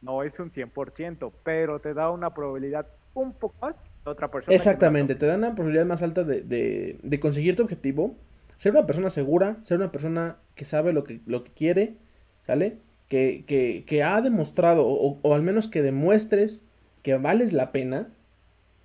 no 0.00 0.22
es 0.22 0.38
un 0.38 0.50
100%, 0.50 1.32
pero 1.42 1.80
te 1.80 1.92
da 1.92 2.10
una 2.10 2.34
probabilidad 2.34 2.86
un 3.14 3.32
poco 3.32 3.54
más 3.60 3.90
de 4.04 4.10
otra 4.10 4.30
persona. 4.30 4.54
Exactamente, 4.54 5.14
te 5.14 5.26
da 5.26 5.36
una 5.36 5.54
probabilidad 5.54 5.86
más 5.86 6.02
alta 6.02 6.24
de, 6.24 7.18
conseguir 7.20 7.56
tu 7.56 7.62
objetivo, 7.62 8.16
ser 8.62 8.70
una 8.70 8.86
persona 8.86 9.10
segura, 9.10 9.56
ser 9.64 9.78
una 9.78 9.90
persona 9.90 10.36
que 10.54 10.64
sabe 10.64 10.92
lo 10.92 11.02
que, 11.02 11.18
lo 11.26 11.42
que 11.42 11.50
quiere, 11.50 11.96
¿sale? 12.46 12.76
Que, 13.08 13.42
que, 13.88 14.02
ha 14.04 14.20
demostrado, 14.20 14.86
o, 14.86 15.34
al 15.34 15.42
menos 15.42 15.66
que 15.66 15.82
demuestres 15.82 16.62
que 17.02 17.16
vales 17.16 17.52
la 17.52 17.72
pena, 17.72 18.10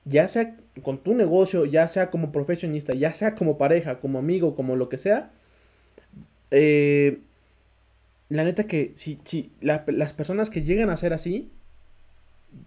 ya 0.03 0.28
sea 0.28 0.57
con 0.82 0.97
tu 1.03 1.13
negocio, 1.13 1.65
ya 1.65 1.88
sea 1.89 2.09
como 2.09 2.32
profesionista, 2.32 2.95
ya 2.95 3.13
sea 3.13 3.36
como 3.36 3.59
pareja, 3.59 3.99
como 3.99 4.17
amigo, 4.17 4.55
como 4.55 4.75
lo 4.75 4.89
que 4.89 4.97
sea, 4.97 5.30
eh, 6.49 7.19
la 8.30 8.45
neta 8.45 8.63
que 8.63 8.93
si, 8.95 9.19
si 9.25 9.51
las 9.61 10.13
personas 10.13 10.49
que 10.49 10.63
llegan 10.63 10.89
a 10.89 10.97
ser 10.97 11.13
así, 11.13 11.51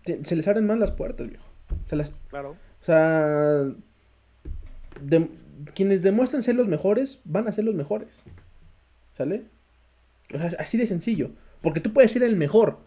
se 0.04 0.36
les 0.36 0.46
abren 0.46 0.64
más 0.64 0.78
las 0.78 0.92
puertas, 0.92 1.28
viejo. 1.28 1.44
Se 1.86 1.96
las, 1.96 2.12
claro. 2.28 2.50
O 2.50 2.84
sea, 2.84 3.64
quienes 5.74 6.02
demuestran 6.02 6.42
ser 6.42 6.54
los 6.54 6.68
mejores, 6.68 7.20
van 7.24 7.48
a 7.48 7.52
ser 7.52 7.64
los 7.64 7.74
mejores. 7.74 8.22
¿Sale? 9.12 9.44
O 10.34 10.38
sea, 10.38 10.50
así 10.58 10.78
de 10.78 10.86
sencillo. 10.86 11.30
Porque 11.60 11.80
tú 11.80 11.92
puedes 11.92 12.12
ser 12.12 12.22
el 12.22 12.36
mejor. 12.36 12.78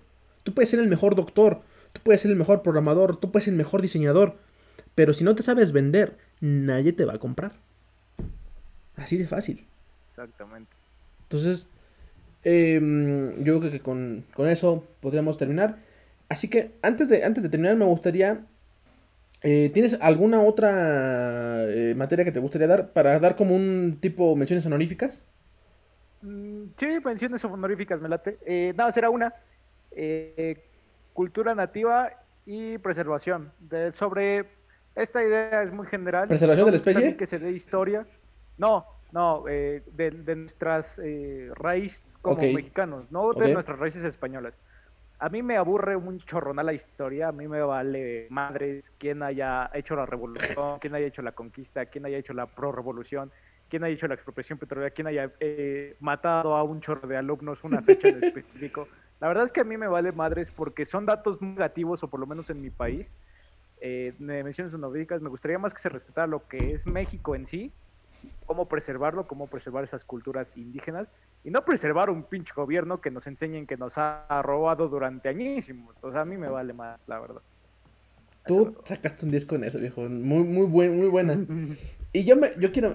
Tú 0.44 0.54
puedes 0.54 0.70
ser 0.70 0.80
el 0.80 0.88
mejor 0.88 1.16
doctor. 1.16 1.62
Tú 1.92 2.02
puedes 2.04 2.22
ser 2.22 2.32
el 2.32 2.38
mejor 2.38 2.64
programador. 2.64 3.18
Tú 3.18 3.32
puedes 3.32 3.46
ser 3.46 3.54
el 3.54 3.58
mejor 3.58 3.82
diseñador. 3.82 4.38
Pero 4.96 5.14
si 5.14 5.24
no 5.24 5.36
te 5.36 5.44
sabes 5.44 5.72
vender, 5.72 6.18
nadie 6.42 6.94
te 6.94 7.06
va 7.06 7.14
a 7.14 7.20
comprar. 7.20 7.54
Así 8.96 9.18
de 9.18 9.28
fácil. 9.28 9.66
Exactamente. 10.10 10.72
Entonces, 11.24 11.68
Em, 12.44 13.42
yo 13.44 13.60
creo 13.60 13.72
que 13.72 13.80
con, 13.80 14.26
eso 14.48 14.86
podríamos 15.00 15.38
terminar. 15.38 15.78
Así 16.30 16.50
que 16.50 16.72
antes 16.82 17.08
de, 17.10 17.24
antes 17.24 17.44
de 17.44 17.50
terminar 17.50 17.76
me 17.76 17.86
gustaría... 17.86 18.46
Eh, 19.44 19.70
¿Tienes 19.74 19.98
alguna 20.00 20.42
otra 20.42 21.66
eh, 21.66 21.94
materia 21.96 22.24
que 22.24 22.32
te 22.32 22.40
gustaría 22.40 22.68
dar 22.68 22.94
para 22.94 23.20
dar 23.20 23.36
como 23.36 23.56
un 23.56 23.98
tipo 24.00 24.36
menciones 24.36 24.66
honoríficas? 24.66 25.24
Mm, 26.22 26.68
sí, 26.78 26.88
menciones 27.04 27.44
honoríficas, 27.44 28.00
me 28.02 28.10
late. 28.10 28.40
Eh, 28.46 28.74
nada, 28.76 28.92
será 28.92 29.10
una. 29.10 29.34
cultura 31.14 31.54
nativa 31.54 32.10
y 32.46 32.78
preservación. 32.78 33.52
De, 33.60 33.92
sobre 33.92 34.46
esta 34.96 35.24
idea 35.24 35.64
es 35.64 35.72
muy 35.72 35.88
general. 35.88 36.28
¿Preservación 36.28 36.66
de 36.66 36.72
la 36.72 36.78
especie? 36.78 37.18
Que 37.18 37.26
se 37.26 37.40
dé 37.40 37.52
historia. 37.52 38.06
No, 38.58 38.86
no, 39.14 39.48
eh, 39.48 39.84
de, 39.92 40.36
nuestras 40.36 41.00
eh, 41.04 41.52
raíces 41.56 42.02
como 42.22 42.42
mexicanos, 42.42 43.12
no 43.12 43.32
de 43.34 43.54
nuestras 43.54 43.78
raíces 43.78 44.04
españolas. 44.04 44.62
A 45.24 45.30
mí 45.30 45.42
me 45.42 45.56
aburre 45.56 45.96
un 45.96 46.20
chorronal 46.20 46.66
la 46.66 46.74
historia, 46.74 47.30
a 47.30 47.32
mí 47.32 47.48
me 47.48 47.62
vale 47.62 48.28
madres 48.30 48.92
quién 48.98 49.24
haya 49.24 49.72
hecho 49.74 49.96
la 49.96 50.06
revolución, 50.06 50.80
quién 50.82 50.94
haya 50.96 51.08
hecho 51.08 51.22
la 51.22 51.32
conquista, 51.32 51.86
quién 51.86 52.06
haya 52.06 52.18
hecho 52.18 52.34
la 52.34 52.46
pro-revolución, 52.46 53.32
quién 53.70 53.86
haya 53.86 53.94
hecho 53.96 54.10
la 54.10 54.16
expropiación 54.16 54.60
petrolera, 54.60 54.90
quién 54.92 55.08
haya 55.08 55.32
eh, 55.40 55.96
matado 56.02 56.58
a 56.58 56.64
un 56.64 56.82
chorro 56.82 57.08
de 57.08 57.16
alumnos 57.16 57.64
una 57.64 57.82
fecha 57.82 58.10
en 58.10 58.22
específico. 58.22 58.90
La 59.22 59.30
verdad 59.30 59.46
es 59.46 59.54
que 59.54 59.62
a 59.62 59.64
mí 59.64 59.78
me 59.78 59.88
vale 59.88 60.12
madres 60.12 60.52
porque 60.52 60.86
son 60.86 61.06
datos 61.06 61.42
negativos, 61.42 62.04
o 62.04 62.10
por 62.10 62.20
lo 62.20 62.28
menos 62.28 62.50
en 62.50 62.62
mi 62.62 62.70
país, 62.70 63.10
eh, 63.80 64.14
de 64.20 64.44
menciones 64.44 64.74
honoríficas, 64.74 65.22
me 65.22 65.30
gustaría 65.30 65.58
más 65.58 65.74
que 65.74 65.80
se 65.80 65.88
respetara 65.88 66.28
lo 66.28 66.46
que 66.50 66.74
es 66.74 66.86
México 66.86 67.34
en 67.34 67.46
sí, 67.46 67.72
cómo 68.46 68.68
preservarlo, 68.68 69.28
cómo 69.28 69.48
preservar 69.48 69.84
esas 69.84 70.04
culturas 70.04 70.56
indígenas 70.58 71.08
y 71.44 71.52
no 71.52 71.64
preservar 71.66 72.10
un 72.10 72.24
pinche 72.24 72.54
gobierno 72.56 73.02
que 73.02 73.12
nos 73.12 73.28
enseñen 73.28 73.68
que 73.68 73.78
nos 73.78 73.98
ha 73.98 74.42
robado 74.44 74.88
durante 74.88 75.30
añísimos. 75.30 75.96
O 76.02 76.12
sea, 76.12 76.22
a 76.22 76.26
mí 76.26 76.38
me 76.38 76.50
vale 76.50 76.74
más, 76.74 77.02
la 77.08 77.20
verdad. 77.20 77.42
Tú 78.46 78.76
sacaste 78.86 79.26
un 79.26 79.32
10 79.32 79.46
con 79.46 79.64
eso, 79.64 79.80
viejo. 79.80 80.02
Muy, 80.02 80.44
muy, 80.44 80.66
buen, 80.68 80.98
muy 80.98 81.08
buena. 81.08 81.38
y 82.14 82.24
yo 82.24 82.36
me, 82.36 82.52
yo 82.60 82.72
quiero 82.72 82.94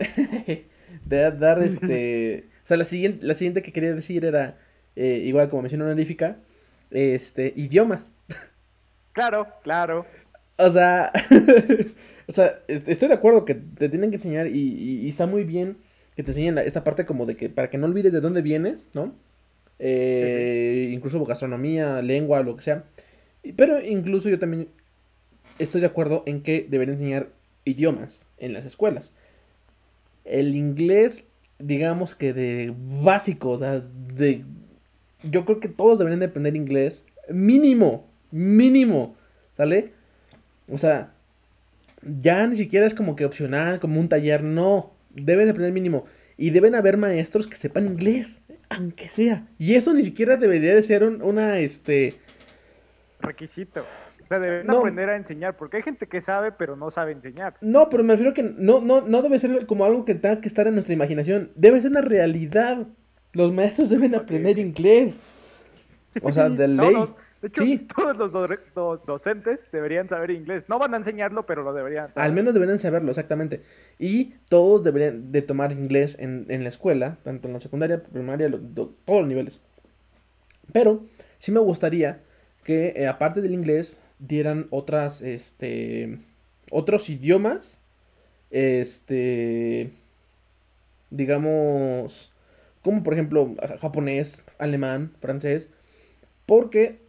dar 1.05 1.62
este. 1.62 2.48
O 2.65 2.66
sea, 2.69 2.77
la 2.77 2.85
siguiente, 2.85 3.24
la 3.24 3.35
siguiente 3.35 3.62
que 3.62 3.73
quería 3.73 3.94
decir 3.94 4.24
era, 4.24 4.59
eh, 4.94 5.23
igual 5.24 5.48
como 5.48 5.62
mencionó 5.62 5.86
honorífica, 5.86 6.36
este, 6.90 7.53
idiomas. 7.57 8.15
Claro, 9.12 9.47
claro. 9.62 10.05
O 10.59 10.70
sea, 10.70 11.12
O 12.29 12.33
sea, 12.33 12.61
estoy 12.69 13.09
de 13.09 13.15
acuerdo 13.15 13.47
que 13.47 13.55
te 13.55 13.89
tienen 13.89 14.11
que 14.11 14.17
enseñar 14.17 14.49
y, 14.49 15.09
está 15.09 15.27
muy 15.27 15.45
bien 15.45 15.79
que 16.15 16.23
te 16.23 16.33
enseñen 16.33 16.59
esta 16.59 16.85
parte 16.85 17.07
como 17.07 17.25
de 17.25 17.37
que 17.37 17.49
para 17.49 17.71
que 17.71 17.79
no 17.79 17.87
olvides 17.87 18.13
de 18.13 18.21
dónde 18.21 18.43
vienes, 18.43 18.91
¿no? 18.93 19.15
Eh, 19.79 20.91
incluso 20.93 21.25
gastronomía, 21.25 22.03
lengua, 22.03 22.43
lo 22.43 22.55
que 22.57 22.63
sea. 22.63 22.85
Pero 23.57 23.83
incluso 23.83 24.29
yo 24.29 24.39
también 24.39 24.69
estoy 25.59 25.81
de 25.81 25.87
acuerdo 25.87 26.23
en 26.27 26.43
que 26.43 26.67
deberían 26.69 26.99
enseñar 26.99 27.31
idiomas 27.65 28.27
en 28.37 28.53
las 28.53 28.67
escuelas. 28.67 29.13
El 30.27 30.55
inglés, 30.55 31.25
digamos 31.59 32.15
que 32.15 32.35
de 32.35 32.75
básico, 33.03 33.51
o 33.53 33.59
sea, 33.59 33.81
de... 34.15 34.45
Yo 35.23 35.47
creo 35.47 35.61
que 35.61 35.69
todos 35.69 35.99
deberían 35.99 36.21
de 36.21 36.27
aprender 36.27 36.57
inglés 36.57 37.05
mínimo, 37.31 38.07
mínimo, 38.31 39.17
¿sale? 39.57 39.93
O 40.71 40.77
sea, 40.77 41.15
ya 42.03 42.47
ni 42.47 42.57
siquiera 42.57 42.87
es 42.87 42.95
como 42.95 43.16
que 43.16 43.25
opcional, 43.25 43.81
como 43.81 44.01
un 44.01 44.09
taller, 44.09 44.43
no. 44.43 44.93
Deben 45.11 45.47
de 45.47 45.51
aprender 45.53 45.73
mínimo. 45.73 46.07
Y 46.37 46.51
deben 46.51 46.75
haber 46.75 46.97
maestros 46.97 47.47
que 47.47 47.57
sepan 47.57 47.87
inglés, 47.87 48.41
aunque 48.69 49.09
sea. 49.09 49.47
Y 49.59 49.75
eso 49.75 49.93
ni 49.93 50.05
siquiera 50.05 50.37
debería 50.37 50.75
de 50.75 50.83
ser 50.83 51.03
un, 51.03 51.20
una, 51.23 51.59
este... 51.59 52.15
Requisito. 53.20 53.85
O 54.25 54.29
sea, 54.29 54.39
deben 54.39 54.70
aprender 54.70 55.09
a 55.09 55.16
enseñar, 55.16 55.57
porque 55.57 55.79
hay 55.79 55.83
gente 55.83 56.07
que 56.07 56.20
sabe, 56.20 56.53
pero 56.53 56.77
no 56.77 56.91
sabe 56.91 57.12
enseñar. 57.12 57.55
No, 57.61 57.89
pero 57.89 58.05
me 58.05 58.12
refiero 58.12 58.35
que 58.35 58.43
no, 58.43 58.81
no, 58.81 59.01
no 59.01 59.23
debe 59.23 59.39
ser 59.39 59.66
como 59.66 59.85
algo 59.85 60.05
que 60.05 60.15
tenga 60.15 60.41
que 60.41 60.49
estar 60.49 60.66
en 60.66 60.75
nuestra 60.75 60.95
imaginación. 60.95 61.51
Debe 61.55 61.81
ser 61.81 61.91
una 61.91 62.03
realidad. 62.03 62.87
Los 63.33 63.53
maestros 63.53 63.89
deben 63.89 64.15
aprender 64.15 64.59
inglés. 64.59 65.16
O 66.23 66.33
sea, 66.33 66.49
de 66.51 66.69
ley. 66.69 66.95
De 67.43 67.48
hecho, 67.48 67.65
todos 67.94 68.16
los 68.16 69.06
docentes 69.06 69.70
deberían 69.70 70.09
saber 70.09 70.31
inglés. 70.31 70.65
No 70.69 70.78
van 70.78 70.94
a 70.94 70.97
enseñarlo, 70.97 71.47
pero 71.47 71.62
lo 71.62 71.73
deberían 71.73 72.12
saber. 72.12 72.28
Al 72.28 72.35
menos 72.35 72.55
deberían 72.55 72.78
saberlo, 72.78 73.10
exactamente. 73.10 73.62
Y 73.98 74.35
todos 74.48 74.82
deberían 74.82 75.31
de 75.31 75.43
tomar 75.43 75.73
inglés 75.73 76.16
en, 76.19 76.47
la 76.48 76.69
escuela, 76.69 77.19
tanto 77.23 77.48
en 77.48 77.55
la 77.55 77.60
secundaria, 77.60 78.02
primaria, 78.02 78.51
todos 78.51 78.93
los 79.06 79.27
niveles. 79.27 79.60
Pero 80.73 81.06
sí 81.39 81.52
me 81.52 81.60
gustaría 81.60 82.20
que, 82.65 82.94
eh, 82.97 83.06
aparte 83.06 83.40
del 83.40 83.55
inglés, 83.55 84.01
dieran 84.19 84.66
otras, 84.70 85.23
este, 85.23 86.19
otros 86.70 87.09
idiomas, 87.09 87.81
este, 88.51 89.93
digamos, 91.10 92.32
como 92.82 93.02
por 93.02 93.15
ejemplo 93.15 93.55
japonés, 93.81 94.44
alemán, 94.59 95.12
francés, 95.20 95.70
porque 96.47 97.07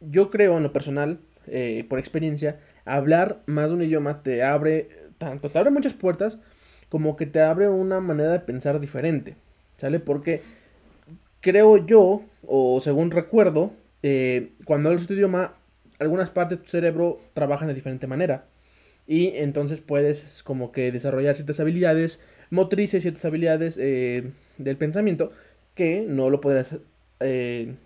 yo 0.00 0.30
creo 0.30 0.56
en 0.56 0.62
lo 0.62 0.72
personal, 0.72 1.18
eh, 1.46 1.84
por 1.88 1.98
experiencia, 1.98 2.60
hablar 2.84 3.42
más 3.46 3.68
de 3.68 3.74
un 3.74 3.82
idioma 3.82 4.22
te 4.22 4.42
abre, 4.42 4.88
tanto 5.18 5.50
te 5.50 5.58
abre 5.58 5.70
muchas 5.70 5.94
puertas, 5.94 6.38
como 6.88 7.16
que 7.16 7.26
te 7.26 7.40
abre 7.40 7.68
una 7.68 8.00
manera 8.00 8.30
de 8.32 8.40
pensar 8.40 8.80
diferente, 8.80 9.36
¿sale? 9.76 10.00
Porque 10.00 10.42
creo 11.40 11.84
yo, 11.86 12.22
o 12.46 12.80
según 12.80 13.10
recuerdo, 13.10 13.72
eh, 14.02 14.52
cuando 14.64 14.88
hablas 14.88 15.06
tu 15.06 15.14
idioma, 15.14 15.54
algunas 15.98 16.30
partes 16.30 16.58
de 16.58 16.64
tu 16.64 16.70
cerebro 16.70 17.20
trabajan 17.34 17.68
de 17.68 17.74
diferente 17.74 18.06
manera. 18.06 18.46
Y 19.06 19.28
entonces 19.36 19.80
puedes 19.80 20.42
como 20.42 20.70
que 20.70 20.92
desarrollar 20.92 21.34
ciertas 21.34 21.60
habilidades 21.60 22.20
motrices, 22.50 23.02
ciertas 23.02 23.24
habilidades 23.24 23.78
eh, 23.80 24.30
del 24.58 24.76
pensamiento 24.76 25.32
que 25.74 26.04
no 26.08 26.30
lo 26.30 26.40
podrías 26.40 26.76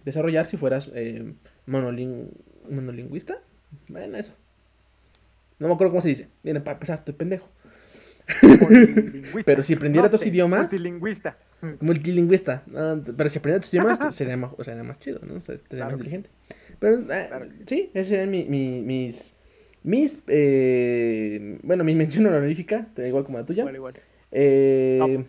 desarrollar 0.05 0.47
si 0.47 0.59
fueras 0.59 0.91
monolingüista. 1.67 3.41
Bueno, 3.89 4.17
eso. 4.17 4.35
No 5.59 5.69
me 5.69 5.75
acuerdo 5.75 5.93
cómo 5.93 6.03
se 6.03 6.09
dice. 6.09 6.29
Viene, 6.43 6.61
para 6.61 6.75
empezar, 6.75 6.99
estoy 6.99 7.15
pendejo. 7.15 7.49
pero 9.45 9.63
si 9.63 9.75
aprendiera 9.75 10.07
otros 10.07 10.27
idiomas. 10.27 10.63
Multilingüista. 10.63 11.37
Multilingüista. 11.81 12.65
pero 13.17 13.31
si 13.31 13.39
aprendiera 13.39 13.59
otros 13.59 13.73
idiomas, 13.73 13.99
sería 14.15 14.37
más, 14.37 14.51
sería 14.61 14.83
más 14.83 14.99
chido, 14.99 15.21
¿no? 15.25 15.41
Sería 15.41 15.85
más 15.85 15.93
inteligente. 15.93 16.31
Pero 16.79 17.13
eh, 17.13 17.31
sí, 17.67 17.91
ese 17.95 18.11
serían 18.11 18.31
mi, 18.31 18.83
mis. 18.83 19.37
Mis. 19.85 20.21
Eh, 20.27 21.59
bueno, 21.63 21.85
mi 21.85 21.95
mención 21.95 22.27
honorífica, 22.27 22.89
igual 22.97 23.25
como 23.25 23.39
la 23.39 23.47
tuya. 23.47 23.61
Igual, 23.63 23.77
igual. 23.77 23.95
Eh, 24.33 25.25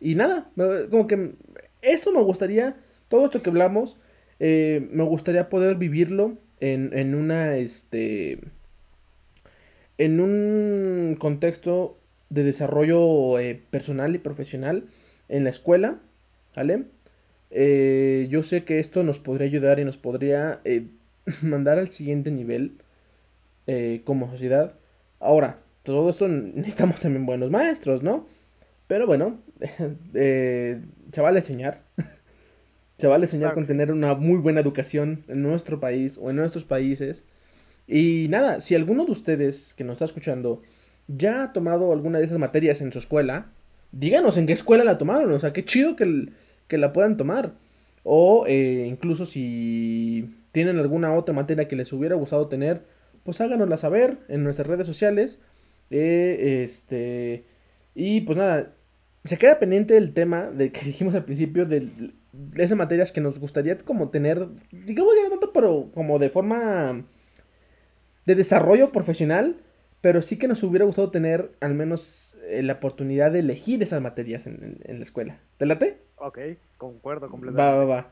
y 0.00 0.14
nada, 0.16 0.50
como 0.90 1.06
que 1.06 1.34
eso 1.82 2.12
me 2.12 2.20
gustaría. 2.22 2.76
Todo 3.08 3.26
esto 3.26 3.42
que 3.42 3.50
hablamos 3.50 3.98
eh, 4.44 4.88
me 4.90 5.04
gustaría 5.04 5.48
poder 5.48 5.76
vivirlo 5.76 6.36
en, 6.58 6.90
en 6.98 7.14
una, 7.14 7.54
este, 7.58 8.40
en 9.98 10.18
un 10.18 11.16
contexto 11.16 11.96
de 12.28 12.42
desarrollo 12.42 13.38
eh, 13.38 13.62
personal 13.70 14.16
y 14.16 14.18
profesional 14.18 14.86
en 15.28 15.44
la 15.44 15.50
escuela, 15.50 16.00
¿vale? 16.56 16.86
Eh, 17.52 18.26
yo 18.30 18.42
sé 18.42 18.64
que 18.64 18.80
esto 18.80 19.04
nos 19.04 19.20
podría 19.20 19.46
ayudar 19.46 19.78
y 19.78 19.84
nos 19.84 19.96
podría 19.96 20.60
mandar 21.42 21.78
al 21.78 21.90
siguiente 21.90 22.32
nivel 22.32 22.78
como 24.02 24.28
sociedad. 24.28 24.74
Ahora, 25.20 25.60
todo 25.84 26.10
esto 26.10 26.26
necesitamos 26.28 27.00
también 27.00 27.26
buenos 27.26 27.52
maestros, 27.52 28.02
¿no? 28.02 28.26
Pero 28.88 29.06
bueno, 29.06 29.38
chavales, 31.12 31.44
enseñar. 31.44 31.82
Se 33.02 33.08
vale 33.08 33.26
soñar 33.26 33.54
con 33.54 33.66
tener 33.66 33.90
una 33.90 34.14
muy 34.14 34.38
buena 34.38 34.60
educación 34.60 35.24
en 35.26 35.42
nuestro 35.42 35.80
país 35.80 36.20
o 36.22 36.30
en 36.30 36.36
nuestros 36.36 36.62
países. 36.62 37.24
Y 37.88 38.28
nada, 38.28 38.60
si 38.60 38.76
alguno 38.76 39.04
de 39.04 39.10
ustedes 39.10 39.74
que 39.74 39.82
nos 39.82 39.94
está 39.94 40.04
escuchando 40.04 40.62
ya 41.08 41.42
ha 41.42 41.52
tomado 41.52 41.92
alguna 41.92 42.20
de 42.20 42.26
esas 42.26 42.38
materias 42.38 42.80
en 42.80 42.92
su 42.92 43.00
escuela, 43.00 43.50
díganos 43.90 44.36
en 44.36 44.46
qué 44.46 44.52
escuela 44.52 44.84
la 44.84 44.98
tomaron. 44.98 45.32
O 45.32 45.40
sea, 45.40 45.52
qué 45.52 45.64
chido 45.64 45.96
que, 45.96 46.28
que 46.68 46.78
la 46.78 46.92
puedan 46.92 47.16
tomar. 47.16 47.54
O 48.04 48.44
eh, 48.46 48.86
incluso 48.88 49.26
si 49.26 50.32
tienen 50.52 50.78
alguna 50.78 51.12
otra 51.12 51.34
materia 51.34 51.66
que 51.66 51.74
les 51.74 51.92
hubiera 51.92 52.14
gustado 52.14 52.46
tener, 52.46 52.82
pues 53.24 53.40
háganosla 53.40 53.78
saber 53.78 54.18
en 54.28 54.44
nuestras 54.44 54.68
redes 54.68 54.86
sociales. 54.86 55.40
Eh, 55.90 56.62
este. 56.62 57.46
Y 57.96 58.20
pues 58.20 58.38
nada, 58.38 58.74
se 59.24 59.38
queda 59.38 59.58
pendiente 59.58 59.96
el 59.96 60.14
tema 60.14 60.52
de 60.52 60.70
que 60.70 60.84
dijimos 60.84 61.16
al 61.16 61.24
principio 61.24 61.66
del 61.66 62.14
esas 62.56 62.76
materias 62.76 63.12
que 63.12 63.20
nos 63.20 63.38
gustaría 63.38 63.76
como 63.78 64.10
tener, 64.10 64.48
digamos 64.70 65.14
ya 65.16 65.24
no 65.24 65.30
tanto, 65.30 65.52
pero 65.52 65.90
como 65.94 66.18
de 66.18 66.30
forma 66.30 67.04
de 68.24 68.34
desarrollo 68.34 68.92
profesional, 68.92 69.56
pero 70.00 70.22
sí 70.22 70.38
que 70.38 70.48
nos 70.48 70.62
hubiera 70.62 70.84
gustado 70.84 71.10
tener 71.10 71.52
al 71.60 71.74
menos 71.74 72.36
eh, 72.48 72.62
la 72.62 72.74
oportunidad 72.74 73.32
de 73.32 73.40
elegir 73.40 73.82
esas 73.82 74.00
materias 74.00 74.46
en, 74.46 74.78
la 74.86 75.02
escuela. 75.02 75.40
¿Te 75.58 75.66
late? 75.66 75.98
Ok, 76.16 76.38
concuerdo 76.78 77.28
completamente. 77.28 77.76
Va, 77.76 77.84
va, 77.84 77.84
va. 77.84 78.10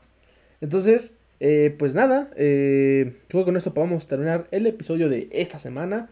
Entonces, 0.61 1.15
eh, 1.39 1.75
pues 1.77 1.95
nada, 1.95 2.29
eh, 2.35 3.17
creo 3.27 3.41
que 3.41 3.45
con 3.45 3.57
esto 3.57 3.73
podemos 3.73 4.07
terminar 4.07 4.47
el 4.51 4.67
episodio 4.67 5.09
de 5.09 5.27
esta 5.31 5.59
semana. 5.59 6.09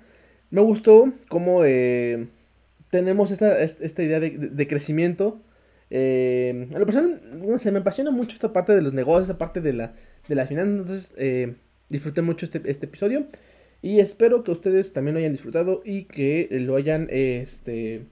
Me 0.49 0.61
gustó 0.61 1.13
cómo 1.29 1.63
eh, 1.63 2.27
tenemos 2.89 3.29
esta, 3.29 3.61
esta 3.61 4.03
idea 4.03 4.19
de, 4.19 4.31
de 4.31 4.67
crecimiento 4.67 5.39
eh, 5.89 6.69
a 6.73 6.79
lo 6.79 6.85
personal, 6.85 7.21
se 7.59 7.71
me 7.71 7.79
apasiona 7.79 8.11
mucho 8.11 8.35
esta 8.35 8.53
parte 8.53 8.75
de 8.75 8.81
los 8.81 8.93
negocios, 8.93 9.29
esta 9.29 9.37
parte 9.37 9.61
de 9.61 9.73
la, 9.73 9.93
de 10.27 10.35
la 10.35 10.45
finanzas. 10.45 10.73
Entonces, 10.73 11.13
eh, 11.17 11.55
disfruté 11.89 12.21
mucho 12.21 12.45
este, 12.45 12.61
este, 12.65 12.85
episodio. 12.85 13.25
Y 13.81 13.99
espero 13.99 14.43
que 14.43 14.51
ustedes 14.51 14.93
también 14.93 15.15
lo 15.15 15.19
hayan 15.19 15.31
disfrutado 15.31 15.81
y 15.85 16.03
que 16.03 16.47
lo 16.51 16.75
hayan, 16.75 17.07
este, 17.09 18.03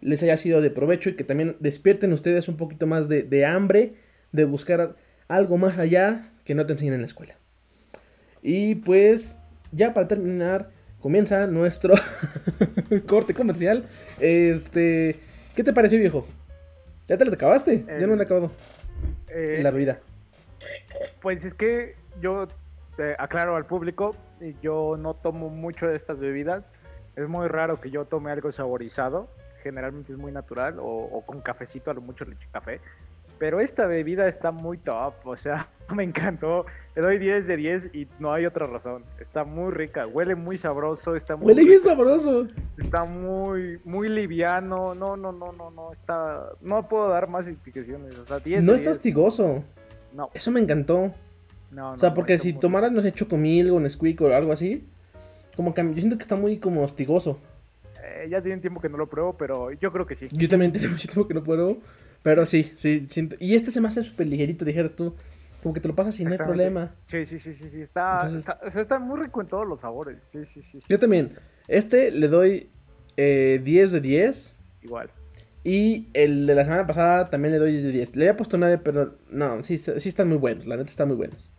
les 0.00 0.22
haya 0.22 0.36
sido 0.36 0.60
de 0.60 0.70
provecho 0.70 1.10
y 1.10 1.14
que 1.14 1.24
también 1.24 1.56
despierten 1.60 2.12
ustedes 2.12 2.48
un 2.48 2.56
poquito 2.56 2.86
más 2.86 3.08
de, 3.08 3.22
de 3.22 3.46
hambre 3.46 3.94
de 4.32 4.44
buscar 4.44 4.96
algo 5.26 5.56
más 5.56 5.78
allá 5.78 6.30
que 6.44 6.54
no 6.54 6.66
te 6.66 6.74
enseñen 6.74 6.94
en 6.94 7.00
la 7.00 7.06
escuela. 7.06 7.36
Y 8.42 8.76
pues, 8.76 9.38
ya 9.72 9.94
para 9.94 10.08
terminar, 10.08 10.70
comienza 11.00 11.46
nuestro 11.46 11.94
corte 13.06 13.34
comercial. 13.34 13.84
Este, 14.20 15.16
¿qué 15.56 15.64
te 15.64 15.72
pareció, 15.72 15.98
viejo? 15.98 16.26
¿Ya 17.08 17.16
te 17.16 17.24
lo 17.24 17.32
acabaste? 17.32 17.84
yo 18.00 18.06
no 18.06 18.14
lo 18.14 18.22
he 18.22 18.24
acabado. 18.24 18.50
Eh, 19.30 19.60
la 19.62 19.70
bebida. 19.70 19.98
Pues 21.22 21.42
es 21.44 21.54
que 21.54 21.96
yo 22.20 22.48
aclaro 23.18 23.56
al 23.56 23.64
público, 23.64 24.14
yo 24.60 24.96
no 24.98 25.14
tomo 25.14 25.48
mucho 25.48 25.86
de 25.86 25.96
estas 25.96 26.18
bebidas. 26.18 26.70
Es 27.16 27.26
muy 27.26 27.48
raro 27.48 27.80
que 27.80 27.90
yo 27.90 28.04
tome 28.04 28.30
algo 28.30 28.52
saborizado. 28.52 29.28
Generalmente 29.62 30.12
es 30.12 30.18
muy 30.18 30.32
natural 30.32 30.76
o, 30.78 31.22
con 31.26 31.40
cafecito, 31.40 31.90
a 31.90 31.94
lo 31.94 32.02
mucho 32.02 32.24
leche 32.26 32.46
café. 32.52 32.80
Pero 33.38 33.60
esta 33.60 33.86
bebida 33.86 34.26
está 34.26 34.50
muy 34.50 34.78
top, 34.78 35.14
o 35.24 35.36
sea, 35.36 35.68
me 35.94 36.02
encantó. 36.02 36.66
Le 36.96 37.02
doy 37.02 37.18
10 37.18 37.46
de 37.46 37.56
10 37.56 37.94
y 37.94 38.08
no 38.18 38.32
hay 38.32 38.46
otra 38.46 38.66
razón. 38.66 39.04
Está 39.20 39.44
muy 39.44 39.72
rica, 39.72 40.06
huele 40.06 40.34
muy 40.34 40.58
sabroso, 40.58 41.14
está 41.14 41.36
muy 41.36 41.46
Huele 41.46 41.64
bien 41.64 41.80
sabroso. 41.80 42.48
Está 42.76 43.04
muy 43.04 43.80
muy 43.84 44.08
liviano. 44.08 44.94
No, 44.94 45.16
no, 45.16 45.32
no, 45.32 45.52
no, 45.52 45.70
no, 45.70 45.92
está 45.92 46.50
no 46.60 46.88
puedo 46.88 47.08
dar 47.08 47.28
más 47.28 47.46
explicaciones, 47.46 48.18
o 48.18 48.24
sea, 48.24 48.40
10 48.40 48.64
No 48.64 48.74
está 48.74 48.90
hostigoso. 48.90 49.62
No. 50.12 50.30
Eso 50.34 50.50
me 50.50 50.60
encantó. 50.60 51.12
No, 51.70 51.90
no, 51.90 51.92
o 51.92 51.98
sea, 51.98 52.14
porque 52.14 52.38
si 52.38 52.54
tomaras, 52.54 52.90
no 52.90 53.00
sé, 53.02 53.12
chocomil 53.12 53.70
o 53.70 53.78
Nesquik 53.78 54.20
o 54.22 54.34
algo 54.34 54.52
así, 54.52 54.88
como 55.54 55.74
que 55.74 55.82
yo 55.82 55.94
siento 55.94 56.16
que 56.16 56.22
está 56.22 56.34
muy 56.34 56.58
como 56.58 56.82
hostigoso. 56.82 57.38
Eh, 58.02 58.28
ya 58.30 58.40
tiene 58.40 58.60
tiempo 58.60 58.80
que 58.80 58.88
no 58.88 58.96
lo 58.96 59.06
pruebo, 59.06 59.36
pero 59.36 59.70
yo 59.72 59.92
creo 59.92 60.06
que 60.06 60.16
sí. 60.16 60.28
Yo 60.32 60.48
también 60.48 60.72
tengo 60.72 60.88
mucho 60.88 61.08
tiempo 61.08 61.28
que 61.28 61.34
no 61.34 61.42
pruebo. 61.42 61.78
Pero 62.22 62.46
sí, 62.46 62.72
sí, 62.76 63.06
siento. 63.10 63.36
Y 63.38 63.54
este 63.54 63.70
se 63.70 63.80
me 63.80 63.88
hace 63.88 64.02
súper 64.02 64.26
ligerito, 64.26 64.64
dijeras 64.64 64.92
tú. 64.92 65.14
Como 65.62 65.74
que 65.74 65.80
te 65.80 65.88
lo 65.88 65.94
pasas 65.94 66.18
y 66.20 66.24
no 66.24 66.30
hay 66.30 66.38
problema. 66.38 66.94
Sí, 67.06 67.26
sí, 67.26 67.38
sí, 67.38 67.54
sí, 67.54 67.68
sí. 67.68 67.80
Está, 67.80 68.26
está, 68.26 68.60
está, 68.80 68.98
muy 69.00 69.18
rico 69.20 69.40
en 69.40 69.48
todos 69.48 69.66
los 69.66 69.80
sabores. 69.80 70.22
Sí, 70.30 70.46
sí, 70.46 70.62
sí. 70.62 70.78
Yo 70.88 70.98
también. 70.98 71.32
Este 71.66 72.12
le 72.12 72.28
doy 72.28 72.70
eh, 73.16 73.60
10 73.62 73.92
de 73.92 74.00
10. 74.00 74.54
Igual. 74.82 75.10
Y 75.64 76.08
el 76.14 76.46
de 76.46 76.54
la 76.54 76.64
semana 76.64 76.86
pasada 76.86 77.28
también 77.28 77.52
le 77.52 77.58
doy 77.58 77.72
10 77.72 77.84
de 77.84 77.90
10. 77.90 78.16
Le 78.16 78.24
había 78.24 78.36
puesto 78.36 78.56
9, 78.56 78.78
pero 78.84 79.16
no, 79.30 79.62
sí, 79.64 79.78
sí 79.78 80.08
están 80.08 80.28
muy 80.28 80.38
buenos. 80.38 80.66
La 80.66 80.76
neta 80.76 80.90
están 80.90 81.08
muy 81.08 81.16
buenos. 81.16 81.50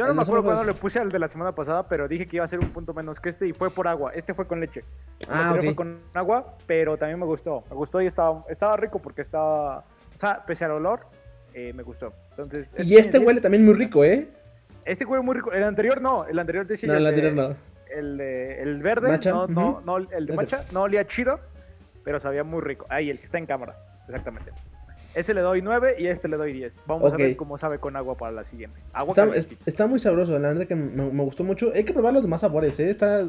Yo 0.00 0.06
no 0.06 0.14
me 0.14 0.22
acuerdo 0.22 0.42
cuándo 0.42 0.64
le 0.64 0.72
puse 0.72 0.98
al 0.98 1.12
de 1.12 1.18
la 1.18 1.28
semana 1.28 1.54
pasada, 1.54 1.86
pero 1.86 2.08
dije 2.08 2.26
que 2.26 2.36
iba 2.36 2.44
a 2.46 2.48
ser 2.48 2.58
un 2.58 2.70
punto 2.70 2.94
menos 2.94 3.20
que 3.20 3.28
este 3.28 3.46
y 3.46 3.52
fue 3.52 3.68
por 3.68 3.86
agua. 3.86 4.12
Este 4.14 4.32
fue 4.32 4.46
con 4.46 4.58
leche. 4.58 4.82
Ah, 5.28 5.54
fue 5.54 5.74
con 5.74 5.98
agua, 6.14 6.56
pero 6.66 6.96
también 6.96 7.18
me 7.18 7.26
gustó. 7.26 7.64
Me 7.68 7.76
gustó 7.76 8.00
y 8.00 8.06
estaba, 8.06 8.42
estaba 8.48 8.78
rico 8.78 8.98
porque 8.98 9.20
estaba. 9.20 9.80
O 10.16 10.18
sea, 10.18 10.42
pese 10.46 10.64
al 10.64 10.70
olor, 10.70 11.00
eh, 11.52 11.74
me 11.74 11.82
gustó. 11.82 12.14
Entonces, 12.30 12.72
y 12.78 12.96
este 12.96 13.18
huele 13.18 13.42
también 13.42 13.62
muy 13.62 13.74
rico, 13.74 14.02
¿eh? 14.02 14.28
Este 14.86 15.04
juego 15.04 15.22
muy 15.22 15.34
rico. 15.34 15.52
El 15.52 15.64
anterior 15.64 16.00
no, 16.00 16.24
el 16.24 16.38
anterior 16.38 16.66
decía. 16.66 16.88
No, 16.88 16.94
el, 16.94 17.06
anterior 17.06 17.34
no. 17.34 17.54
El, 17.94 18.18
el 18.22 18.80
verde, 18.80 19.18
no, 19.28 19.46
no, 19.48 19.82
no, 19.84 19.98
el 19.98 20.24
de 20.24 20.32
Macha, 20.32 20.64
no 20.72 20.84
olía 20.84 21.06
chido, 21.06 21.40
pero 22.04 22.20
sabía 22.20 22.42
muy 22.42 22.62
rico. 22.62 22.86
Ahí, 22.88 23.10
el 23.10 23.18
que 23.18 23.26
está 23.26 23.36
en 23.36 23.44
cámara, 23.44 23.76
exactamente. 24.06 24.50
Ese 25.14 25.34
le 25.34 25.40
doy 25.40 25.62
9 25.62 25.96
y 25.98 26.06
este 26.06 26.28
le 26.28 26.36
doy 26.36 26.52
10. 26.52 26.72
Vamos 26.86 27.12
a 27.12 27.16
ver 27.16 27.36
cómo 27.36 27.58
sabe 27.58 27.78
con 27.78 27.96
agua 27.96 28.16
para 28.16 28.32
la 28.32 28.44
siguiente. 28.44 28.80
Agua 28.92 29.14
está, 29.16 29.56
está, 29.66 29.86
muy 29.86 29.98
sabroso, 29.98 30.38
la 30.38 30.48
verdad 30.48 30.66
que 30.66 30.76
me, 30.76 31.10
me, 31.10 31.24
gustó 31.24 31.42
mucho. 31.42 31.72
Hay 31.74 31.84
que 31.84 31.92
probar 31.92 32.14
los 32.14 32.22
demás 32.22 32.42
sabores, 32.42 32.78
¿eh? 32.78 32.90
Está, 32.90 33.24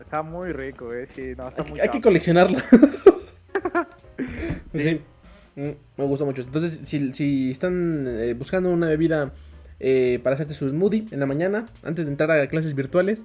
está 0.00 0.22
muy 0.22 0.52
rico, 0.52 0.92
¿eh? 0.92 1.06
Sí, 1.06 1.34
no, 1.36 1.48
está 1.48 1.62
hay, 1.62 1.70
muy 1.70 1.80
hay 1.80 1.88
que 1.88 2.00
coleccionarlo. 2.00 2.58
sí. 4.78 5.00
Mm, 5.56 5.70
me 5.96 6.04
gustó 6.04 6.26
mucho. 6.26 6.42
Entonces, 6.42 6.80
si, 6.84 7.12
si 7.12 7.50
están 7.50 8.06
eh, 8.06 8.34
buscando 8.34 8.70
una 8.70 8.88
bebida 8.88 9.32
eh, 9.80 10.20
para 10.22 10.34
hacerte 10.34 10.54
su 10.54 10.68
smoothie 10.68 11.06
en 11.10 11.20
la 11.20 11.26
mañana, 11.26 11.66
antes 11.82 12.04
de 12.04 12.10
entrar 12.10 12.30
a 12.30 12.46
clases 12.48 12.74
virtuales, 12.74 13.24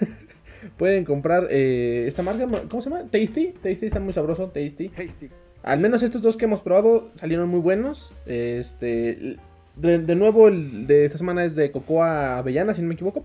pueden 0.78 1.04
comprar 1.04 1.48
eh, 1.50 2.04
esta 2.06 2.22
marca, 2.22 2.46
¿cómo 2.68 2.82
se 2.82 2.90
llama? 2.90 3.04
Tasty. 3.10 3.54
Tasty 3.62 3.86
está 3.86 4.00
muy 4.00 4.12
sabroso, 4.12 4.48
Tasty. 4.48 4.88
Tasty. 4.88 5.30
Al 5.62 5.78
menos 5.78 6.02
estos 6.02 6.22
dos 6.22 6.36
que 6.36 6.46
hemos 6.46 6.60
probado 6.60 7.10
salieron 7.14 7.48
muy 7.48 7.60
buenos. 7.60 8.12
Este, 8.26 9.36
de, 9.76 10.14
nuevo, 10.14 10.48
el 10.48 10.86
de 10.86 11.04
esta 11.04 11.18
semana 11.18 11.44
es 11.44 11.54
de 11.54 11.70
cocoa 11.70 12.38
avellana, 12.38 12.74
si 12.74 12.82
no 12.82 12.88
me 12.88 12.94
equivoco. 12.94 13.22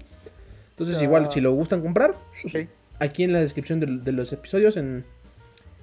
Entonces, 0.72 1.02
igual, 1.02 1.32
si 1.32 1.42
lo 1.42 1.54
gustan 1.54 1.82
comprar, 1.82 2.14
aquí 3.00 3.24
en 3.24 3.34
la 3.34 3.40
descripción 3.40 3.80
de, 3.80 4.12
los 4.12 4.32
episodios, 4.32 4.78
en, 4.78 5.06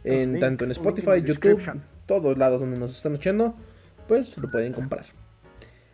en 0.05 0.39
tanto 0.39 0.64
en 0.64 0.70
Spotify, 0.70 1.22
YouTube, 1.24 1.60
todos 2.06 2.39
lados 2.39 2.60
donde 2.60 2.78
nos 2.78 2.97
están 2.97 3.12
escuchando, 3.12 3.56
pues 4.06 4.36
lo 4.39 4.48
pueden 4.51 4.72
comprar. 4.72 5.06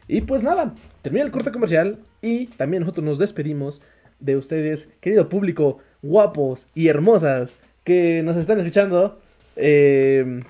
Y 0.06 0.22
pues 0.22 0.42
nada, 0.42 0.74
termina 1.02 1.24
el 1.24 1.30
corte 1.30 1.52
comercial 1.52 2.00
y 2.20 2.46
también 2.46 2.82
nosotros 2.82 3.04
nos 3.04 3.18
despedimos 3.18 3.80
de 4.18 4.36
ustedes, 4.36 4.90
querido 5.00 5.28
público, 5.28 5.78
guapos 6.02 6.66
y 6.74 6.88
hermosas 6.88 7.54
que 7.84 8.22
nos 8.22 8.36
están 8.36 8.58
escuchando. 8.58 9.20
Eh, 9.56 10.42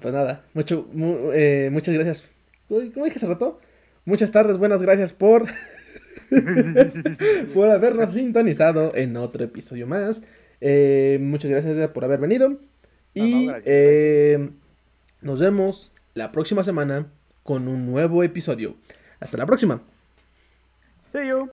pues 0.00 0.14
nada, 0.14 0.44
mucho, 0.54 0.86
eh, 1.34 1.68
muchas 1.72 1.94
gracias. 1.94 2.28
¿Cómo 2.68 3.04
dije 3.04 3.16
hace 3.16 3.26
rato? 3.26 3.60
Muchas 4.04 4.30
tardes, 4.30 4.58
buenas 4.58 4.82
gracias 4.82 5.12
por, 5.12 5.46
por 7.54 7.70
habernos 7.70 8.14
sintonizado 8.14 8.94
en 8.94 9.16
otro 9.16 9.44
episodio 9.44 9.86
más. 9.86 10.22
Eh, 10.60 11.18
muchas 11.20 11.50
gracias 11.50 11.90
por 11.90 12.04
haber 12.04 12.20
venido. 12.20 12.58
Y 13.14 13.48
nos 15.20 15.40
vemos 15.40 15.92
la 16.14 16.30
próxima 16.30 16.62
semana 16.62 17.06
con 17.42 17.66
un 17.66 17.86
nuevo 17.86 18.22
episodio. 18.22 18.76
Hasta 19.18 19.36
la 19.36 19.46
próxima. 19.46 19.82
See 21.12 21.26
you. 21.26 21.48